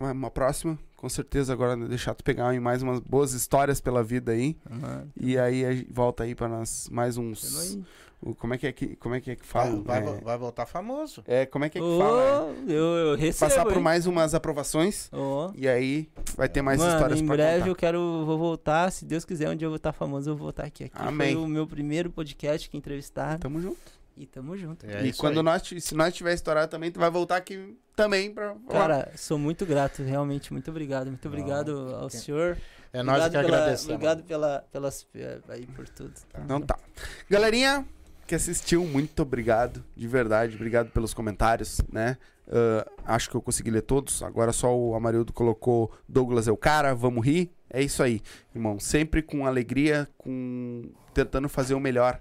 uma 0.00 0.30
próxima, 0.30 0.78
com 0.98 1.08
certeza 1.08 1.52
agora 1.52 1.76
deixar 1.76 2.12
tu 2.14 2.22
pegar 2.24 2.48
aí 2.48 2.58
mais 2.60 2.82
umas 2.82 2.98
boas 2.98 3.32
histórias 3.32 3.80
pela 3.80 4.02
vida 4.02 4.32
aí. 4.32 4.56
Mano, 4.68 5.08
E 5.18 5.38
aí 5.38 5.64
a 5.64 5.72
gente 5.72 5.90
volta 5.92 6.24
aí 6.24 6.34
pra 6.34 6.48
nós 6.48 6.88
mais 6.90 7.16
uns. 7.16 7.56
aí. 7.74 7.82
o- 8.20 8.34
como 8.34 8.52
é 8.52 8.58
que 8.58 8.66
é 8.66 8.72
que 8.72 8.96
como 8.96 9.14
é 9.14 9.20
que 9.20 9.30
é 9.30 9.36
que 9.36 9.46
Vai, 9.46 9.68
fala? 9.70 9.82
vai, 9.84 9.98
é, 9.98 10.02
vo- 10.02 10.20
vai 10.24 10.36
voltar 10.36 10.66
famoso. 10.66 11.22
é, 11.24 11.46
como 11.46 11.64
é 11.64 11.68
que 11.68 11.78
é 11.78 11.80
que 11.80 11.86
Ô, 11.86 11.98
fala? 12.00 12.52
eu, 12.66 12.74
eu 12.76 13.14
É, 13.14 13.16
recebo. 13.16 13.48
Passar 13.48 13.64
por 13.64 13.76
hein? 13.76 13.80
mais 13.82 14.06
umas 14.06 14.34
aprovações 14.34 15.08
Ó. 15.12 15.52
e 15.54 15.68
aí 15.68 16.08
vai 16.36 16.48
ter 16.48 16.60
mais 16.60 16.80
Mano, 16.80 16.94
histórias 16.94 17.20
em 17.20 17.26
pra 17.26 17.36
breve 17.36 17.58
contar. 17.60 17.70
eu 17.70 17.76
quero, 17.76 18.24
vou 18.26 18.36
voltar, 18.36 18.90
se 18.90 19.04
Deus 19.04 19.24
quiser, 19.24 19.48
onde 19.48 19.64
eu 19.64 19.70
vou 19.70 19.76
estar 19.76 19.92
famoso, 19.92 20.28
eu 20.30 20.34
vou 20.34 20.46
voltar 20.46 20.64
aqui. 20.64 20.84
Aqui 20.84 20.96
Amém. 20.96 21.34
foi 21.34 21.44
o 21.44 21.46
meu 21.46 21.64
primeiro 21.64 22.10
podcast 22.10 22.68
que 22.68 22.76
entrevistaram. 22.76 23.38
Tamo 23.38 23.60
junto. 23.62 23.97
E 24.18 24.26
tamo 24.26 24.56
junto. 24.56 24.84
É 24.84 25.06
e 25.06 25.12
quando 25.12 25.38
aí. 25.38 25.44
nós, 25.44 25.62
se 25.62 25.94
nós 25.94 26.12
tiver 26.12 26.34
estourado 26.34 26.70
também, 26.70 26.90
tu 26.90 26.98
vai 26.98 27.10
voltar 27.10 27.36
aqui 27.36 27.76
também 27.94 28.32
pra 28.32 28.54
falar. 28.66 28.78
Cara, 28.80 29.12
sou 29.16 29.38
muito 29.38 29.64
grato, 29.64 30.02
realmente, 30.02 30.52
muito 30.52 30.70
obrigado. 30.70 31.06
Muito 31.06 31.28
obrigado 31.28 31.94
ao 31.94 32.08
tem- 32.08 32.20
senhor. 32.20 32.58
É 32.92 33.02
nós 33.02 33.18
que 33.18 33.24
obrigado 33.24 33.44
pela, 33.44 33.56
agradecemos. 33.58 33.94
Obrigado 33.94 34.22
pela, 34.24 34.64
pelas, 34.72 35.06
aí 35.48 35.66
por 35.66 35.88
tudo. 35.88 36.14
Então 36.44 36.60
tá. 36.60 36.76
Galerinha 37.30 37.86
que 38.26 38.34
assistiu, 38.34 38.84
muito 38.84 39.22
obrigado, 39.22 39.84
de 39.96 40.08
verdade. 40.08 40.56
Obrigado 40.56 40.90
pelos 40.90 41.14
comentários, 41.14 41.80
né? 41.92 42.16
Ah, 42.50 43.14
acho 43.14 43.28
que 43.30 43.36
eu 43.36 43.42
consegui 43.42 43.70
ler 43.70 43.82
todos. 43.82 44.22
Agora 44.22 44.52
só 44.52 44.74
o 44.76 44.94
Amarildo 44.94 45.32
colocou 45.32 45.92
Douglas 46.08 46.48
é 46.48 46.52
o 46.52 46.56
cara, 46.56 46.94
vamos 46.94 47.24
rir. 47.24 47.52
É 47.70 47.82
isso 47.82 48.02
aí, 48.02 48.22
irmão. 48.54 48.80
Sempre 48.80 49.22
com 49.22 49.46
alegria, 49.46 50.08
com 50.16 50.90
tentando 51.12 51.48
fazer 51.48 51.74
o 51.74 51.80
melhor 51.80 52.20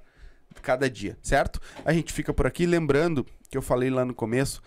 cada 0.61 0.89
dia, 0.89 1.17
certo? 1.21 1.59
A 1.85 1.93
gente 1.93 2.13
fica 2.13 2.34
por 2.34 2.47
aqui. 2.47 2.65
Lembrando 2.65 3.25
que 3.49 3.57
eu 3.57 3.61
falei 3.61 3.89
lá 3.89 4.05
no 4.05 4.13
começo. 4.13 4.61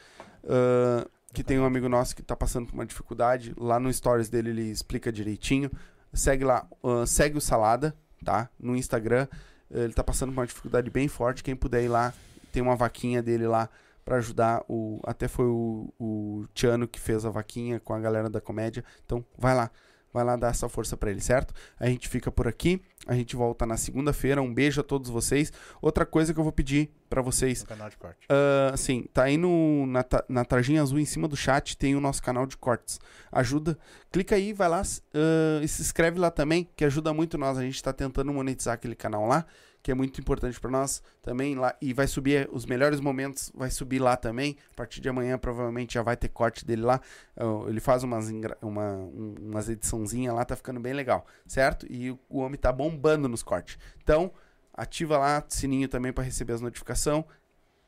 ah, 0.49 1.07
que 1.33 1.45
tem 1.45 1.61
um 1.61 1.65
amigo 1.65 1.89
nosso 1.89 2.17
que 2.17 2.23
tá 2.23 2.35
passando 2.35 2.67
por 2.67 2.75
uma 2.75 2.85
dificuldade. 2.87 3.55
Lá 3.57 3.79
no 3.79 3.93
stories 3.93 4.29
dele 4.29 4.51
ele 4.51 4.71
explica 4.71 5.13
direitinho. 5.13 5.71
Segue 6.13 6.45
lá, 6.45 6.67
ah, 6.83 7.07
segue 7.07 7.39
o 7.39 7.41
Salada, 7.41 7.95
tá? 8.25 8.49
No 8.59 8.77
Instagram. 8.77 9.29
Ele 9.71 9.93
tá 9.93 10.03
passando 10.03 10.33
por 10.33 10.41
uma 10.41 10.47
dificuldade 10.47 10.91
bem 10.91 11.07
forte. 11.07 11.45
Quem 11.45 11.55
puder 11.55 11.85
ir 11.85 11.89
lá, 11.89 12.13
tem 12.53 12.61
uma 12.61 12.75
vaquinha 12.75 13.23
dele 13.23 13.47
lá 13.47 13.69
pra 14.05 14.17
ajudar. 14.17 14.65
O, 14.69 15.01
até 15.05 15.29
foi 15.29 15.47
o, 15.47 15.95
o 15.99 16.45
Tiano 16.53 16.89
que 16.89 16.99
fez 16.99 17.25
a 17.25 17.31
vaquinha 17.31 17.79
com 17.79 17.95
a 17.95 18.01
galera 18.01 18.29
da 18.29 18.41
comédia. 18.41 18.85
Então, 19.05 19.25
vai 19.39 19.55
lá. 19.55 19.71
Vai 20.13 20.25
lá 20.25 20.37
dar 20.37 20.49
essa 20.49 20.69
força 20.69 20.97
pra 20.97 21.11
ele, 21.11 21.21
certo? 21.21 21.55
A 21.79 21.87
gente 21.87 22.09
fica 22.09 22.31
por 22.33 22.49
aqui. 22.49 22.83
A 23.07 23.15
gente 23.15 23.37
volta 23.37 23.65
na 23.65 23.77
segunda-feira. 23.77 24.43
Um 24.43 24.53
beijo 24.53 24.81
a 24.81 24.85
todos 24.85 25.09
vocês. 25.09 25.53
Outra 25.81 26.05
coisa 26.05 26.35
que 26.35 26.41
eu 26.41 26.45
vou 26.45 26.53
pedir 26.53 26.91
pra 27.09 27.23
vocês 27.23 27.63
No 27.63 27.67
canal 27.69 27.89
de 27.89 27.97
corte. 27.97 28.19
ah, 28.29 28.71
assim, 28.73 29.05
tá 29.13 29.25
aí 29.25 29.37
no, 29.37 29.87
na, 29.87 30.05
na 30.29 30.45
tarjinha 30.45 30.83
azul 30.83 30.99
em 30.99 31.05
cima 31.05 31.27
do 31.27 31.37
chat, 31.37 31.77
tem 31.77 31.97
o 31.97 32.01
nosso 32.01 32.23
canal 32.23 32.47
de 32.47 32.57
cortes. 32.57 33.01
Ajuda, 33.33 33.77
clica 34.13 34.37
aí, 34.37 34.53
vai 34.53 34.69
lá 34.69 34.83
ah, 35.15 35.61
e 35.63 35.69
se 35.69 35.83
inscreve 35.83 36.19
lá 36.19 36.31
também, 36.31 36.69
que 36.77 36.85
ajuda 36.85 37.13
muito 37.13 37.39
nós. 37.39 37.57
A 37.59 37.63
gente 37.63 37.83
tá 37.83 37.93
tentando 37.93 38.33
monetizar 38.33 38.75
aquele 38.75 38.95
canal 38.95 39.27
lá, 39.27 39.45
que 39.83 39.91
é 39.91 39.95
muito 39.95 40.21
importante 40.21 40.61
pra 40.61 40.71
nós 40.71 41.03
também 41.23 41.55
lá. 41.55 41.75
E 41.81 41.93
vai 41.95 42.07
subir 42.07 42.49
os 42.53 42.67
melhores 42.67 43.01
momentos, 43.01 43.51
vai 43.55 43.71
subir 43.71 43.99
lá 43.99 44.17
também. 44.17 44.57
A 44.73 44.75
partir 44.77 45.01
de 45.01 45.09
amanhã 45.09 45.39
provavelmente 45.39 45.95
já 45.95 46.03
vai 46.03 46.17
ter 46.17 46.29
corte 46.29 46.65
dele 46.67 46.83
lá. 46.83 47.01
Ah, 47.37 47.45
ele 47.69 47.81
faz 47.81 48.03
umas, 48.03 48.29
uma, 48.61 48.93
um- 48.97 49.35
umas 49.41 49.69
ediçãozinhas 49.69 50.35
lá, 50.35 50.45
tá 50.45 50.55
ficando 50.57 50.79
bem 50.81 50.93
legal, 50.93 51.27
certo? 51.47 51.87
E 51.91 52.11
o, 52.11 52.19
o 52.29 52.39
homem 52.41 52.59
tá 52.59 52.71
bombando 52.71 53.29
nos 53.29 53.43
cortes. 53.43 53.79
Então, 54.03 54.31
ativa 54.75 55.17
lá 55.19 55.45
o 55.49 55.53
sininho 55.53 55.89
também 55.89 56.13
para 56.13 56.25
receber 56.25 56.53
as 56.53 56.61
notificações. 56.61 57.25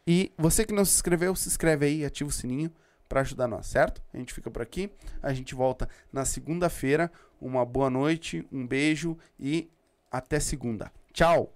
E 0.07 0.33
você 0.37 0.65
que 0.65 0.73
não 0.75 0.85
se 0.85 0.95
inscreveu, 0.97 1.35
se 1.37 1.49
inscreve 1.49 1.87
aí, 1.87 2.05
ativa 2.05 2.29
o 2.29 2.33
sininho 2.33 2.73
para 3.09 3.21
ajudar 3.21 3.47
nós, 3.47 3.67
certo? 3.67 4.03
A 4.13 4.17
gente 4.17 4.33
fica 4.33 4.51
por 4.51 4.63
aqui. 4.63 4.91
A 5.23 5.33
gente 5.35 5.55
volta 5.55 5.89
na 6.13 6.25
segunda-feira. 6.25 7.13
Uma 7.41 7.65
boa 7.67 7.91
noite, 7.91 8.47
um 8.51 8.67
beijo 8.67 9.17
e 9.39 9.71
até 10.11 10.41
segunda. 10.41 10.91
Tchau! 11.13 11.53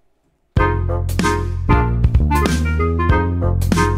Thank 0.57 0.89
you. 3.77 3.96